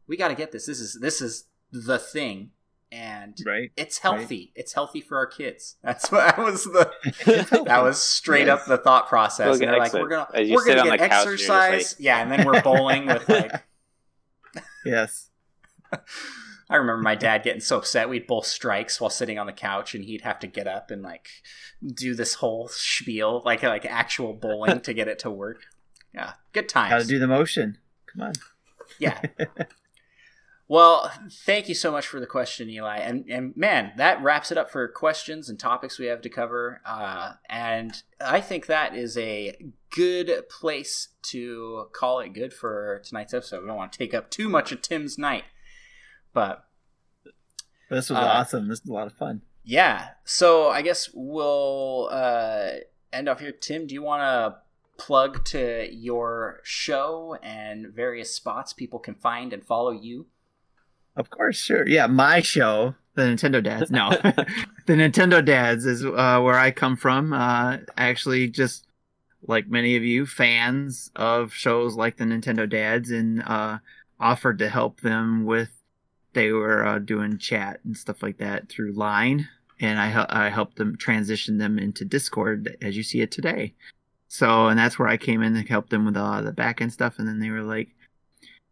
"We 0.08 0.16
got 0.16 0.30
to 0.30 0.36
get 0.36 0.52
this. 0.52 0.68
This 0.68 0.80
is 0.80 1.00
this 1.02 1.22
is 1.22 1.46
the 1.72 2.00
thing." 2.00 2.52
and 2.92 3.38
right. 3.46 3.72
it's 3.76 4.00
healthy. 4.00 4.52
Right. 4.56 4.62
It's 4.62 4.74
healthy 4.74 5.02
for 5.02 5.18
our 5.18 5.26
kids. 5.26 5.76
That's 5.84 6.12
what 6.12 6.36
that 6.36 6.44
was 6.44 6.64
the 6.64 6.92
that 7.66 7.84
was 7.84 8.02
straight 8.02 8.48
yes. 8.48 8.62
up 8.62 8.66
the 8.66 8.78
thought 8.78 9.08
process. 9.08 9.60
and 9.60 9.70
they're 9.70 9.78
like, 9.78 9.94
we're 9.94 10.08
gonna 10.08 10.28
we're 10.34 10.66
gonna 10.66 10.98
get 10.98 11.12
exercise, 11.12 11.96
like... 11.98 12.04
yeah, 12.04 12.22
and 12.22 12.32
then 12.32 12.46
we're 12.46 12.62
bowling 12.62 13.08
with 13.08 13.28
like 13.28 13.52
yes. 14.86 15.30
I 16.70 16.76
remember 16.76 17.02
my 17.02 17.16
dad 17.16 17.44
getting 17.44 17.62
so 17.62 17.78
upset. 17.78 18.10
We'd 18.10 18.28
both 18.28 18.46
strikes 18.46 19.00
while 19.00 19.10
sitting 19.10 19.40
on 19.40 19.48
the 19.48 19.54
couch, 19.54 19.96
and 19.96 20.04
he'd 20.04 20.22
have 20.22 20.40
to 20.40 20.48
get 20.48 20.68
up 20.68 20.92
and 20.92 21.02
like 21.02 21.30
do 21.82 22.14
this 22.14 22.36
whole 22.36 22.68
spiel, 22.68 23.42
like 23.46 23.64
like 23.64 23.86
actual 23.86 24.34
bowling, 24.34 24.82
to 24.82 24.94
get 24.94 25.08
it 25.08 25.20
to 25.20 25.32
work. 25.32 25.64
Yeah, 26.14 26.34
good 26.54 26.68
times. 26.68 26.92
Got 26.92 27.02
to 27.02 27.08
do 27.08 27.20
the 27.20 27.28
motion. 27.28 27.78
Come 28.14 28.28
on. 28.28 28.34
Yeah. 29.00 29.22
Well, 30.70 31.10
thank 31.32 31.70
you 31.70 31.76
so 31.76 31.92
much 31.92 32.08
for 32.08 32.20
the 32.20 32.26
question, 32.26 32.70
Eli. 32.70 32.98
And 32.98 33.26
and 33.30 33.56
man, 33.56 33.94
that 33.96 34.22
wraps 34.22 34.52
it 34.52 34.58
up 34.58 34.70
for 34.70 34.86
questions 34.90 35.48
and 35.50 35.58
topics 35.58 35.98
we 35.98 36.08
have 36.08 36.22
to 36.22 36.30
cover. 36.30 36.82
Uh, 36.86 37.34
and 37.50 38.04
I 38.20 38.42
think 38.42 38.66
that 38.66 38.94
is 38.94 39.18
a 39.18 39.56
good 39.90 40.50
place 40.50 41.10
to 41.24 41.88
call 41.94 42.20
it 42.20 42.34
good 42.34 42.54
for 42.54 43.02
tonight's 43.06 43.34
episode. 43.34 43.62
We 43.62 43.68
don't 43.68 43.78
want 43.78 43.94
to 43.94 43.98
take 43.98 44.14
up 44.14 44.30
too 44.30 44.50
much 44.50 44.74
of 44.74 44.82
Tim's 44.82 45.18
night, 45.18 45.46
but 46.38 46.68
this 47.90 48.12
was 48.12 48.20
uh, 48.20 48.22
awesome. 48.22 48.68
This 48.68 48.84
was 48.84 48.92
a 48.92 48.94
lot 48.94 49.08
of 49.08 49.14
fun. 49.14 49.42
Yeah. 49.64 50.10
So 50.24 50.70
I 50.70 50.84
guess 50.84 51.10
we'll 51.16 52.10
uh, 52.12 52.74
end 53.12 53.28
off 53.28 53.40
here. 53.40 53.52
Tim, 53.52 53.88
do 53.88 53.96
you 53.96 54.04
want 54.04 54.22
to 54.22 54.58
plug 55.04 55.44
to 55.46 55.88
your 55.92 56.60
show 56.64 57.40
and 57.42 57.88
various 57.88 58.36
spots 58.36 58.72
people 58.72 59.00
can 59.00 59.16
find 59.16 59.52
and 59.52 59.66
follow 59.66 59.90
you? 59.90 60.28
Of 61.16 61.32
course, 61.32 61.58
sure. 61.58 61.88
Yeah, 61.88 62.06
my 62.06 62.42
show, 62.42 62.94
the 63.16 63.24
Nintendo 63.24 63.64
Dads. 63.64 63.90
No, 63.90 64.10
the 64.86 64.94
Nintendo 64.94 65.44
Dads 65.44 65.88
is 65.88 66.06
uh, 66.06 66.40
where 66.40 66.60
I 66.60 66.70
come 66.70 66.96
from. 66.98 67.34
Uh, 67.34 67.78
actually, 67.98 68.48
just 68.48 68.86
like 69.48 69.68
many 69.68 69.96
of 69.96 70.04
you, 70.04 70.28
fans 70.28 71.10
of 71.16 71.52
shows 71.52 71.96
like 71.96 72.18
the 72.18 72.26
Nintendo 72.26 72.70
Dads, 72.70 73.10
and 73.10 73.42
uh, 73.42 73.80
offered 74.20 74.60
to 74.60 74.70
help 74.70 75.02
them 75.02 75.44
with. 75.46 75.72
They 76.34 76.52
were 76.52 76.86
uh, 76.86 77.00
doing 77.00 77.38
chat 77.38 77.80
and 77.84 77.98
stuff 77.98 78.22
like 78.22 78.38
that 78.38 78.70
through 78.70 78.94
Line, 78.94 79.48
and 79.80 80.00
I 80.00 80.26
I 80.30 80.50
helped 80.50 80.78
them 80.78 80.98
transition 80.98 81.58
them 81.58 81.80
into 81.80 82.06
Discord 82.06 82.78
as 82.82 82.96
you 82.96 83.04
see 83.04 83.22
it 83.22 83.32
today. 83.32 83.74
So, 84.28 84.68
and 84.68 84.78
that's 84.78 85.00
where 85.00 85.08
I 85.08 85.18
came 85.18 85.42
in 85.42 85.56
and 85.56 85.68
helped 85.68 85.90
them 85.90 86.06
with 86.06 86.18
all 86.18 86.42
the 86.44 86.52
back 86.52 86.82
end 86.82 86.94
stuff, 86.94 87.18
and 87.18 87.28
then 87.28 87.40
they 87.40 87.50
were 87.50 87.64
like, 87.64 87.90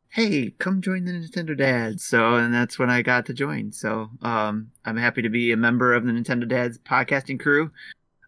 hey, 0.10 0.52
come 0.60 0.82
join 0.82 1.06
the 1.06 1.12
Nintendo 1.12 1.58
Dads. 1.58 2.04
So, 2.04 2.36
and 2.36 2.54
that's 2.54 2.78
when 2.80 2.90
I 2.90 3.02
got 3.02 3.26
to 3.26 3.34
join. 3.34 3.72
So, 3.72 4.10
um, 4.22 4.72
I'm 4.86 4.98
happy 4.98 5.22
to 5.22 5.30
be 5.30 5.52
a 5.52 5.58
member 5.58 5.94
of 5.94 6.06
the 6.06 6.12
Nintendo 6.12 6.48
Dads 6.48 6.78
podcasting 6.78 7.40
crew, 7.40 7.72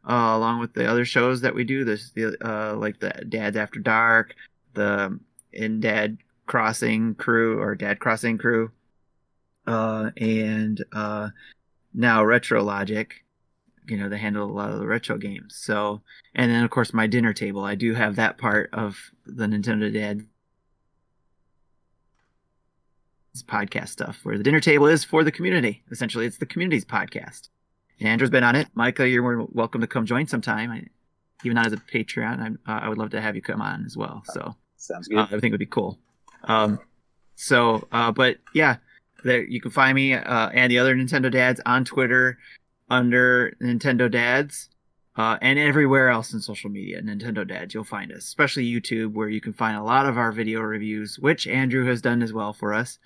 uh, 0.10 0.34
along 0.36 0.60
with 0.60 0.74
the 0.74 0.86
other 0.86 1.06
shows 1.06 1.42
that 1.42 1.56
we 1.56 1.64
do. 1.64 1.84
This, 1.84 2.12
the, 2.12 2.36
uh, 2.46 2.76
like 2.76 3.00
the 3.00 3.26
Dads 3.28 3.58
After 3.58 3.80
Dark, 3.80 4.36
the 4.74 5.20
In 5.54 5.80
Dad 5.80 6.18
Crossing 6.46 7.16
crew 7.16 7.60
or 7.62 7.76
Dad 7.76 8.00
Crossing 8.00 8.38
crew, 8.38 8.72
uh, 9.68 10.12
and, 10.18 10.84
uh, 10.94 11.30
now 11.94 12.24
Retro 12.24 12.64
Logic. 12.64 13.14
You 13.88 13.98
know, 13.98 14.10
they 14.10 14.18
handle 14.18 14.50
a 14.50 14.52
lot 14.52 14.72
of 14.72 14.80
the 14.80 14.86
retro 14.86 15.18
games. 15.18 15.56
So, 15.56 16.02
and 16.36 16.52
then 16.52 16.64
of 16.64 16.70
course 16.70 16.94
my 16.94 17.08
dinner 17.08 17.32
table. 17.32 17.64
I 17.64 17.76
do 17.76 17.94
have 17.94 18.18
that 18.18 18.38
part 18.38 18.70
of 18.74 18.98
the 19.26 19.46
Nintendo 19.46 19.94
Dad 19.94 20.26
podcast 23.44 23.90
stuff, 23.90 24.20
where 24.24 24.38
the 24.38 24.44
dinner 24.44 24.60
table 24.60 24.88
is 24.88 25.04
for 25.04 25.24
the 25.24 25.32
community. 25.32 25.84
Essentially, 25.92 26.26
it's 26.26 26.38
the 26.38 26.46
community's 26.46 26.84
podcast. 26.84 27.50
And 28.00 28.10
Andrew's 28.10 28.30
been 28.30 28.44
on 28.44 28.56
it. 28.56 28.68
Micah, 28.74 29.08
you're 29.08 29.46
welcome 29.54 29.82
to 29.82 29.88
come 29.88 30.06
join 30.06 30.28
sometime. 30.28 30.72
I, 30.72 30.84
even 31.44 31.56
not 31.56 31.68
as 31.68 31.74
a 31.74 31.78
Patreon, 31.78 32.60
I, 32.68 32.72
uh, 32.72 32.80
I 32.82 32.90
would 32.90 32.98
love 32.98 33.12
to 33.12 33.22
have 33.22 33.36
you 33.36 33.42
come 33.42 33.62
on 33.62 33.86
as 33.86 33.96
well. 33.96 34.24
So 34.26 34.56
sounds 34.76 35.08
good. 35.08 35.18
Uh, 35.18 35.24
I 35.24 35.30
think 35.30 35.46
it 35.46 35.52
would 35.52 35.60
be 35.60 35.66
cool. 35.66 35.98
Um, 36.44 36.80
so, 37.36 37.88
uh, 37.92 38.12
but 38.12 38.38
yeah, 38.54 38.78
there 39.24 39.44
you 39.44 39.62
can 39.62 39.72
find 39.72 39.96
me 39.96 40.14
uh, 40.14 40.50
and 40.50 40.72
the 40.72 40.80
other 40.80 40.96
Nintendo 40.96 41.32
dads 41.32 41.62
on 41.66 41.86
Twitter 41.86 42.38
under 42.90 43.56
Nintendo 43.62 44.10
Dads. 44.10 44.70
Uh, 45.16 45.36
and 45.42 45.58
everywhere 45.58 46.10
else 46.10 46.32
in 46.32 46.40
social 46.40 46.70
media, 46.70 47.02
Nintendo 47.02 47.48
Dads, 47.48 47.74
you'll 47.74 47.84
find 47.84 48.12
us, 48.12 48.20
especially 48.20 48.72
YouTube, 48.72 49.14
where 49.14 49.30
you 49.30 49.42
can 49.42 49.52
find 49.52 49.76
a 49.76 49.82
lot 49.82 50.06
of 50.06 50.16
our 50.16 50.32
video 50.32 50.62
reviews, 50.62 51.18
which 51.18 51.48
Andrew 51.48 51.88
has 51.88 52.04
done 52.04 52.22
as 52.22 52.32
well 52.32 52.54
for 52.54 52.72
us. 52.72 53.00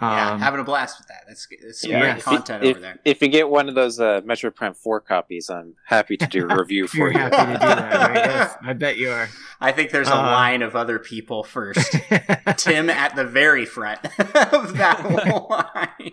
Yeah, 0.00 0.32
Um, 0.32 0.40
having 0.40 0.58
a 0.60 0.64
blast 0.64 0.98
with 0.98 1.06
that. 1.08 1.22
That's, 1.28 1.46
that's 1.62 1.84
Yeah, 1.86 2.00
great 2.00 2.16
if, 2.18 2.24
content 2.24 2.64
you, 2.64 2.70
over 2.70 2.78
if, 2.78 2.82
there. 2.82 2.98
if 3.04 3.22
you 3.22 3.28
get 3.28 3.48
one 3.48 3.68
of 3.68 3.76
those 3.76 4.00
uh, 4.00 4.22
Metroid 4.22 4.54
Prime 4.56 4.74
4 4.74 5.00
copies, 5.00 5.48
I'm 5.48 5.74
happy 5.86 6.16
to 6.16 6.26
do 6.26 6.48
a 6.48 6.56
review 6.58 6.88
for 6.88 7.12
You're 7.12 7.12
happy 7.12 7.52
to 7.52 7.58
do 7.58 7.58
that, 7.66 8.08
right? 8.10 8.14
Yes, 8.26 8.56
I 8.62 8.72
bet 8.72 8.96
you 8.96 9.10
are. 9.10 9.28
I 9.60 9.70
think 9.70 9.90
there's 9.92 10.08
a 10.08 10.14
Uh, 10.16 10.22
line 10.22 10.62
of 10.62 10.74
other 10.74 10.98
people 10.98 11.44
first. 11.44 11.92
Tim 12.56 12.90
at 12.90 13.14
the 13.14 13.24
very 13.24 13.64
front 13.66 14.04
of 14.04 14.76
that 14.78 15.48
line. 15.48 16.10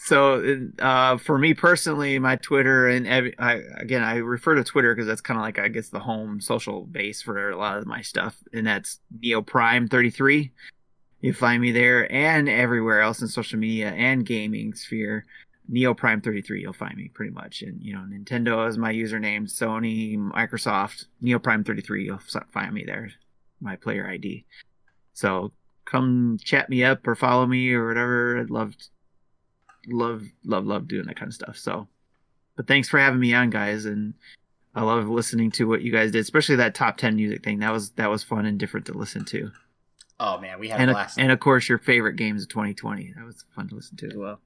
so 0.00 0.42
uh, 0.80 1.16
for 1.18 1.38
me 1.38 1.54
personally, 1.54 2.18
my 2.18 2.34
Twitter 2.36 2.88
and 2.88 3.06
ev- 3.06 3.34
I, 3.38 3.60
again, 3.78 4.02
I 4.02 4.16
refer 4.16 4.56
to 4.56 4.64
Twitter 4.64 4.92
because 4.92 5.06
that's 5.06 5.20
kind 5.20 5.38
of 5.38 5.42
like 5.42 5.60
I 5.60 5.68
guess 5.68 5.88
the 5.90 6.00
home 6.00 6.40
social 6.40 6.84
base 6.84 7.22
for 7.22 7.50
a 7.50 7.56
lot 7.56 7.78
of 7.78 7.86
my 7.86 8.02
stuff, 8.02 8.36
and 8.52 8.66
that's 8.66 8.98
NeoPrime33. 9.22 10.50
You 11.22 11.32
find 11.32 11.62
me 11.62 11.70
there 11.70 12.12
and 12.12 12.48
everywhere 12.48 13.00
else 13.00 13.22
in 13.22 13.28
social 13.28 13.58
media 13.58 13.90
and 13.92 14.26
gaming 14.26 14.74
sphere. 14.74 15.24
NeoPrime33, 15.70 16.60
you'll 16.60 16.72
find 16.72 16.96
me 16.96 17.08
pretty 17.14 17.30
much. 17.30 17.62
And, 17.62 17.80
you 17.80 17.94
know, 17.94 18.00
Nintendo 18.00 18.68
is 18.68 18.76
my 18.76 18.92
username, 18.92 19.44
Sony, 19.44 20.18
Microsoft, 20.18 21.06
NeoPrime33, 21.22 22.04
you'll 22.04 22.20
find 22.50 22.74
me 22.74 22.84
there, 22.84 23.12
my 23.60 23.76
player 23.76 24.06
ID. 24.08 24.44
So 25.14 25.52
come 25.84 26.38
chat 26.42 26.68
me 26.68 26.82
up 26.82 27.06
or 27.06 27.14
follow 27.14 27.46
me 27.46 27.72
or 27.72 27.86
whatever. 27.86 28.40
I'd 28.40 28.50
love, 28.50 28.74
love, 29.86 30.24
love, 30.44 30.66
love 30.66 30.88
doing 30.88 31.06
that 31.06 31.16
kind 31.16 31.28
of 31.28 31.34
stuff. 31.34 31.56
So, 31.56 31.86
but 32.56 32.66
thanks 32.66 32.88
for 32.88 32.98
having 32.98 33.20
me 33.20 33.32
on, 33.32 33.50
guys. 33.50 33.84
And 33.84 34.14
I 34.74 34.82
love 34.82 35.08
listening 35.08 35.52
to 35.52 35.68
what 35.68 35.82
you 35.82 35.92
guys 35.92 36.10
did, 36.10 36.20
especially 36.20 36.56
that 36.56 36.74
top 36.74 36.96
10 36.96 37.14
music 37.14 37.44
thing. 37.44 37.60
That 37.60 37.72
was, 37.72 37.90
that 37.92 38.10
was 38.10 38.24
fun 38.24 38.44
and 38.44 38.58
different 38.58 38.86
to 38.86 38.92
listen 38.92 39.24
to. 39.26 39.52
Oh 40.24 40.40
man, 40.40 40.58
we 40.60 40.68
had 40.68 40.80
And, 40.80 40.90
a 40.90 40.92
of- 40.92 40.96
blast. 40.96 41.18
and 41.18 41.32
of 41.32 41.40
course, 41.40 41.68
your 41.68 41.78
favorite 41.78 42.14
games 42.16 42.42
of 42.42 42.48
2020. 42.48 43.12
That 43.16 43.24
was 43.24 43.44
fun 43.56 43.68
to 43.68 43.74
listen 43.74 43.96
to 43.98 44.06
as 44.08 44.16
well. 44.16 44.40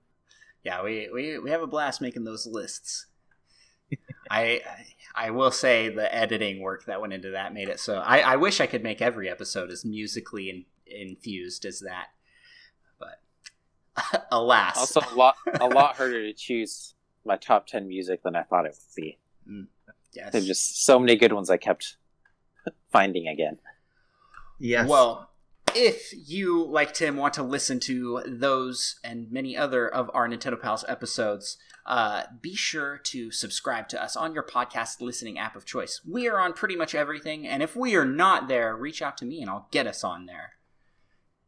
yeah, 0.65 0.83
we, 0.83 1.09
we 1.13 1.39
we 1.39 1.51
have 1.51 1.63
a 1.63 1.67
blast 1.67 2.01
making 2.01 2.25
those 2.25 2.47
lists. 2.47 3.07
I 4.31 4.63
I 5.15 5.31
will 5.31 5.51
say 5.53 5.89
the 5.89 6.13
editing 6.15 6.61
work 6.61 6.87
that 6.87 7.01
went 7.01 7.13
into 7.13 7.31
that 7.31 7.53
made 7.55 7.69
it 7.69 7.79
so 7.79 7.99
I, 7.99 8.19
I 8.21 8.37
wish 8.37 8.61
I 8.61 8.67
could 8.67 8.83
make 8.83 9.01
every 9.01 9.29
episode 9.31 9.71
as 9.71 9.85
musically 9.85 10.51
in, 10.51 10.65
infused 10.87 11.65
as 11.65 11.81
that, 11.81 12.07
but 12.99 13.21
alas, 14.33 14.77
Also, 14.77 15.01
a 15.01 15.15
lot, 15.15 15.37
a 15.61 15.67
lot 15.69 15.97
harder 15.97 16.23
to 16.23 16.33
choose 16.33 16.95
my 17.25 17.37
top 17.37 17.67
10 17.67 17.87
music 17.89 18.23
than 18.25 18.35
I 18.37 18.43
thought 18.43 18.67
it 18.67 18.77
would 18.77 19.03
be. 19.03 19.19
Mm, 19.49 19.67
yes. 20.13 20.33
There's 20.33 20.47
just 20.47 20.85
so 20.85 20.99
many 20.99 21.17
good 21.17 21.33
ones 21.33 21.49
I 21.51 21.57
kept 21.57 21.97
finding 22.93 23.29
again. 23.29 23.59
Yes. 24.59 24.89
Well, 24.89 25.31
if 25.77 26.13
you, 26.17 26.65
like 26.65 26.95
Tim, 26.95 27.17
want 27.17 27.35
to 27.35 27.43
listen 27.43 27.79
to 27.81 28.23
those 28.27 28.99
and 29.05 29.31
many 29.31 29.57
other 29.57 29.87
of 29.87 30.11
our 30.15 30.27
Nintendo 30.27 30.61
Pals 30.61 30.87
episodes, 30.89 31.59
uh, 31.85 32.23
be 32.41 32.57
sure 32.57 32.97
to 32.99 33.31
subscribe 33.31 33.87
to 33.89 34.03
us 34.03 34.17
on 34.17 34.33
your 34.33 34.43
podcast 34.43 35.03
listening 35.03 35.39
app 35.39 35.55
of 35.55 35.67
choice. 35.67 36.01
We 36.09 36.29
are 36.29 36.41
on 36.41 36.55
pretty 36.55 36.77
much 36.77 36.95
everything, 36.95 37.47
and 37.47 37.63
if 37.63 37.77
we 37.77 37.95
are 37.95 38.07
not 38.07 38.49
there, 38.49 38.75
reach 38.75 39.03
out 39.03 39.19
to 39.19 39.27
me 39.27 39.43
and 39.43 39.51
I'll 39.51 39.69
get 39.71 39.87
us 39.87 40.03
on 40.03 40.25
there. 40.25 40.55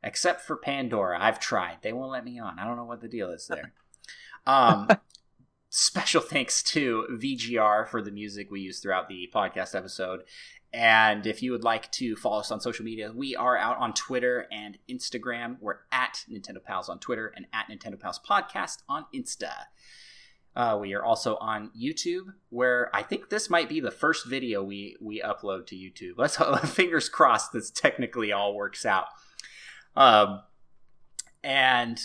Except 0.02 0.42
for 0.42 0.56
Pandora. 0.56 1.18
I've 1.20 1.40
tried. 1.40 1.78
They 1.82 1.92
won't 1.92 2.12
let 2.12 2.24
me 2.24 2.38
on. 2.38 2.58
I 2.58 2.66
don't 2.66 2.76
know 2.76 2.84
what 2.84 3.00
the 3.00 3.08
deal 3.08 3.30
is 3.30 3.46
there. 3.46 3.72
Um, 4.46 4.88
special 5.68 6.22
thanks 6.22 6.62
to 6.62 7.06
VGR 7.10 7.86
for 7.86 8.00
the 8.00 8.10
music 8.10 8.50
we 8.50 8.60
use 8.60 8.80
throughout 8.80 9.08
the 9.08 9.28
podcast 9.34 9.74
episode. 9.74 10.22
And 10.72 11.26
if 11.26 11.42
you 11.42 11.52
would 11.52 11.64
like 11.64 11.90
to 11.92 12.14
follow 12.16 12.40
us 12.40 12.50
on 12.50 12.60
social 12.60 12.84
media, 12.84 13.10
we 13.14 13.34
are 13.34 13.56
out 13.56 13.78
on 13.78 13.94
Twitter 13.94 14.46
and 14.52 14.76
Instagram. 14.88 15.56
We're 15.60 15.78
at 15.90 16.24
Nintendo 16.30 16.62
Pals 16.62 16.88
on 16.88 16.98
Twitter 16.98 17.32
and 17.34 17.46
at 17.54 17.68
Nintendo 17.68 17.98
Pals 17.98 18.20
Podcast 18.28 18.82
on 18.88 19.06
Insta. 19.14 19.52
Uh, 20.54 20.76
we 20.78 20.92
are 20.92 21.04
also 21.04 21.36
on 21.36 21.70
YouTube, 21.80 22.34
where 22.50 22.90
I 22.94 23.02
think 23.02 23.30
this 23.30 23.48
might 23.48 23.68
be 23.68 23.80
the 23.80 23.90
first 23.90 24.26
video 24.26 24.62
we 24.62 24.96
we 25.00 25.22
upload 25.22 25.66
to 25.68 25.76
YouTube. 25.76 26.14
Let's 26.16 26.36
fingers 26.74 27.08
crossed 27.08 27.52
this 27.52 27.70
technically 27.70 28.32
all 28.32 28.54
works 28.54 28.84
out. 28.84 29.06
Um, 29.96 30.42
and 31.42 31.98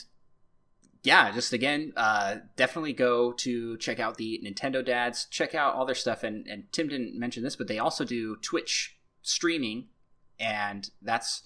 yeah, 1.03 1.31
just 1.31 1.51
again, 1.51 1.91
uh, 1.97 2.37
definitely 2.55 2.93
go 2.93 3.33
to 3.33 3.77
check 3.77 3.99
out 3.99 4.17
the 4.17 4.41
Nintendo 4.43 4.83
Dads. 4.83 5.25
Check 5.25 5.53
out 5.53 5.75
all 5.75 5.85
their 5.85 5.95
stuff, 5.95 6.23
and 6.23 6.47
and 6.47 6.71
Tim 6.71 6.87
didn't 6.87 7.19
mention 7.19 7.43
this, 7.43 7.55
but 7.57 7.67
they 7.67 7.77
also 7.77 8.05
do 8.05 8.37
Twitch 8.37 8.97
streaming, 9.21 9.87
and 10.39 10.89
that's 11.01 11.43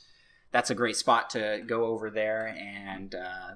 that's 0.52 0.70
a 0.70 0.76
great 0.76 0.96
spot 0.96 1.32
to 1.32 1.64
go 1.66 1.86
over 1.86 2.12
there 2.12 2.48
and 2.48 3.16
uh, 3.16 3.56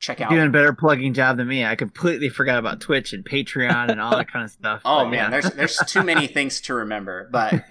check 0.00 0.20
out. 0.20 0.30
You're 0.32 0.40
doing 0.40 0.48
a 0.48 0.52
better 0.52 0.72
plugging 0.72 1.14
job 1.14 1.36
than 1.36 1.46
me. 1.46 1.64
I 1.64 1.76
completely 1.76 2.28
forgot 2.28 2.58
about 2.58 2.80
Twitch 2.80 3.12
and 3.12 3.24
Patreon 3.24 3.90
and 3.90 4.00
all 4.00 4.10
that 4.16 4.28
kind 4.28 4.44
of 4.44 4.50
stuff. 4.50 4.82
Oh 4.92 5.04
man, 5.04 5.12
yeah. 5.12 5.30
there's 5.30 5.50
there's 5.52 5.76
too 5.86 6.02
many 6.02 6.26
things 6.36 6.60
to 6.62 6.74
remember, 6.74 7.28
but 7.30 7.62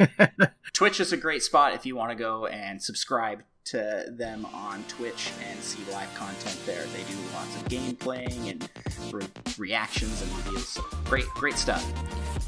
Twitch 0.74 1.02
is 1.02 1.12
a 1.12 1.18
great 1.18 1.44
spot 1.44 1.74
if 1.74 1.86
you 1.86 1.98
want 1.98 2.12
to 2.12 2.16
go 2.16 2.46
and 2.46 2.82
subscribe 2.82 3.44
to 3.72 4.06
them 4.10 4.46
on 4.54 4.84
Twitch 4.90 5.32
and 5.48 5.58
see 5.62 5.80
live 5.94 6.14
content 6.14 6.60
there. 6.66 6.84
They 6.88 7.04
do 7.04 7.18
lots 7.34 7.56
of 7.56 7.70
game 7.70 7.96
playing 7.96 8.50
and 8.50 8.70
re- 9.14 9.26
reactions 9.58 10.22
and 10.22 10.30
reviews. 10.38 10.68
So 10.68 10.84
great, 11.06 11.26
great 11.36 11.56
stuff. 11.56 11.86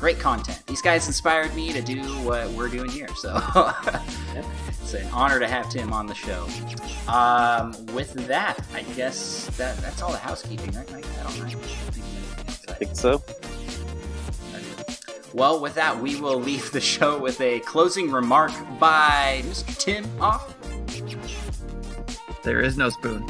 Great 0.01 0.19
content. 0.19 0.61
These 0.67 0.81
guys 0.81 1.07
inspired 1.07 1.55
me 1.55 1.71
to 1.71 1.81
do 1.81 2.01
what 2.25 2.49
we're 2.49 2.67
doing 2.67 2.89
here. 2.89 3.07
So 3.15 3.41
it's 4.81 4.93
an 4.93 5.07
honor 5.13 5.39
to 5.39 5.47
have 5.47 5.69
Tim 5.69 5.93
on 5.93 6.07
the 6.07 6.13
show. 6.13 6.45
Um, 7.07 7.73
with 7.95 8.13
that, 8.27 8.59
I 8.73 8.81
guess 8.95 9.45
that 9.57 9.77
that's 9.77 10.01
all 10.01 10.11
the 10.11 10.17
housekeeping, 10.17 10.71
right? 10.73 10.91
Mike? 10.91 11.05
I 11.19 11.23
don't 11.23 11.53
know. 11.53 11.59
I 12.67 12.73
think 12.73 12.95
so. 12.95 13.23
Well, 15.33 15.61
with 15.61 15.75
that, 15.75 15.99
we 15.99 16.19
will 16.19 16.39
leave 16.39 16.69
the 16.71 16.81
show 16.81 17.17
with 17.17 17.39
a 17.39 17.61
closing 17.61 18.11
remark 18.11 18.51
by 18.77 19.41
Mr. 19.45 19.75
Tim 19.77 20.05
Off. 20.21 20.53
There 22.44 22.61
is 22.61 22.78
no 22.78 22.90
spoon. 22.90 23.26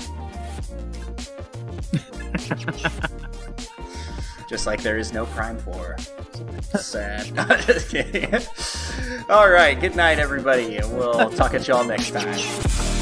Just 4.50 4.68
like 4.68 4.82
there 4.84 4.98
is 4.98 5.14
no 5.14 5.26
Prime 5.28 5.58
4. 5.60 5.96
Sad. 6.80 7.28
All 9.30 9.50
right, 9.50 9.80
good 9.80 9.96
night, 9.96 10.20
everybody. 10.20 10.78
and 10.78 10.98
We'll 10.98 11.30
talk 11.32 11.54
at 11.54 11.68
y'all 11.68 11.86
next 11.86 12.12
time. 12.12 12.93